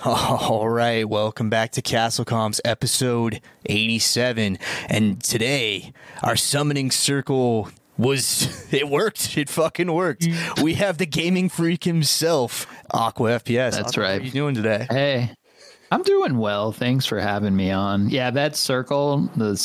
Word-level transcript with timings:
All 0.06 0.68
right, 0.68 1.08
welcome 1.08 1.48
back 1.48 1.70
to 1.72 1.80
Castle 1.80 2.26
Comms 2.26 2.60
episode 2.62 3.40
87. 3.64 4.58
And 4.90 5.22
today, 5.22 5.94
our 6.22 6.36
summoning 6.36 6.90
circle 6.90 7.70
was 7.96 8.68
it 8.70 8.90
worked. 8.90 9.38
It 9.38 9.48
fucking 9.48 9.90
worked. 9.90 10.24
Mm. 10.24 10.62
We 10.62 10.74
have 10.74 10.98
the 10.98 11.06
gaming 11.06 11.48
freak 11.48 11.84
himself, 11.84 12.66
Aqua 12.90 13.30
FPS. 13.30 13.70
That's 13.70 13.92
Aqua, 13.92 14.02
right. 14.02 14.12
What 14.12 14.20
are 14.20 14.24
you 14.26 14.30
doing 14.30 14.54
today? 14.54 14.86
Hey, 14.90 15.30
I'm 15.90 16.02
doing 16.02 16.36
well. 16.36 16.70
Thanks 16.70 17.06
for 17.06 17.18
having 17.18 17.56
me 17.56 17.70
on. 17.70 18.10
Yeah, 18.10 18.30
that 18.32 18.56
circle, 18.56 19.30
the 19.36 19.56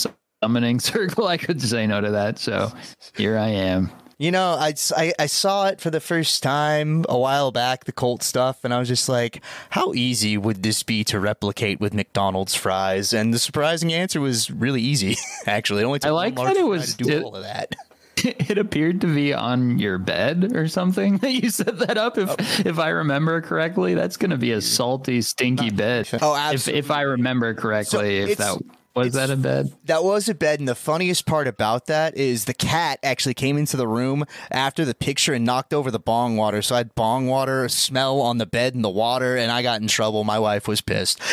summoning 0.41 0.79
circle, 0.79 1.27
I 1.27 1.35
could 1.35 1.61
say 1.61 1.85
no 1.85 1.99
to 1.99 2.11
that. 2.11 2.39
So 2.39 2.71
here 3.17 3.37
I 3.37 3.49
am. 3.49 3.91
You 4.21 4.31
know, 4.31 4.57
I, 4.59 4.73
I, 4.97 5.13
I 5.17 5.25
saw 5.27 5.67
it 5.67 5.79
for 5.79 5.89
the 5.89 6.01
first 6.01 6.43
time 6.43 7.05
a 7.07 7.17
while 7.17 7.51
back, 7.51 7.85
the 7.85 7.93
Colt 7.93 8.21
stuff, 8.21 8.65
and 8.65 8.73
I 8.73 8.79
was 8.79 8.89
just 8.89 9.07
like, 9.07 9.41
how 9.69 9.93
easy 9.93 10.37
would 10.37 10.61
this 10.61 10.83
be 10.83 11.05
to 11.05 11.21
replicate 11.21 11.79
with 11.79 11.93
McDonald's 11.93 12.53
fries? 12.53 13.13
And 13.13 13.33
the 13.33 13.39
surprising 13.39 13.93
answer 13.93 14.19
was 14.19 14.51
really 14.51 14.81
easy, 14.81 15.15
actually. 15.47 15.83
It 15.83 15.85
only 15.85 15.99
took 15.99 16.09
I 16.09 16.11
like 16.11 16.35
that 16.35 16.57
it 16.57 16.65
was- 16.67 16.95
to 16.97 17.03
do 17.05 17.09
it- 17.13 17.23
all 17.23 17.35
of 17.35 17.43
that. 17.43 17.75
It 18.25 18.57
appeared 18.57 18.99
to 19.01 19.07
be 19.07 19.33
on 19.33 19.79
your 19.79 19.97
bed 19.97 20.51
or 20.53 20.67
something 20.67 21.19
that 21.19 21.31
you 21.31 21.49
set 21.49 21.79
that 21.79 21.97
up. 21.97 22.17
If 22.17 22.65
if 22.65 22.77
I 22.77 22.89
remember 22.89 23.39
correctly, 23.39 23.93
that's 23.93 24.17
going 24.17 24.31
to 24.31 24.37
be 24.37 24.51
a 24.51 24.59
salty, 24.59 25.21
stinky 25.21 25.69
bed. 25.69 26.09
Oh, 26.21 26.33
If 26.35 26.39
absolutely. 26.53 26.79
if 26.79 26.91
I 26.91 27.01
remember 27.03 27.53
correctly, 27.53 28.17
if 28.17 28.31
it's- 28.31 28.55
that 28.55 28.61
was 29.05 29.13
that 29.13 29.29
a 29.29 29.35
bed. 29.35 29.73
That 29.85 30.03
was 30.03 30.29
a 30.29 30.35
bed, 30.35 30.59
and 30.59 30.67
the 30.67 30.75
funniest 30.75 31.25
part 31.25 31.47
about 31.47 31.87
that 31.87 32.15
is 32.15 32.45
the 32.45 32.53
cat 32.53 32.99
actually 33.03 33.33
came 33.33 33.57
into 33.57 33.77
the 33.77 33.87
room 33.87 34.25
after 34.51 34.85
the 34.85 34.95
picture 34.95 35.33
and 35.33 35.45
knocked 35.45 35.73
over 35.73 35.91
the 35.91 35.99
bong 35.99 36.37
water. 36.37 36.61
So 36.61 36.75
I 36.75 36.79
had 36.79 36.95
bong 36.95 37.27
water 37.27 37.67
smell 37.69 38.21
on 38.21 38.37
the 38.37 38.45
bed 38.45 38.75
and 38.75 38.83
the 38.83 38.89
water, 38.89 39.35
and 39.35 39.51
I 39.51 39.61
got 39.61 39.81
in 39.81 39.87
trouble. 39.87 40.23
My 40.23 40.39
wife 40.39 40.67
was 40.67 40.81
pissed. 40.81 41.19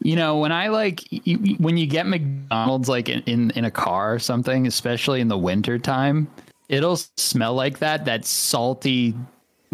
You 0.00 0.16
know, 0.16 0.38
when 0.38 0.52
I 0.52 0.68
like 0.68 1.02
when 1.58 1.76
you 1.76 1.86
get 1.86 2.06
McDonald's 2.06 2.88
like 2.88 3.08
in, 3.08 3.22
in 3.22 3.50
in 3.52 3.64
a 3.64 3.70
car 3.70 4.14
or 4.14 4.18
something, 4.18 4.66
especially 4.66 5.20
in 5.20 5.28
the 5.28 5.38
winter 5.38 5.78
time, 5.78 6.28
it'll 6.68 6.96
smell 7.16 7.54
like 7.54 7.78
that 7.78 8.04
that 8.04 8.24
salty 8.24 9.14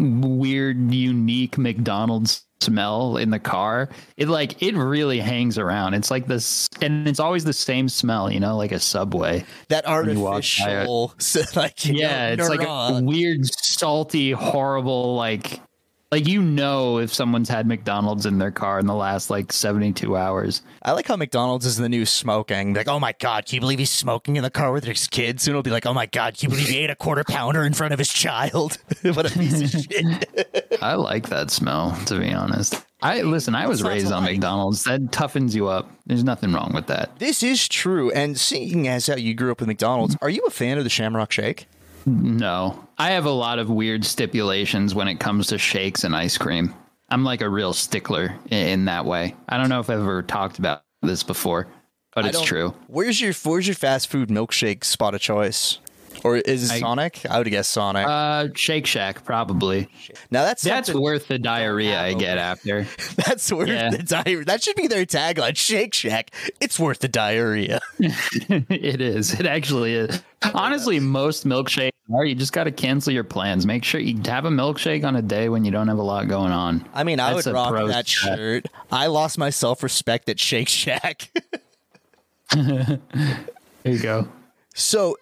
weird 0.01 0.93
unique 0.93 1.57
McDonald's 1.57 2.45
smell 2.61 3.17
in 3.17 3.29
the 3.29 3.39
car. 3.39 3.89
It 4.17 4.27
like 4.27 4.61
it 4.61 4.75
really 4.75 5.19
hangs 5.19 5.57
around. 5.57 5.93
It's 5.93 6.11
like 6.11 6.27
this 6.27 6.67
and 6.81 7.07
it's 7.07 7.19
always 7.19 7.43
the 7.43 7.53
same 7.53 7.89
smell, 7.89 8.31
you 8.31 8.39
know, 8.39 8.57
like 8.57 8.71
a 8.71 8.79
subway. 8.79 9.45
that 9.69 9.85
you 9.87 10.19
walk 10.19 10.43
by 10.59 10.85
artificial, 10.85 11.15
like 11.55 11.85
Yeah, 11.85 12.35
know, 12.35 12.43
it's 12.43 12.49
like 12.49 12.67
a 12.67 13.01
weird 13.03 13.45
salty 13.45 14.31
horrible 14.31 15.15
like 15.15 15.59
like 16.11 16.27
you 16.27 16.41
know 16.41 16.97
if 16.99 17.13
someone's 17.13 17.47
had 17.47 17.65
McDonald's 17.65 18.25
in 18.25 18.37
their 18.37 18.51
car 18.51 18.79
in 18.79 18.85
the 18.85 18.93
last 18.93 19.29
like 19.29 19.53
72 19.53 20.17
hours. 20.17 20.61
I 20.83 20.91
like 20.91 21.07
how 21.07 21.15
McDonald's 21.15 21.65
is 21.65 21.77
the 21.77 21.87
new 21.87 22.05
smoking. 22.05 22.73
Like, 22.73 22.89
oh 22.89 22.99
my 22.99 23.15
god, 23.19 23.45
can 23.45 23.55
you 23.55 23.61
believe 23.61 23.79
he's 23.79 23.91
smoking 23.91 24.35
in 24.35 24.43
the 24.43 24.49
car 24.49 24.73
with 24.73 24.83
his 24.83 25.07
kids? 25.07 25.43
Soon 25.43 25.53
it'll 25.53 25.63
be 25.63 25.71
like, 25.71 25.85
oh 25.85 25.93
my 25.93 26.07
god, 26.07 26.37
can 26.37 26.49
you 26.49 26.55
believe 26.55 26.67
he 26.67 26.79
ate 26.79 26.89
a 26.89 26.95
quarter 26.95 27.23
pounder 27.23 27.63
in 27.63 27.73
front 27.73 27.93
of 27.93 27.99
his 27.99 28.11
child? 28.11 28.77
what 29.01 29.25
a 29.25 29.37
piece 29.37 29.61
of 29.61 29.81
shit. 29.81 30.77
I 30.81 30.95
like 30.95 31.29
that 31.29 31.49
smell, 31.49 31.97
to 32.07 32.19
be 32.19 32.33
honest. 32.33 32.75
I 33.01 33.21
listen. 33.21 33.55
I 33.55 33.67
was 33.67 33.81
raised 33.81 34.11
on. 34.11 34.23
McDonald's. 34.23 34.83
That 34.83 35.01
toughens 35.11 35.55
you 35.55 35.67
up. 35.67 35.89
There's 36.05 36.23
nothing 36.23 36.53
wrong 36.53 36.71
with 36.73 36.87
that. 36.87 37.17
This 37.19 37.41
is 37.41 37.67
true. 37.67 38.11
And 38.11 38.39
seeing 38.39 38.87
as 38.87 39.07
how 39.07 39.15
you 39.15 39.33
grew 39.33 39.51
up 39.51 39.59
with 39.59 39.67
McDonald's, 39.67 40.15
are 40.21 40.29
you 40.29 40.43
a 40.45 40.51
fan 40.51 40.77
of 40.77 40.83
the 40.83 40.89
Shamrock 40.89 41.31
Shake? 41.31 41.67
No, 42.05 42.87
I 42.97 43.11
have 43.11 43.25
a 43.25 43.31
lot 43.31 43.59
of 43.59 43.69
weird 43.69 44.05
stipulations 44.05 44.95
when 44.95 45.07
it 45.07 45.19
comes 45.19 45.47
to 45.47 45.57
shakes 45.57 46.03
and 46.03 46.15
ice 46.15 46.37
cream. 46.37 46.73
I'm 47.09 47.23
like 47.23 47.41
a 47.41 47.49
real 47.49 47.73
stickler 47.73 48.35
i- 48.51 48.55
in 48.55 48.85
that 48.85 49.05
way. 49.05 49.35
I 49.49 49.57
don't 49.57 49.69
know 49.69 49.79
if 49.79 49.89
I've 49.89 49.99
ever 49.99 50.21
talked 50.23 50.59
about 50.59 50.83
this 51.01 51.23
before, 51.23 51.67
but 52.15 52.25
I 52.25 52.29
it's 52.29 52.41
true. 52.41 52.73
Where's 52.87 53.19
your 53.19 53.33
Where's 53.43 53.67
your 53.67 53.75
fast 53.75 54.07
food 54.07 54.29
milkshake 54.29 54.83
spot 54.83 55.13
of 55.13 55.21
choice? 55.21 55.79
Or 56.23 56.37
is 56.37 56.69
it 56.69 56.75
I- 56.75 56.79
Sonic? 56.79 57.25
I 57.29 57.37
would 57.39 57.49
guess 57.49 57.67
Sonic. 57.67 58.05
Uh, 58.07 58.49
Shake 58.55 58.85
Shack 58.85 59.23
probably. 59.25 59.87
now 60.29 60.43
that's 60.43 60.61
That's 60.61 60.93
worth 60.93 61.27
the 61.27 61.39
diarrhea 61.39 61.99
I 61.99 62.13
get 62.13 62.37
after. 62.51 62.85
that's 63.15 63.51
worth 63.51 63.69
yeah. 63.69 63.89
the 63.89 64.03
diarrhea. 64.03 64.45
That 64.45 64.61
should 64.61 64.75
be 64.75 64.87
their 64.87 65.05
tagline. 65.05 65.55
Shake 65.57 65.93
Shack. 65.93 66.31
It's 66.59 66.77
worth 66.79 66.99
the 66.99 67.07
diarrhea. 67.07 67.79
it 67.99 69.01
is. 69.01 69.33
It 69.39 69.45
actually 69.45 69.95
is. 69.95 70.21
Honestly, 70.53 70.99
most 70.99 71.45
milkshakes 71.45 71.90
You 72.25 72.35
just 72.35 72.53
got 72.53 72.65
to 72.65 72.71
cancel 72.71 73.13
your 73.13 73.23
plans. 73.23 73.65
Make 73.65 73.83
sure 73.83 73.99
you 74.01 74.19
have 74.25 74.45
a 74.45 74.49
milkshake 74.49 75.03
on 75.05 75.15
a 75.15 75.21
day 75.21 75.49
when 75.49 75.63
you 75.65 75.71
don't 75.71 75.87
have 75.87 75.97
a 75.97 76.03
lot 76.03 76.27
going 76.27 76.51
on. 76.51 76.87
I 76.93 77.03
mean, 77.03 77.19
I 77.19 77.33
That's 77.33 77.45
would 77.45 77.53
rock 77.53 77.87
that 77.87 78.07
shirt. 78.07 78.65
I 78.91 79.07
lost 79.07 79.37
my 79.37 79.49
self 79.49 79.81
respect 79.83 80.29
at 80.29 80.39
Shake 80.39 80.67
Shack. 80.69 81.29
There 82.53 82.99
you 83.93 83.99
go. 83.99 84.27
So, 84.73 85.17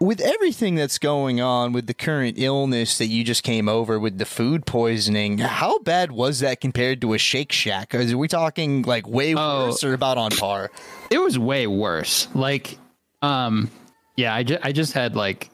with 0.00 0.20
everything 0.20 0.74
that's 0.74 0.98
going 0.98 1.40
on 1.40 1.72
with 1.72 1.86
the 1.86 1.94
current 1.94 2.38
illness 2.38 2.98
that 2.98 3.06
you 3.06 3.24
just 3.24 3.42
came 3.42 3.68
over 3.68 3.98
with 3.98 4.18
the 4.18 4.24
food 4.24 4.64
poisoning, 4.66 5.38
how 5.38 5.78
bad 5.80 6.12
was 6.12 6.40
that 6.40 6.60
compared 6.60 7.00
to 7.00 7.14
a 7.14 7.18
Shake 7.18 7.52
Shack? 7.52 7.94
Are 7.94 8.16
we 8.16 8.28
talking 8.28 8.82
like 8.82 9.08
way 9.08 9.34
Oh. 9.36 9.66
worse 9.66 9.82
or 9.82 9.94
about 9.94 10.18
on 10.18 10.30
par? 10.32 10.70
It 11.10 11.18
was 11.18 11.38
way 11.38 11.66
worse. 11.66 12.28
Like, 12.34 12.78
um, 13.22 13.70
yeah, 14.16 14.34
I, 14.34 14.42
ju- 14.44 14.58
I 14.62 14.72
just 14.72 14.92
had 14.92 15.16
like, 15.16 15.50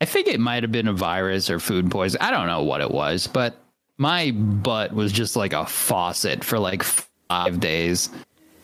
I 0.00 0.04
think 0.04 0.28
it 0.28 0.40
might 0.40 0.62
have 0.62 0.72
been 0.72 0.88
a 0.88 0.92
virus 0.92 1.50
or 1.50 1.58
food 1.58 1.90
poison. 1.90 2.20
I 2.20 2.30
don't 2.30 2.46
know 2.46 2.62
what 2.62 2.80
it 2.80 2.90
was, 2.90 3.26
but 3.26 3.56
my 3.96 4.30
butt 4.30 4.92
was 4.92 5.10
just 5.12 5.34
like 5.34 5.52
a 5.52 5.66
faucet 5.66 6.44
for 6.44 6.58
like 6.58 6.84
five 6.84 7.58
days. 7.58 8.10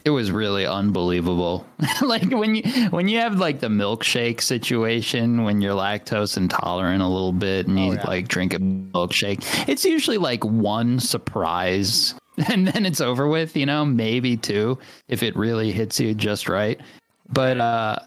It 0.05 0.11
was 0.11 0.31
really 0.31 0.67
unbelievable. 0.67 1.67
like 2.03 2.31
when 2.31 2.57
you 2.57 2.63
when 2.91 3.09
you 3.09 3.19
have 3.19 3.39
like 3.39 3.61
the 3.61 3.69
milkshake 3.69 4.41
situation 4.43 5.45
when 5.45 5.61
you're 5.61 5.75
lactose 5.75 6.37
intolerant 6.37 7.03
a 7.03 7.09
little 7.09 7.33
bit 7.33 7.67
and 7.67 7.81
you 7.81 7.95
yeah. 7.95 8.07
like 8.07 8.29
drink 8.29 8.55
a 8.55 8.59
milkshake, 8.59 9.69
it's 9.69 9.85
usually 9.85 10.19
like 10.19 10.45
one 10.45 11.01
surprise 11.01 12.15
and 12.49 12.69
then 12.69 12.87
it's 12.87 13.01
over 13.01 13.27
with, 13.27 13.57
you 13.57 13.67
know, 13.67 13.85
maybe 13.85 14.37
two 14.37 14.79
if 15.09 15.23
it 15.23 15.35
really 15.37 15.73
hits 15.73 15.99
you 15.99 16.15
just 16.15 16.49
right. 16.49 16.81
But 17.29 17.61
uh 17.61 17.99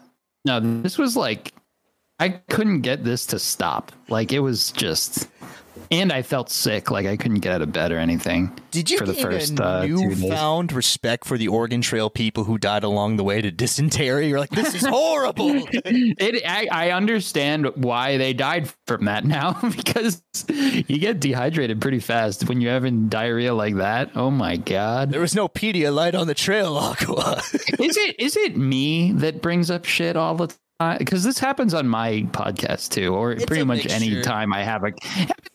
no, 0.44 0.60
this 0.60 0.96
was 0.96 1.16
like 1.16 1.52
I 2.20 2.30
couldn't 2.30 2.80
get 2.80 3.04
this 3.04 3.26
to 3.26 3.38
stop. 3.38 3.92
Like 4.08 4.32
it 4.32 4.40
was 4.40 4.72
just 4.72 5.28
and 5.90 6.12
I 6.12 6.22
felt 6.22 6.50
sick, 6.50 6.90
like 6.90 7.06
I 7.06 7.16
couldn't 7.16 7.40
get 7.40 7.52
out 7.54 7.62
of 7.62 7.72
bed 7.72 7.92
or 7.92 7.98
anything. 7.98 8.52
Did 8.70 8.90
you 8.90 8.98
for 8.98 9.06
the 9.06 9.14
first 9.14 9.58
uh, 9.58 9.86
newfound 9.86 10.72
respect 10.72 11.24
for 11.24 11.38
the 11.38 11.48
Oregon 11.48 11.80
Trail 11.80 12.10
people 12.10 12.44
who 12.44 12.58
died 12.58 12.84
along 12.84 13.16
the 13.16 13.24
way 13.24 13.40
to 13.40 13.50
dysentery? 13.50 14.28
You're 14.28 14.38
like, 14.38 14.50
this 14.50 14.74
is 14.74 14.84
horrible. 14.86 15.66
It, 15.72 16.42
I, 16.46 16.68
I 16.70 16.90
understand 16.90 17.70
why 17.76 18.18
they 18.18 18.34
died 18.34 18.70
from 18.86 19.06
that 19.06 19.24
now 19.24 19.58
because 19.76 20.22
you 20.46 20.98
get 20.98 21.20
dehydrated 21.20 21.80
pretty 21.80 22.00
fast 22.00 22.48
when 22.48 22.60
you're 22.60 22.72
having 22.72 23.08
diarrhea 23.08 23.54
like 23.54 23.76
that. 23.76 24.10
Oh 24.14 24.30
my 24.30 24.56
god! 24.56 25.10
there 25.10 25.20
was 25.20 25.34
no 25.34 25.48
Pedialyte 25.48 26.18
on 26.18 26.26
the 26.26 26.34
trail, 26.34 26.76
Aqua. 26.76 27.42
Is 27.78 27.96
it 27.96 28.20
is 28.20 28.36
it 28.36 28.56
me 28.56 29.12
that 29.12 29.40
brings 29.40 29.70
up 29.70 29.86
shit 29.86 30.16
all 30.16 30.34
the 30.34 30.54
Uh, 30.80 30.96
because 30.96 31.24
this 31.24 31.40
happens 31.40 31.74
on 31.74 31.88
my 31.88 32.22
podcast 32.30 32.90
too, 32.90 33.12
or 33.12 33.34
pretty 33.34 33.62
a 33.62 33.64
much 33.64 33.86
any 33.88 34.22
time 34.22 34.52
I 34.52 34.62
have 34.62 34.84
a 34.84 34.92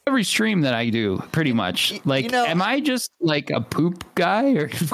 every 0.05 0.25
stream 0.25 0.61
that 0.61 0.73
I 0.73 0.89
do. 0.89 1.17
Pretty 1.31 1.53
much, 1.53 1.93
like, 2.05 2.29
know- 2.29 2.45
am 2.45 2.61
I 2.61 2.81
just 2.81 3.09
like 3.21 3.49
a 3.49 3.61
poop 3.61 4.03
guy, 4.15 4.51
or 4.53 4.67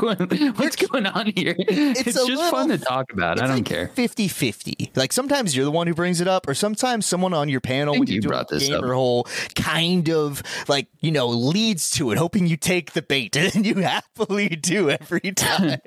what's 0.56 0.76
going 0.76 1.08
on 1.08 1.31
here? 1.36 1.56
It's, 1.58 2.16
a 2.16 2.28
just 2.28 2.52
fun 2.52 2.70
to 2.70 2.78
talk 2.78 3.12
about. 3.12 3.42
I 3.42 3.48
don't 3.48 3.58
like 3.58 3.66
care. 3.66 3.88
50-50. 3.96 4.96
Like 4.96 5.14
sometimes 5.14 5.56
you're 5.56 5.66
the 5.66 5.72
one 5.72 5.88
who 5.88 5.96
brings 5.96 6.22
it 6.22 6.28
up, 6.28 6.48
or 6.48 6.54
sometimes 6.54 7.08
someone 7.08 7.34
on 7.34 7.50
your 7.50 7.62
panel 7.62 7.98
when 7.98 8.08
you 8.08 8.16
you 8.16 8.22
do 8.22 8.28
a 8.28 8.30
brought 8.30 8.50
this 8.50 8.70
up. 8.70 8.82
gamer 8.82 8.94
hole 8.94 9.28
kind 9.56 10.10
of 10.12 10.44
like, 10.68 10.90
you 11.00 11.12
know, 11.12 11.28
leads 11.28 11.90
to 11.92 12.12
it, 12.12 12.20
hoping 12.20 12.46
you 12.46 12.56
take 12.56 12.94
the 12.94 13.02
bait, 13.02 13.36
and 13.56 13.66
you 13.66 13.75
happily 13.75 14.50
do 14.50 14.92
every 14.92 15.20
time. 15.36 15.80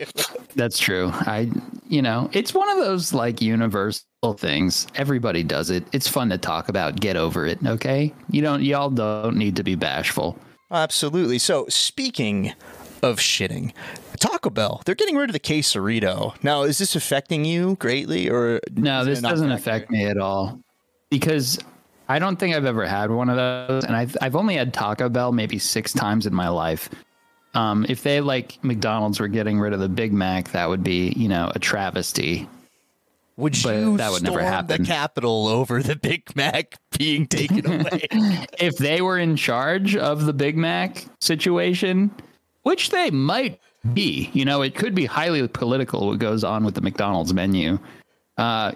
That's 0.57 0.79
true. 0.81 1.11
I, 1.13 1.49
you 1.87 2.03
know, 2.03 2.29
it's 2.33 2.53
one 2.53 2.69
of 2.69 2.79
those 2.79 3.13
like 3.13 3.41
universal 3.41 4.05
things. 4.23 4.87
Everybody 4.95 5.43
does 5.43 5.71
it. 5.71 5.85
It's 5.91 6.07
fun 6.07 6.31
to 6.31 6.39
talk 6.39 6.69
about. 6.69 7.01
Get 7.01 7.17
over 7.17 7.45
it. 7.45 7.59
Okay. 7.67 8.15
You 8.31 8.41
don't, 8.41 8.63
y'all 8.63 8.89
don't 8.89 9.37
need 9.37 9.57
to 9.57 9.65
be 9.65 9.75
bashful. 9.75 10.39
Absolutely. 10.71 11.39
So 11.39 11.67
speaking 11.69 12.53
of 13.03 13.19
shitting. 13.19 13.73
Taco 14.21 14.49
Bell, 14.49 14.81
they're 14.85 14.95
getting 14.95 15.17
rid 15.17 15.29
of 15.29 15.33
the 15.33 15.41
quesarito. 15.41 16.41
Now, 16.45 16.63
is 16.63 16.79
this 16.79 16.95
affecting 16.95 17.45
you 17.45 17.75
greatly 17.81 18.31
or 18.31 18.61
No, 18.71 19.05
this 19.05 19.21
doesn't 19.21 19.51
affect 19.51 19.91
me 19.91 20.05
at 20.05 20.19
all 20.19 20.61
because 21.11 21.59
I 22.09 22.21
don't 22.21 22.37
think 22.39 22.55
I've 22.55 22.65
ever 22.65 22.87
had 22.87 23.11
one 23.11 23.29
of 23.29 23.37
those, 23.37 23.85
and 23.85 23.97
I've 23.97 24.17
I've 24.23 24.37
only 24.37 24.55
had 24.55 24.73
Taco 24.73 25.09
Bell 25.09 25.33
maybe 25.33 25.59
six 25.59 25.93
times 25.93 26.27
in 26.27 26.35
my 26.35 26.49
life. 26.49 26.89
Um, 27.55 27.85
if 27.89 28.05
they 28.05 28.21
like 28.21 28.63
McDonald's 28.63 29.19
were 29.19 29.29
getting 29.29 29.59
rid 29.59 29.73
of 29.73 29.81
the 29.81 29.89
Big 29.89 30.13
Mac, 30.13 30.53
that 30.53 30.69
would 30.69 30.85
be 30.85 31.13
you 31.17 31.29
know 31.29 31.51
a 31.53 31.59
travesty. 31.59 32.49
Would 33.43 33.59
But 33.63 33.75
you 33.77 33.97
that 33.97 34.13
would 34.13 34.23
never 34.23 34.41
happen. 34.41 34.83
the 34.83 34.89
Capitol 34.89 35.49
over 35.49 35.83
the 35.83 35.97
Big 35.97 36.35
Mac 36.37 36.77
being 36.97 37.27
taken 37.27 37.67
away? 37.81 38.07
If 38.59 38.79
they 38.79 39.03
were 39.03 39.19
in 39.19 39.35
charge 39.37 39.97
of 39.97 40.27
the 40.27 40.33
Big 40.33 40.57
Mac 40.57 41.05
situation, 41.21 42.13
which 42.63 42.91
they 42.91 43.11
might 43.11 43.59
be, 43.93 44.31
you 44.33 44.45
know, 44.45 44.63
it 44.63 44.77
could 44.77 44.95
be 44.95 45.07
highly 45.07 45.47
political 45.49 46.07
what 46.07 46.21
goes 46.21 46.45
on 46.45 46.65
with 46.65 46.77
the 46.77 46.81
McDonald's 46.81 47.35
menu. 47.35 47.81
Uh, 48.39 48.73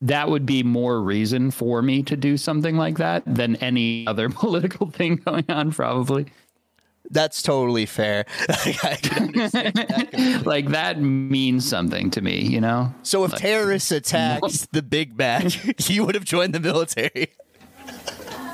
that 0.00 0.30
would 0.30 0.46
be 0.46 0.62
more 0.62 1.02
reason 1.02 1.50
for 1.50 1.82
me 1.82 2.02
to 2.04 2.16
do 2.16 2.38
something 2.38 2.78
like 2.78 2.96
that 2.96 3.22
than 3.26 3.56
any 3.56 4.06
other 4.06 4.28
political 4.30 4.90
thing 4.90 5.16
going 5.16 5.44
on, 5.50 5.72
probably. 5.72 6.24
That's 7.10 7.42
totally 7.42 7.86
fair. 7.86 8.24
I 8.48 8.98
can 9.02 9.24
understand 9.28 9.74
that. 9.74 10.42
like 10.46 10.68
that 10.68 11.00
means 11.00 11.68
something 11.68 12.10
to 12.12 12.20
me, 12.20 12.40
you 12.40 12.60
know? 12.60 12.94
So 13.02 13.24
if 13.24 13.34
terrorists 13.34 13.90
attacked 13.90 14.72
the 14.72 14.82
Big 14.82 15.18
Mac, 15.18 15.44
you 15.90 16.04
would 16.04 16.14
have 16.14 16.24
joined 16.24 16.54
the 16.54 16.60
military. 16.60 17.32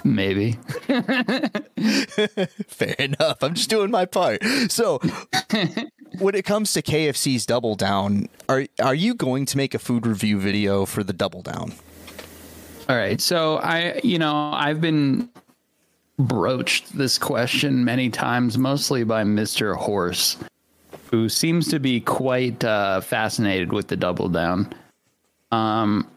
Maybe. 0.04 0.52
Fair 2.68 2.94
enough. 2.98 3.42
I'm 3.42 3.54
just 3.54 3.68
doing 3.68 3.90
my 3.90 4.04
part. 4.06 4.40
So, 4.68 5.00
when 6.20 6.36
it 6.36 6.44
comes 6.44 6.72
to 6.74 6.82
KFC's 6.82 7.44
Double 7.44 7.74
Down, 7.74 8.28
are 8.48 8.66
are 8.80 8.94
you 8.94 9.14
going 9.14 9.46
to 9.46 9.56
make 9.56 9.74
a 9.74 9.80
food 9.80 10.06
review 10.06 10.38
video 10.38 10.86
for 10.86 11.02
the 11.02 11.12
Double 11.12 11.42
Down? 11.42 11.72
All 12.88 12.96
right. 12.96 13.20
So 13.20 13.56
I, 13.56 14.00
you 14.04 14.18
know, 14.18 14.52
I've 14.54 14.80
been 14.80 15.28
broached 16.18 16.96
this 16.96 17.18
question 17.18 17.84
many 17.84 18.10
times, 18.10 18.56
mostly 18.56 19.04
by 19.04 19.24
Mr. 19.24 19.76
Horse, 19.76 20.36
who 21.10 21.28
seems 21.28 21.68
to 21.68 21.78
be 21.78 22.00
quite 22.00 22.64
uh, 22.64 23.00
fascinated 23.00 23.72
with 23.72 23.88
the 23.88 23.96
double 23.96 24.28
down. 24.28 24.72
Um, 25.52 26.10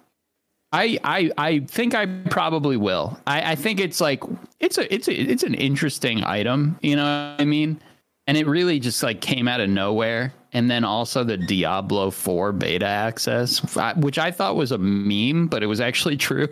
I, 0.72 1.00
I, 1.04 1.31
I 1.38 1.60
think 1.60 1.96
I 1.96 2.06
probably 2.06 2.78
will. 2.78 3.19
I, 3.25 3.51
I 3.51 3.56
think 3.56 3.80
it's 3.80 4.00
like 4.00 4.24
it's 4.60 4.78
a 4.78 4.94
it's 4.94 5.07
a 5.07 5.13
it's 5.13 5.44
an 5.44 5.56
interesting 5.56 6.24
item. 6.24 6.78
You 6.81 6.96
know 6.96 7.04
what 7.04 7.42
I 7.42 7.46
mean? 7.46 7.81
And 8.28 8.38
it 8.38 8.46
really 8.46 8.80
just 8.80 9.01
like 9.01 9.22
came 9.22 9.48
out 9.48 9.60
of 9.60 9.69
nowhere. 9.69 10.34
And 10.54 10.69
then 10.69 10.84
also 10.84 11.24
the 11.24 11.38
Diablo 11.38 12.10
4 12.10 12.54
beta 12.54 12.86
access, 12.86 13.60
which 13.98 14.18
I 14.18 14.31
thought 14.31 14.56
was 14.56 14.72
a 14.72 14.78
meme, 14.78 15.48
but 15.48 15.62
it 15.62 15.68
was 15.68 15.80
actually 15.80 16.18
true. 16.30 16.48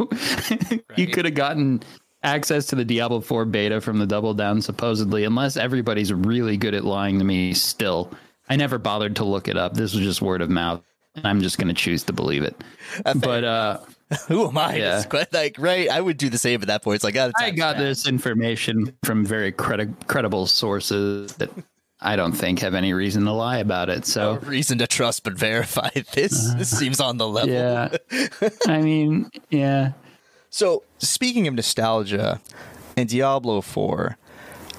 you 0.96 1.08
could 1.08 1.26
have 1.26 1.34
gotten 1.36 1.84
access 2.24 2.66
to 2.68 2.76
the 2.76 2.86
Diablo 2.86 3.22
4 3.22 3.46
beta 3.46 3.82
from 3.82 4.00
the 4.00 4.08
Double 4.08 4.34
Down, 4.34 4.62
supposedly, 4.62 5.24
unless 5.24 5.58
everybody's 5.58 6.12
really 6.14 6.58
good 6.58 6.74
at 6.74 6.84
lying 6.84 7.20
to 7.20 7.26
me 7.26 7.54
still. 7.54 8.12
I 8.50 8.56
never 8.56 8.78
bothered 8.78 9.16
to 9.18 9.24
look 9.26 9.48
it 9.48 9.58
up. 9.58 9.74
This 9.74 9.94
was 9.94 10.04
just 10.04 10.22
word 10.22 10.42
of 10.42 10.50
mouth. 10.50 10.82
And 11.16 11.26
I'm 11.28 11.42
just 11.42 11.58
going 11.58 11.68
to 11.70 11.74
choose 11.74 12.04
to 12.04 12.14
believe 12.14 12.44
it. 12.44 12.56
But 13.16 13.44
uh, 13.44 13.80
Who 14.28 14.48
am 14.48 14.58
I? 14.58 14.76
Yeah. 14.78 15.04
sque- 15.04 15.34
Like, 15.34 15.56
right? 15.58 15.90
I 15.90 16.00
would 16.00 16.18
do 16.18 16.30
the 16.30 16.38
same 16.38 16.62
at 16.62 16.68
that 16.68 16.84
point. 16.84 16.96
It's 16.96 17.04
like, 17.04 17.16
oh, 17.18 17.32
I 17.40 17.50
got 17.52 17.78
this 17.78 18.08
information 18.08 18.96
from 19.04 19.26
very 19.26 19.52
credi- 19.52 19.94
credible 20.06 20.46
sources 20.46 21.34
that 21.38 21.50
I 22.00 22.16
don't 22.16 22.34
think 22.34 22.60
have 22.60 22.76
any 22.76 22.94
reason 22.94 23.26
to 23.26 23.32
lie 23.32 23.58
about 23.58 23.90
it. 23.90 24.06
So, 24.06 24.36
reason 24.44 24.78
to 24.78 24.88
trust 24.88 25.24
but 25.24 25.34
verify. 25.34 25.90
This 26.14 26.54
this 26.54 26.70
seems 26.78 27.00
on 27.00 27.18
the 27.18 27.28
level. 27.28 27.50
yeah. 27.54 27.98
I 28.68 28.82
mean, 28.82 29.30
yeah. 29.50 29.94
So, 30.58 30.82
speaking 30.98 31.48
of 31.48 31.54
nostalgia 31.54 32.42
and 32.96 33.08
Diablo 33.08 33.62
4, 33.62 34.18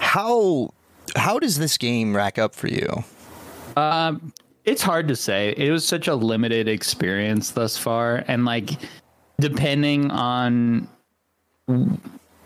how 0.00 0.74
how 1.14 1.38
does 1.38 1.56
this 1.56 1.78
game 1.78 2.16
rack 2.16 2.36
up 2.36 2.52
for 2.52 2.66
you? 2.66 3.04
Um, 3.76 4.32
it's 4.64 4.82
hard 4.82 5.06
to 5.06 5.14
say. 5.14 5.54
It 5.56 5.70
was 5.70 5.86
such 5.86 6.08
a 6.08 6.16
limited 6.16 6.66
experience 6.66 7.52
thus 7.52 7.78
far, 7.78 8.24
and 8.26 8.44
like 8.44 8.70
depending 9.38 10.10
on 10.10 10.88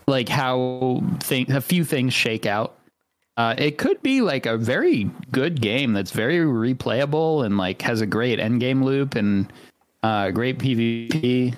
like 0.07 0.29
how 0.29 1.01
thing 1.21 1.51
a 1.51 1.61
few 1.61 1.83
things 1.83 2.13
shake 2.13 2.45
out. 2.45 2.77
Uh, 3.35 3.55
it 3.57 3.79
could 3.79 3.99
be 4.03 4.21
like 4.21 4.45
a 4.45 4.59
very 4.59 5.09
good 5.31 5.59
game 5.59 5.93
that's 5.93 6.11
very 6.11 6.37
replayable 6.37 7.43
and 7.43 7.57
like 7.57 7.81
has 7.81 7.99
a 7.99 8.05
great 8.05 8.39
end 8.39 8.59
game 8.59 8.83
loop 8.83 9.15
and 9.15 9.51
uh, 10.03 10.29
great 10.29 10.59
PvP. 10.59 11.55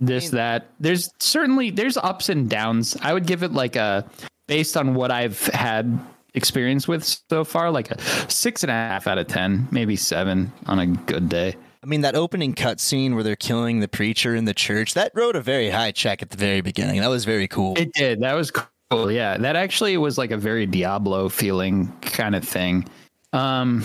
This 0.00 0.30
that 0.30 0.70
there's 0.78 1.10
certainly 1.18 1.70
there's 1.70 1.96
ups 1.96 2.28
and 2.28 2.48
downs. 2.48 2.96
I 3.02 3.12
would 3.12 3.26
give 3.26 3.42
it 3.42 3.52
like 3.52 3.76
a 3.76 4.08
based 4.46 4.76
on 4.76 4.94
what 4.94 5.10
I've 5.10 5.46
had 5.48 5.98
experience 6.34 6.86
with 6.86 7.04
so 7.04 7.44
far, 7.44 7.70
like 7.70 7.90
a 7.90 8.00
six 8.30 8.62
and 8.62 8.70
a 8.70 8.74
half 8.74 9.06
out 9.06 9.18
of 9.18 9.26
ten, 9.26 9.66
maybe 9.70 9.96
seven 9.96 10.52
on 10.66 10.78
a 10.78 10.86
good 10.86 11.28
day. 11.28 11.56
I 11.82 11.86
mean, 11.86 12.00
that 12.00 12.14
opening 12.14 12.54
cutscene 12.54 13.14
where 13.14 13.22
they're 13.22 13.36
killing 13.36 13.80
the 13.80 13.88
preacher 13.88 14.34
in 14.34 14.44
the 14.44 14.54
church, 14.54 14.94
that 14.94 15.12
wrote 15.14 15.36
a 15.36 15.40
very 15.40 15.70
high 15.70 15.92
check 15.92 16.22
at 16.22 16.30
the 16.30 16.36
very 16.36 16.60
beginning. 16.60 17.00
That 17.00 17.08
was 17.08 17.24
very 17.24 17.46
cool. 17.46 17.78
It 17.78 17.92
did. 17.92 18.20
That 18.20 18.34
was 18.34 18.50
cool. 18.90 19.10
Yeah, 19.10 19.36
that 19.38 19.56
actually 19.56 19.96
was 19.96 20.18
like 20.18 20.30
a 20.30 20.36
very 20.36 20.66
Diablo 20.66 21.28
feeling 21.28 21.92
kind 22.00 22.34
of 22.34 22.44
thing. 22.44 22.88
Um, 23.32 23.84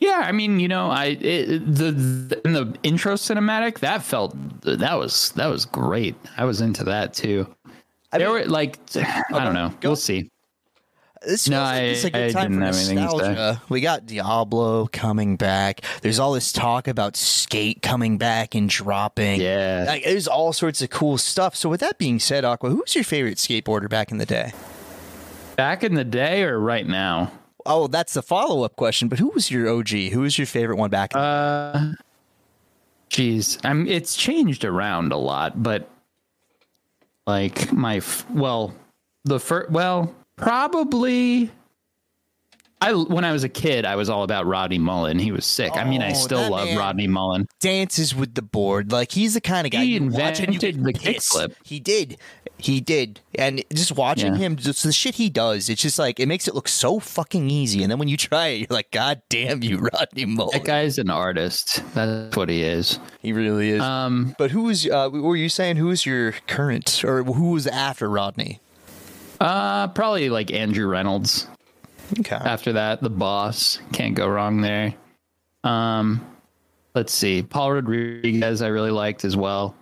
yeah, 0.00 0.22
I 0.24 0.32
mean, 0.32 0.58
you 0.58 0.66
know, 0.68 0.90
I 0.90 1.16
it, 1.20 1.58
the, 1.74 1.92
the 1.92 2.40
in 2.44 2.52
the 2.54 2.76
intro 2.82 3.14
cinematic 3.14 3.78
that 3.80 4.02
felt 4.02 4.34
that 4.62 4.98
was 4.98 5.30
that 5.32 5.46
was 5.46 5.64
great. 5.66 6.16
I 6.36 6.44
was 6.44 6.60
into 6.60 6.84
that 6.84 7.14
too. 7.14 7.46
there 8.12 8.30
were 8.30 8.44
like 8.46 8.78
I 8.96 9.44
don't 9.44 9.54
know. 9.54 9.68
go. 9.80 9.90
We'll 9.90 9.96
see. 9.96 10.30
This 11.22 11.50
No, 11.50 11.60
like 11.60 11.82
it's 11.82 12.04
a 12.04 12.06
I- 12.06 12.10
good 12.10 12.30
I 12.30 12.32
time 12.32 12.54
for 12.54 12.60
nostalgia. 12.60 13.62
We 13.68 13.82
got 13.82 14.06
Diablo 14.06 14.86
coming 14.86 15.36
back. 15.36 15.82
There's 16.00 16.18
all 16.18 16.32
this 16.32 16.50
talk 16.50 16.88
about 16.88 17.14
Skate 17.14 17.82
coming 17.82 18.16
back 18.16 18.54
and 18.54 18.70
dropping. 18.70 19.38
Yeah. 19.38 19.84
Like, 19.86 20.04
there's 20.04 20.26
all 20.26 20.54
sorts 20.54 20.80
of 20.80 20.88
cool 20.88 21.18
stuff. 21.18 21.54
So, 21.54 21.68
with 21.68 21.80
that 21.80 21.98
being 21.98 22.20
said, 22.20 22.46
Aqua, 22.46 22.70
who 22.70 22.76
was 22.76 22.94
your 22.94 23.04
favorite 23.04 23.36
skateboarder 23.36 23.86
back 23.90 24.10
in 24.10 24.16
the 24.16 24.24
day? 24.24 24.52
Back 25.56 25.84
in 25.84 25.92
the 25.92 26.04
day 26.04 26.42
or 26.42 26.58
right 26.58 26.86
now? 26.86 27.32
Oh, 27.70 27.86
that's 27.86 28.14
the 28.14 28.22
follow 28.22 28.64
up 28.64 28.74
question. 28.76 29.08
But 29.08 29.18
who 29.20 29.28
was 29.28 29.50
your 29.50 29.68
OG? 29.68 29.88
Who 30.12 30.20
was 30.20 30.36
your 30.36 30.46
favorite 30.46 30.76
one 30.76 30.90
back? 30.90 31.14
In 31.14 31.20
Uh, 31.20 31.94
geez, 33.08 33.58
I'm. 33.64 33.86
It's 33.86 34.16
changed 34.16 34.64
around 34.64 35.12
a 35.12 35.16
lot, 35.16 35.62
but 35.62 35.88
like 37.26 37.72
my 37.72 37.96
f- 37.98 38.28
well, 38.30 38.74
the 39.24 39.38
first 39.38 39.70
well, 39.70 40.14
probably. 40.36 41.50
I 42.82 42.94
when 42.94 43.24
I 43.26 43.32
was 43.32 43.44
a 43.44 43.48
kid, 43.50 43.84
I 43.84 43.96
was 43.96 44.08
all 44.08 44.22
about 44.22 44.46
Rodney 44.46 44.78
Mullen. 44.78 45.18
He 45.18 45.32
was 45.32 45.44
sick. 45.44 45.76
I 45.76 45.84
mean, 45.84 46.00
I 46.00 46.12
Oh, 46.12 46.14
still 46.14 46.50
love. 46.50 46.74
Rodney 46.76 47.06
Mullen. 47.06 47.46
dances 47.60 48.14
with 48.14 48.34
the 48.34 48.40
board. 48.40 48.90
Like 48.90 49.12
he's 49.12 49.34
the 49.34 49.40
kind 49.42 49.66
of 49.66 49.70
guy 49.70 49.84
He 49.84 49.96
you 49.96 50.06
watch 50.06 50.40
and 50.40 50.48
you 50.54 50.54
invented 50.68 50.82
the 50.84 50.92
kickflip. 50.94 51.54
He 51.62 51.78
did, 51.78 52.16
he 52.64 52.80
did, 52.80 53.20
and 53.34 53.62
just 53.72 53.92
watching 53.92 54.34
Yeah. 54.34 54.38
him, 54.40 54.56
just 54.56 54.82
the 54.82 54.92
shit 54.92 55.14
he 55.16 55.28
does, 55.30 55.68
it's 55.68 55.82
just 55.82 55.98
like 55.98 56.18
it 56.20 56.26
makes 56.26 56.46
it 56.48 56.54
look 56.54 56.68
so 56.68 56.98
fucking 56.98 57.50
easy. 57.50 57.82
And 57.82 57.90
then 57.90 57.98
when 57.98 58.08
you 58.08 58.16
try 58.16 58.48
it, 58.48 58.58
you're 58.60 58.66
like, 58.76 58.90
God 58.90 59.22
damn 59.28 59.62
you, 59.62 59.78
Rodney 59.94 60.24
Mullen. 60.26 60.52
That 60.58 60.64
guy's 60.64 60.98
an 60.98 61.10
artist. 61.10 61.82
That's 61.94 62.36
what 62.36 62.48
he 62.48 62.62
is. 62.62 62.98
He 63.22 63.32
really 63.32 63.70
is. 63.70 63.82
Um, 63.82 64.34
but 64.38 64.50
who 64.50 64.62
was? 64.64 64.86
Uh, 64.86 65.08
were 65.12 65.36
you 65.36 65.48
saying? 65.48 65.76
Who 65.76 65.86
was 65.86 66.04
your 66.06 66.32
current, 66.46 67.04
or 67.04 67.22
who 67.24 67.50
was 67.52 67.66
after 67.66 68.08
Rodney? 68.08 68.60
uh, 69.40 69.88
probably 69.88 70.28
like 70.30 70.50
Andrew 70.52 70.86
Reynolds. 70.86 71.46
Okay. 72.18 72.34
after 72.34 72.72
that 72.72 73.00
the 73.02 73.08
boss 73.08 73.78
can't 73.92 74.16
go 74.16 74.26
wrong 74.26 74.62
there 74.62 74.92
um 75.62 76.20
let's 76.92 77.12
see 77.14 77.40
paul 77.40 77.70
rodriguez 77.70 78.62
i 78.62 78.66
really 78.66 78.90
liked 78.90 79.24
as 79.24 79.36
well 79.36 79.76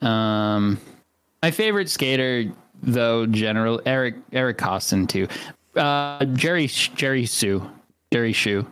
um 0.00 0.78
my 1.44 1.50
favorite 1.50 1.90
skater 1.90 2.50
though 2.82 3.26
general 3.26 3.78
eric 3.84 4.14
eric 4.32 4.56
Koston 4.56 5.06
too. 5.06 5.28
Uh 5.78 6.24
jerry 6.24 6.66
jerry 6.68 7.26
sue 7.26 7.70
jerry 8.10 8.32
Hsu. 8.32 8.64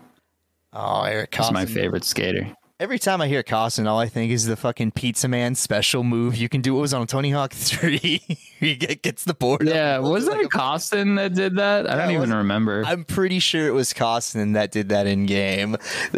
Oh, 0.72 1.02
Eric 1.02 1.38
is 1.38 1.44
Koston. 1.46 1.52
my 1.52 1.66
favorite 1.66 2.02
skater 2.04 2.50
Every 2.82 2.98
time 2.98 3.20
I 3.20 3.28
hear 3.28 3.44
Koston, 3.44 3.86
all 3.86 4.00
I 4.00 4.08
think 4.08 4.32
is 4.32 4.44
the 4.46 4.56
fucking 4.56 4.90
Pizza 4.90 5.28
Man 5.28 5.54
special 5.54 6.02
move 6.02 6.34
you 6.36 6.48
can 6.48 6.62
do. 6.62 6.76
It 6.76 6.80
was 6.80 6.92
on 6.92 7.06
Tony 7.06 7.30
Hawk 7.30 7.52
Three. 7.54 8.20
he 8.58 8.74
gets 8.74 9.22
the 9.22 9.34
board. 9.34 9.62
yeah 9.68 9.94
and 9.98 10.04
wasn't 10.04 10.36
like 10.36 10.46
it 10.46 10.50
Koston 10.50 11.14
that 11.16 11.32
did 11.34 11.56
that 11.56 11.88
i 11.88 11.94
don't 11.94 12.10
even 12.10 12.22
was- 12.22 12.30
remember 12.30 12.82
I'm 12.84 13.04
pretty 13.04 13.38
sure 13.38 13.68
it 13.68 13.72
was 13.72 13.92
Koston 13.92 14.54
that 14.54 14.72
did 14.72 14.88
that 14.88 15.06
in 15.06 15.26
game. 15.26 15.76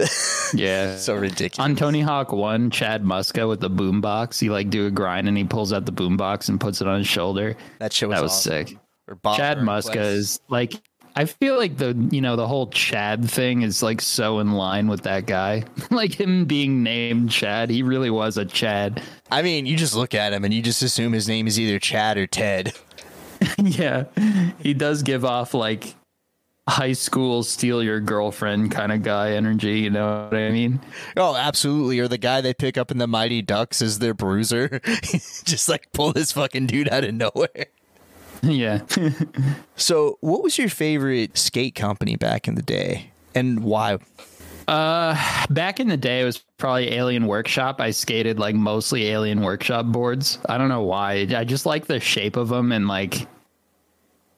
yeah 0.54 0.96
so 0.96 1.14
ridiculous. 1.16 1.58
on 1.58 1.76
Tony 1.76 2.00
Hawk 2.00 2.32
One, 2.32 2.70
Chad 2.70 3.04
Muska 3.04 3.46
with 3.46 3.60
the 3.60 3.70
boombox, 3.70 4.40
he 4.40 4.48
like 4.48 4.70
do 4.70 4.86
a 4.86 4.90
grind 4.90 5.28
and 5.28 5.36
he 5.36 5.44
pulls 5.44 5.70
out 5.72 5.84
the 5.84 5.92
boombox 5.92 6.48
and 6.48 6.58
puts 6.58 6.80
it 6.80 6.86
on 6.88 6.98
his 6.98 7.06
shoulder. 7.06 7.56
that 7.78 7.92
show 7.92 8.08
was, 8.08 8.16
That 8.16 8.22
was 8.22 8.32
awesome. 8.32 8.66
sick. 8.68 8.78
Or 9.06 9.18
Chad. 9.36 9.58
Muska 9.58 9.96
is 9.96 10.40
like 10.48 10.72
I 11.16 11.26
feel 11.26 11.56
like 11.56 11.76
the 11.76 11.94
you 12.10 12.20
know 12.20 12.34
the 12.36 12.48
whole 12.48 12.66
Chad 12.68 13.30
thing 13.30 13.62
is 13.62 13.82
like 13.82 14.00
so 14.00 14.40
in 14.40 14.52
line 14.52 14.88
with 14.88 15.02
that 15.02 15.26
guy. 15.26 15.64
like 15.90 16.18
him 16.18 16.44
being 16.44 16.82
named 16.82 17.30
Chad, 17.30 17.70
he 17.70 17.82
really 17.82 18.10
was 18.10 18.36
a 18.36 18.44
Chad. 18.44 19.02
I 19.30 19.42
mean, 19.42 19.66
you 19.66 19.76
just 19.76 19.94
look 19.94 20.14
at 20.14 20.32
him 20.32 20.44
and 20.44 20.52
you 20.52 20.62
just 20.62 20.82
assume 20.82 21.12
his 21.12 21.28
name 21.28 21.46
is 21.46 21.58
either 21.58 21.78
Chad 21.78 22.18
or 22.18 22.26
Ted. 22.26 22.72
yeah, 23.58 24.04
he 24.58 24.74
does 24.74 25.02
give 25.02 25.24
off 25.24 25.54
like 25.54 25.94
high 26.68 26.92
school 26.92 27.42
steal 27.42 27.82
your 27.82 28.00
girlfriend 28.00 28.70
kind 28.72 28.90
of 28.90 29.02
guy 29.02 29.32
energy. 29.32 29.80
You 29.80 29.90
know 29.90 30.28
what 30.30 30.38
I 30.38 30.50
mean? 30.50 30.80
Oh, 31.16 31.36
absolutely. 31.36 32.00
Or 32.00 32.08
the 32.08 32.18
guy 32.18 32.40
they 32.40 32.54
pick 32.54 32.78
up 32.78 32.90
in 32.90 32.98
the 32.98 33.06
Mighty 33.06 33.42
Ducks 33.42 33.82
as 33.82 33.98
their 33.98 34.14
bruiser. 34.14 34.80
just 35.44 35.68
like 35.68 35.92
pull 35.92 36.12
this 36.12 36.32
fucking 36.32 36.66
dude 36.66 36.88
out 36.88 37.04
of 37.04 37.14
nowhere. 37.14 37.66
Yeah. 38.44 38.80
So, 39.76 40.18
what 40.20 40.42
was 40.42 40.56
your 40.56 40.68
favorite 40.68 41.36
skate 41.36 41.74
company 41.74 42.14
back 42.14 42.46
in 42.46 42.54
the 42.54 42.62
day 42.62 43.10
and 43.34 43.64
why? 43.64 43.98
Uh, 44.68 45.16
back 45.50 45.80
in 45.80 45.88
the 45.88 45.96
day, 45.96 46.20
it 46.20 46.24
was 46.24 46.38
probably 46.58 46.92
Alien 46.92 47.26
Workshop. 47.26 47.80
I 47.80 47.90
skated 47.90 48.38
like 48.38 48.54
mostly 48.54 49.08
Alien 49.08 49.42
Workshop 49.42 49.86
boards. 49.86 50.38
I 50.48 50.58
don't 50.58 50.68
know 50.68 50.82
why. 50.82 51.26
I 51.36 51.44
just 51.44 51.66
like 51.66 51.86
the 51.86 52.00
shape 52.00 52.36
of 52.36 52.48
them 52.48 52.72
and 52.72 52.86
like 52.86 53.26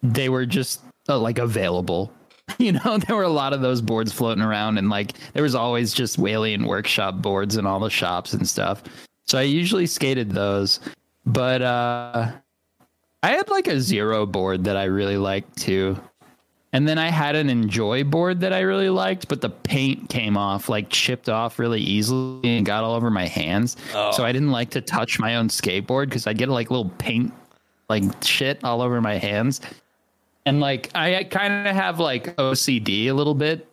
they 0.03 0.29
were 0.29 0.47
just 0.47 0.83
uh, 1.09 1.19
like 1.19 1.39
available. 1.39 2.13
You 2.59 2.73
know, 2.73 2.97
there 2.97 3.17
were 3.17 3.25
a 3.25 3.29
lot 3.29 3.53
of 3.53 3.61
those 3.61 3.83
boards 3.83 4.13
floating 4.13 4.43
around, 4.43 4.79
and 4.79 4.89
like 4.89 5.15
there 5.33 5.43
was 5.43 5.57
always 5.57 5.93
just 5.93 6.17
Alien 6.17 6.65
Workshop 6.65 7.17
boards 7.17 7.57
in 7.57 7.67
all 7.67 7.81
the 7.81 7.91
shops 7.91 8.33
and 8.33 8.49
stuff. 8.49 8.85
So 9.27 9.37
I 9.37 9.43
usually 9.43 9.87
skated 9.87 10.31
those, 10.31 10.79
but 11.27 11.61
uh, 11.61 12.31
I 13.23 13.31
had 13.31 13.49
like 13.49 13.67
a 13.67 13.81
zero 13.81 14.27
board 14.27 14.65
that 14.65 14.77
I 14.77 14.85
really 14.85 15.17
liked 15.17 15.59
too. 15.59 15.99
And 16.73 16.87
then 16.87 16.99
I 16.99 17.09
had 17.09 17.37
an 17.37 17.49
Enjoi 17.49 18.09
board 18.11 18.41
that 18.41 18.53
I 18.53 18.61
really 18.61 18.91
liked, 18.91 19.29
but 19.29 19.41
the 19.41 19.49
paint 19.49 20.11
came 20.11 20.37
off, 20.37 20.69
like 20.69 20.91
chipped 20.91 21.29
off 21.29 21.59
really 21.59 21.81
easily 21.81 22.57
and 22.59 22.67
got 22.67 22.85
all 22.85 22.95
over 22.95 23.11
my 23.11 23.27
hands. 23.27 23.77
Oh. 23.95 24.11
So 24.13 24.25
I 24.25 24.33
didn't 24.33 24.51
like 24.51 24.71
to 24.71 24.81
touch 24.81 25.19
my 25.19 25.37
own 25.37 25.49
skateboard 25.49 26.11
because 26.11 26.27
I'd 26.27 26.37
get 26.37 26.49
like 26.49 26.71
little 26.71 26.91
paint 26.99 27.33
like 27.89 28.03
shit 28.23 28.63
all 28.63 28.83
over 28.83 29.01
my 29.01 29.17
hands. 29.17 29.61
And 30.45 30.61
like 30.61 30.91
I 30.95 31.25
kind 31.25 31.67
of 31.67 31.75
have 31.75 31.99
like 31.99 32.37
OCD 32.37 33.07
a 33.07 33.13
little 33.13 33.35
bit. 33.35 33.67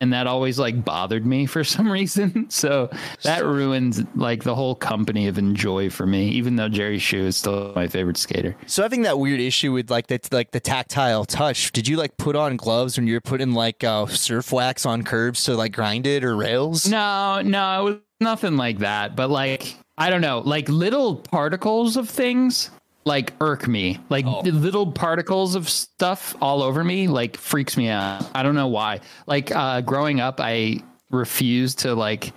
And 0.00 0.12
that 0.12 0.26
always 0.26 0.58
like 0.58 0.84
bothered 0.84 1.26
me 1.26 1.46
for 1.46 1.62
some 1.74 1.90
reason. 1.90 2.48
So 2.50 2.90
that 3.22 3.44
ruins 3.44 4.02
like 4.14 4.44
the 4.44 4.54
whole 4.54 4.74
company 4.74 5.28
of 5.28 5.36
Enjoi 5.36 5.92
for 5.92 6.06
me, 6.06 6.28
even 6.30 6.56
though 6.56 6.68
Jerry 6.68 6.98
Hsu 6.98 7.26
is 7.26 7.36
still 7.36 7.72
my 7.74 7.86
favorite 7.86 8.16
skater. 8.16 8.56
So 8.66 8.82
having 8.82 9.02
that 9.02 9.18
weird 9.18 9.40
issue 9.40 9.72
with 9.72 9.90
like 9.90 10.06
that 10.08 10.32
like 10.32 10.50
the 10.52 10.60
tactile 10.60 11.24
touch, 11.24 11.72
did 11.72 11.86
you 11.86 11.96
like 11.96 12.16
put 12.16 12.36
on 12.36 12.56
gloves 12.56 12.96
when 12.96 13.06
you 13.06 13.14
were 13.14 13.20
putting 13.20 13.52
like 13.52 13.84
uh, 13.84 14.06
surf 14.06 14.52
wax 14.52 14.86
on 14.86 15.02
curbs 15.02 15.44
to 15.44 15.54
like 15.54 15.72
grind 15.72 16.06
it 16.06 16.24
or 16.24 16.36
rails? 16.36 16.88
No, 16.88 17.42
no, 17.42 17.80
it 17.80 17.90
was 17.90 18.00
nothing 18.20 18.56
like 18.56 18.78
that. 18.78 19.16
But 19.16 19.30
like, 19.30 19.76
I 19.98 20.10
don't 20.10 20.20
know, 20.20 20.40
like 20.40 20.68
little 20.68 21.16
particles 21.16 21.96
of 21.96 22.08
things 22.08 22.70
like 23.04 23.32
irk 23.40 23.66
me. 23.66 23.98
Like 24.08 24.24
the 24.24 24.52
little 24.52 24.90
particles 24.90 25.54
of 25.54 25.68
stuff 25.68 26.36
all 26.40 26.62
over 26.62 26.84
me 26.84 27.08
like 27.08 27.36
freaks 27.36 27.76
me 27.76 27.88
out. 27.88 28.28
I 28.34 28.42
don't 28.42 28.54
know 28.54 28.68
why. 28.68 29.00
Like 29.26 29.54
uh 29.54 29.80
growing 29.80 30.20
up, 30.20 30.40
I 30.40 30.82
refused 31.10 31.80
to 31.80 31.94
like 31.94 32.32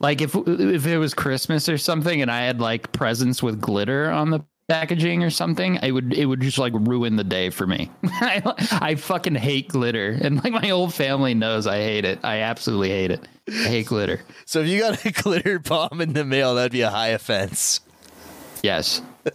like 0.00 0.20
if 0.20 0.34
if 0.34 0.86
it 0.86 0.98
was 0.98 1.14
Christmas 1.14 1.68
or 1.68 1.78
something 1.78 2.20
and 2.20 2.30
I 2.30 2.42
had 2.42 2.60
like 2.60 2.92
presents 2.92 3.42
with 3.42 3.60
glitter 3.60 4.10
on 4.10 4.30
the 4.30 4.44
packaging 4.68 5.22
or 5.22 5.30
something, 5.30 5.76
it 5.82 5.92
would 5.92 6.12
it 6.12 6.26
would 6.26 6.40
just 6.40 6.58
like 6.58 6.72
ruin 6.74 7.16
the 7.16 7.24
day 7.24 7.50
for 7.50 7.66
me. 7.66 7.90
I, 8.04 8.42
I 8.72 8.94
fucking 8.94 9.34
hate 9.34 9.68
glitter, 9.68 10.18
and 10.20 10.42
like 10.42 10.52
my 10.52 10.66
whole 10.66 10.88
family 10.88 11.34
knows 11.34 11.66
I 11.66 11.76
hate 11.78 12.04
it. 12.04 12.20
I 12.22 12.40
absolutely 12.40 12.90
hate 12.90 13.10
it. 13.10 13.28
I 13.48 13.68
hate 13.68 13.86
glitter. 13.86 14.22
So 14.46 14.60
if 14.60 14.68
you 14.68 14.80
got 14.80 15.04
a 15.04 15.10
glitter 15.22 15.58
bomb 15.58 16.00
in 16.00 16.12
the 16.12 16.24
mail, 16.24 16.54
that'd 16.54 16.72
be 16.72 16.80
a 16.82 16.90
high 16.90 17.08
offense. 17.08 17.80
Yes. 18.62 19.02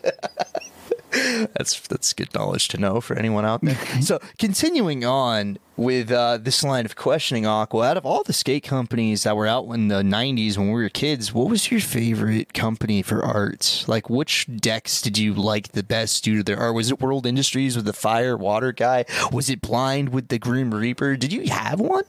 That's 1.55 1.79
that's 1.87 2.13
good 2.13 2.31
knowledge 2.35 2.67
to 2.69 2.77
know 2.77 3.01
for 3.01 3.15
anyone 3.17 3.43
out 3.45 3.61
there. 3.61 3.77
so 4.01 4.19
continuing 4.37 5.03
on 5.03 5.57
with 5.75 6.11
uh, 6.11 6.37
this 6.37 6.63
line 6.63 6.85
of 6.85 6.95
questioning, 6.95 7.45
Aqua, 7.45 7.87
out 7.87 7.97
of 7.97 8.05
all 8.05 8.23
the 8.23 8.33
skate 8.33 8.63
companies 8.63 9.23
that 9.23 9.35
were 9.35 9.47
out 9.47 9.65
in 9.69 9.87
the 9.87 10.03
'90s 10.03 10.57
when 10.57 10.67
we 10.67 10.81
were 10.81 10.89
kids, 10.89 11.33
what 11.33 11.49
was 11.49 11.71
your 11.71 11.79
favorite 11.79 12.53
company 12.53 13.01
for 13.01 13.23
art? 13.23 13.85
Like, 13.87 14.09
which 14.09 14.47
decks 14.57 15.01
did 15.01 15.17
you 15.17 15.33
like 15.33 15.69
the 15.69 15.81
best 15.81 16.23
due 16.23 16.37
to 16.37 16.43
their 16.43 16.57
art? 16.59 16.75
Was 16.75 16.91
it 16.91 16.99
World 16.99 17.25
Industries 17.25 17.75
with 17.75 17.85
the 17.85 17.93
fire 17.93 18.37
water 18.37 18.71
guy? 18.71 19.05
Was 19.31 19.49
it 19.49 19.61
Blind 19.61 20.09
with 20.09 20.27
the 20.27 20.37
Grim 20.37 20.73
Reaper? 20.73 21.15
Did 21.15 21.31
you 21.33 21.49
have 21.49 21.79
one? 21.79 22.03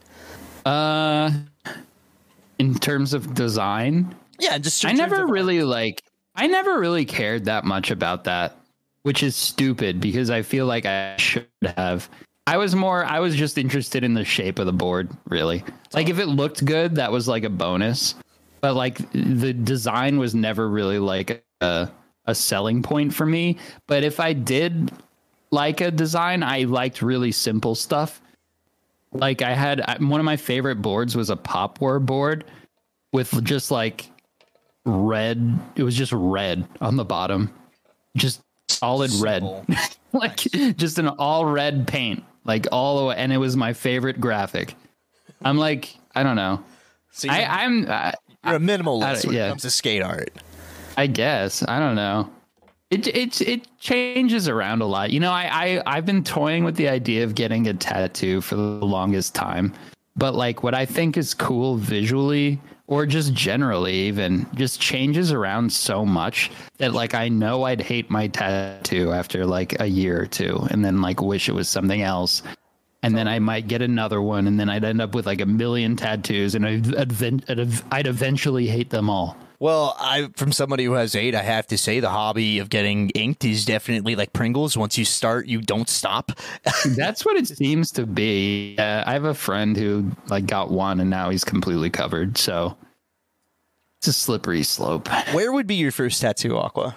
Uh, 0.66 1.30
in 2.58 2.74
terms 2.74 3.14
of 3.14 3.32
design, 3.32 4.14
Yeah, 4.38 4.58
just 4.58 4.84
I 4.84 4.92
never 4.92 5.26
really 5.26 5.62
like. 5.62 6.02
I 6.38 6.46
never 6.46 6.78
really 6.78 7.04
cared 7.04 7.46
that 7.46 7.64
much 7.64 7.90
about 7.90 8.22
that, 8.24 8.56
which 9.02 9.24
is 9.24 9.34
stupid 9.34 10.00
because 10.00 10.30
I 10.30 10.42
feel 10.42 10.66
like 10.66 10.86
I 10.86 11.16
should 11.16 11.48
have. 11.76 12.08
I 12.46 12.58
was 12.58 12.76
more. 12.76 13.04
I 13.04 13.18
was 13.18 13.34
just 13.34 13.58
interested 13.58 14.04
in 14.04 14.14
the 14.14 14.24
shape 14.24 14.60
of 14.60 14.66
the 14.66 14.72
board, 14.72 15.10
really. 15.26 15.64
Like 15.92 16.08
if 16.08 16.20
it 16.20 16.26
looked 16.26 16.64
good, 16.64 16.94
that 16.94 17.10
was 17.10 17.26
like 17.26 17.42
a 17.42 17.50
bonus. 17.50 18.14
But 18.60 18.74
like 18.74 18.98
the 19.12 19.52
design 19.52 20.18
was 20.20 20.32
never 20.32 20.68
really 20.70 21.00
like 21.00 21.44
a 21.60 21.90
a 22.26 22.34
selling 22.36 22.82
point 22.82 23.12
for 23.12 23.26
me. 23.26 23.58
But 23.88 24.04
if 24.04 24.20
I 24.20 24.32
did 24.32 24.92
like 25.50 25.80
a 25.80 25.90
design, 25.90 26.44
I 26.44 26.64
liked 26.64 27.02
really 27.02 27.32
simple 27.32 27.74
stuff. 27.74 28.20
Like 29.10 29.42
I 29.42 29.54
had 29.54 29.82
one 30.00 30.20
of 30.20 30.24
my 30.24 30.36
favorite 30.36 30.82
boards 30.82 31.16
was 31.16 31.30
a 31.30 31.36
Pop 31.36 31.80
War 31.80 31.98
board 31.98 32.44
with 33.12 33.42
just 33.42 33.72
like 33.72 34.08
red. 34.88 35.58
It 35.76 35.82
was 35.82 35.94
just 35.94 36.12
red 36.12 36.66
on 36.80 36.96
the 36.96 37.04
bottom, 37.04 37.52
just 38.16 38.40
solid 38.68 39.12
red, 39.14 39.42
like 40.12 40.36
just 40.76 40.98
an 40.98 41.08
all 41.08 41.46
red 41.46 41.86
paint, 41.86 42.24
like 42.44 42.66
all 42.72 42.98
the 42.98 43.04
way. 43.06 43.16
And 43.16 43.32
it 43.32 43.38
was 43.38 43.56
my 43.56 43.72
favorite 43.72 44.20
graphic. 44.20 44.74
I'm 45.42 45.58
like, 45.58 45.96
I 46.14 46.22
don't 46.22 46.36
know. 46.36 46.64
So 47.12 47.28
I, 47.28 47.64
I'm, 47.64 47.90
I, 47.90 48.14
you're 48.44 48.56
a 48.56 48.58
minimalist 48.58 49.26
when 49.26 49.34
yeah. 49.34 49.46
it 49.46 49.48
comes 49.50 49.62
to 49.62 49.70
skate 49.70 50.02
art. 50.02 50.30
I 50.96 51.06
guess 51.06 51.64
I 51.66 51.78
don't 51.78 51.94
know. 51.94 52.30
It 52.90 53.06
it 53.06 53.40
it 53.42 53.68
changes 53.78 54.48
around 54.48 54.80
a 54.82 54.86
lot. 54.86 55.10
You 55.10 55.20
know, 55.20 55.30
I 55.30 55.48
I 55.52 55.82
I've 55.86 56.06
been 56.06 56.24
toying 56.24 56.64
with 56.64 56.76
the 56.76 56.88
idea 56.88 57.22
of 57.22 57.34
getting 57.34 57.68
a 57.68 57.74
tattoo 57.74 58.40
for 58.40 58.56
the 58.56 58.62
longest 58.62 59.34
time, 59.34 59.74
but 60.16 60.34
like 60.34 60.62
what 60.62 60.74
I 60.74 60.86
think 60.86 61.16
is 61.16 61.34
cool 61.34 61.76
visually 61.76 62.58
or 62.88 63.04
just 63.04 63.34
generally 63.34 63.94
even 63.94 64.46
just 64.54 64.80
changes 64.80 65.30
around 65.30 65.70
so 65.70 66.04
much 66.04 66.50
that 66.78 66.94
like 66.94 67.14
I 67.14 67.28
know 67.28 67.64
I'd 67.64 67.82
hate 67.82 68.10
my 68.10 68.26
tattoo 68.28 69.12
after 69.12 69.46
like 69.46 69.78
a 69.78 69.86
year 69.86 70.22
or 70.22 70.26
two 70.26 70.66
and 70.70 70.84
then 70.84 71.00
like 71.00 71.20
wish 71.20 71.48
it 71.48 71.52
was 71.52 71.68
something 71.68 72.02
else. 72.02 72.42
And 73.02 73.16
then 73.16 73.28
I 73.28 73.38
might 73.38 73.68
get 73.68 73.80
another 73.80 74.20
one, 74.20 74.48
and 74.48 74.58
then 74.58 74.68
I'd 74.68 74.82
end 74.82 75.00
up 75.00 75.14
with 75.14 75.24
like 75.24 75.40
a 75.40 75.46
million 75.46 75.94
tattoos, 75.94 76.56
and 76.56 76.66
I'd, 76.66 76.96
I'd, 77.92 78.06
eventually 78.08 78.66
hate 78.66 78.90
them 78.90 79.08
all. 79.08 79.36
Well, 79.60 79.96
I 79.98 80.28
from 80.36 80.52
somebody 80.52 80.84
who 80.84 80.92
has 80.92 81.16
eight, 81.16 81.34
I 81.34 81.42
have 81.42 81.66
to 81.68 81.78
say 81.78 81.98
the 81.98 82.10
hobby 82.10 82.60
of 82.60 82.70
getting 82.70 83.10
inked 83.10 83.44
is 83.44 83.64
definitely 83.64 84.14
like 84.14 84.32
Pringles. 84.32 84.76
Once 84.76 84.96
you 84.96 85.04
start, 85.04 85.46
you 85.46 85.60
don't 85.60 85.88
stop. 85.88 86.30
That's 86.86 87.24
what 87.24 87.36
it 87.36 87.48
seems 87.48 87.90
to 87.92 88.06
be. 88.06 88.76
Uh, 88.78 89.02
I 89.04 89.12
have 89.14 89.24
a 89.24 89.34
friend 89.34 89.76
who 89.76 90.12
like 90.28 90.46
got 90.46 90.70
one 90.70 91.00
and 91.00 91.10
now 91.10 91.30
he's 91.30 91.42
completely 91.42 91.90
covered. 91.90 92.38
So 92.38 92.76
it's 93.98 94.06
a 94.06 94.12
slippery 94.12 94.62
slope. 94.62 95.08
Where 95.32 95.52
would 95.52 95.66
be 95.66 95.74
your 95.74 95.90
first 95.90 96.20
tattoo, 96.20 96.56
Aqua? 96.56 96.94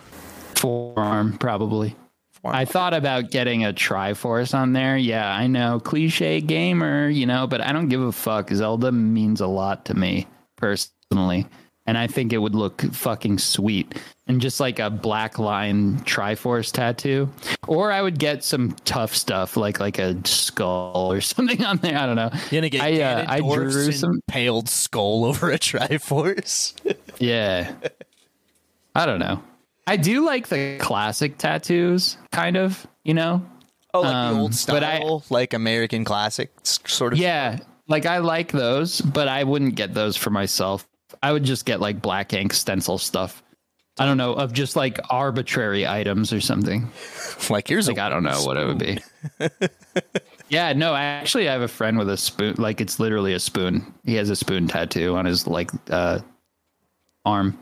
Forearm, 0.53 1.39
probably. 1.39 1.95
Forearm. 2.29 2.55
I 2.55 2.65
thought 2.65 2.93
about 2.93 3.31
getting 3.31 3.65
a 3.65 3.73
Triforce 3.73 4.53
on 4.53 4.73
there. 4.73 4.97
Yeah, 4.97 5.27
I 5.27 5.47
know, 5.47 5.79
cliche 5.79 6.41
gamer, 6.41 7.09
you 7.09 7.25
know, 7.25 7.47
but 7.47 7.59
I 7.59 7.73
don't 7.73 7.89
give 7.89 8.01
a 8.01 8.11
fuck. 8.11 8.51
Zelda 8.51 8.91
means 8.91 9.41
a 9.41 9.47
lot 9.47 9.85
to 9.85 9.95
me 9.95 10.27
personally, 10.57 11.47
and 11.85 11.97
I 11.97 12.07
think 12.07 12.31
it 12.33 12.37
would 12.37 12.55
look 12.55 12.81
fucking 12.93 13.37
sweet. 13.39 13.95
And 14.27 14.39
just 14.39 14.59
like 14.61 14.79
a 14.79 14.89
black 14.89 15.39
line 15.39 15.97
Triforce 16.01 16.71
tattoo, 16.71 17.29
or 17.67 17.91
I 17.91 18.01
would 18.01 18.17
get 18.17 18.43
some 18.45 18.71
tough 18.85 19.13
stuff 19.13 19.57
like 19.57 19.79
like 19.81 19.99
a 19.99 20.15
skull 20.25 21.11
or 21.11 21.19
something 21.21 21.63
on 21.65 21.77
there. 21.77 21.97
I 21.97 22.05
don't 22.05 22.15
know. 22.15 22.29
You're 22.49 22.61
gonna 22.61 22.69
get 22.69 22.81
I, 22.81 23.01
uh, 23.01 23.25
I 23.27 23.39
drew 23.39 23.91
some. 23.91 24.21
impaled 24.27 24.69
skull 24.69 25.25
over 25.29 25.51
a 25.51 25.59
Triforce. 25.59 26.73
Yeah. 27.19 27.73
I 28.95 29.05
don't 29.05 29.19
know. 29.19 29.43
I 29.87 29.95
do 29.97 30.25
like 30.25 30.47
the 30.47 30.77
classic 30.79 31.37
tattoos, 31.37 32.17
kind 32.31 32.57
of, 32.57 32.87
you 33.03 33.13
know? 33.13 33.45
Oh, 33.93 34.01
like 34.01 34.13
Um, 34.15 34.33
the 34.35 34.41
old 34.41 34.51
but 34.67 34.83
I- 34.83 34.97
style, 34.97 35.23
like 35.29 35.53
American 35.53 36.03
classic 36.03 36.49
sort 36.63 37.13
of. 37.13 37.19
Yeah. 37.19 37.59
Like 37.87 38.05
I 38.05 38.19
like 38.19 38.51
those, 38.53 39.01
but 39.01 39.27
I 39.27 39.43
wouldn't 39.43 39.75
get 39.75 39.93
those 39.93 40.15
for 40.15 40.29
myself. 40.29 40.87
I 41.21 41.31
would 41.31 41.43
just 41.43 41.65
get 41.65 41.79
like 41.79 42.01
black 42.01 42.33
ink 42.33 42.53
stencil 42.53 42.97
stuff. 42.97 43.43
I 43.97 44.05
don't 44.05 44.17
know, 44.17 44.33
of 44.33 44.53
just 44.53 44.75
like 44.75 44.99
arbitrary 45.09 45.85
items 45.85 46.31
or 46.31 46.41
something. 46.41 46.89
like 47.49 47.67
here's 47.67 47.87
Like 47.87 47.97
a 47.97 48.03
I 48.03 48.09
don't 48.09 48.23
know 48.23 48.41
what 48.43 48.57
it 48.57 48.65
would 48.65 48.79
be. 48.79 48.99
Yeah, 50.51 50.73
no, 50.73 50.91
I 50.93 51.03
actually, 51.03 51.47
I 51.47 51.53
have 51.53 51.61
a 51.61 51.67
friend 51.69 51.97
with 51.97 52.09
a 52.09 52.17
spoon. 52.17 52.55
Like 52.57 52.81
it's 52.81 52.99
literally 52.99 53.33
a 53.33 53.39
spoon. 53.39 53.93
He 54.03 54.15
has 54.15 54.29
a 54.29 54.35
spoon 54.35 54.67
tattoo 54.67 55.15
on 55.15 55.23
his 55.23 55.47
like 55.47 55.71
uh, 55.89 56.19
arm. 57.23 57.57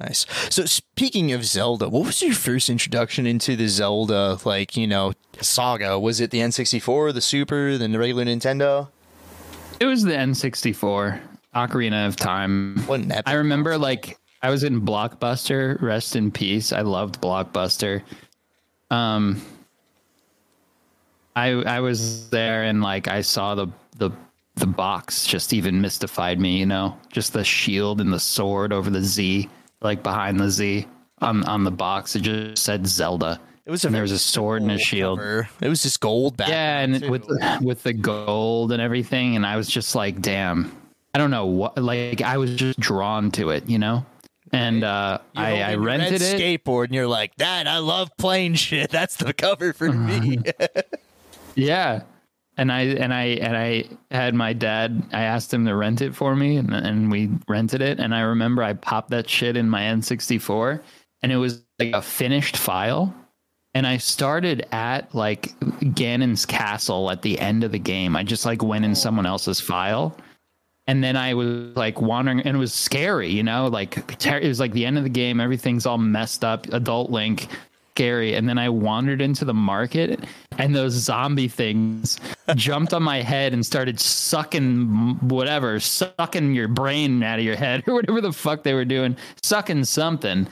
Nice. 0.00 0.24
So 0.48 0.64
speaking 0.64 1.32
of 1.32 1.44
Zelda, 1.44 1.90
what 1.90 2.06
was 2.06 2.22
your 2.22 2.32
first 2.32 2.70
introduction 2.70 3.26
into 3.26 3.56
the 3.56 3.68
Zelda 3.68 4.38
like, 4.46 4.74
you 4.74 4.86
know, 4.86 5.12
saga? 5.42 5.98
Was 5.98 6.18
it 6.22 6.30
the 6.30 6.38
N64, 6.38 7.12
the 7.12 7.20
Super, 7.20 7.76
then 7.76 7.92
the 7.92 7.98
regular 7.98 8.24
Nintendo? 8.24 8.88
It 9.78 9.84
was 9.84 10.04
the 10.04 10.12
N64, 10.12 11.20
Ocarina 11.54 12.06
of 12.06 12.16
Time. 12.16 12.76
What 12.86 13.00
an 13.00 13.12
epic 13.12 13.24
I 13.26 13.34
remember 13.34 13.76
like 13.78 14.18
I 14.42 14.50
was 14.50 14.64
in 14.64 14.80
Blockbuster, 14.80 15.80
rest 15.82 16.16
in 16.16 16.30
peace. 16.30 16.72
I 16.72 16.80
loved 16.82 17.20
Blockbuster. 17.20 18.02
Um 18.90 19.40
I 21.36 21.48
I 21.50 21.80
was 21.80 22.28
there 22.30 22.64
and 22.64 22.82
like 22.82 23.08
I 23.08 23.20
saw 23.20 23.54
the 23.54 23.68
the 23.96 24.10
the 24.56 24.66
box 24.66 25.26
just 25.26 25.52
even 25.52 25.80
mystified 25.80 26.38
me, 26.38 26.58
you 26.58 26.66
know, 26.66 26.96
just 27.10 27.32
the 27.32 27.44
shield 27.44 28.00
and 28.00 28.12
the 28.12 28.20
sword 28.20 28.72
over 28.72 28.90
the 28.90 29.02
Z, 29.02 29.48
like 29.80 30.02
behind 30.02 30.38
the 30.38 30.50
Z 30.50 30.86
on 31.20 31.44
on 31.44 31.64
the 31.64 31.70
box. 31.70 32.16
It 32.16 32.22
just 32.22 32.62
said 32.62 32.86
Zelda. 32.86 33.40
It 33.66 33.70
was 33.70 33.84
a 33.84 33.88
and 33.88 33.94
there 33.94 34.02
was 34.02 34.12
a 34.12 34.18
sword 34.18 34.62
and 34.62 34.70
a 34.72 34.78
shield. 34.78 35.18
cover. 35.18 35.48
It 35.60 35.68
was 35.68 35.82
just 35.82 36.00
gold 36.00 36.36
back. 36.36 36.48
Yeah, 36.48 36.80
and 36.80 37.00
too. 37.00 37.10
with 37.10 37.26
the, 37.26 37.60
with 37.62 37.82
the 37.82 37.92
gold 37.92 38.72
and 38.72 38.82
everything, 38.82 39.36
and 39.36 39.46
I 39.46 39.56
was 39.56 39.68
just 39.68 39.94
like, 39.94 40.20
damn, 40.20 40.76
I 41.14 41.18
don't 41.18 41.30
know 41.30 41.46
what. 41.46 41.76
Like 41.78 42.22
I 42.22 42.36
was 42.38 42.54
just 42.54 42.78
drawn 42.78 43.30
to 43.32 43.50
it, 43.50 43.68
you 43.68 43.78
know. 43.78 44.06
And 44.52 44.82
uh, 44.82 45.18
I, 45.36 45.62
I 45.62 45.70
your 45.72 45.80
red 45.80 46.00
rented 46.00 46.22
it. 46.22 46.40
skateboard 46.40 46.86
and 46.86 46.94
you're 46.94 47.06
like, 47.06 47.36
Dad, 47.36 47.66
I 47.66 47.78
love 47.78 48.10
plain 48.18 48.54
shit. 48.54 48.90
That's 48.90 49.16
the 49.16 49.32
cover 49.32 49.72
for 49.72 49.92
me. 49.92 50.38
Yeah. 51.54 52.02
And 52.56 52.70
I 52.70 52.82
and 52.82 53.12
I 53.14 53.24
and 53.24 53.56
I 53.56 53.84
had 54.10 54.34
my 54.34 54.52
dad. 54.52 55.02
I 55.12 55.22
asked 55.22 55.52
him 55.52 55.64
to 55.66 55.74
rent 55.74 56.02
it 56.02 56.14
for 56.14 56.36
me, 56.36 56.56
and 56.56 56.74
and 56.74 57.10
we 57.10 57.30
rented 57.48 57.80
it. 57.80 57.98
And 57.98 58.14
I 58.14 58.20
remember 58.20 58.62
I 58.62 58.74
popped 58.74 59.10
that 59.10 59.30
shit 59.30 59.56
in 59.56 59.68
my 59.68 59.80
N64, 59.82 60.82
and 61.22 61.32
it 61.32 61.36
was 61.36 61.62
like 61.78 61.92
a 61.94 62.02
finished 62.02 62.56
file. 62.56 63.14
And 63.72 63.86
I 63.86 63.96
started 63.96 64.66
at 64.72 65.14
like 65.14 65.58
Ganon's 65.60 66.44
castle 66.44 67.10
at 67.10 67.22
the 67.22 67.38
end 67.38 67.64
of 67.64 67.72
the 67.72 67.78
game. 67.78 68.14
I 68.14 68.24
just 68.24 68.44
like 68.44 68.62
went 68.62 68.84
in 68.84 68.94
someone 68.94 69.26
else's 69.26 69.60
file, 69.60 70.16
and 70.90 71.04
then 71.04 71.16
I 71.16 71.34
was 71.34 71.76
like 71.76 72.00
wandering, 72.00 72.40
and 72.40 72.56
it 72.56 72.58
was 72.58 72.74
scary, 72.74 73.30
you 73.30 73.44
know. 73.44 73.68
Like 73.68 74.18
ter- 74.18 74.38
it 74.38 74.48
was 74.48 74.58
like 74.58 74.72
the 74.72 74.84
end 74.84 74.98
of 74.98 75.04
the 75.04 75.10
game. 75.10 75.38
Everything's 75.38 75.86
all 75.86 75.98
messed 75.98 76.44
up. 76.44 76.66
Adult 76.72 77.10
Link, 77.10 77.46
scary. 77.94 78.34
And 78.34 78.48
then 78.48 78.58
I 78.58 78.70
wandered 78.70 79.20
into 79.20 79.44
the 79.44 79.54
market, 79.54 80.24
and 80.58 80.74
those 80.74 80.94
zombie 80.94 81.46
things 81.46 82.18
jumped 82.56 82.92
on 82.92 83.04
my 83.04 83.22
head 83.22 83.52
and 83.52 83.64
started 83.64 84.00
sucking 84.00 85.28
whatever, 85.28 85.78
sucking 85.78 86.54
your 86.56 86.66
brain 86.66 87.22
out 87.22 87.38
of 87.38 87.44
your 87.44 87.54
head 87.54 87.84
or 87.86 87.94
whatever 87.94 88.20
the 88.20 88.32
fuck 88.32 88.64
they 88.64 88.74
were 88.74 88.84
doing, 88.84 89.16
sucking 89.44 89.84
something, 89.84 90.48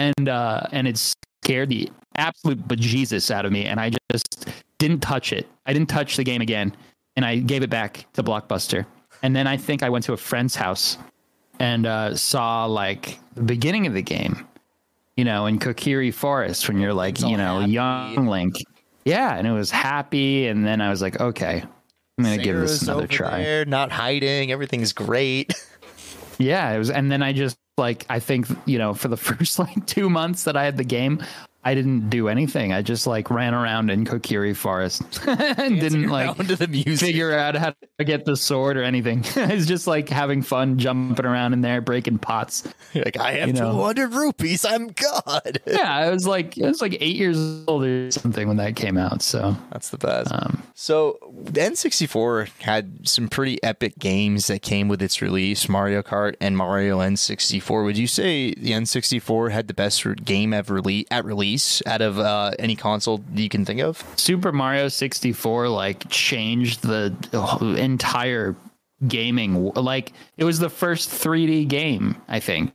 and 0.00 0.30
uh, 0.30 0.62
and 0.72 0.88
it 0.88 0.96
scared 1.44 1.68
the 1.68 1.92
absolute 2.14 2.66
bejesus 2.66 3.30
out 3.30 3.44
of 3.44 3.52
me, 3.52 3.66
and 3.66 3.78
I 3.78 3.90
just 4.10 4.48
didn't 4.78 5.00
touch 5.00 5.30
it. 5.34 5.46
I 5.66 5.74
didn't 5.74 5.90
touch 5.90 6.16
the 6.16 6.24
game 6.24 6.40
again, 6.40 6.74
and 7.16 7.26
I 7.26 7.36
gave 7.36 7.62
it 7.62 7.68
back 7.68 8.06
to 8.14 8.22
Blockbuster. 8.22 8.86
And 9.22 9.34
then 9.34 9.46
I 9.46 9.56
think 9.56 9.82
I 9.82 9.88
went 9.88 10.04
to 10.06 10.12
a 10.12 10.16
friend's 10.16 10.54
house 10.54 10.98
and 11.58 11.86
uh, 11.86 12.14
saw 12.16 12.66
like 12.66 13.18
the 13.34 13.42
beginning 13.42 13.86
of 13.86 13.94
the 13.94 14.02
game, 14.02 14.46
you 15.16 15.24
know, 15.24 15.46
in 15.46 15.58
Kokiri 15.58 16.12
Forest 16.12 16.68
when 16.68 16.78
you're 16.78 16.94
like, 16.94 17.20
you 17.20 17.36
know, 17.36 17.60
happy. 17.60 17.72
young 17.72 18.26
Link. 18.26 18.56
Yeah, 19.04 19.34
and 19.36 19.46
it 19.46 19.52
was 19.52 19.70
happy, 19.70 20.48
and 20.48 20.66
then 20.66 20.80
I 20.80 20.90
was 20.90 21.00
like, 21.00 21.18
okay, 21.18 21.62
I'm 22.18 22.24
gonna 22.24 22.38
give 22.38 22.58
this 22.58 22.82
another 22.82 23.06
try. 23.06 23.42
There, 23.42 23.64
not 23.64 23.90
hiding. 23.90 24.52
Everything's 24.52 24.92
great. 24.92 25.54
Yeah, 26.38 26.72
it 26.72 26.78
was, 26.78 26.88
and 26.88 27.10
then 27.10 27.20
I 27.20 27.32
just 27.32 27.58
like 27.76 28.06
I 28.08 28.20
think 28.20 28.46
you 28.64 28.78
know 28.78 28.94
for 28.94 29.08
the 29.08 29.16
first 29.16 29.58
like 29.58 29.86
two 29.86 30.08
months 30.08 30.44
that 30.44 30.56
I 30.56 30.64
had 30.64 30.76
the 30.76 30.84
game, 30.84 31.20
I 31.64 31.74
didn't 31.74 32.08
do 32.08 32.28
anything. 32.28 32.72
I 32.72 32.82
just 32.82 33.06
like 33.06 33.30
ran 33.30 33.52
around 33.52 33.90
in 33.90 34.04
Kokiri 34.06 34.56
Forest 34.56 35.02
and 35.26 35.78
didn't 35.80 36.08
like 36.08 36.34
figure 36.36 37.32
out 37.34 37.56
how 37.56 37.74
to 37.98 38.04
get 38.04 38.24
the 38.24 38.36
sword 38.36 38.76
or 38.76 38.84
anything. 38.84 39.22
it's 39.36 39.66
just 39.66 39.86
like 39.86 40.08
having 40.08 40.40
fun 40.40 40.78
jumping 40.78 41.26
around 41.26 41.52
in 41.54 41.60
there, 41.60 41.80
breaking 41.80 42.18
pots. 42.20 42.72
You're 42.94 43.04
like 43.06 43.18
I 43.18 43.32
have 43.32 43.48
you 43.48 43.54
know. 43.54 43.72
200 43.72 44.14
rupees. 44.14 44.64
I'm 44.64 44.86
God. 44.88 45.60
Yeah, 45.66 45.92
I 45.94 46.10
was 46.10 46.26
like 46.26 46.56
I 46.62 46.68
was 46.68 46.80
like 46.80 46.96
eight 47.00 47.16
years 47.16 47.36
old 47.66 47.84
or 47.84 48.10
something 48.12 48.46
when 48.46 48.56
that 48.58 48.76
came 48.76 48.96
out. 48.96 49.20
So 49.20 49.56
That's 49.72 49.90
the 49.90 49.98
best. 49.98 50.32
um, 50.32 50.62
So 50.74 51.18
the 51.42 51.60
N64 51.60 52.62
had 52.62 53.06
some 53.06 53.28
pretty 53.28 53.60
epic 53.64 53.98
games 53.98 54.46
that 54.46 54.62
came 54.62 54.86
with 54.88 55.02
its 55.02 55.20
release, 55.20 55.68
Mario 55.68 56.02
Kart 56.02 56.36
and 56.40 56.56
Mario 56.56 57.00
N64. 57.00 57.84
Would 57.84 57.98
you 57.98 58.06
say 58.06 58.54
the 58.54 58.70
N64 58.70 59.50
had 59.50 59.66
the 59.66 59.74
best 59.74 60.06
game 60.24 60.54
ever 60.54 60.80
rele- 60.80 61.04
at 61.10 61.24
release 61.24 61.47
out 61.86 62.00
of 62.00 62.18
uh, 62.18 62.52
any 62.58 62.76
console 62.76 63.22
you 63.34 63.48
can 63.48 63.64
think 63.64 63.80
of? 63.80 64.04
Super 64.16 64.52
Mario 64.52 64.88
64 64.88 65.68
like 65.68 66.08
changed 66.08 66.82
the 66.82 67.14
entire 67.78 68.56
gaming. 69.06 69.72
Like 69.74 70.12
it 70.36 70.44
was 70.44 70.58
the 70.58 70.70
first 70.70 71.10
3D 71.10 71.68
game, 71.68 72.16
I 72.28 72.40
think, 72.40 72.72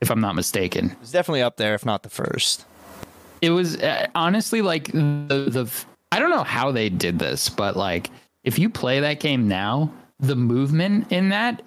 if 0.00 0.10
I'm 0.10 0.20
not 0.20 0.34
mistaken. 0.34 0.90
It 0.90 1.00
was 1.00 1.12
definitely 1.12 1.42
up 1.42 1.56
there, 1.56 1.74
if 1.74 1.86
not 1.86 2.02
the 2.02 2.10
first. 2.10 2.64
It 3.40 3.50
was 3.50 3.76
uh, 3.76 4.06
honestly 4.14 4.62
like 4.62 4.90
the 4.92 5.48
the 5.48 5.70
I 6.10 6.18
don't 6.18 6.30
know 6.30 6.44
how 6.44 6.72
they 6.72 6.88
did 6.88 7.18
this, 7.18 7.48
but 7.48 7.76
like 7.76 8.10
if 8.42 8.58
you 8.58 8.70
play 8.70 9.00
that 9.00 9.20
game 9.20 9.48
now, 9.48 9.92
the 10.20 10.36
movement 10.36 11.10
in 11.12 11.30
that 11.30 11.62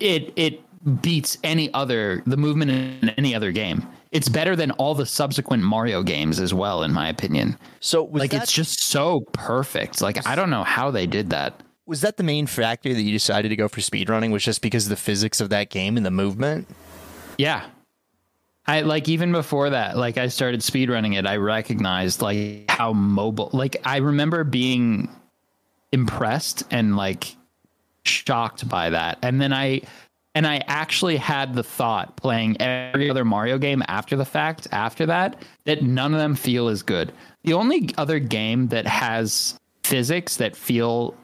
it 0.00 0.32
it 0.36 0.60
beats 1.02 1.38
any 1.42 1.72
other 1.72 2.22
the 2.26 2.36
movement 2.36 2.70
in 2.70 3.10
any 3.10 3.34
other 3.34 3.52
game. 3.52 3.86
It's 4.14 4.28
better 4.28 4.54
than 4.56 4.70
all 4.72 4.94
the 4.94 5.04
subsequent 5.04 5.64
Mario 5.64 6.02
games 6.02 6.40
as 6.40 6.54
well, 6.54 6.84
in 6.84 6.92
my 6.92 7.08
opinion. 7.08 7.58
So 7.80 8.02
was 8.04 8.20
like 8.20 8.30
that, 8.30 8.44
it's 8.44 8.52
just 8.52 8.84
so 8.84 9.20
perfect. 9.32 10.00
Like 10.00 10.26
I 10.26 10.34
don't 10.36 10.50
know 10.50 10.64
how 10.64 10.90
they 10.90 11.06
did 11.06 11.30
that. 11.30 11.60
was 11.84 12.00
that 12.00 12.16
the 12.16 12.22
main 12.22 12.46
factor 12.46 12.94
that 12.94 13.02
you 13.02 13.12
decided 13.12 13.50
to 13.50 13.56
go 13.56 13.68
for 13.68 13.80
speedrunning 13.80 14.32
was 14.32 14.42
just 14.42 14.62
because 14.62 14.86
of 14.86 14.90
the 14.90 14.96
physics 14.96 15.40
of 15.40 15.50
that 15.50 15.68
game 15.68 15.96
and 15.96 16.06
the 16.06 16.10
movement? 16.10 16.68
Yeah. 17.38 17.66
I 18.66 18.80
like 18.80 19.08
even 19.08 19.32
before 19.32 19.70
that, 19.70 19.96
like 19.96 20.16
I 20.16 20.28
started 20.28 20.60
speedrunning 20.60 21.18
it, 21.18 21.26
I 21.26 21.36
recognized 21.36 22.22
like 22.22 22.70
how 22.70 22.92
mobile 22.94 23.50
like 23.52 23.76
I 23.84 23.98
remember 23.98 24.42
being 24.42 25.10
impressed 25.92 26.62
and 26.70 26.96
like 26.96 27.36
shocked 28.04 28.66
by 28.68 28.90
that. 28.90 29.18
And 29.22 29.40
then 29.40 29.52
I 29.52 29.82
and 30.34 30.46
I 30.46 30.62
actually 30.66 31.16
had 31.16 31.54
the 31.54 31.62
thought 31.62 32.16
playing 32.16 32.60
every 32.60 33.08
other 33.08 33.24
Mario 33.24 33.56
game 33.58 33.82
after 33.88 34.16
the 34.16 34.24
fact, 34.24 34.66
after 34.72 35.06
that, 35.06 35.42
that 35.64 35.82
none 35.82 36.12
of 36.12 36.18
them 36.18 36.34
feel 36.34 36.68
as 36.68 36.82
good. 36.82 37.12
The 37.44 37.52
only 37.52 37.90
other 37.96 38.18
game 38.18 38.68
that 38.68 38.86
has 38.86 39.58
physics 39.84 40.36
that 40.38 40.56
feel 40.56 41.14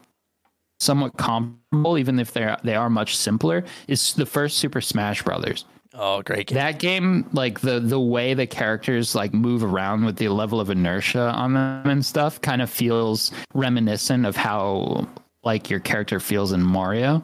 somewhat 0.79 1.17
comparable, 1.17 1.97
even 1.97 2.19
if 2.19 2.31
they're 2.31 2.57
they 2.63 2.75
are 2.75 2.89
much 2.89 3.17
simpler, 3.17 3.63
is 3.87 4.13
the 4.13 4.25
first 4.25 4.57
Super 4.57 4.81
Smash 4.81 5.23
Brothers. 5.23 5.65
Oh, 5.93 6.21
great 6.21 6.47
game. 6.47 6.55
That 6.55 6.79
game, 6.79 7.29
like 7.33 7.59
the 7.59 7.79
the 7.79 7.99
way 7.99 8.33
the 8.33 8.47
characters 8.47 9.13
like 9.13 9.33
move 9.33 9.63
around 9.63 10.05
with 10.05 10.15
the 10.15 10.29
level 10.29 10.61
of 10.61 10.69
inertia 10.69 11.31
on 11.31 11.53
them 11.53 11.89
and 11.89 12.05
stuff, 12.05 12.39
kind 12.39 12.61
of 12.61 12.69
feels 12.69 13.31
reminiscent 13.53 14.25
of 14.25 14.37
how 14.37 15.07
like 15.43 15.69
your 15.69 15.81
character 15.81 16.19
feels 16.19 16.53
in 16.53 16.61
Mario. 16.61 17.23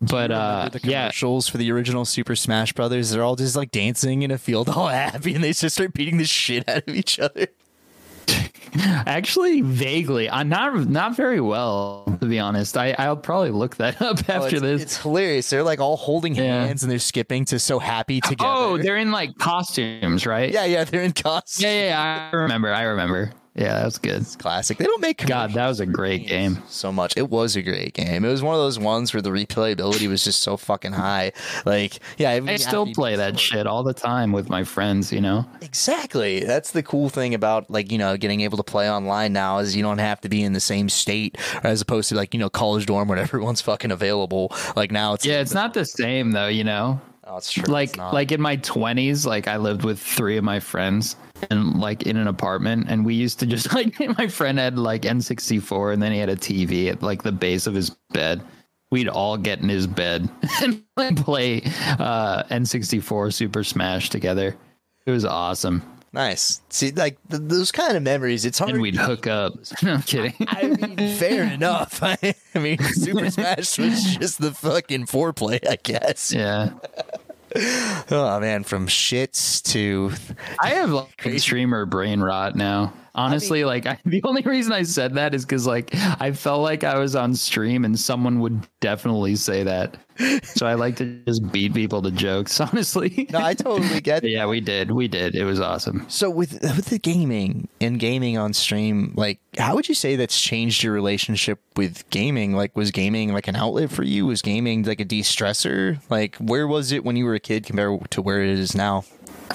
But 0.00 0.30
uh, 0.30 0.68
the 0.72 0.80
yeah, 0.84 1.06
commercials 1.06 1.48
for 1.48 1.58
the 1.58 1.72
original 1.72 2.04
Super 2.04 2.36
Smash 2.36 2.72
Brothers, 2.72 3.10
they're 3.10 3.22
all 3.24 3.34
just 3.36 3.56
like 3.56 3.70
dancing 3.72 4.22
in 4.22 4.30
a 4.30 4.38
field 4.38 4.68
all 4.68 4.86
happy 4.88 5.34
and 5.34 5.42
they 5.42 5.52
just 5.52 5.74
start 5.74 5.92
beating 5.92 6.18
the 6.18 6.24
shit 6.24 6.68
out 6.68 6.86
of 6.86 6.94
each 6.94 7.18
other. 7.18 7.48
actually, 9.06 9.60
vaguely, 9.62 10.28
uh, 10.28 10.42
not 10.42 10.88
not 10.88 11.16
very 11.16 11.40
well 11.40 12.04
to 12.20 12.26
be 12.26 12.38
honest. 12.38 12.76
I 12.76 12.94
I'll 12.98 13.16
probably 13.16 13.50
look 13.50 13.76
that 13.76 14.00
up 14.02 14.18
Oh, 14.28 14.32
after 14.32 14.56
it's, 14.56 14.60
this. 14.60 14.82
It's 14.82 14.96
hilarious. 14.98 15.50
They're 15.50 15.62
like 15.62 15.80
all 15.80 15.96
holding 15.96 16.34
Yeah. 16.34 16.66
hands 16.66 16.82
and 16.82 16.92
they're 16.92 16.98
skipping 16.98 17.44
to 17.46 17.58
so 17.58 17.78
happy 17.78 18.20
together. 18.20 18.50
Oh, 18.54 18.78
they're 18.78 18.96
in 18.98 19.10
like 19.10 19.36
costumes, 19.38 20.26
right? 20.26 20.52
yeah, 20.52 20.64
yeah, 20.64 20.84
they're 20.84 21.02
in 21.02 21.12
costumes. 21.12 21.62
yeah, 21.62 21.72
yeah. 21.72 21.86
yeah, 21.88 22.30
I 22.32 22.36
remember. 22.36 22.72
I 22.72 22.82
remember. 22.82 23.32
Yeah, 23.58 23.74
that 23.74 23.84
was 23.84 23.98
good. 23.98 24.24
Classic. 24.38 24.78
They 24.78 24.84
don't 24.84 25.00
make 25.00 25.26
God, 25.26 25.52
that 25.54 25.66
was 25.66 25.80
a 25.80 25.86
great 25.86 26.28
game. 26.28 26.62
so 26.68 26.92
much. 26.92 27.16
It 27.16 27.28
was 27.28 27.56
a 27.56 27.62
great 27.62 27.92
game. 27.92 28.24
It 28.24 28.28
was 28.28 28.40
one 28.40 28.54
of 28.54 28.60
those 28.60 28.78
ones 28.78 29.12
where 29.12 29.20
the 29.20 29.30
replayability 29.30 30.08
was 30.08 30.22
just 30.22 30.42
so 30.42 30.56
fucking 30.56 30.92
high. 30.92 31.32
Like, 31.66 31.98
yeah, 32.18 32.30
I 32.30 32.56
still 32.56 32.86
play 32.94 33.16
that 33.16 33.38
shit 33.38 33.66
all 33.66 33.82
the 33.82 33.92
time 33.94 34.30
with 34.30 34.48
my 34.48 34.62
friends. 34.62 35.12
You 35.12 35.20
know. 35.20 35.44
Exactly. 35.60 36.40
That's 36.40 36.70
the 36.70 36.84
cool 36.84 37.08
thing 37.08 37.34
about 37.34 37.68
like, 37.68 37.90
you 37.90 37.98
know, 37.98 38.16
getting 38.16 38.42
able 38.42 38.58
to 38.58 38.62
play 38.62 38.90
online 38.90 39.32
now 39.32 39.58
is 39.58 39.74
you 39.74 39.82
don't 39.82 39.98
have 39.98 40.20
to 40.20 40.28
be 40.28 40.42
in 40.42 40.52
the 40.52 40.60
same 40.60 40.88
state 40.88 41.36
as 41.64 41.80
opposed 41.80 42.08
to 42.10 42.14
like, 42.14 42.32
you 42.34 42.40
know, 42.40 42.48
college 42.48 42.86
dorm 42.86 43.08
when 43.08 43.18
everyone's 43.18 43.60
fucking 43.60 43.90
available. 43.90 44.52
Like 44.76 44.92
now 44.92 45.14
it's 45.14 45.26
Yeah, 45.26 45.40
it's 45.40 45.54
not 45.54 45.74
the 45.74 45.84
same 45.84 46.30
though, 46.30 46.48
you 46.48 46.62
know. 46.62 47.00
Oh, 47.24 47.36
it's 47.36 47.52
true. 47.52 47.64
like 47.64 47.90
It's 47.90 47.98
like 47.98 48.32
in 48.32 48.40
my 48.40 48.56
20s 48.56 49.26
like 49.26 49.48
i 49.48 49.58
lived 49.58 49.84
with 49.84 50.00
three 50.00 50.38
of 50.38 50.44
my 50.44 50.60
friends 50.60 51.14
and 51.50 51.80
like 51.80 52.04
in 52.04 52.16
an 52.16 52.26
apartment 52.26 52.86
and 52.88 53.04
we 53.04 53.14
used 53.14 53.38
to 53.38 53.46
just 53.46 53.72
like 53.74 53.98
my 54.18 54.28
friend 54.28 54.58
had 54.58 54.78
like 54.78 55.02
n64 55.02 55.92
and 55.92 56.02
then 56.02 56.12
he 56.12 56.18
had 56.18 56.28
a 56.28 56.36
tv 56.36 56.88
at 56.90 57.02
like 57.02 57.22
the 57.22 57.32
base 57.32 57.66
of 57.66 57.74
his 57.74 57.90
bed 58.10 58.40
we'd 58.90 59.08
all 59.08 59.36
get 59.36 59.60
in 59.60 59.68
his 59.68 59.86
bed 59.86 60.28
and 60.62 60.82
like, 60.96 61.16
play 61.16 61.62
uh 61.98 62.42
n64 62.44 63.32
super 63.32 63.64
smash 63.64 64.10
together 64.10 64.56
it 65.06 65.10
was 65.10 65.24
awesome 65.24 65.82
nice. 66.10 66.62
See, 66.70 66.90
like 66.90 67.18
th- 67.28 67.42
those 67.44 67.70
kind 67.70 67.96
of 67.96 68.02
memories. 68.02 68.46
It's 68.46 68.58
hard. 68.58 68.72
and 68.72 68.80
we'd 68.80 68.96
hook 68.96 69.26
up 69.26 69.54
no 69.82 69.94
I'm 69.94 70.02
kidding 70.02 70.34
I 70.48 70.66
mean, 70.66 70.96
fair 71.16 71.44
enough. 71.44 72.02
I, 72.02 72.34
mean, 72.54 72.78
Super 72.78 73.30
Smash 73.30 73.78
was 73.78 74.16
just 74.16 74.40
the 74.40 74.52
fucking 74.52 75.06
foreplay, 75.06 75.60
I 75.68 75.76
guess. 75.76 76.32
yeah 76.32 76.70
Oh 78.10 78.40
man, 78.40 78.64
from 78.64 78.86
shits 78.86 79.62
to 79.72 80.12
I 80.62 80.70
have 80.70 80.90
like 80.90 81.08
streamer 81.38 81.84
brain 81.86 82.20
rot 82.20 82.56
now. 82.56 82.92
Honestly, 83.14 83.64
like 83.64 83.86
I, 83.86 83.98
the 84.04 84.22
only 84.24 84.42
reason 84.42 84.72
I 84.72 84.82
said 84.82 85.14
that 85.14 85.34
is 85.34 85.44
because 85.44 85.66
like 85.66 85.94
I 85.94 86.32
felt 86.32 86.62
like 86.62 86.84
I 86.84 86.98
was 86.98 87.16
on 87.16 87.34
stream 87.34 87.84
and 87.84 87.98
someone 87.98 88.40
would 88.40 88.66
definitely 88.80 89.36
say 89.36 89.62
that. 89.64 89.96
So 90.42 90.66
I 90.66 90.74
like 90.74 90.96
to 90.96 91.22
just 91.26 91.50
beat 91.52 91.74
people 91.74 92.02
to 92.02 92.10
jokes. 92.10 92.60
Honestly, 92.60 93.28
no, 93.30 93.40
I 93.40 93.54
totally 93.54 94.00
get. 94.02 94.24
yeah, 94.24 94.46
we 94.46 94.60
did, 94.60 94.90
we 94.90 95.06
did. 95.06 95.34
It 95.34 95.44
was 95.44 95.60
awesome. 95.60 96.04
So 96.08 96.28
with 96.28 96.52
with 96.62 96.86
the 96.86 96.98
gaming 96.98 97.68
and 97.80 97.98
gaming 97.98 98.36
on 98.36 98.52
stream, 98.52 99.12
like 99.16 99.38
how 99.58 99.74
would 99.74 99.88
you 99.88 99.94
say 99.94 100.16
that's 100.16 100.40
changed 100.40 100.82
your 100.82 100.92
relationship 100.92 101.60
with 101.76 102.08
gaming? 102.10 102.54
Like 102.54 102.76
was 102.76 102.90
gaming 102.90 103.32
like 103.32 103.48
an 103.48 103.56
outlet 103.56 103.90
for 103.90 104.02
you? 104.02 104.26
Was 104.26 104.42
gaming 104.42 104.82
like 104.82 105.00
a 105.00 105.04
de-stressor? 105.04 106.00
Like 106.10 106.36
where 106.36 106.66
was 106.66 106.92
it 106.92 107.04
when 107.04 107.16
you 107.16 107.24
were 107.24 107.34
a 107.34 107.40
kid 107.40 107.64
compared 107.64 108.10
to 108.10 108.22
where 108.22 108.42
it 108.42 108.50
is 108.50 108.74
now? 108.74 109.04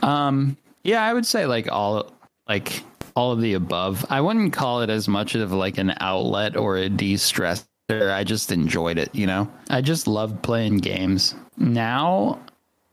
Um, 0.02 0.58
yeah, 0.84 1.04
I 1.04 1.14
would 1.14 1.26
say 1.26 1.46
like 1.46 1.72
all 1.72 2.12
like 2.48 2.84
all 3.16 3.32
of 3.32 3.42
the 3.42 3.54
above. 3.54 4.06
I 4.10 4.22
wouldn't 4.22 4.54
call 4.54 4.82
it 4.82 4.90
as 4.90 5.08
much 5.08 5.36
of 5.36 5.52
like 5.52 5.78
an 5.78 5.94
outlet 6.00 6.58
or 6.58 6.78
a 6.78 6.90
de-stressor. 6.90 7.66
I 7.90 8.24
just 8.24 8.52
enjoyed 8.52 8.98
it, 8.98 9.14
you 9.14 9.28
know. 9.28 9.52
I 9.70 9.82
just 9.82 10.08
loved 10.08 10.42
playing 10.42 10.78
games. 10.78 11.36
Now 11.58 12.40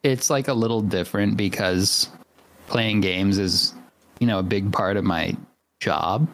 it's 0.02 0.30
like 0.30 0.48
a 0.48 0.54
little 0.54 0.82
different 0.82 1.36
because 1.36 2.08
playing 2.66 3.00
games 3.00 3.38
is, 3.38 3.74
you 4.18 4.26
know, 4.26 4.38
a 4.38 4.42
big 4.42 4.72
part 4.72 4.96
of 4.96 5.04
my 5.04 5.36
job. 5.80 6.28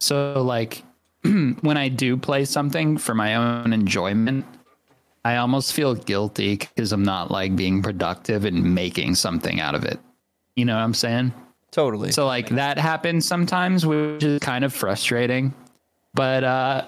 So 0.00 0.42
like 0.42 0.82
when 1.22 1.76
I 1.76 1.88
do 1.88 2.16
play 2.16 2.44
something 2.44 2.98
for 2.98 3.14
my 3.14 3.36
own 3.36 3.72
enjoyment, 3.72 4.44
I 5.24 5.36
almost 5.36 5.72
feel 5.72 5.94
guilty 5.94 6.56
because 6.56 6.90
I'm 6.92 7.04
not 7.04 7.30
like 7.30 7.54
being 7.54 7.82
productive 7.82 8.44
and 8.44 8.74
making 8.74 9.14
something 9.14 9.60
out 9.60 9.76
of 9.76 9.84
it. 9.84 10.00
You 10.56 10.64
know 10.64 10.74
what 10.74 10.82
I'm 10.82 10.94
saying? 10.94 11.32
Totally. 11.72 12.12
So 12.12 12.26
like 12.26 12.50
that 12.50 12.78
happens 12.78 13.26
sometimes, 13.26 13.84
which 13.86 14.22
is 14.22 14.38
kind 14.40 14.64
of 14.64 14.72
frustrating. 14.72 15.54
But 16.14 16.44
uh 16.44 16.84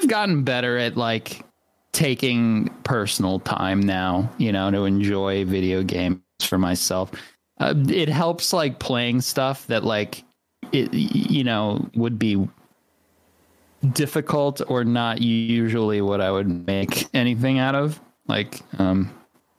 I've 0.00 0.08
gotten 0.08 0.42
better 0.44 0.78
at 0.78 0.96
like 0.96 1.44
taking 1.92 2.68
personal 2.84 3.40
time 3.40 3.80
now, 3.80 4.30
you 4.38 4.52
know, 4.52 4.70
to 4.70 4.84
enjoy 4.84 5.44
video 5.44 5.82
games 5.82 6.20
for 6.40 6.58
myself. 6.58 7.12
Uh, 7.60 7.74
it 7.88 8.08
helps 8.08 8.52
like 8.52 8.78
playing 8.78 9.20
stuff 9.20 9.66
that 9.66 9.84
like 9.84 10.24
it 10.72 10.92
you 10.94 11.44
know 11.44 11.88
would 11.94 12.18
be 12.18 12.48
difficult 13.92 14.62
or 14.68 14.84
not 14.84 15.20
usually 15.20 16.00
what 16.00 16.20
I 16.20 16.30
would 16.30 16.66
make 16.66 17.08
anything 17.14 17.58
out 17.58 17.74
of, 17.74 18.00
like 18.28 18.60
um 18.78 19.12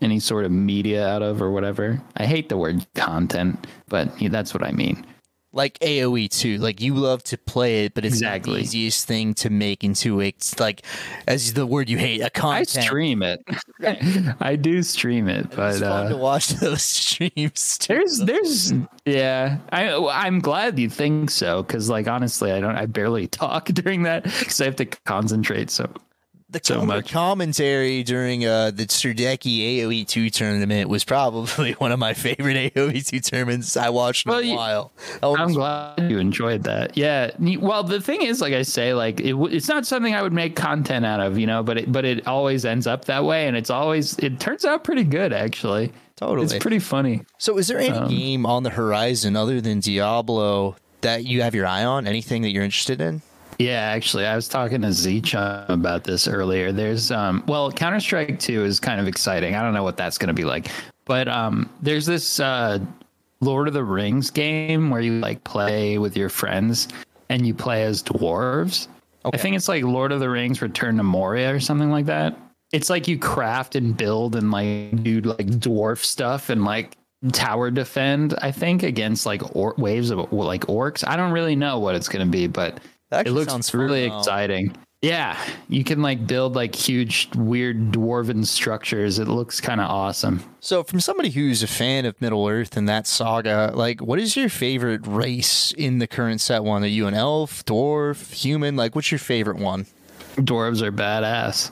any 0.03 0.19
sort 0.19 0.45
of 0.45 0.51
media 0.51 1.07
out 1.07 1.21
of 1.21 1.41
or 1.41 1.51
whatever. 1.51 2.01
I 2.17 2.25
hate 2.25 2.49
the 2.49 2.57
word 2.57 2.85
content, 2.95 3.65
but 3.89 4.11
that's 4.29 4.53
what 4.53 4.63
I 4.63 4.71
mean. 4.71 5.05
like 5.55 5.77
AoE 5.79 6.29
two. 6.29 6.57
Like 6.57 6.81
you 6.81 6.95
love 6.95 7.23
to 7.25 7.37
play 7.37 7.85
it, 7.85 7.93
but 7.93 8.03
it's 8.05 8.15
Exactly. 8.15 8.55
the 8.55 8.61
easiest 8.63 9.07
thing 9.07 9.35
to 9.35 9.51
make 9.51 9.83
into 9.83 10.19
a 10.19 10.29
it's 10.29 10.59
like 10.59 10.81
as 11.27 11.53
the 11.53 11.67
word 11.67 11.89
you 11.89 11.97
hate, 11.99 12.21
a 12.21 12.29
content. 12.31 12.77
I 12.77 12.81
stream 12.81 13.21
it. 13.21 13.39
I 14.41 14.55
do 14.55 14.81
stream 14.81 15.27
it, 15.29 15.45
It's 15.45 15.55
but 15.55 15.79
fun 15.79 16.09
to 16.09 16.15
uh, 16.15 16.17
watch 16.17 16.47
those 16.59 16.81
streams. 16.81 17.77
Too. 17.77 17.93
there's 17.93 18.17
there's 18.19 18.73
yeah. 19.05 19.57
I 19.71 19.93
I'm 19.95 20.39
glad 20.39 20.79
you 20.79 20.89
think 20.89 21.29
so 21.29 21.61
because 21.61 21.87
like 21.87 22.07
honestly, 22.07 22.51
I 22.51 22.59
don't 22.59 22.75
I 22.75 22.87
barely 22.87 23.27
talk 23.43 23.65
during 23.65 24.03
that 24.03 24.23
because 24.23 24.59
I 24.59 24.65
have 24.65 24.75
to 24.77 24.85
concentrate. 24.85 25.69
So 25.69 25.87
the 26.53 26.61
so 26.63 26.85
much. 26.85 27.11
commentary 27.11 28.03
during 28.03 28.45
uh, 28.45 28.71
the 28.71 28.85
Surdeki 28.85 29.79
AoE 29.79 30.07
two 30.07 30.29
tournament 30.29 30.89
was 30.89 31.03
probably 31.03 31.71
one 31.79 31.91
of 31.91 31.99
my 31.99 32.13
favorite 32.13 32.73
AoE 32.73 33.05
two 33.05 33.19
tournaments 33.19 33.75
I 33.75 33.89
watched 33.89 34.25
in 34.25 34.31
Well, 34.31 34.41
a 34.41 34.55
while. 34.55 34.91
That 35.21 35.27
I'm 35.27 35.47
was- 35.47 35.55
glad 35.55 36.09
you 36.09 36.19
enjoyed 36.19 36.63
that. 36.63 36.97
Yeah. 36.97 37.31
Well, 37.59 37.83
the 37.83 37.99
thing 38.01 38.21
is, 38.21 38.39
like 38.41 38.53
I 38.53 38.61
say, 38.61 38.93
like 38.93 39.19
it, 39.19 39.35
it's 39.51 39.67
not 39.67 39.85
something 39.85 40.15
I 40.15 40.21
would 40.21 40.33
make 40.33 40.55
content 40.55 41.05
out 41.05 41.19
of, 41.19 41.37
you 41.37 41.47
know, 41.47 41.63
but 41.63 41.77
it, 41.79 41.91
but 41.91 42.05
it 42.05 42.27
always 42.27 42.63
ends 42.65 42.87
up 42.87 43.05
that 43.05 43.23
way, 43.25 43.47
and 43.47 43.57
it's 43.57 43.69
always 43.69 44.17
it 44.19 44.39
turns 44.39 44.63
out 44.65 44.83
pretty 44.83 45.03
good 45.03 45.33
actually. 45.33 45.91
Totally. 46.15 46.45
It's 46.45 46.57
pretty 46.59 46.79
funny. 46.79 47.23
So, 47.39 47.57
is 47.57 47.67
there 47.67 47.79
any 47.79 47.89
Um, 47.89 48.07
game 48.07 48.45
on 48.45 48.63
the 48.63 48.69
horizon 48.69 49.35
other 49.35 49.59
than 49.59 49.79
Diablo 49.79 50.75
that 51.01 51.25
you 51.25 51.41
have 51.41 51.55
your 51.55 51.65
eye 51.65 51.83
on? 51.83 52.05
Anything 52.07 52.43
that 52.43 52.51
you're 52.51 52.63
interested 52.63 53.01
in? 53.01 53.21
Yeah, 53.59 53.79
actually, 53.79 54.25
I 54.25 54.35
was 54.35 54.47
talking 54.47 54.81
to 54.81 54.87
Zchum 54.87 55.69
about 55.69 56.03
this 56.03 56.27
earlier. 56.27 56.71
There's 56.71 57.11
um 57.11 57.43
well, 57.47 57.71
Counter 57.71 57.99
Strike 57.99 58.39
2 58.39 58.63
is 58.63 58.79
kind 58.79 58.99
of 58.99 59.07
exciting. 59.07 59.55
I 59.55 59.61
don't 59.61 59.73
know 59.73 59.83
what 59.83 59.97
that's 59.97 60.17
going 60.17 60.27
to 60.27 60.33
be 60.33 60.43
like. 60.45 60.67
But 61.05 61.27
um 61.27 61.69
there's 61.81 62.05
this 62.05 62.39
uh 62.39 62.79
Lord 63.41 63.67
of 63.67 63.73
the 63.73 63.83
Rings 63.83 64.29
game 64.29 64.89
where 64.89 65.01
you 65.01 65.13
like 65.19 65.43
play 65.43 65.97
with 65.97 66.15
your 66.15 66.29
friends 66.29 66.87
and 67.29 67.45
you 67.45 67.53
play 67.53 67.83
as 67.83 68.01
dwarves. 68.01 68.87
I 69.25 69.37
think 69.37 69.55
it's 69.55 69.67
like 69.67 69.83
Lord 69.83 70.11
of 70.11 70.19
the 70.19 70.29
Rings 70.29 70.61
Return 70.61 70.97
to 70.97 71.03
Moria 71.03 71.53
or 71.53 71.59
something 71.59 71.89
like 71.89 72.05
that. 72.07 72.37
It's 72.71 72.89
like 72.89 73.07
you 73.07 73.17
craft 73.17 73.75
and 73.75 73.95
build 73.95 74.35
and 74.35 74.51
like 74.51 75.03
do 75.03 75.21
like 75.21 75.47
dwarf 75.47 76.03
stuff 76.03 76.49
and 76.49 76.65
like 76.65 76.97
tower 77.31 77.71
defend, 77.71 78.33
I 78.41 78.51
think, 78.51 78.83
against 78.83 79.25
like 79.25 79.55
or- 79.55 79.75
waves 79.77 80.09
of 80.09 80.31
like 80.33 80.65
orcs. 80.65 81.07
I 81.07 81.15
don't 81.15 81.31
really 81.31 81.55
know 81.55 81.79
what 81.79 81.95
it's 81.95 82.09
going 82.09 82.25
to 82.25 82.31
be, 82.31 82.47
but 82.47 82.79
it 83.21 83.31
looks 83.31 83.69
fun, 83.69 83.81
really 83.81 84.07
though. 84.07 84.19
exciting. 84.19 84.75
Yeah, 85.01 85.37
you 85.67 85.83
can 85.83 86.01
like 86.01 86.25
build 86.25 86.55
like 86.55 86.73
huge, 86.73 87.27
weird 87.35 87.91
dwarven 87.91 88.45
structures. 88.45 89.19
It 89.19 89.27
looks 89.27 89.59
kind 89.59 89.81
of 89.81 89.89
awesome. 89.89 90.41
So, 90.61 90.81
from 90.81 91.01
somebody 91.01 91.29
who's 91.29 91.61
a 91.61 91.67
fan 91.67 92.05
of 92.05 92.19
Middle 92.21 92.47
Earth 92.47 92.77
and 92.77 92.87
that 92.87 93.05
saga, 93.05 93.73
like, 93.75 94.01
what 94.01 94.17
is 94.17 94.37
your 94.37 94.47
favorite 94.47 95.05
race 95.05 95.73
in 95.73 95.99
the 95.99 96.07
current 96.07 96.39
set 96.39 96.63
one? 96.63 96.85
Are 96.85 96.87
you 96.87 97.07
an 97.07 97.15
elf, 97.15 97.65
dwarf, 97.65 98.31
human? 98.31 98.77
Like, 98.77 98.95
what's 98.95 99.11
your 99.11 99.19
favorite 99.19 99.57
one? 99.57 99.87
Dwarves 100.37 100.81
are 100.81 100.91
badass. 100.91 101.71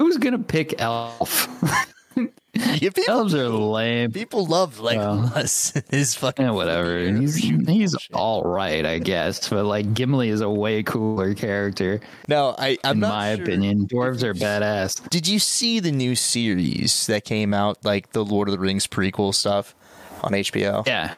Who's 0.00 0.18
gonna 0.18 0.40
pick 0.40 0.80
elf? 0.80 1.46
Yeah, 2.16 2.78
people, 2.80 3.04
Elves 3.08 3.34
are 3.34 3.48
lame. 3.48 4.12
people 4.12 4.46
love 4.46 4.78
like 4.78 4.98
Legolas. 4.98 5.82
His 5.90 6.14
fucking 6.14 6.44
Yeah, 6.46 6.50
whatever. 6.52 6.98
He's 7.04 7.36
he's 7.36 7.96
all 8.12 8.42
right, 8.42 8.84
I 8.84 8.98
guess. 8.98 9.48
But 9.48 9.64
like 9.64 9.94
Gimli 9.94 10.28
is 10.28 10.40
a 10.40 10.50
way 10.50 10.82
cooler 10.82 11.34
character, 11.34 12.00
no, 12.28 12.54
I, 12.58 12.78
I'm 12.84 12.94
in 12.94 13.00
not 13.00 13.08
my 13.10 13.34
sure. 13.36 13.44
opinion. 13.44 13.86
Dwarves 13.86 14.22
are 14.22 14.34
badass. 14.34 15.08
Did 15.10 15.26
you 15.26 15.38
see 15.38 15.80
the 15.80 15.92
new 15.92 16.14
series 16.14 17.06
that 17.06 17.24
came 17.24 17.54
out, 17.54 17.84
like 17.84 18.12
the 18.12 18.24
Lord 18.24 18.48
of 18.48 18.52
the 18.52 18.58
Rings 18.58 18.86
prequel 18.86 19.34
stuff 19.34 19.74
on 20.22 20.32
HBO? 20.32 20.86
Yeah, 20.86 21.14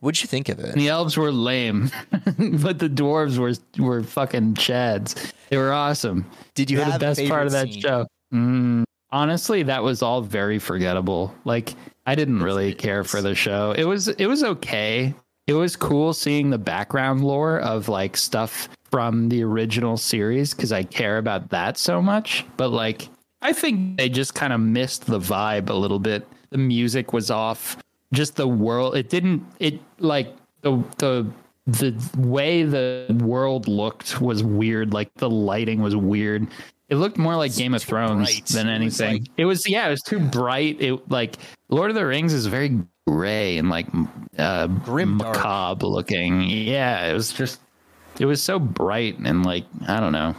What'd 0.00 0.20
you 0.20 0.26
think 0.26 0.48
of 0.48 0.58
it? 0.58 0.74
The 0.74 0.88
elves 0.88 1.16
were 1.16 1.30
lame, 1.30 1.90
but 2.10 2.80
the 2.80 2.88
dwarves 2.88 3.38
were 3.38 3.54
were 3.84 4.02
fucking 4.02 4.54
chads. 4.54 5.32
They 5.48 5.56
were 5.56 5.72
awesome. 5.72 6.26
Did 6.54 6.70
you 6.70 6.78
They're 6.78 6.86
have 6.86 6.94
the 7.00 7.06
best 7.06 7.28
part 7.28 7.46
of 7.46 7.52
that 7.52 7.68
scene? 7.68 7.80
show? 7.82 8.06
Mm, 8.34 8.82
honestly, 9.12 9.62
that 9.64 9.82
was 9.82 10.02
all 10.02 10.22
very 10.22 10.58
forgettable. 10.58 11.34
Like 11.44 11.74
I 12.06 12.14
didn't 12.14 12.42
really 12.42 12.74
care 12.74 13.04
for 13.04 13.20
the 13.22 13.34
show. 13.34 13.72
It 13.72 13.84
was 13.84 14.08
it 14.08 14.26
was 14.26 14.42
okay. 14.42 15.14
It 15.46 15.54
was 15.54 15.76
cool 15.76 16.14
seeing 16.14 16.50
the 16.50 16.58
background 16.58 17.22
lore 17.22 17.60
of 17.60 17.88
like 17.88 18.16
stuff 18.16 18.68
from 18.90 19.28
the 19.28 19.42
original 19.42 19.96
series 19.96 20.54
because 20.54 20.72
I 20.72 20.82
care 20.82 21.18
about 21.18 21.50
that 21.50 21.78
so 21.78 22.00
much. 22.02 22.44
But 22.56 22.68
like 22.68 23.08
I 23.42 23.52
think 23.52 23.98
they 23.98 24.08
just 24.08 24.34
kind 24.34 24.52
of 24.52 24.60
missed 24.60 25.06
the 25.06 25.18
vibe 25.18 25.68
a 25.68 25.74
little 25.74 25.98
bit. 25.98 26.26
The 26.50 26.58
music 26.58 27.12
was 27.12 27.30
off. 27.30 27.76
Just 28.12 28.36
the 28.36 28.48
world. 28.48 28.96
It 28.96 29.08
didn't. 29.08 29.44
It 29.58 29.80
like 29.98 30.34
the 30.62 30.82
the 30.98 31.26
the 31.66 31.94
way 32.16 32.64
the 32.64 33.06
world 33.22 33.68
looked 33.68 34.20
was 34.20 34.42
weird. 34.42 34.92
Like 34.92 35.12
the 35.14 35.30
lighting 35.30 35.80
was 35.80 35.96
weird. 35.96 36.48
It 36.92 36.96
looked 36.96 37.16
more 37.16 37.36
like 37.36 37.56
Game 37.56 37.72
of 37.72 37.82
Thrones 37.82 38.28
bright. 38.28 38.44
than 38.46 38.68
It 38.68 38.84
was 38.84 39.00
anything. 39.00 39.22
like- 39.22 39.30
it 39.38 39.44
was 39.46 39.66
yeah, 39.66 39.86
it 39.86 39.90
was 39.90 40.02
too 40.02 40.20
bright. 40.20 40.76
It 40.78 41.10
like 41.10 41.36
Lord 41.70 41.90
of 41.90 41.94
the 41.94 42.04
Rings 42.04 42.34
is 42.34 42.44
very 42.46 42.80
gray 43.06 43.56
and 43.56 43.70
like 43.70 43.86
uh 44.38 44.66
Grim 44.66 45.16
dark. 45.16 45.36
macabre 45.36 45.86
looking. 45.86 46.42
Yeah, 46.42 47.06
it 47.06 47.14
was 47.14 47.32
just 47.32 47.60
it 48.20 48.26
was 48.26 48.42
so 48.42 48.58
bright 48.58 49.18
and 49.18 49.44
like 49.46 49.64
I 49.88 50.00
don't 50.00 50.12
know. 50.12 50.34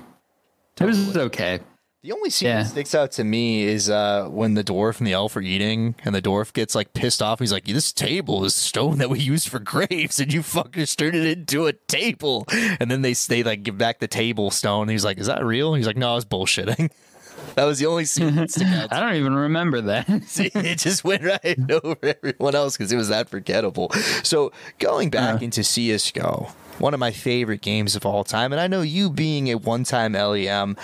It 0.79 0.85
was 0.85 1.17
okay. 1.17 1.59
The 2.03 2.11
only 2.11 2.29
scene 2.31 2.49
Yeah. 2.49 2.63
that 2.63 2.69
sticks 2.69 2.93
out 2.93 3.13
to 3.13 3.23
me 3.23 3.63
is 3.63 3.89
uh, 3.89 4.25
when 4.29 4.55
the 4.55 4.63
dwarf 4.63 4.97
and 4.97 5.07
the 5.07 5.13
elf 5.13 5.37
are 5.37 5.41
eating, 5.41 5.95
and 6.03 6.13
the 6.13 6.21
dwarf 6.21 6.51
gets 6.51 6.75
like 6.75 6.93
pissed 6.93 7.21
off. 7.21 7.39
He's 7.39 7.53
like, 7.53 7.63
"This 7.63 7.93
table 7.93 8.43
is 8.43 8.53
stone 8.53 8.97
that 8.97 9.09
we 9.09 9.19
use 9.19 9.45
for 9.47 9.59
graves, 9.59 10.19
and 10.19 10.33
you 10.33 10.41
fuckers 10.41 10.97
turned 10.97 11.15
it 11.15 11.25
into 11.37 11.65
a 11.65 11.71
table." 11.71 12.45
And 12.51 12.91
then 12.91 13.03
they 13.03 13.13
they 13.13 13.41
like 13.41 13.63
give 13.63 13.77
back 13.77 13.99
the 13.99 14.09
table 14.09 14.51
stone. 14.51 14.89
He's 14.89 15.05
like, 15.05 15.17
"Is 15.17 15.27
that 15.27 15.45
real?" 15.45 15.75
He's 15.75 15.87
like, 15.87 15.95
"No, 15.95 16.11
I 16.11 16.15
was 16.15 16.25
bullshitting." 16.25 16.91
that 17.55 17.63
was 17.63 17.79
the 17.79 17.85
only 17.85 18.03
scene 18.03 18.35
that 18.35 18.51
stuck 18.51 18.67
out. 18.67 18.91
I 18.91 18.99
don't 18.99 19.15
even 19.15 19.33
remember 19.33 19.79
that. 19.79 20.05
it 20.09 20.79
just 20.79 21.05
went 21.05 21.23
right 21.23 21.57
over 21.71 21.95
everyone 22.03 22.53
else 22.53 22.75
because 22.75 22.91
it 22.91 22.97
was 22.97 23.07
that 23.07 23.29
forgettable. 23.29 23.91
So 24.23 24.51
going 24.77 25.09
back 25.09 25.35
Uh-huh. 25.35 25.45
into 25.45 25.63
CS:GO, 25.63 26.51
one 26.79 26.93
of 26.93 26.99
my 26.99 27.11
favorite 27.11 27.61
games 27.61 27.95
of 27.95 28.05
all 28.05 28.25
time, 28.25 28.51
and 28.51 28.59
I 28.59 28.67
know 28.67 28.81
you 28.81 29.09
being 29.09 29.49
a 29.49 29.55
one-time 29.55 30.11
LEM. 30.15 30.75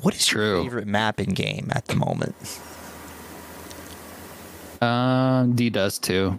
What 0.00 0.14
is 0.14 0.30
your 0.30 0.42
True. 0.42 0.62
favorite 0.64 0.86
map 0.86 1.20
in 1.20 1.30
game 1.30 1.68
at 1.74 1.86
the 1.86 1.96
moment? 1.96 2.34
Uh, 4.80 5.44
D 5.46 5.70
Dust 5.70 6.02
two. 6.02 6.38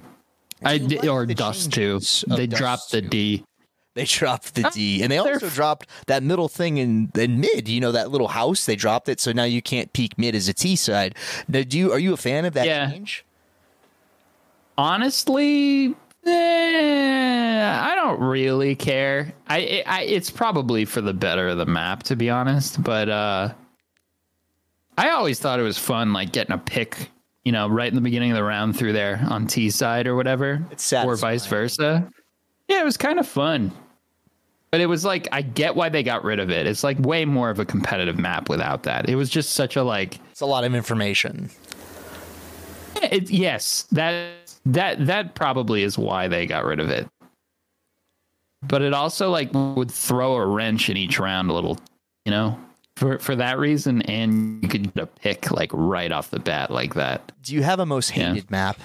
I 0.63 0.77
like 0.77 1.03
or 1.05 1.25
the 1.25 1.35
Dust 1.35 1.71
two. 1.71 1.93
changes 1.99 2.23
of 2.29 2.37
They 2.37 2.47
Dust 2.47 2.59
dropped 2.59 2.91
the 2.91 3.01
2. 3.01 3.07
D. 3.09 3.43
They 3.95 4.05
dropped 4.05 4.53
the 4.53 4.69
D, 4.73 5.01
and 5.01 5.11
they 5.11 5.17
also 5.17 5.49
dropped 5.49 5.87
that 6.05 6.21
middle 6.21 6.47
thing 6.47 6.77
in, 6.77 7.11
in 7.15 7.39
mid. 7.39 7.67
You 7.67 7.79
know 7.81 7.91
that 7.93 8.11
little 8.11 8.27
house. 8.27 8.65
They 8.67 8.75
dropped 8.75 9.09
it, 9.09 9.19
so 9.19 9.31
now 9.31 9.43
you 9.43 9.61
can't 9.61 9.91
peek 9.93 10.17
mid 10.19 10.35
as 10.35 10.47
a 10.47 10.53
T 10.53 10.75
side. 10.75 11.15
Now, 11.47 11.63
do 11.63 11.77
you 11.79 11.91
are 11.91 11.97
you 11.99 12.13
a 12.13 12.17
fan 12.17 12.45
of 12.45 12.53
that 12.53 12.67
Yeah. 12.67 12.91
change? 12.91 13.25
Honestly, 14.77 15.95
eh, 16.27 17.79
I 17.81 17.95
don't 17.95 18.19
really 18.19 18.75
care. 18.75 19.33
I, 19.47 19.83
I 19.85 20.01
it's 20.03 20.29
probably 20.29 20.85
for 20.85 21.01
the 21.01 21.13
better 21.13 21.47
of 21.49 21.57
the 21.57 21.65
map, 21.65 22.03
to 22.03 22.15
be 22.15 22.29
honest. 22.29 22.81
But 22.83 23.09
uh, 23.09 23.53
I 24.97 25.09
always 25.09 25.39
thought 25.39 25.59
it 25.59 25.63
was 25.63 25.77
fun, 25.77 26.13
like 26.13 26.31
getting 26.31 26.53
a 26.53 26.57
pick, 26.57 27.09
you 27.45 27.51
know, 27.51 27.67
right 27.67 27.87
in 27.87 27.95
the 27.95 28.01
beginning 28.01 28.31
of 28.31 28.37
the 28.37 28.43
round 28.43 28.77
through 28.77 28.93
there 28.93 29.25
on 29.29 29.47
T 29.47 29.69
side 29.69 30.07
or 30.07 30.15
whatever, 30.15 30.65
It's 30.71 30.91
or 30.93 31.15
vice 31.15 31.45
versa. 31.45 32.09
Yeah, 32.67 32.81
it 32.81 32.85
was 32.85 32.97
kind 32.97 33.19
of 33.19 33.27
fun. 33.27 33.71
But 34.71 34.81
it 34.81 34.87
was 34.87 35.05
like 35.05 35.27
I 35.31 35.41
get 35.41 35.75
why 35.75 35.89
they 35.89 36.03
got 36.03 36.23
rid 36.23 36.39
of 36.39 36.49
it. 36.49 36.67
It's 36.67 36.83
like 36.83 36.99
way 36.99 37.23
more 37.25 37.49
of 37.49 37.59
a 37.59 37.65
competitive 37.65 38.17
map 38.17 38.49
without 38.49 38.83
that. 38.83 39.09
It 39.09 39.15
was 39.15 39.29
just 39.29 39.51
such 39.51 39.75
a 39.77 39.83
like 39.83 40.19
It's 40.31 40.41
a 40.41 40.45
lot 40.45 40.65
of 40.65 40.75
information. 40.75 41.49
it, 43.01 43.29
yes, 43.29 43.87
that 43.91 44.46
that 44.73 45.05
that 45.07 45.35
probably 45.35 45.83
is 45.83 45.97
why 45.97 46.27
they 46.27 46.45
got 46.45 46.65
rid 46.65 46.79
of 46.79 46.89
it. 46.89 47.07
But 48.63 48.81
it 48.81 48.93
also 48.93 49.29
like 49.29 49.49
would 49.53 49.91
throw 49.91 50.35
a 50.35 50.45
wrench 50.45 50.89
in 50.89 50.97
each 50.97 51.19
round 51.19 51.49
a 51.49 51.53
little, 51.53 51.79
you 52.25 52.31
know, 52.31 52.59
for 52.95 53.19
for 53.19 53.35
that 53.35 53.59
reason, 53.59 54.01
and 54.03 54.61
you 54.63 54.69
could 54.69 54.93
get 54.93 55.03
a 55.03 55.05
pick 55.07 55.51
like 55.51 55.69
right 55.73 56.11
off 56.11 56.31
the 56.31 56.39
bat 56.39 56.71
like 56.71 56.95
that. 56.95 57.31
Do 57.43 57.53
you 57.53 57.63
have 57.63 57.79
a 57.79 57.85
most 57.85 58.15
Yeah. 58.15 58.29
hated 58.33 58.49
map? 58.49 58.79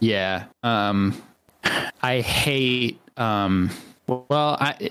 Yeah. 0.00 0.44
Um, 0.62 1.20
I 2.02 2.20
hate. 2.20 3.00
Um, 3.16 3.70
well, 4.06 4.56
I 4.60 4.90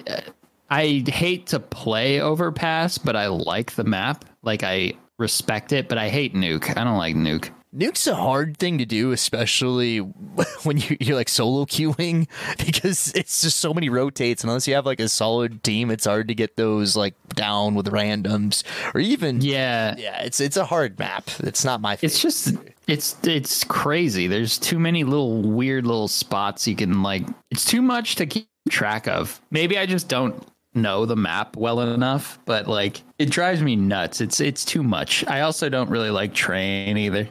I 0.69 1.03
hate 1.07 1.47
to 1.47 1.59
play 1.59 2.19
Overpass, 2.19 2.97
but 2.97 3.15
I 3.15 3.27
like 3.27 3.75
the 3.75 3.83
map. 3.85 4.25
Like 4.43 4.63
I 4.63 4.93
respect 5.17 5.71
it, 5.71 5.87
but 5.87 5.97
I 5.97 6.09
hate 6.09 6.33
Nuke. 6.35 6.75
I 6.77 6.83
don't 6.83 6.97
like 6.97 7.15
Nuke. 7.15 7.49
Nuke's 7.75 8.07
a 8.07 8.15
hard 8.15 8.57
thing 8.57 8.77
to 8.77 8.85
do, 8.85 9.11
especially 9.11 9.97
when 10.63 10.77
you, 10.77 10.97
you're 10.99 11.15
like 11.15 11.29
solo 11.29 11.65
queuing, 11.65 12.27
because 12.65 13.11
it's 13.13 13.41
just 13.41 13.59
so 13.59 13.73
many 13.73 13.89
rotates. 13.89 14.43
And 14.43 14.49
unless 14.49 14.67
you 14.67 14.75
have 14.75 14.85
like 14.85 14.99
a 14.99 15.09
solid 15.09 15.63
team, 15.63 15.91
it's 15.91 16.05
hard 16.05 16.29
to 16.29 16.35
get 16.35 16.55
those 16.55 16.95
like 16.95 17.15
down 17.29 17.75
with 17.75 17.87
randoms 17.87 18.63
or 18.93 19.01
even. 19.01 19.41
Yeah. 19.41 19.95
Yeah, 19.97 20.23
it's 20.23 20.39
it's 20.39 20.57
a 20.57 20.65
hard 20.65 20.97
map. 20.97 21.29
It's 21.39 21.65
not 21.65 21.81
my. 21.81 21.95
Favorite. 21.95 22.05
It's 22.05 22.21
just 22.21 22.55
it's 22.87 23.17
it's 23.23 23.63
crazy. 23.63 24.27
There's 24.27 24.57
too 24.57 24.79
many 24.79 25.03
little 25.03 25.41
weird 25.41 25.85
little 25.85 26.07
spots 26.07 26.67
you 26.67 26.75
can 26.75 27.03
like. 27.03 27.23
It's 27.51 27.65
too 27.65 27.81
much 27.81 28.15
to 28.15 28.25
keep 28.25 28.47
track 28.69 29.07
of. 29.07 29.41
Maybe 29.51 29.77
I 29.77 29.85
just 29.85 30.07
don't 30.07 30.41
know 30.75 31.05
the 31.05 31.15
map 31.15 31.55
well 31.55 31.79
enough, 31.79 32.37
but 32.45 32.67
like 32.67 33.01
it 33.17 33.29
drives 33.29 33.61
me 33.61 33.75
nuts. 33.75 34.21
It's 34.21 34.39
it's 34.39 34.65
too 34.65 34.83
much. 34.83 35.25
I 35.27 35.41
also 35.41 35.69
don't 35.69 35.89
really 35.89 36.09
like 36.09 36.33
train 36.33 36.97
either. 36.97 37.27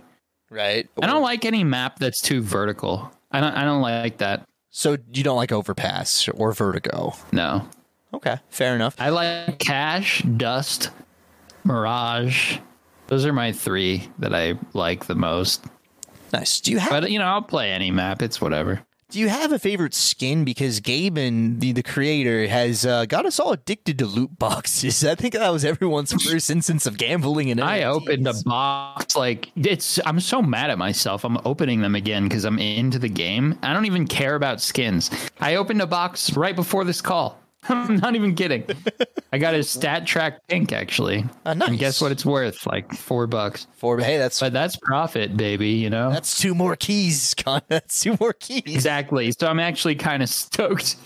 Right. 0.54 0.88
I 1.02 1.06
don't 1.06 1.22
like 1.22 1.44
any 1.44 1.64
map 1.64 1.98
that's 1.98 2.20
too 2.20 2.40
vertical. 2.40 3.10
I 3.32 3.40
don't 3.40 3.54
I 3.54 3.64
don't 3.64 3.82
like 3.82 4.18
that. 4.18 4.46
So 4.70 4.96
you 5.12 5.24
don't 5.24 5.36
like 5.36 5.50
Overpass 5.50 6.28
or 6.28 6.52
Vertigo? 6.52 7.14
No. 7.32 7.68
Okay, 8.12 8.38
fair 8.50 8.76
enough. 8.76 8.94
I 8.98 9.08
like 9.08 9.58
Cache, 9.58 10.22
Dust, 10.22 10.90
Mirage. 11.64 12.58
Those 13.08 13.26
are 13.26 13.32
my 13.32 13.50
three 13.50 14.08
that 14.20 14.32
I 14.32 14.54
like 14.72 15.06
the 15.06 15.16
most. 15.16 15.64
Nice. 16.32 16.60
Do 16.60 16.70
you 16.70 16.78
have 16.78 16.90
But 16.90 17.10
you 17.10 17.18
know, 17.18 17.26
I'll 17.26 17.42
play 17.42 17.72
any 17.72 17.90
map. 17.90 18.22
It's 18.22 18.40
whatever. 18.40 18.80
Do 19.14 19.20
you 19.20 19.28
have 19.28 19.52
a 19.52 19.60
favorite 19.60 19.94
skin? 19.94 20.42
Because 20.44 20.80
Gaben, 20.80 21.60
the, 21.60 21.70
the 21.70 21.84
creator, 21.84 22.48
has 22.48 22.84
uh, 22.84 23.04
got 23.06 23.24
us 23.24 23.38
all 23.38 23.52
addicted 23.52 23.96
to 24.00 24.06
loot 24.06 24.40
boxes. 24.40 25.04
I 25.04 25.14
think 25.14 25.34
that 25.34 25.50
was 25.50 25.64
everyone's 25.64 26.12
first 26.28 26.50
instance 26.50 26.84
of 26.84 26.98
gambling. 26.98 27.48
And 27.52 27.60
I 27.60 27.84
opened 27.84 28.26
a 28.26 28.34
box 28.44 29.14
like 29.14 29.52
it's. 29.54 30.00
I'm 30.04 30.18
so 30.18 30.42
mad 30.42 30.70
at 30.70 30.78
myself. 30.78 31.22
I'm 31.22 31.38
opening 31.44 31.80
them 31.80 31.94
again 31.94 32.24
because 32.24 32.44
I'm 32.44 32.58
into 32.58 32.98
the 32.98 33.08
game. 33.08 33.56
I 33.62 33.72
don't 33.72 33.86
even 33.86 34.08
care 34.08 34.34
about 34.34 34.60
skins. 34.60 35.12
I 35.38 35.54
opened 35.54 35.80
a 35.80 35.86
box 35.86 36.36
right 36.36 36.56
before 36.56 36.82
this 36.82 37.00
call. 37.00 37.38
I'm 37.68 37.96
not 37.96 38.14
even 38.14 38.34
kidding. 38.34 38.64
I 39.32 39.38
got 39.38 39.54
a 39.54 39.58
StatTrak 39.58 40.38
pink 40.48 40.72
actually. 40.72 41.24
And 41.44 41.58
nice. 41.60 41.78
guess 41.78 42.00
what? 42.00 42.12
It's 42.12 42.24
worth 42.24 42.66
like 42.66 42.92
four 42.94 43.26
bucks. 43.26 43.66
Four. 43.76 43.98
Hey, 44.00 44.18
that's 44.18 44.40
But 44.40 44.52
that's 44.52 44.76
profit, 44.76 45.36
baby. 45.36 45.70
You 45.70 45.90
know. 45.90 46.10
that's 46.10 46.38
two 46.40 46.54
more 46.54 46.76
keys. 46.76 47.34
Con. 47.38 47.62
That's 47.68 48.00
two 48.02 48.16
more 48.20 48.32
keys. 48.32 48.62
exactly. 48.66 49.32
So 49.32 49.46
I'm 49.46 49.60
actually 49.60 49.94
kind 49.96 50.22
of 50.22 50.28
stoked. 50.30 50.96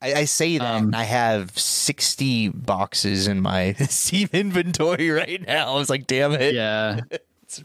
I, 0.00 0.14
I 0.14 0.24
say 0.24 0.58
that 0.58 0.64
Um, 0.82 0.94
I 0.94 1.04
have 1.04 1.56
sixty 1.58 2.48
boxes 2.48 3.26
in 3.28 3.40
my 3.40 3.72
Steam 3.74 4.28
inventory 4.32 5.10
right 5.10 5.44
now. 5.46 5.74
I 5.74 5.78
was 5.78 5.90
like, 5.90 6.06
damn 6.06 6.32
it. 6.32 6.54
Yeah. 6.54 7.00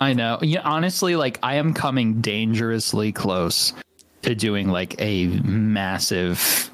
I 0.02 0.12
know. 0.14 0.38
Yeah, 0.42 0.62
honestly, 0.66 1.16
like 1.16 1.40
I 1.42 1.56
am 1.56 1.74
coming 1.74 2.20
dangerously 2.20 3.12
close 3.14 3.72
to 4.24 4.36
doing 4.36 4.68
like 4.68 5.00
a 5.00 5.28
massive 5.28 6.70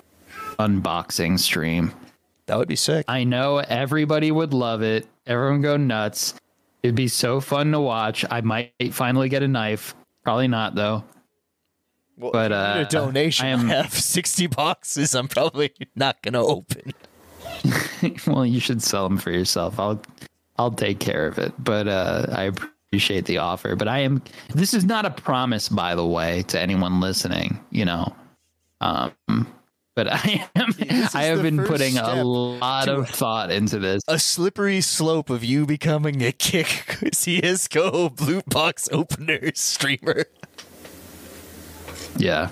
unboxing 0.57 1.39
stream. 1.39 1.93
That 2.45 2.57
would 2.57 2.67
be 2.67 2.75
sick. 2.75 3.05
I 3.07 3.23
know 3.23 3.57
everybody 3.57 4.31
would 4.31 4.53
love 4.53 4.81
it. 4.81 5.07
Everyone 5.25 5.61
go 5.61 5.77
nuts. 5.77 6.33
It'd 6.81 6.95
be 6.95 7.07
so 7.07 7.39
fun 7.39 7.71
to 7.71 7.79
watch. 7.79 8.25
I 8.29 8.41
might 8.41 8.73
finally 8.91 9.29
get 9.29 9.43
a 9.43 9.47
knife. 9.47 9.95
Probably 10.23 10.47
not 10.49 10.75
though. 10.75 11.03
Well, 12.17 12.31
but, 12.31 12.51
uh, 12.51 12.85
a 12.85 12.85
donation. 12.85 13.45
I 13.45 13.49
I, 13.49 13.51
am- 13.53 13.67
have 13.69 13.93
sixty 13.93 14.47
boxes. 14.47 15.15
I'm 15.15 15.27
probably 15.27 15.71
not 15.95 16.21
gonna 16.21 16.43
open. 16.45 16.91
well, 18.27 18.45
you 18.45 18.59
should 18.59 18.83
sell 18.83 19.07
them 19.07 19.17
for 19.17 19.31
yourself. 19.31 19.79
I'll 19.79 20.01
I'll 20.57 20.71
take 20.71 20.99
care 20.99 21.25
of 21.27 21.37
it. 21.39 21.53
But 21.63 21.87
uh, 21.87 22.27
I 22.31 22.43
appreciate 22.43 23.25
the 23.25 23.37
offer. 23.39 23.75
But 23.75 23.87
I 23.87 23.99
am. 23.99 24.21
This 24.53 24.73
is 24.73 24.85
not 24.85 25.05
a 25.05 25.09
promise, 25.09 25.69
by 25.69 25.95
the 25.95 26.05
way, 26.05 26.43
to 26.43 26.59
anyone 26.59 26.99
listening. 26.99 27.59
You 27.71 27.85
know. 27.85 28.15
Um. 28.81 29.47
But 29.95 30.07
I 30.11 30.47
am. 30.55 30.73
I 31.13 31.23
have 31.25 31.41
been 31.43 31.63
putting 31.63 31.97
a 31.97 32.23
lot 32.23 32.87
of 32.89 33.09
thought 33.09 33.51
into 33.51 33.77
this. 33.79 34.01
a 34.07 34.17
slippery 34.17 34.81
slope 34.81 35.29
of 35.29 35.43
you 35.43 35.65
becoming 35.65 36.23
a 36.23 36.31
kick 36.31 36.67
CSGO 37.13 38.15
blue 38.15 38.41
box 38.47 38.89
opener 38.91 39.51
streamer. 39.55 40.25
Yeah. 42.17 42.49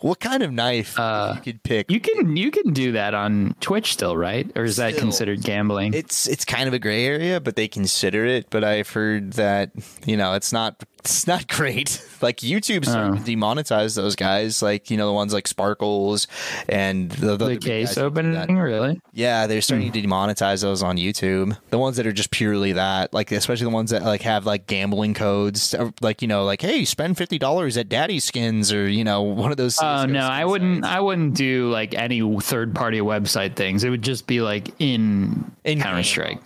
What 0.00 0.20
kind 0.20 0.42
of 0.42 0.52
knife 0.52 0.98
Uh, 0.98 1.34
you 1.36 1.40
could 1.52 1.62
pick? 1.62 1.90
You 1.90 2.00
can 2.00 2.36
you 2.36 2.50
can 2.50 2.72
do 2.72 2.92
that 2.92 3.14
on 3.14 3.54
Twitch 3.60 3.92
still, 3.92 4.16
right? 4.16 4.50
Or 4.56 4.64
is 4.64 4.76
that 4.76 4.96
considered 4.96 5.42
gambling? 5.42 5.94
it's 5.94 6.26
it's 6.26 6.44
kind 6.44 6.68
of 6.68 6.74
a 6.74 6.78
gray 6.78 7.06
area, 7.06 7.40
but 7.40 7.56
they 7.56 7.68
consider 7.68 8.26
it. 8.26 8.48
But 8.50 8.64
I've 8.64 8.90
heard 8.90 9.34
that 9.34 9.70
you 10.04 10.16
know 10.16 10.34
it's 10.34 10.52
not 10.52 10.82
it's 10.98 11.26
not 11.26 11.48
great. 11.48 12.02
Like 12.22 12.38
YouTube's 12.38 12.88
Oh. 12.88 13.14
to 13.14 13.20
demonetize 13.20 13.94
those 13.94 14.16
guys, 14.16 14.62
like 14.62 14.90
you 14.90 14.96
know 14.96 15.06
the 15.06 15.12
ones 15.12 15.34
like 15.34 15.46
Sparkles 15.46 16.26
and 16.66 17.10
the, 17.10 17.36
the, 17.36 17.48
the 17.48 17.56
case 17.58 17.98
opening, 17.98 18.56
really? 18.56 19.02
Yeah, 19.12 19.46
they're 19.46 19.60
starting 19.60 19.88
hmm. 19.88 19.92
to 19.92 20.02
demonetize 20.02 20.62
those 20.62 20.82
on 20.82 20.96
YouTube. 20.96 21.58
The 21.68 21.76
ones 21.76 21.98
that 21.98 22.06
are 22.06 22.12
just 22.12 22.30
purely 22.30 22.72
that, 22.72 23.12
like 23.12 23.32
especially 23.32 23.64
the 23.64 23.70
ones 23.70 23.90
that 23.90 24.02
like 24.02 24.22
have 24.22 24.46
like 24.46 24.66
gambling 24.66 25.12
codes, 25.12 25.74
or, 25.74 25.92
like 26.00 26.22
you 26.22 26.28
know, 26.28 26.44
like 26.44 26.62
hey, 26.62 26.86
spend 26.86 27.18
fifty 27.18 27.38
dollars 27.38 27.76
at 27.76 27.90
Daddy 27.90 28.18
Skins 28.18 28.72
or 28.72 28.88
you 28.88 29.04
know 29.04 29.20
one 29.20 29.50
of 29.50 29.58
those. 29.58 29.78
Oh 29.82 30.06
no, 30.06 30.20
I 30.20 30.46
wouldn't. 30.46 30.84
sites. 30.84 30.96
I 30.96 31.00
wouldn't 31.00 31.34
do 31.34 31.70
like 31.70 31.92
any 31.92 32.40
third 32.40 32.74
party 32.74 33.00
website 33.00 33.56
things. 33.56 33.84
It 33.84 33.90
would 33.90 34.02
just 34.02 34.26
be 34.26 34.40
like 34.40 34.70
in, 34.78 35.52
In 35.64 35.80
Counter 35.80 36.02
Strike. 36.02 36.40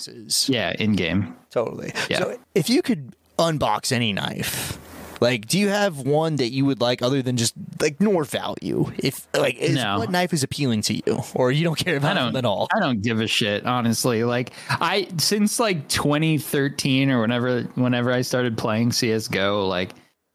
Yeah, 0.49 0.75
in 0.81 0.95
game. 0.95 1.37
Totally. 1.51 1.93
Yeah. 2.09 2.19
So 2.19 2.39
if 2.55 2.69
you 2.71 2.83
could 2.83 3.15
unbox 3.41 3.91
any 3.93 4.13
knife, 4.13 4.79
Like, 5.23 5.47
do 5.47 5.59
you 5.59 5.69
have 5.69 5.99
one 5.99 6.37
that 6.37 6.49
you 6.49 6.65
would 6.65 6.81
like 6.81 7.03
other 7.03 7.21
than 7.21 7.37
just 7.37 7.53
like 7.79 8.01
nor 8.01 8.25
value? 8.25 8.91
If 8.97 9.27
like, 9.37 9.57
is, 9.57 9.75
No. 9.77 9.99
what 9.99 10.11
knife 10.11 10.33
is 10.33 10.43
appealing 10.43 10.81
to 10.83 10.95
you, 10.95 11.23
or 11.35 11.53
you 11.53 11.63
don't 11.65 11.77
care 11.79 11.95
I 11.95 11.99
about 11.99 12.15
don't 12.15 12.27
them 12.33 12.37
at 12.37 12.45
all? 12.47 12.69
I 12.75 12.81
don't 12.81 13.03
give 13.03 13.21
a 13.21 13.27
shit, 13.27 13.67
honestly. 13.67 14.25
Like 14.25 14.53
I 14.71 15.09
since 15.19 15.61
like 15.61 15.89
2013 15.89 17.11
or 17.11 17.21
whenever 17.21 17.63
whenever 17.75 18.11
I 18.13 18.23
started 18.23 18.57
playing 18.57 18.93
CS:GO, 18.93 19.67
like 19.69 19.91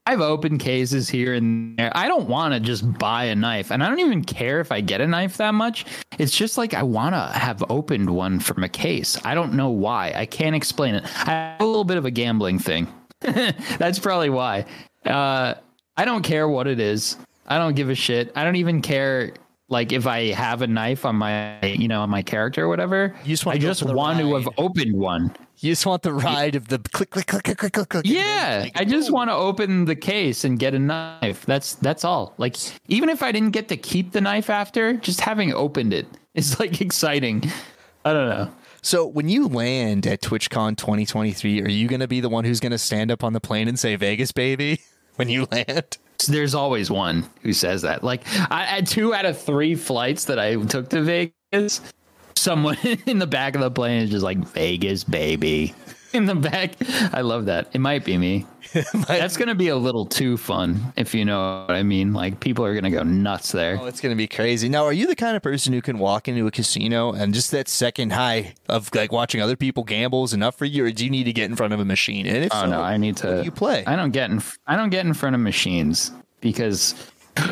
I've 0.08 0.22
opened 0.22 0.60
cases 0.60 1.10
here 1.10 1.34
and 1.34 1.78
there. 1.78 1.91
I 1.96 2.08
don't 2.08 2.30
want 2.30 2.54
to 2.54 2.60
just 2.60 3.00
buy 3.00 3.26
a 3.26 3.36
knife, 3.36 3.72
and 3.72 3.84
I 3.84 3.89
don't 3.89 4.00
even 4.00 4.24
care 4.24 4.60
if 4.60 4.72
I 4.72 4.82
get 4.82 5.02
a 5.02 5.08
knife 5.08 5.38
that 5.38 5.56
much. 5.56 5.86
It's 6.20 6.36
just 6.36 6.58
like 6.58 6.76
I 6.76 6.84
want 6.84 7.15
to 7.15 7.22
have 7.39 7.63
opened 7.70 8.10
one 8.12 8.39
from 8.39 8.63
a 8.63 8.70
case. 8.70 9.18
I 9.26 9.34
don't 9.34 9.54
know 9.54 9.70
why. 9.70 10.13
I 10.15 10.28
can't 10.28 10.56
explain 10.56 10.96
it. 10.96 11.04
I 11.28 11.32
have 11.32 11.62
a 11.62 11.65
little 11.65 11.84
bit 11.84 11.98
of 11.98 12.06
a 12.06 12.12
gambling 12.12 12.60
thing. 12.60 12.88
That's 13.20 13.98
probably 13.98 14.30
why. 14.30 14.65
Uh, 15.04 15.56
I 15.98 16.06
don't 16.06 16.24
care 16.24 16.48
what 16.48 16.68
it 16.68 16.80
is. 16.80 17.18
I 17.48 17.58
don't 17.58 17.76
give 17.76 17.89
a 17.89 17.96
shit. 17.96 18.32
I 18.36 18.44
don't 18.44 18.58
even 18.58 18.82
care 18.82 19.34
like 19.67 19.91
if 19.91 20.06
I 20.06 20.32
have 20.32 20.62
a 20.62 20.67
knife 20.67 21.06
on 21.06 21.15
my 21.15 21.63
you 21.63 21.88
know 21.88 22.01
on 22.01 22.10
my 22.10 22.21
character 22.21 22.65
or 22.65 22.67
whatever. 22.67 23.15
You 23.23 23.30
just 23.30 23.45
wanna 23.45 23.58
I 23.58 23.60
just 23.60 23.84
want 23.84 24.19
to 24.19 24.36
have 24.36 24.49
opened 24.58 24.95
one. 24.95 25.36
You 25.58 25.71
just 25.71 25.86
want 25.86 26.04
the 26.04 26.13
ride 26.13 26.56
of 26.56 26.67
the 26.67 26.80
click, 26.80 27.10
click, 27.12 27.28
click, 27.28 27.43
click, 27.43 27.58
click, 27.58 27.73
click, 27.73 27.89
click. 27.89 28.06
Yeah, 28.06 28.62
like, 28.63 28.80
I 28.80 28.84
just 28.84 29.12
want 29.12 29.30
to 29.30 29.34
open 29.34 29.86
the 29.86 29.95
case 29.95 30.43
and 30.43 30.60
get 30.60 30.73
a 30.73 30.80
knife. 30.80 31.45
That's 31.45 31.75
that's 31.75 32.04
all. 32.04 32.34
Like 32.38 32.58
even 32.88 33.10
if 33.10 33.23
I 33.23 33.32
didn't 33.32 33.51
get 33.51 33.69
to 33.69 33.78
keep 33.78 34.12
the 34.12 34.21
knife 34.21 34.49
after, 34.49 34.93
just 34.93 35.21
having 35.21 35.54
opened 35.54 35.93
it 35.93 36.08
is 36.34 36.60
like 36.60 36.82
exciting. 36.82 37.43
I 38.04 38.13
don't 38.13 38.30
know. 38.30 38.51
So 38.82 39.08
when 39.08 39.30
you 39.30 39.47
land 39.47 40.06
at 40.06 40.21
TwitchCon 40.21 40.78
2023, 40.78 41.63
are 41.63 41.69
you 41.69 41.88
going 41.88 42.01
to 42.01 42.08
be 42.08 42.19
the 42.19 42.30
one 42.30 42.45
who's 42.45 42.60
going 42.60 42.71
to 42.71 42.78
stand 42.78 43.10
up 43.10 43.23
on 43.23 43.34
the 43.34 43.39
plane 43.39 43.67
and 43.67 43.80
say 43.80 43.95
Vegas, 43.95 44.32
baby, 44.32 44.80
when 45.15 45.28
you 45.28 45.47
land? 45.51 45.97
There's 46.28 46.56
always 46.56 46.89
one 46.89 47.25
who 47.41 47.54
says 47.54 47.84
that. 47.84 48.04
Like 48.04 48.23
I 48.51 48.65
had 48.65 48.88
two 48.88 49.13
out 49.13 49.25
of 49.25 49.39
three 49.39 49.75
flights 49.75 50.25
that 50.25 50.39
I 50.39 50.56
took 50.56 50.89
to 50.89 51.01
Vegas. 51.01 51.82
Someone 52.36 52.78
in 53.06 53.19
the 53.19 53.28
back 53.28 53.56
of 53.56 53.62
the 53.62 53.71
plane 53.71 54.04
is 54.04 54.10
just 54.10 54.23
like 54.23 54.38
Vegas, 54.38 55.04
baby. 55.04 55.73
In 56.15 56.25
the 56.25 56.36
back, 56.36 56.71
I 57.13 57.21
love 57.21 57.45
that. 57.45 57.69
It 57.73 57.80
might 57.80 58.06
be 58.06 58.17
me. 58.17 58.45
That's 59.08 59.38
gonna 59.38 59.56
be 59.56 59.67
a 59.67 59.75
little 59.75 60.06
too 60.06 60.38
fun, 60.38 60.93
if 60.95 61.13
you 61.13 61.25
know 61.25 61.65
what 61.67 61.75
I 61.75 61.84
mean. 61.84 62.13
Like 62.13 62.39
people 62.39 62.65
are 62.65 62.73
gonna 62.73 62.89
go 62.91 63.04
nuts 63.04 63.51
there. 63.51 63.78
Oh, 63.82 63.86
it's 63.86 64.01
going 64.01 64.12
to 64.12 64.17
be 64.17 64.28
crazy. 64.28 64.69
Now, 64.69 64.86
are 64.86 64.93
you 64.93 65.08
the 65.08 65.15
kind 65.15 65.36
of 65.38 65.43
person 65.43 65.71
who 65.73 65.82
can 65.82 65.97
walk 65.99 66.28
into 66.28 66.47
a 66.47 66.51
casino 66.51 67.13
and 67.13 67.34
just 67.34 67.51
that 67.51 67.67
second 67.67 68.12
high 68.13 68.56
of 68.67 68.93
like 68.95 69.12
watching 69.12 69.41
other 69.41 69.56
people 69.56 69.84
gamble 69.84 70.23
is 70.23 70.34
enough 70.34 70.58
for 70.58 70.65
you, 70.65 70.86
or 70.86 70.91
do 70.91 71.04
you 71.06 71.10
need 71.12 71.25
to 71.25 71.34
get 71.34 71.49
in 71.49 71.56
front 71.56 71.73
of 71.73 71.80
a 71.80 71.86
machine? 71.86 72.25
And 72.28 72.38
if 72.45 72.51
Oh 72.54 72.62
so, 72.62 72.69
no, 72.69 72.82
I 72.82 72.97
need 72.97 73.17
to. 73.17 73.43
you 73.43 73.51
play? 73.51 73.84
I 73.86 73.95
don't 73.95 74.12
get 74.12 74.30
in. 74.30 74.41
I 74.67 74.75
don't 74.75 74.89
get 74.89 75.06
in 75.06 75.13
front 75.13 75.36
of 75.36 75.41
machines 75.41 76.12
because 76.41 76.95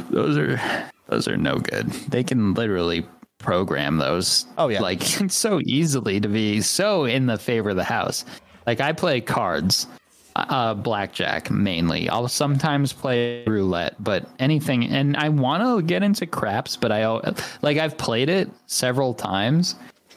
those 0.10 0.38
are 0.38 0.60
those 1.08 1.28
are 1.28 1.38
no 1.38 1.58
good. 1.58 1.90
They 2.10 2.24
can 2.24 2.54
literally 2.54 3.06
program 3.40 3.98
those. 3.98 4.46
Oh, 4.58 4.70
yeah. 4.70 4.80
like 4.82 5.02
so 5.30 5.60
easily 5.66 6.20
to 6.22 6.28
be 6.30 6.62
so 6.62 7.06
in 7.06 7.26
the 7.28 7.38
favor 7.38 7.72
of 7.72 7.76
the 7.76 7.84
house. 7.84 8.24
Like 8.66 8.82
I 8.82 8.94
play 8.94 9.22
cards, 9.22 9.88
uh, 10.36 10.74
blackjack 10.74 11.52
mainly. 11.52 12.10
I'll 12.10 12.28
sometimes 12.28 12.94
play 12.94 13.44
roulette, 13.46 14.02
but 14.04 14.28
anything. 14.40 14.86
And 14.86 15.16
I 15.18 15.30
want 15.30 15.64
to 15.64 15.86
get 15.86 16.04
into 16.04 16.26
craps, 16.26 16.76
but 16.76 16.92
I 16.92 17.34
like 17.62 17.78
I've 17.78 17.98
played 17.98 18.30
it 18.30 18.50
several 18.68 19.14
times, 19.14 19.76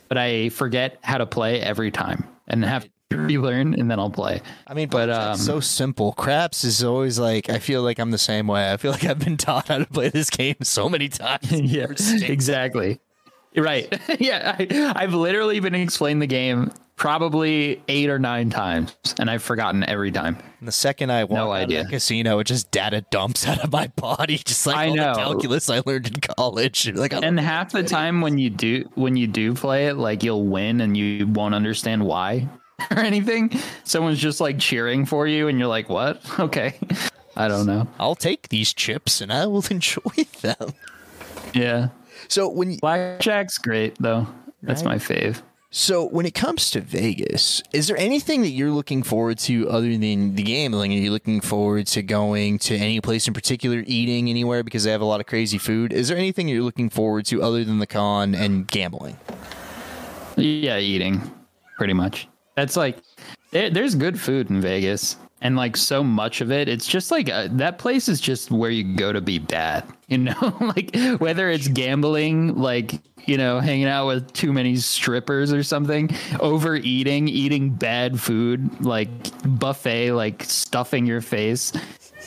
but 0.09 0.18
I 0.18 0.48
forget 0.50 0.98
how 1.02 1.18
to 1.18 1.26
play 1.26 1.61
every 1.61 1.90
time 1.90 2.26
and 2.48 2.64
have 2.64 2.88
to 3.11 3.18
relearn, 3.18 3.74
and 3.74 3.90
then 3.90 3.98
I'll 3.98 4.11
play. 4.11 4.40
I 4.66 4.74
mean, 4.74 4.88
but 4.88 5.11
um, 5.11 5.37
so 5.37 5.61
simple. 5.61 6.12
Craps 6.12 6.64
is 6.64 6.82
always 6.82 7.18
like 7.18 7.50
I 7.50 7.59
feel 7.59 7.82
like 7.82 7.98
I'm 7.98 8.11
the 8.11 8.18
same 8.18 8.46
way. 8.46 8.72
I 8.72 8.76
feel 8.76 8.92
like 8.92 9.04
I've 9.04 9.18
been 9.18 9.37
taught 9.37 9.68
how 9.68 9.78
to 9.78 9.87
play 9.87 10.09
this 10.09 10.30
game 10.30 10.56
so 10.62 10.88
many 10.88 11.09
times. 11.09 11.52
yeah, 11.52 11.87
exactly. 12.22 13.00
Right. 13.56 14.00
yeah, 14.20 14.56
I, 14.59 14.92
I've 14.96 15.14
literally 15.14 15.61
been 15.61 15.74
explained 15.74 16.20
the 16.20 16.26
game 16.26 16.70
probably 16.96 17.82
eight 17.88 18.09
or 18.11 18.18
nine 18.18 18.50
times, 18.50 18.96
and 19.18 19.30
I've 19.30 19.42
forgotten 19.42 19.85
every 19.85 20.11
time. 20.11 20.37
And 20.59 20.66
the 20.66 20.72
second 20.72 21.11
I 21.12 21.24
walk 21.24 21.30
No 21.32 21.52
out 21.52 21.62
idea. 21.62 21.80
of 21.80 21.87
that 21.87 21.92
casino, 21.92 22.38
it 22.38 22.44
just 22.44 22.70
data 22.70 23.04
dumps 23.11 23.46
out 23.46 23.62
of 23.62 23.70
my 23.70 23.87
body, 23.88 24.38
just 24.44 24.66
like 24.66 24.76
I 24.76 24.88
all 24.88 24.96
know. 24.96 25.12
the 25.14 25.18
calculus 25.20 25.68
I 25.70 25.82
learned 25.87 26.09
in 26.09 26.14
college. 26.37 26.90
Like, 26.96 27.12
I 27.12 27.18
And 27.18 27.38
half 27.38 27.72
the 27.72 27.82
time 27.82 28.20
when 28.22 28.38
you 28.38 28.48
do 28.50 28.88
when 28.94 29.16
you 29.16 29.26
do 29.26 29.54
play 29.54 29.87
it, 29.88 29.94
like 29.96 30.22
you'll 30.22 30.46
win 30.46 30.80
and 30.80 30.96
you 30.96 31.26
won't 31.28 31.54
understand 31.54 32.04
why 32.04 32.48
or 32.90 32.98
anything. 33.00 33.52
Someone's 33.85 34.18
just 34.18 34.40
like 34.40 34.59
cheering 34.59 35.04
for 35.06 35.26
you, 35.26 35.48
and 35.48 35.59
you're 35.59 35.68
like, 35.68 35.88
"What? 35.88 36.20
Okay." 36.40 36.74
I 37.37 37.48
don't 37.48 37.66
know. 37.66 37.87
I'll 38.00 38.14
take 38.14 38.48
these 38.48 38.72
chips 38.72 39.20
and 39.20 39.30
I 39.30 39.44
will 39.46 39.64
enjoy 39.70 40.00
them. 40.40 40.72
Yeah, 41.52 41.88
So 42.28 42.48
when 42.48 42.70
you, 42.70 42.78
blackjack's 42.78 43.59
great 43.59 43.94
though. 44.00 44.26
That's 44.62 44.82
my 44.82 44.96
fave. 44.96 45.42
So 45.76 46.06
when 46.06 46.24
it 46.24 46.32
comes 46.32 46.70
to 46.70 46.80
Vegas, 46.80 47.62
is 47.70 47.86
there 47.86 47.98
anything 47.98 48.40
that 48.40 48.48
you're 48.48 48.70
looking 48.70 49.02
forward 49.02 49.36
to 49.40 49.68
other 49.68 49.90
than 49.90 50.34
the 50.34 50.42
gambling? 50.42 50.90
Are 50.94 50.96
you 50.96 51.10
looking 51.10 51.42
forward 51.42 51.86
to 51.88 52.02
going 52.02 52.58
to 52.60 52.74
any 52.74 52.98
place 53.02 53.28
in 53.28 53.34
particular, 53.34 53.84
eating 53.86 54.30
anywhere 54.30 54.64
because 54.64 54.84
they 54.84 54.90
have 54.90 55.02
a 55.02 55.04
lot 55.04 55.20
of 55.20 55.26
crazy 55.26 55.58
food? 55.58 55.92
Is 55.92 56.08
there 56.08 56.16
anything 56.16 56.48
you're 56.48 56.62
looking 56.62 56.88
forward 56.88 57.26
to 57.26 57.42
other 57.42 57.62
than 57.62 57.78
the 57.78 57.86
con 57.86 58.34
and 58.34 58.66
gambling? 58.66 59.18
Yeah, 60.36 60.78
eating, 60.78 61.30
pretty 61.76 61.92
much. 61.92 62.26
That's 62.54 62.78
like, 62.78 62.96
there, 63.50 63.68
there's 63.68 63.94
good 63.94 64.18
food 64.18 64.48
in 64.48 64.62
Vegas, 64.62 65.18
and 65.40 65.57
like 65.57 65.77
so 65.77 66.03
much 66.03 66.40
of 66.40 66.51
it, 66.51 66.68
it's 66.68 66.87
just 66.87 67.11
like 67.11 67.29
uh, 67.29 67.49
that 67.53 67.79
place 67.79 68.09
is 68.09 68.20
just 68.20 68.51
where 68.51 68.70
you 68.70 68.96
go 68.96 69.12
to 69.12 69.20
be 69.20 69.38
bad. 69.38 69.85
You 70.09 70.18
know, 70.18 70.57
like 70.61 70.94
whether 71.18 71.51
it's 71.51 71.66
gambling, 71.66 72.55
like 72.55 73.01
you 73.27 73.37
know, 73.37 73.59
hanging 73.59 73.88
out 73.88 74.07
with 74.07 74.33
too 74.35 74.53
many 74.53 74.77
strippers 74.77 75.53
or 75.53 75.64
something, 75.64 76.14
overeating, 76.38 77.27
eating 77.27 77.70
bad 77.70 78.20
food, 78.20 78.85
like 78.85 79.09
buffet, 79.59 80.12
like 80.12 80.44
stuffing 80.44 81.07
your 81.07 81.20
face, 81.20 81.72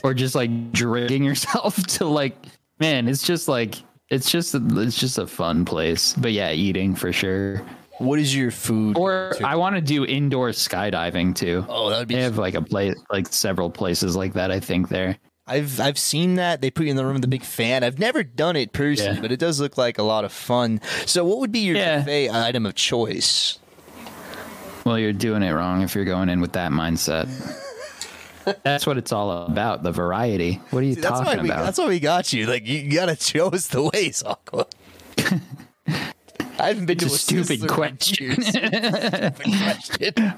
or 0.04 0.14
just 0.14 0.36
like 0.36 0.74
drinking 0.74 1.24
yourself 1.30 1.78
to 1.88 2.06
like, 2.06 2.36
man, 2.80 3.08
it's 3.08 3.24
just 3.24 3.48
like. 3.48 3.76
It's 4.10 4.32
just 4.32 4.56
it's 4.56 5.00
just 5.00 5.20
a 5.20 5.28
fun 5.28 5.66
place, 5.66 6.16
but 6.16 6.32
yeah, 6.32 6.52
eating 6.52 6.96
for 6.96 7.14
sure. 7.14 7.62
What 8.00 8.20
is 8.20 8.36
your 8.36 8.50
food? 8.52 8.98
Or 8.98 9.34
I 9.44 9.56
want 9.56 9.76
to 9.76 9.82
do 9.82 10.06
indoor 10.06 10.50
skydiving 10.50 11.36
too. 11.36 11.66
oh, 11.70 11.90
that 11.90 12.00
would 12.00 12.08
be 12.08 12.16
They 12.16 12.22
have 12.24 12.38
like 12.38 12.56
a 12.56 12.62
place, 12.62 12.96
like 13.12 13.28
several 13.28 13.70
places 13.70 14.16
like 14.16 14.34
that. 14.34 14.52
I 14.52 14.60
think 14.60 14.90
there. 14.90 15.18
I've 15.48 15.80
I've 15.80 15.98
seen 15.98 16.36
that 16.36 16.62
they 16.62 16.70
put 16.72 16.86
you 16.86 16.92
in 16.92 16.96
the 16.96 17.04
room 17.04 17.16
with 17.16 17.24
a 17.26 17.28
big 17.30 17.44
fan. 17.44 17.84
I've 17.84 17.98
never 18.00 18.24
done 18.24 18.56
it 18.56 18.72
personally, 18.72 19.16
Yeah. 19.16 19.22
but 19.22 19.32
it 19.32 19.40
does 19.40 19.60
look 19.60 19.78
like 19.78 19.98
a 19.98 20.04
lot 20.04 20.24
of 20.24 20.32
fun. 20.32 20.80
So, 21.06 21.26
what 21.26 21.40
would 21.40 21.52
be 21.52 21.60
your 21.60 21.76
Yeah. 21.76 22.00
buffet 22.00 22.30
item 22.30 22.66
of 22.66 22.76
choice? 22.76 23.58
Well, 24.86 24.98
you're 25.00 25.12
doing 25.14 25.44
it 25.44 25.52
wrong 25.52 25.82
if 25.82 25.94
you're 25.96 26.06
going 26.06 26.30
in 26.30 26.40
with 26.40 26.54
that 26.54 26.72
mindset. 26.72 27.28
That's 28.64 28.88
what 28.88 28.98
it's 28.98 29.12
all 29.12 29.46
about. 29.46 29.84
The 29.84 29.92
variety. 29.92 30.62
What 30.70 30.80
are 30.80 30.86
you 30.86 30.96
That's 30.96 31.20
why 31.20 31.26
talking 31.26 31.44
we 31.44 31.50
about? 31.50 31.66
that's 31.66 31.78
why 31.78 31.88
we 31.88 32.00
got 32.00 32.32
you. 32.34 32.48
Like 32.48 32.66
you, 32.68 32.90
gotta 32.92 33.16
show 33.20 33.50
us 33.50 33.68
the 33.68 33.84
ways, 33.84 34.24
Aqua. 34.26 34.66
I 36.60 36.68
haven't 36.68 36.86
been 36.86 36.98
to 37.00 37.06
It's 37.06 37.16
a 37.16 37.18
stupid 37.18 37.60
Sizzler 37.60 37.62
in 37.62 37.68
question. 37.68 38.42
Stupid 38.42 39.36
question. 39.36 40.34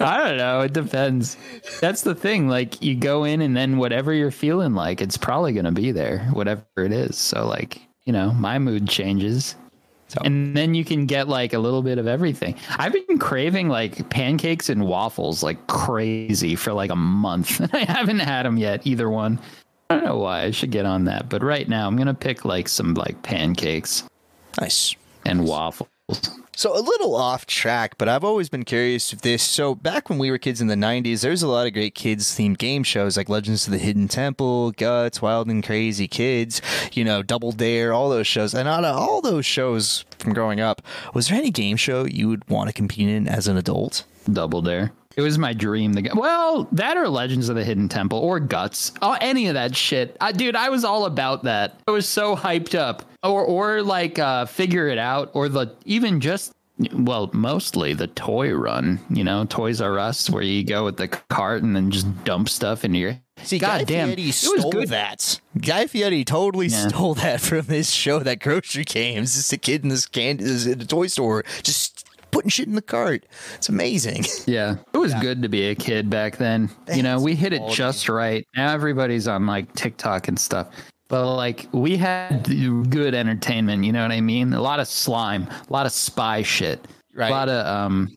I 0.00 0.24
don't 0.24 0.36
know. 0.36 0.60
It 0.60 0.72
depends. 0.72 1.36
That's 1.80 2.02
the 2.02 2.14
thing. 2.14 2.48
Like 2.48 2.82
you 2.82 2.94
go 2.94 3.24
in 3.24 3.40
and 3.40 3.56
then 3.56 3.78
whatever 3.78 4.12
you're 4.12 4.30
feeling 4.30 4.74
like, 4.74 5.00
it's 5.00 5.16
probably 5.16 5.52
going 5.52 5.64
to 5.64 5.72
be 5.72 5.92
there, 5.92 6.20
whatever 6.32 6.64
it 6.76 6.92
is. 6.92 7.16
So 7.16 7.46
like, 7.46 7.80
you 8.04 8.12
know, 8.12 8.32
my 8.32 8.58
mood 8.58 8.88
changes. 8.88 9.56
So. 10.08 10.20
And 10.24 10.56
then 10.56 10.74
you 10.74 10.84
can 10.84 11.06
get 11.06 11.28
like 11.28 11.54
a 11.54 11.58
little 11.58 11.82
bit 11.82 11.98
of 11.98 12.06
everything. 12.06 12.56
I've 12.76 12.92
been 12.92 13.18
craving 13.18 13.68
like 13.68 14.08
pancakes 14.10 14.68
and 14.68 14.86
waffles 14.86 15.42
like 15.42 15.66
crazy 15.66 16.54
for 16.54 16.72
like 16.72 16.90
a 16.90 16.96
month. 16.96 17.60
I 17.74 17.78
haven't 17.78 18.20
had 18.20 18.44
them 18.44 18.58
yet, 18.58 18.86
either 18.86 19.10
one. 19.10 19.40
I 19.90 19.96
don't 19.96 20.04
know 20.04 20.18
why. 20.18 20.42
I 20.42 20.50
should 20.50 20.70
get 20.70 20.86
on 20.86 21.04
that. 21.04 21.28
But 21.28 21.42
right 21.42 21.68
now, 21.68 21.86
I'm 21.86 21.96
going 21.96 22.06
to 22.06 22.14
pick 22.14 22.44
like 22.44 22.68
some 22.68 22.94
like 22.94 23.22
pancakes 23.22 24.04
Nice. 24.60 24.94
And 25.24 25.44
waffles. 25.44 25.88
So 26.56 26.76
a 26.76 26.78
little 26.78 27.16
off 27.16 27.46
track, 27.46 27.96
but 27.98 28.08
I've 28.08 28.22
always 28.22 28.48
been 28.48 28.64
curious 28.64 29.12
of 29.12 29.22
this. 29.22 29.42
So 29.42 29.74
back 29.74 30.08
when 30.08 30.18
we 30.18 30.30
were 30.30 30.38
kids 30.38 30.60
in 30.60 30.68
the 30.68 30.76
'90s, 30.76 31.22
there 31.22 31.32
was 31.32 31.42
a 31.42 31.48
lot 31.48 31.66
of 31.66 31.72
great 31.72 31.94
kids-themed 31.94 32.58
game 32.58 32.84
shows 32.84 33.16
like 33.16 33.28
Legends 33.28 33.66
of 33.66 33.72
the 33.72 33.78
Hidden 33.78 34.08
Temple, 34.08 34.70
Guts, 34.72 35.20
Wild 35.20 35.48
and 35.48 35.64
Crazy 35.64 36.06
Kids, 36.06 36.62
you 36.92 37.04
know, 37.04 37.22
Double 37.22 37.52
Dare, 37.52 37.92
all 37.92 38.08
those 38.08 38.26
shows. 38.26 38.54
And 38.54 38.68
out 38.68 38.84
of 38.84 38.96
all 38.96 39.20
those 39.20 39.46
shows 39.46 40.04
from 40.18 40.32
growing 40.32 40.60
up, 40.60 40.82
was 41.12 41.28
there 41.28 41.38
any 41.38 41.50
game 41.50 41.76
show 41.76 42.04
you 42.04 42.28
would 42.28 42.48
want 42.48 42.68
to 42.68 42.72
compete 42.72 43.08
in 43.08 43.26
as 43.26 43.48
an 43.48 43.56
adult? 43.56 44.04
Double 44.30 44.62
Dare. 44.62 44.92
It 45.16 45.22
was 45.22 45.38
my 45.38 45.52
dream 45.52 45.92
get. 45.92 46.16
Well, 46.16 46.68
that 46.72 46.96
or 46.96 47.08
Legends 47.08 47.48
of 47.48 47.54
the 47.54 47.64
Hidden 47.64 47.88
Temple 47.88 48.18
or 48.18 48.40
Guts. 48.40 48.92
Oh, 49.00 49.16
any 49.20 49.46
of 49.46 49.54
that 49.54 49.76
shit. 49.76 50.16
I, 50.20 50.32
dude, 50.32 50.56
I 50.56 50.70
was 50.70 50.84
all 50.84 51.04
about 51.04 51.44
that. 51.44 51.80
I 51.86 51.92
was 51.92 52.08
so 52.08 52.34
hyped 52.34 52.76
up. 52.76 53.04
Or 53.24 53.42
or 53.44 53.82
like 53.82 54.18
uh 54.18 54.44
figure 54.46 54.86
it 54.88 54.98
out 54.98 55.30
or 55.34 55.48
the 55.48 55.74
even 55.86 56.20
just 56.20 56.52
well, 56.92 57.30
mostly 57.32 57.94
the 57.94 58.08
toy 58.08 58.52
run, 58.52 58.98
you 59.08 59.22
know, 59.24 59.44
Toys 59.48 59.80
R 59.80 59.98
Us 59.98 60.28
where 60.28 60.42
you 60.42 60.64
go 60.64 60.84
with 60.84 60.96
the 60.96 61.06
cart 61.08 61.62
and 61.62 61.74
then 61.74 61.90
just 61.90 62.24
dump 62.24 62.48
stuff 62.48 62.84
into 62.84 62.98
your 62.98 63.18
See, 63.42 63.58
God 63.58 63.78
Guy 63.80 63.84
damn, 63.84 64.08
Fieri 64.08 64.30
stole 64.32 64.54
was 64.56 64.64
good. 64.72 64.88
that. 64.88 65.40
Guy 65.60 65.86
Fieri 65.86 66.24
totally 66.24 66.66
Yeah. 66.66 66.88
stole 66.88 67.14
that 67.14 67.40
from 67.40 67.66
his 67.66 67.90
show, 67.92 68.18
that 68.20 68.40
grocery 68.40 68.84
games. 68.84 69.34
Just 69.36 69.52
a 69.52 69.56
kid 69.56 69.82
in 69.84 69.88
this 69.88 70.06
candy 70.06 70.44
in 70.44 70.80
a 70.80 70.84
toy 70.84 71.06
store, 71.06 71.44
just 71.62 72.06
putting 72.32 72.48
shit 72.50 72.66
in 72.66 72.74
the 72.74 72.82
cart. 72.82 73.24
It's 73.54 73.68
amazing. 73.68 74.24
Yeah, 74.46 74.76
it 74.92 74.98
was 74.98 75.14
good 75.14 75.42
to 75.42 75.48
be 75.48 75.68
a 75.68 75.74
kid 75.74 76.10
back 76.10 76.36
then. 76.36 76.70
you 76.94 77.02
know, 77.02 77.20
we 77.20 77.34
hit 77.36 77.52
it 77.52 77.62
just 77.70 78.08
right. 78.08 78.46
Now 78.56 78.72
everybody's 78.74 79.26
on 79.28 79.46
like 79.46 79.72
TikTok 79.74 80.26
and 80.28 80.38
stuff. 80.38 80.68
But 81.14 81.36
like 81.36 81.68
we 81.70 81.96
had 81.96 82.42
good 82.90 83.14
entertainment, 83.14 83.84
you 83.84 83.92
know 83.92 84.02
what 84.02 84.10
I 84.10 84.20
mean? 84.20 84.52
A 84.52 84.60
lot 84.60 84.80
of 84.80 84.88
slime, 84.88 85.44
a 85.44 85.72
lot 85.72 85.86
of 85.86 85.92
spy 85.92 86.42
shit, 86.42 86.88
Right. 87.14 87.28
a 87.28 87.30
lot 87.30 87.48
of 87.48 87.64
um, 87.64 88.08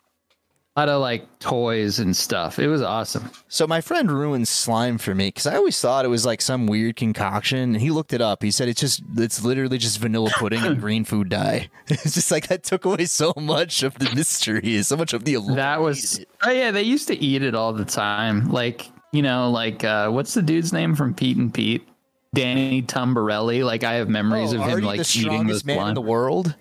a 0.76 0.80
lot 0.80 0.90
of 0.90 1.00
like 1.00 1.38
toys 1.38 2.00
and 2.00 2.18
stuff. 2.18 2.58
It 2.58 2.68
was 2.68 2.82
awesome. 2.82 3.30
So 3.50 3.68
my 3.68 3.82
friend 3.82 4.10
ruined 4.12 4.48
slime 4.48 4.98
for 4.98 5.14
me 5.14 5.28
because 5.28 5.46
I 5.46 5.58
always 5.58 5.80
thought 5.80 6.06
it 6.06 6.08
was 6.08 6.26
like 6.26 6.42
some 6.42 6.66
weird 6.66 6.96
concoction. 6.96 7.60
And 7.60 7.78
he 7.80 7.92
looked 7.92 8.14
it 8.14 8.22
up. 8.22 8.42
He 8.42 8.50
said 8.50 8.68
it's 8.68 8.82
just 8.82 9.04
it's 9.16 9.44
literally 9.44 9.78
just 9.78 10.00
vanilla 10.00 10.32
pudding 10.36 10.66
and 10.66 10.80
green 10.82 11.06
food 11.06 11.30
dye. 11.30 11.70
It's 11.90 12.16
just 12.16 12.32
like 12.32 12.48
that 12.48 12.64
took 12.64 12.84
away 12.84 13.06
so 13.06 13.32
much 13.38 13.84
of 13.84 13.94
the 14.00 14.10
mystery, 14.16 14.82
so 14.82 14.98
much 14.98 15.14
of 15.14 15.24
the 15.24 15.36
allure. 15.36 15.56
That 15.56 15.82
was 15.82 16.26
oh 16.42 16.50
yeah, 16.50 16.72
they 16.72 16.82
used 16.82 17.08
to 17.10 17.16
eat 17.24 17.44
it 17.44 17.54
all 17.54 17.74
the 17.74 17.86
time. 17.86 18.50
Like 18.50 18.90
you 19.12 19.22
know, 19.22 19.52
like 19.52 19.84
uh, 19.84 20.10
what's 20.10 20.34
the 20.34 20.42
dude's 20.42 20.74
name 20.74 20.96
from 20.96 21.14
Pete 21.14 21.38
and 21.38 21.54
Pete? 21.54 21.88
Danny 22.34 22.82
Tamberelli. 22.82 23.64
Like 23.64 23.84
I 23.84 23.94
have 23.96 24.10
memories 24.10 24.54
oh, 24.54 24.62
of 24.62 24.68
him 24.68 24.84
Oh, 24.84 24.88
like 24.88 25.02
the 25.02 25.20
eating 25.20 25.48
this 25.48 25.66
man 25.66 25.78
slime. 25.78 25.88
in 25.90 25.94
the 25.96 26.02
world. 26.02 26.56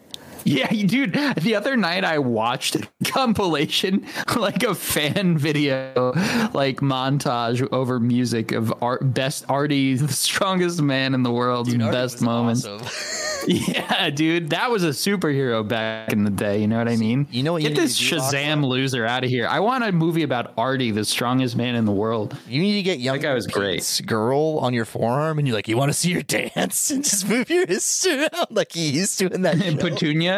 Yeah, 0.57 0.69
dude. 0.71 1.13
The 1.13 1.57
other 1.57 1.77
night 1.77 2.05
I 2.05 2.19
watched 2.19 2.77
a 2.77 2.89
compilation, 3.05 4.07
like 4.37 4.63
a 4.63 4.77
fan 4.77 5.37
video, 5.37 6.13
like 6.55 6.77
montage 6.79 7.67
over 7.73 7.99
music 7.99 8.53
of 8.53 8.73
art, 8.81 9.13
best 9.13 9.45
Artie, 9.49 9.95
the 9.97 10.13
strongest 10.13 10.81
man 10.81 11.15
in 11.15 11.25
the 11.25 11.33
world's 11.33 11.75
Artie 11.75 11.91
best 11.91 12.23
moments. 12.23 12.65
awesome. 12.65 13.27
Yeah, 13.49 14.11
dude, 14.11 14.51
that 14.51 14.71
was 14.71 14.83
a 14.83 14.89
superhero 14.89 15.67
back 15.67 16.13
in 16.13 16.25
the 16.25 16.31
day. 16.31 16.61
You 16.61 16.67
know 16.67 16.79
what 16.79 16.89
I 16.89 16.97
mean? 16.97 17.29
You 17.31 17.45
know 17.45 17.53
what 17.53 17.63
you 17.63 17.69
Get 17.69 17.77
this 17.77 18.01
Shazam 18.01 18.65
loser 18.65 19.07
out 19.07 19.23
of 19.23 19.31
here. 19.31 19.47
I 19.47 19.61
want 19.61 19.85
a 19.85 19.93
movie 19.93 20.25
about 20.25 20.53
Artie, 20.57 20.91
the 20.91 21.05
strongest 21.05 21.57
man 21.57 21.77
in 21.77 21.85
the 21.85 21.93
world. 21.93 22.37
You 22.49 22.61
need 22.61 22.75
to 22.75 22.83
get 22.83 22.99
young 22.99 23.21
guy 23.21 23.35
was 23.35 23.47
great. 23.47 24.01
Girl 24.05 24.59
on 24.59 24.75
your 24.75 24.85
forearm, 24.85 25.39
and 25.39 25.47
you're 25.47 25.57
like, 25.57 25.69
you 25.69 25.77
want 25.77 25.91
to 25.91 25.99
see 25.99 26.13
her 26.15 26.23
dance, 26.23 26.91
and 26.91 27.05
just 27.05 27.29
move 27.29 27.49
your 27.49 27.67
wrist 27.67 28.07
around 28.07 28.49
like 28.51 28.73
he 28.73 28.89
used 28.91 29.19
to 29.21 29.33
in 29.33 29.43
that 29.43 29.55
And 29.55 29.81
show. 29.81 29.89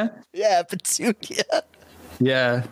Petunia. 0.06 0.24
yeah, 0.32 0.62
Petunia. 0.62 1.62
Yeah, 2.20 2.64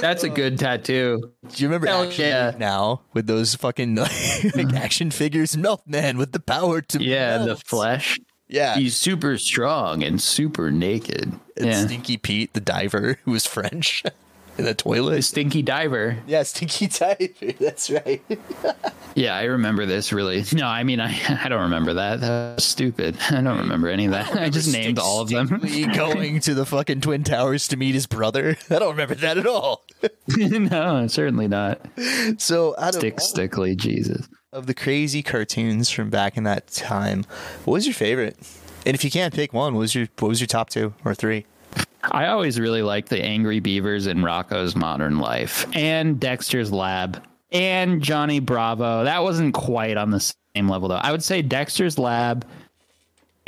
that's 0.00 0.24
a 0.24 0.28
good 0.28 0.58
tattoo. 0.58 1.30
Do 1.48 1.62
you 1.62 1.68
remember 1.68 1.86
Hell 1.86 2.02
Action 2.04 2.24
yeah. 2.24 2.52
Now 2.58 3.02
with 3.14 3.26
those 3.28 3.54
fucking 3.54 3.94
like, 4.54 4.74
action 4.74 5.10
figures? 5.12 5.56
Melt 5.56 5.82
Man 5.86 6.18
with 6.18 6.32
the 6.32 6.40
power 6.40 6.80
to 6.80 7.02
Yeah, 7.02 7.38
the 7.38 7.46
melt. 7.46 7.62
flesh. 7.64 8.18
Yeah, 8.48 8.76
He's 8.76 8.96
super 8.96 9.38
strong 9.38 10.02
and 10.02 10.20
super 10.20 10.70
naked. 10.72 11.32
and 11.56 11.66
yeah. 11.66 11.84
Stinky 11.86 12.16
Pete, 12.16 12.52
the 12.54 12.60
diver 12.60 13.18
who 13.24 13.30
was 13.32 13.46
French 13.46 14.02
in 14.58 14.64
the 14.64 14.74
toilet. 14.74 15.22
Stinky 15.22 15.62
diver. 15.62 16.18
Yeah, 16.26 16.42
Stinky 16.42 16.88
Diver. 16.88 17.52
That's 17.60 17.90
right. 17.90 18.22
Yeah, 19.14 19.34
I 19.34 19.44
remember 19.44 19.84
this 19.84 20.12
really. 20.12 20.44
No, 20.52 20.66
I 20.68 20.84
mean, 20.84 21.00
I, 21.00 21.18
I 21.44 21.48
don't 21.48 21.62
remember 21.62 21.94
that. 21.94 22.20
That 22.20 22.54
was 22.56 22.64
stupid. 22.64 23.16
I 23.30 23.40
don't 23.40 23.58
remember 23.58 23.88
any 23.88 24.04
of 24.04 24.12
that. 24.12 24.32
I 24.36 24.48
just 24.48 24.72
named 24.72 25.00
all 25.00 25.20
of 25.20 25.28
them. 25.28 25.48
Going 25.92 26.38
to 26.40 26.54
the 26.54 26.64
fucking 26.64 27.00
Twin 27.00 27.24
Towers 27.24 27.66
to 27.68 27.76
meet 27.76 27.94
his 27.94 28.06
brother. 28.06 28.56
I 28.70 28.78
don't 28.78 28.90
remember 28.90 29.16
that 29.16 29.36
at 29.36 29.46
all. 29.46 29.84
no, 30.36 31.08
certainly 31.08 31.48
not. 31.48 31.80
So 32.36 32.76
out 32.78 32.94
of 32.94 33.00
Stick 33.00 33.14
all 33.14 33.26
Stickly, 33.26 33.74
Jesus. 33.74 34.28
of 34.52 34.66
the 34.66 34.74
crazy 34.74 35.24
cartoons 35.24 35.90
from 35.90 36.10
back 36.10 36.36
in 36.36 36.44
that 36.44 36.68
time, 36.68 37.24
what 37.64 37.72
was 37.72 37.86
your 37.86 37.94
favorite? 37.94 38.36
And 38.86 38.94
if 38.94 39.02
you 39.02 39.10
can't 39.10 39.34
pick 39.34 39.52
one, 39.52 39.74
what 39.74 39.80
was 39.80 39.96
your 39.96 40.06
what 40.20 40.28
was 40.28 40.40
your 40.40 40.46
top 40.46 40.70
two 40.70 40.94
or 41.04 41.12
three? 41.14 41.44
I 42.02 42.26
always 42.26 42.60
really 42.60 42.82
liked 42.82 43.08
the 43.08 43.22
Angry 43.22 43.60
Beavers 43.60 44.06
in 44.06 44.18
Rocko's 44.18 44.76
Modern 44.76 45.18
Life 45.18 45.66
and 45.74 46.18
Dexter's 46.20 46.72
Lab 46.72 47.22
and 47.50 48.02
Johnny 48.02 48.40
Bravo. 48.40 49.04
That 49.04 49.22
wasn't 49.22 49.54
quite 49.54 49.96
on 49.96 50.10
the 50.10 50.20
same 50.20 50.68
level 50.68 50.88
though. 50.88 50.96
I 50.96 51.12
would 51.12 51.22
say 51.22 51.42
Dexter's 51.42 51.98
Lab, 51.98 52.46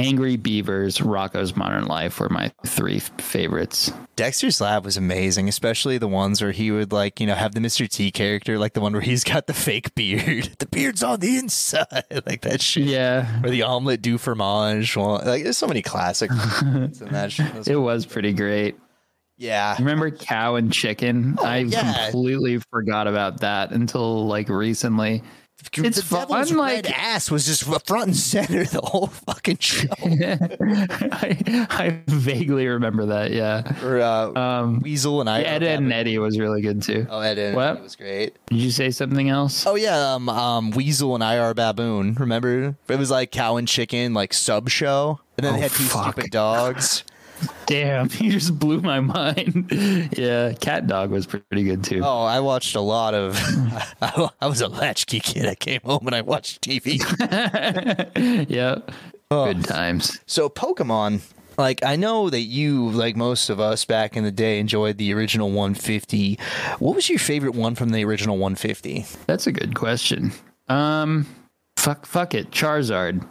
Angry 0.00 0.36
Beavers, 0.36 0.98
Rocko's 0.98 1.54
Modern 1.56 1.86
Life 1.86 2.18
were 2.20 2.28
my 2.28 2.50
three 2.66 2.98
favorites. 3.00 3.92
Dexter's 4.16 4.60
Lab 4.60 4.84
was 4.84 4.96
amazing, 4.96 5.48
especially 5.48 5.98
the 5.98 6.08
ones 6.08 6.42
where 6.42 6.52
he 6.52 6.70
would 6.70 6.92
like, 6.92 7.20
you 7.20 7.26
know, 7.26 7.34
have 7.34 7.54
the 7.54 7.60
Mr. 7.60 7.88
T 7.88 8.10
character, 8.10 8.58
like 8.58 8.72
the 8.74 8.80
one 8.80 8.92
where 8.92 9.00
he's 9.02 9.24
got 9.24 9.46
the 9.46 9.54
fake 9.54 9.94
beard. 9.94 10.50
The 10.58 10.66
beard's 10.66 11.02
on 11.02 11.20
the 11.20 11.36
inside, 11.38 12.04
like 12.26 12.42
that 12.42 12.60
shit. 12.60 12.84
Yeah, 12.84 13.40
Or 13.42 13.50
the 13.50 13.62
omelet 13.62 14.02
du 14.02 14.18
fromage. 14.18 14.96
Like 14.96 15.42
there's 15.44 15.56
so 15.58 15.66
many 15.66 15.82
classic 15.82 16.30
in 16.30 16.92
that 17.10 17.32
shit. 17.32 17.46
it 17.68 17.76
was 17.76 18.04
pretty 18.06 18.32
great. 18.32 18.76
Yeah. 19.38 19.74
Remember 19.78 20.10
cow 20.10 20.56
and 20.56 20.70
chicken? 20.70 21.36
Oh, 21.38 21.44
I 21.46 21.60
Oh, 21.60 21.62
yeah. 21.62 22.10
completely 22.10 22.58
forgot 22.70 23.06
about 23.06 23.40
that 23.40 23.70
until 23.72 24.26
like 24.26 24.48
recently. 24.50 25.22
It's 25.60 26.00
the 26.02 26.16
devil's 26.16 26.50
fun, 26.50 26.58
red 26.60 26.86
ass 26.86 27.30
was 27.30 27.46
just 27.46 27.64
front 27.86 28.06
and 28.08 28.16
center 28.16 28.64
the 28.64 28.80
whole 28.80 29.06
fucking 29.08 29.58
show. 29.58 29.86
I, 30.00 31.66
I 31.70 32.00
vaguely 32.06 32.66
remember 32.66 33.06
that. 33.06 33.30
Yeah. 33.32 33.62
or 33.84 34.00
uh, 34.00 34.32
Um, 34.34 34.80
Weasel 34.80 35.20
and 35.20 35.28
I. 35.30 35.42
Ed, 35.42 35.62
Edd 35.62 35.82
n 35.82 35.92
Eddy 35.92 36.18
was 36.18 36.38
really 36.38 36.60
good 36.62 36.82
too. 36.82 37.06
Oh, 37.10 37.20
Ed 37.20 37.38
and 37.38 37.56
What? 37.56 37.72
Eddie 37.76 37.82
was 37.82 37.96
great. 37.96 38.36
Did 38.46 38.58
you 38.58 38.70
say 38.70 38.90
something 38.90 39.28
else? 39.28 39.66
Oh 39.66 39.74
yeah, 39.76 40.14
um, 40.14 40.28
um, 40.28 40.70
Weasel 40.70 41.14
and 41.14 41.22
I 41.24 41.38
are 41.38 41.54
Baboon. 41.54 42.14
Remember? 42.14 42.74
It 42.88 42.98
was 42.98 43.10
like 43.10 43.30
cow 43.30 43.56
and 43.56 43.68
chicken, 43.68 44.14
like 44.14 44.32
sub 44.32 44.68
show, 44.68 45.20
and 45.36 45.44
then 45.44 45.52
Oh, 45.54 45.56
they 45.56 45.62
had 45.62 45.70
two 45.72 45.84
fuck. 45.84 46.12
stupid 46.14 46.30
dogs. 46.30 47.04
Damn, 47.66 48.08
you 48.18 48.32
just 48.32 48.58
blew 48.58 48.80
my 48.80 49.00
mind. 49.00 49.68
yeah, 49.70 50.52
CatDog 50.52 51.10
was 51.10 51.26
pretty 51.26 51.64
good 51.64 51.84
too. 51.84 52.00
Oh, 52.02 52.24
I 52.24 52.40
watched 52.40 52.74
a 52.74 52.80
lot 52.80 53.14
of. 53.14 53.36
I, 54.02 54.28
I 54.40 54.46
was 54.46 54.60
a 54.60 54.68
latchkey 54.68 55.20
kid. 55.20 55.46
I 55.46 55.54
came 55.54 55.80
home 55.84 56.06
and 56.06 56.14
I 56.14 56.20
watched 56.22 56.62
TV. 56.62 56.98
yeah. 58.50 58.78
Good 59.30 59.64
times. 59.64 60.18
so 60.26 60.48
Pokemon, 60.48 61.20
like 61.56 61.84
I 61.84 61.94
know 61.94 62.30
that 62.30 62.40
you, 62.40 62.90
like 62.90 63.14
most 63.14 63.48
of 63.48 63.60
us 63.60 63.84
back 63.84 64.16
in 64.16 64.24
the 64.24 64.32
day, 64.32 64.58
enjoyed 64.58 64.98
the 64.98 65.14
original 65.14 65.48
150. 65.48 66.38
What 66.80 66.96
was 66.96 67.08
your 67.08 67.20
favorite 67.20 67.54
one 67.54 67.76
from 67.76 67.90
the 67.90 68.04
original 68.04 68.38
150? 68.38 69.06
That's 69.26 69.46
a 69.46 69.52
good 69.52 69.76
question. 69.76 70.32
Um, 70.68 71.26
fuck, 71.76 72.06
fuck 72.06 72.34
it, 72.34 72.50
Charizard. 72.50 73.24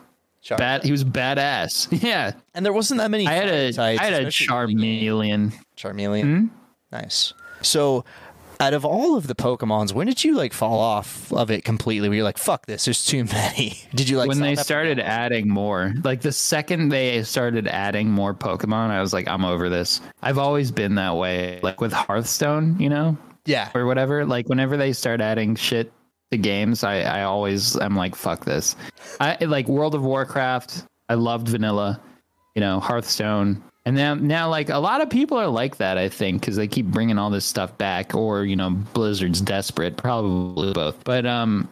Char- 0.49 0.57
Bad. 0.57 0.83
He 0.83 0.91
was 0.91 1.03
badass. 1.03 1.87
Yeah, 2.03 2.31
And 2.55 2.65
there 2.65 2.73
wasn't 2.73 2.99
that 2.99 3.11
many. 3.11 3.27
I 3.27 3.33
had 3.33 3.47
a, 3.49 3.71
types, 3.71 3.77
I 4.01 4.03
had 4.03 4.13
a 4.23 4.27
especially 4.27 4.71
in 4.73 4.77
the 4.79 4.99
game. 4.99 5.51
Charmeleon. 5.51 5.53
Charmeleon. 5.77 6.23
Hmm? 6.23 6.45
Nice. 6.91 7.33
So, 7.61 8.03
out 8.61 8.73
of 8.73 8.83
all 8.83 9.15
of 9.15 9.27
the 9.27 9.35
Pokemons, 9.35 9.93
when 9.93 10.07
did 10.07 10.23
you 10.23 10.35
like 10.35 10.51
fall 10.53 10.79
off 10.79 11.31
of 11.31 11.49
it 11.51 11.63
completely? 11.63 12.09
Where 12.09 12.15
you're 12.17 12.23
like, 12.25 12.37
"Fuck 12.37 12.65
this, 12.65 12.85
there's 12.85 13.05
too 13.05 13.23
many." 13.31 13.77
Did 13.93 14.09
you 14.09 14.17
like 14.17 14.27
when 14.27 14.39
they 14.39 14.55
started 14.55 14.99
adding 14.99 15.47
more 15.47 15.93
like 16.03 16.21
the 16.21 16.31
second 16.31 16.89
they 16.89 17.21
started 17.23 17.67
adding 17.67 18.09
more 18.09 18.33
pokemon 18.33 18.89
i 18.89 18.99
was 19.01 19.13
like 19.13 19.27
i'm 19.27 19.45
over 19.45 19.69
this 19.69 20.01
i've 20.23 20.37
always 20.37 20.71
been 20.71 20.95
that 20.95 21.15
way 21.15 21.59
like 21.63 21.79
with 21.79 21.93
hearthstone 21.93 22.77
you 22.79 22.89
know 22.89 23.17
Yeah. 23.45 23.69
or 23.75 23.85
whatever 23.85 24.25
like 24.25 24.49
whenever 24.49 24.75
they 24.77 24.93
start 24.93 25.21
adding 25.21 25.55
shit 25.55 25.91
to 26.31 26.37
games 26.37 26.83
i 26.83 27.01
i 27.01 27.23
always 27.23 27.75
i'm 27.77 27.95
like 27.95 28.15
fuck 28.15 28.45
this. 28.45 28.75
I 29.19 29.43
like 29.43 29.67
world 29.67 29.95
of 29.95 30.03
warcraft 30.03 30.85
i 31.09 31.15
loved 31.15 31.47
vanilla 31.47 31.99
you 32.55 32.61
know 32.61 32.79
hearthstone. 32.79 33.63
And 33.85 33.95
now 33.95 34.13
now 34.15 34.49
like 34.49 34.69
a 34.69 34.77
lot 34.77 35.01
of 35.01 35.09
people 35.09 35.37
are 35.37 35.47
like 35.47 35.77
that 35.77 35.97
i 35.97 36.09
think 36.09 36.41
because 36.41 36.57
they 36.57 36.67
keep 36.67 36.85
bringing 36.87 37.17
all 37.17 37.29
this 37.29 37.45
stuff 37.45 37.77
back 37.77 38.13
or 38.13 38.43
you 38.43 38.55
know 38.55 38.71
blizzard's 38.93 39.41
desperate 39.41 39.97
probably 39.97 40.73
both. 40.73 41.03
But 41.03 41.25
um 41.25 41.69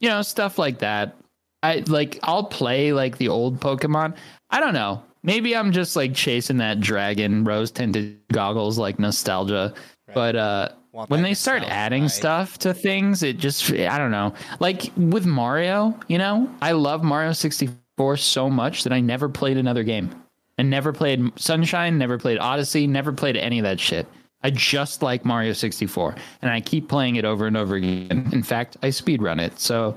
you 0.00 0.08
know 0.08 0.22
stuff 0.22 0.58
like 0.58 0.80
that. 0.80 1.16
I 1.62 1.84
like 1.86 2.18
i'll 2.24 2.44
play 2.44 2.92
like 2.92 3.16
the 3.18 3.28
old 3.28 3.60
pokemon. 3.60 4.16
I 4.50 4.60
don't 4.60 4.74
know. 4.74 5.02
Maybe 5.22 5.56
i'm 5.56 5.72
just 5.72 5.94
like 5.94 6.14
chasing 6.14 6.58
that 6.58 6.80
dragon 6.80 7.44
rose 7.44 7.70
tinted 7.70 8.18
goggles 8.32 8.76
like 8.76 8.98
nostalgia. 8.98 9.72
But 10.12 10.36
uh 10.36 10.68
when 11.08 11.22
they 11.22 11.34
start 11.34 11.62
adding 11.64 12.04
vibe. 12.04 12.10
stuff 12.10 12.58
to 12.58 12.72
things 12.72 13.22
it 13.22 13.38
just 13.38 13.70
i 13.72 13.98
don't 13.98 14.10
know 14.10 14.32
like 14.60 14.90
with 14.96 15.26
mario 15.26 15.98
you 16.08 16.18
know 16.18 16.48
i 16.62 16.72
love 16.72 17.02
mario 17.02 17.32
64 17.32 18.16
so 18.16 18.48
much 18.48 18.84
that 18.84 18.92
i 18.92 19.00
never 19.00 19.28
played 19.28 19.56
another 19.56 19.82
game 19.82 20.10
and 20.58 20.70
never 20.70 20.92
played 20.92 21.20
sunshine 21.38 21.98
never 21.98 22.18
played 22.18 22.38
odyssey 22.38 22.86
never 22.86 23.12
played 23.12 23.36
any 23.36 23.58
of 23.58 23.64
that 23.64 23.80
shit 23.80 24.06
i 24.42 24.50
just 24.50 25.02
like 25.02 25.24
mario 25.24 25.52
64 25.52 26.14
and 26.42 26.50
i 26.50 26.60
keep 26.60 26.88
playing 26.88 27.16
it 27.16 27.24
over 27.24 27.46
and 27.46 27.56
over 27.56 27.74
again 27.74 28.28
in 28.32 28.42
fact 28.42 28.76
i 28.82 28.88
speedrun 28.88 29.40
it 29.40 29.58
so 29.58 29.96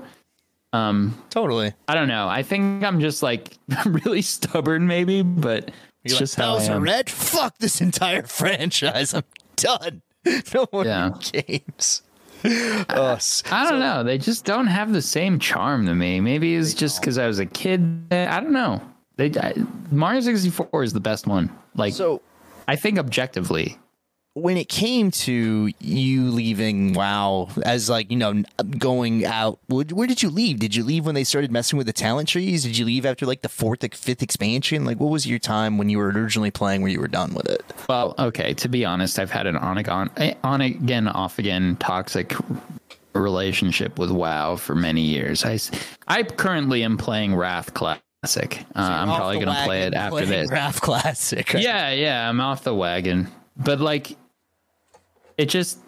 um 0.72 1.16
Totally. 1.30 1.72
i 1.86 1.94
don't 1.94 2.08
know 2.08 2.28
i 2.28 2.42
think 2.42 2.82
i'm 2.82 3.00
just 3.00 3.22
like 3.22 3.56
really 3.86 4.22
stubborn 4.22 4.86
maybe 4.86 5.22
but 5.22 5.70
it's 6.04 6.14
You're 6.14 6.20
just 6.20 6.38
like, 6.38 6.46
how 6.46 6.56
I 6.56 6.76
am. 6.76 6.82
Red. 6.82 7.10
Fuck 7.10 7.58
this 7.58 7.80
entire 7.80 8.22
franchise. 8.26 9.14
I'm 9.14 9.24
done. 9.56 10.02
No 10.54 10.66
more 10.72 10.84
Yeah. 10.84 11.10
games. 11.32 12.02
Us. 12.44 13.42
I 13.50 13.68
don't 13.68 13.80
know. 13.80 14.04
They 14.04 14.16
just 14.18 14.44
don't 14.44 14.68
have 14.68 14.92
the 14.92 15.02
same 15.02 15.38
charm 15.38 15.86
to 15.86 15.94
me. 15.94 16.20
Maybe 16.20 16.54
it's 16.54 16.72
just 16.74 17.00
because 17.00 17.18
I 17.18 17.26
was 17.26 17.38
a 17.40 17.46
kid. 17.46 18.04
I 18.12 18.40
don't 18.40 18.52
know. 18.52 18.80
They 19.16 19.32
I, 19.40 19.54
Mario 19.90 20.20
64 20.20 20.84
is 20.84 20.92
the 20.92 21.00
best 21.00 21.26
one. 21.26 21.50
Like, 21.74 21.94
So 21.94 22.22
I 22.68 22.76
think 22.76 22.98
objectively. 22.98 23.76
When 24.40 24.56
it 24.56 24.68
came 24.68 25.10
to 25.10 25.72
you 25.80 26.30
leaving 26.30 26.92
WoW 26.92 27.48
as 27.64 27.90
like 27.90 28.10
you 28.10 28.16
know 28.16 28.42
going 28.78 29.24
out, 29.24 29.58
where, 29.66 29.84
where 29.92 30.06
did 30.06 30.22
you 30.22 30.30
leave? 30.30 30.58
Did 30.58 30.74
you 30.74 30.84
leave 30.84 31.06
when 31.06 31.14
they 31.14 31.24
started 31.24 31.50
messing 31.50 31.76
with 31.76 31.86
the 31.86 31.92
talent 31.92 32.28
trees? 32.28 32.62
Did 32.62 32.76
you 32.78 32.84
leave 32.84 33.04
after 33.04 33.26
like 33.26 33.42
the 33.42 33.48
fourth, 33.48 33.82
like, 33.82 33.94
fifth 33.94 34.22
expansion? 34.22 34.84
Like, 34.84 35.00
what 35.00 35.10
was 35.10 35.26
your 35.26 35.38
time 35.38 35.78
when 35.78 35.88
you 35.88 35.98
were 35.98 36.10
originally 36.10 36.50
playing 36.50 36.82
where 36.82 36.90
you 36.90 37.00
were 37.00 37.08
done 37.08 37.34
with 37.34 37.48
it? 37.48 37.62
Well, 37.88 38.14
okay. 38.18 38.54
To 38.54 38.68
be 38.68 38.84
honest, 38.84 39.18
I've 39.18 39.30
had 39.30 39.46
an 39.46 39.56
on 39.56 39.78
again, 39.78 40.36
on 40.44 40.60
again, 40.60 41.08
off 41.08 41.38
again 41.38 41.76
toxic 41.76 42.34
relationship 43.14 43.98
with 43.98 44.10
WoW 44.10 44.56
for 44.56 44.74
many 44.74 45.02
years. 45.02 45.44
I, 45.44 45.58
I 46.06 46.22
currently 46.22 46.82
am 46.84 46.96
playing 46.96 47.34
Wrath 47.34 47.74
Classic. 47.74 48.02
Uh, 48.74 48.80
I'm 48.80 49.08
probably 49.08 49.36
going 49.36 49.54
to 49.54 49.64
play 49.64 49.82
it 49.82 49.94
after 49.94 50.26
this. 50.26 50.50
Wrath 50.50 50.80
Classic. 50.80 51.52
right? 51.52 51.62
Yeah, 51.62 51.90
yeah, 51.90 52.28
I'm 52.28 52.40
off 52.40 52.64
the 52.64 52.74
wagon. 52.74 53.28
But 53.56 53.80
like 53.80 54.16
it 55.38 55.46
just 55.48 55.78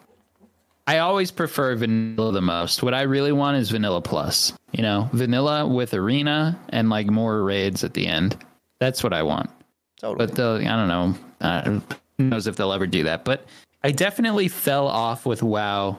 I 0.86 0.98
always 0.98 1.30
prefer 1.30 1.76
vanilla 1.76 2.32
the 2.32 2.40
most. 2.40 2.82
What 2.82 2.94
I 2.94 3.02
really 3.02 3.32
want 3.32 3.56
is 3.58 3.70
vanilla 3.70 4.00
plus. 4.00 4.52
You 4.72 4.82
know, 4.82 5.08
vanilla 5.12 5.66
with 5.66 5.94
arena 5.94 6.58
and 6.70 6.88
like 6.88 7.06
more 7.08 7.42
raids 7.42 7.84
at 7.84 7.94
the 7.94 8.06
end. 8.06 8.36
That's 8.78 9.04
what 9.04 9.12
I 9.12 9.22
want. 9.22 9.50
totally. 9.98 10.26
But 10.26 10.34
the 10.34 10.66
I 10.66 10.76
don't 10.76 10.88
know. 10.88 11.14
Uh, 11.40 11.80
who 12.18 12.24
knows 12.24 12.46
if 12.46 12.56
they'll 12.56 12.72
ever 12.72 12.86
do 12.86 13.04
that? 13.04 13.24
But 13.24 13.44
I 13.84 13.92
definitely 13.92 14.48
fell 14.48 14.86
off 14.86 15.26
with 15.26 15.42
WoW 15.42 15.98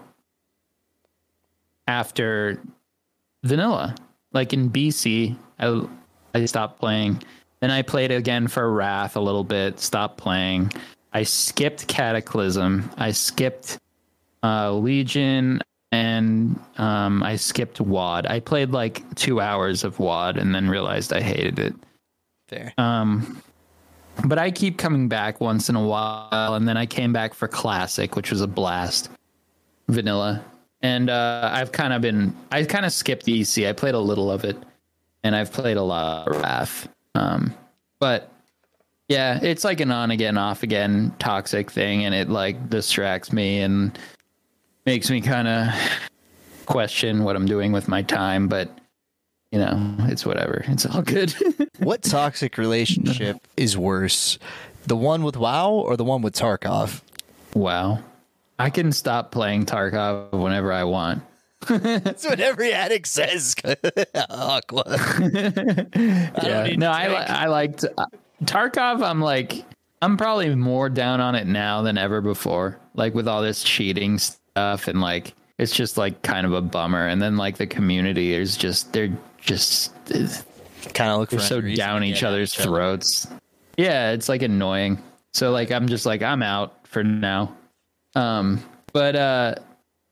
after 1.88 2.62
vanilla. 3.44 3.96
Like 4.34 4.54
in 4.54 4.70
BC, 4.70 5.36
I 5.60 5.86
I 6.34 6.46
stopped 6.46 6.80
playing. 6.80 7.22
Then 7.60 7.72
I 7.72 7.82
played 7.82 8.12
again 8.12 8.48
for 8.48 8.72
Wrath 8.72 9.16
a 9.16 9.22
little 9.22 9.44
bit. 9.44 9.80
Stopped 9.80 10.18
playing. 10.18 10.72
I 11.14 11.24
skipped 11.24 11.88
Cataclysm. 11.88 12.90
I 12.98 13.12
skipped 13.12 13.80
uh, 14.44 14.72
Legion, 14.74 15.62
and 15.92 16.60
um, 16.78 17.22
I 17.22 17.36
skipped 17.36 17.82
WoD. 17.82 18.26
I 18.28 18.40
played 18.40 18.72
like 18.72 19.16
two 19.16 19.42
hours 19.42 19.84
of 19.84 20.00
WoD 20.00 20.38
and 20.38 20.56
then 20.56 20.70
realized 20.70 21.12
I 21.12 21.22
hated 21.22 21.60
it. 21.60 21.76
Fair. 22.48 22.74
Um, 22.78 23.42
but 24.26 24.38
I 24.38 24.52
keep 24.52 24.78
coming 24.78 25.08
back 25.08 25.42
once 25.42 25.70
in 25.70 25.76
a 25.76 25.86
while, 25.86 26.54
and 26.54 26.68
then 26.68 26.78
I 26.78 26.86
came 26.86 27.14
back 27.14 27.34
for 27.34 27.48
Classic, 27.48 28.16
which 28.16 28.32
was 28.32 28.42
a 28.42 28.48
blast, 28.48 29.10
vanilla. 29.88 30.44
And 30.82 31.10
uh, 31.10 31.50
I've 31.54 31.72
kind 31.72 31.94
of 31.94 32.02
been, 32.02 32.36
I 32.52 32.64
kind 32.64 32.86
of 32.86 32.92
skipped 32.92 33.24
the 33.24 33.42
EC. 33.42 33.66
I 33.66 33.74
played 33.74 33.94
a 33.94 34.00
little 34.00 34.32
of 34.32 34.46
it, 34.46 34.58
and 35.24 35.36
I've 35.36 35.52
played 35.52 35.78
a 35.78 35.84
lot 35.84 36.28
of 36.28 36.42
Wrath. 36.42 36.88
Um, 37.16 37.54
but 38.00 38.31
yeah, 39.12 39.40
it's 39.42 39.66
like 39.66 39.82
an 39.82 39.92
on 39.92 40.10
again, 40.10 40.38
off 40.38 40.64
again 40.64 41.14
toxic 41.20 41.70
thing, 41.70 42.06
and 42.06 42.16
it 42.16 42.30
like 42.30 42.70
distracts 42.70 43.34
me 43.34 43.60
and 43.60 43.98
makes 44.86 45.10
me 45.10 45.20
kind 45.20 45.50
of 45.50 45.68
question 46.66 47.26
what 47.26 47.36
I'm 47.36 47.46
doing 47.46 47.74
with 47.74 47.90
my 47.90 48.04
time. 48.04 48.48
But 48.48 48.70
you 49.52 49.60
know, 49.60 49.96
it's 50.08 50.26
whatever. 50.26 50.64
It's 50.68 50.86
all 50.86 51.02
good. 51.02 51.36
what 51.80 52.04
toxic 52.04 52.58
relationship 52.58 53.46
is 53.58 53.78
worse, 53.78 54.40
the 54.88 54.96
one 54.96 55.24
with 55.24 55.36
WoW 55.36 55.72
or 55.72 55.98
the 55.98 56.06
one 56.06 56.22
with 56.22 56.34
Tarkov? 56.34 57.02
Wow. 57.54 58.00
I 58.60 58.70
can 58.70 58.94
stop 58.94 59.32
playing 59.32 59.66
Tarkov 59.66 60.32
whenever 60.32 60.72
I 60.72 60.86
want. 60.86 61.24
That's 61.68 62.24
what 62.24 62.40
every 62.40 62.72
addict 62.72 63.08
says. 63.08 63.56
Aqua. 64.30 64.84
yeah. 66.44 66.74
No, 66.78 66.90
I 66.90 67.06
I 67.08 67.46
liked 67.48 67.84
uh, 67.98 68.06
Tarkov. 68.46 69.04
I'm 69.04 69.22
like 69.22 69.64
I'm 70.02 70.18
probably 70.18 70.54
more 70.56 70.90
down 70.90 71.22
on 71.22 71.36
it 71.36 71.48
now 71.48 71.82
than 71.82 71.98
ever 71.98 72.22
before. 72.22 72.80
Like 72.96 73.14
with 73.14 73.28
all 73.28 73.42
this 73.42 73.64
cheating 73.64 74.18
stuff 74.18 74.88
and 74.88 75.00
like 75.02 75.34
it's 75.58 75.72
just 75.72 75.98
like 75.98 76.22
kind 76.24 76.46
of 76.46 76.54
a 76.54 76.62
bummer. 76.62 77.08
And 77.08 77.22
then 77.22 77.38
like 77.38 77.58
the 77.58 77.68
community 77.68 78.34
is 78.34 78.58
just 78.58 78.94
they're 78.94 79.16
just 79.40 79.94
kind 80.94 81.12
of 81.12 81.20
look 81.20 81.30
for 81.30 81.40
so 81.40 81.62
down 81.62 82.04
each 82.04 82.24
other's 82.24 82.58
other. 82.60 82.70
throats. 82.70 83.28
Yeah, 83.78 84.12
it's 84.12 84.28
like 84.28 84.42
annoying. 84.42 85.02
So 85.34 85.52
like 85.52 85.72
I'm 85.72 85.88
just 85.88 86.06
like 86.06 86.22
I'm 86.22 86.42
out 86.42 86.88
for 86.88 87.04
now. 87.04 87.56
Um, 88.16 88.64
but 88.92 89.16
uh, 89.16 89.56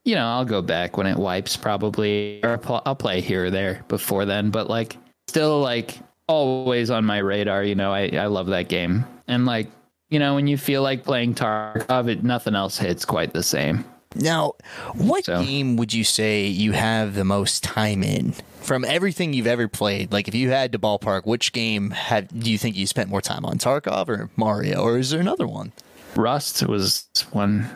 you 0.06 0.16
know 0.16 0.28
I'll 0.28 0.46
go 0.46 0.62
back 0.62 0.98
when 0.98 1.08
it 1.08 1.18
wipes 1.18 1.58
probably, 1.58 2.42
or 2.44 2.60
I'll 2.86 2.96
play 2.96 3.22
here 3.22 3.46
or 3.46 3.50
there 3.50 3.84
before 3.88 4.26
then. 4.26 4.52
But 4.52 4.70
like 4.70 4.98
still 5.28 5.60
like 5.62 5.98
always 6.30 6.90
on 6.90 7.04
my 7.06 7.18
radar. 7.18 7.64
You 7.64 7.76
know 7.76 7.92
I 7.92 8.08
I 8.14 8.28
love 8.28 8.48
that 8.48 8.70
game 8.70 9.06
and 9.28 9.46
like 9.46 9.68
you 10.10 10.20
know 10.20 10.36
when 10.36 10.48
you 10.48 10.58
feel 10.58 10.82
like 10.84 11.04
playing 11.04 11.36
Tarkov, 11.36 12.08
it 12.10 12.24
nothing 12.24 12.56
else 12.56 12.78
hits 12.78 13.04
quite 13.04 13.34
the 13.34 13.44
same. 13.44 13.84
Now, 14.16 14.54
what 14.96 15.26
So- 15.26 15.44
game 15.44 15.76
would 15.78 15.94
you 15.94 16.04
say 16.04 16.48
you 16.48 16.72
have 16.72 17.14
the 17.14 17.24
most 17.24 17.64
time 17.64 18.02
in 18.04 18.34
from 18.62 18.84
everything 18.84 19.34
you've 19.34 19.46
ever 19.46 19.68
played? 19.68 20.12
Like, 20.12 20.28
if 20.28 20.34
you 20.34 20.50
had 20.50 20.72
to 20.72 20.80
ballpark, 20.80 21.28
which 21.28 21.54
game 21.54 21.92
have 21.92 22.28
do 22.28 22.50
you 22.52 22.58
think 22.58 22.76
you 22.76 22.88
spent 22.88 23.10
more 23.12 23.22
time 23.22 23.46
on, 23.46 23.60
Tarkov 23.60 24.10
or 24.10 24.30
Mario, 24.36 24.82
or 24.82 24.98
is 24.98 25.12
there 25.12 25.20
another 25.20 25.46
one? 25.48 25.74
Rust 26.16 26.66
was 26.68 27.08
one. 27.34 27.70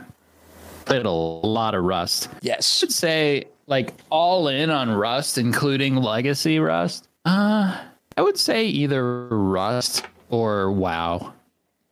Played 0.85 1.05
a 1.05 1.11
lot 1.11 1.75
of 1.75 1.83
Rust. 1.83 2.29
Yes. 2.41 2.81
I 2.81 2.85
would 2.87 2.93
say 2.93 3.43
like 3.67 3.93
all 4.09 4.47
in 4.47 4.71
on 4.71 4.89
Rust, 4.89 5.37
including 5.37 5.97
Legacy 5.97 6.57
Rust. 6.57 7.07
Uh, 7.25 7.77
I 8.17 8.21
would 8.21 8.37
say 8.37 8.65
either 8.65 9.27
Rust 9.27 10.05
or 10.29 10.71
WoW, 10.71 11.33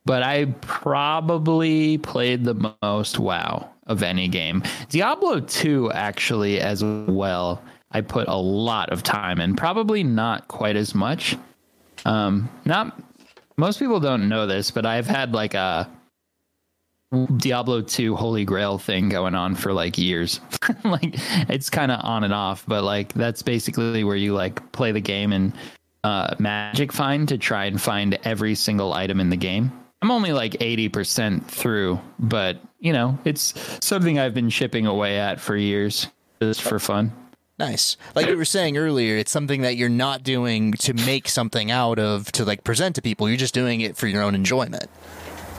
but 0.04 0.22
I 0.22 0.46
probably 0.60 1.98
played 1.98 2.44
the 2.44 2.74
most 2.82 3.18
WoW 3.18 3.68
of 3.86 4.02
any 4.02 4.28
game. 4.28 4.62
Diablo 4.88 5.40
2 5.40 5.92
actually 5.92 6.60
as 6.60 6.82
well. 6.84 7.62
I 7.90 8.00
put 8.00 8.28
a 8.28 8.36
lot 8.36 8.90
of 8.90 9.02
time 9.02 9.40
in, 9.40 9.54
probably 9.54 10.02
not 10.02 10.48
quite 10.48 10.76
as 10.76 10.94
much. 10.94 11.36
Um, 12.04 12.48
not 12.64 12.98
most 13.56 13.78
people 13.78 14.00
don't 14.00 14.28
know 14.28 14.46
this, 14.46 14.70
but 14.70 14.86
I've 14.86 15.06
had 15.06 15.34
like 15.34 15.54
a 15.54 15.88
Diablo 17.36 17.82
2 17.82 18.16
Holy 18.16 18.44
Grail 18.44 18.78
thing 18.78 19.10
going 19.10 19.34
on 19.34 19.54
for 19.54 19.72
like 19.72 19.98
years. 19.98 20.40
like 20.84 21.14
it's 21.50 21.68
kind 21.68 21.92
of 21.92 22.00
on 22.02 22.24
and 22.24 22.32
off, 22.32 22.64
but 22.66 22.82
like 22.82 23.12
that's 23.12 23.42
basically 23.42 24.04
where 24.04 24.16
you 24.16 24.32
like 24.32 24.72
play 24.72 24.92
the 24.92 25.00
game 25.00 25.32
and 25.32 25.52
uh, 26.04 26.34
magic 26.38 26.92
find 26.92 27.28
to 27.28 27.38
try 27.38 27.66
and 27.66 27.80
find 27.80 28.18
every 28.24 28.54
single 28.54 28.92
item 28.92 29.20
in 29.20 29.30
the 29.30 29.36
game. 29.36 29.72
I'm 30.00 30.10
only 30.10 30.32
like 30.32 30.52
80% 30.52 31.44
through, 31.44 32.00
but 32.18 32.58
you 32.80 32.92
know, 32.92 33.18
it's 33.24 33.54
something 33.80 34.18
I've 34.18 34.34
been 34.34 34.50
chipping 34.50 34.86
away 34.86 35.18
at 35.18 35.40
for 35.40 35.56
years 35.56 36.08
just 36.40 36.62
for 36.62 36.80
fun. 36.80 37.12
Nice. 37.58 37.96
Like 38.16 38.26
you 38.26 38.36
were 38.36 38.44
saying 38.44 38.76
earlier, 38.76 39.16
it's 39.16 39.30
something 39.30 39.60
that 39.60 39.76
you're 39.76 39.88
not 39.88 40.24
doing 40.24 40.72
to 40.72 40.94
make 40.94 41.28
something 41.28 41.70
out 41.70 42.00
of 42.00 42.32
to 42.32 42.44
like 42.44 42.64
present 42.64 42.96
to 42.96 43.02
people. 43.02 43.28
You're 43.28 43.36
just 43.36 43.54
doing 43.54 43.80
it 43.80 43.96
for 43.96 44.08
your 44.08 44.22
own 44.22 44.34
enjoyment. 44.34 44.90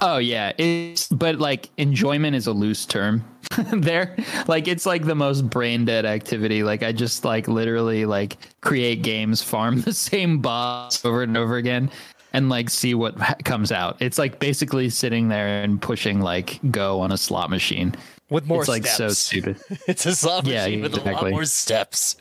Oh 0.06 0.18
yeah, 0.18 0.52
it's 0.58 1.08
but 1.08 1.40
like 1.40 1.70
enjoyment 1.78 2.36
is 2.36 2.46
a 2.46 2.52
loose 2.52 2.86
term 2.86 3.24
there. 3.72 4.18
Like 4.48 4.68
it's 4.68 4.86
like 4.86 5.06
the 5.06 5.16
most 5.16 5.50
brain 5.50 5.86
dead 5.86 6.06
activity. 6.06 6.62
Like 6.62 6.84
I 6.84 6.92
just 6.92 7.24
like 7.24 7.48
literally 7.48 8.06
like 8.06 8.36
create 8.60 9.02
games, 9.02 9.42
farm 9.42 9.80
the 9.84 9.94
same 9.94 10.40
boss 10.40 11.06
over 11.06 11.24
and 11.24 11.38
over 11.38 11.56
again 11.56 11.90
and 12.34 12.50
like 12.50 12.70
see 12.70 12.94
what 12.94 13.16
comes 13.46 13.72
out. 13.72 13.96
It's 14.02 14.20
like 14.20 14.40
basically 14.40 14.90
sitting 14.90 15.30
there 15.30 15.64
and 15.64 15.82
pushing 15.82 16.20
like 16.20 16.60
go 16.70 17.00
on 17.00 17.14
a 17.14 17.18
slot 17.18 17.50
machine. 17.50 17.96
With 18.30 18.46
more 18.46 18.60
it's 18.62 18.68
like 18.70 18.86
so 18.86 19.08
stupid. 19.10 19.58
It's 19.88 20.06
a 20.06 20.16
slot 20.16 20.46
Yeah, 20.46 20.66
machine 20.66 20.82
with 20.82 20.98
a 20.98 21.12
lot 21.12 21.30
more 21.30 21.46
steps. 21.46 22.18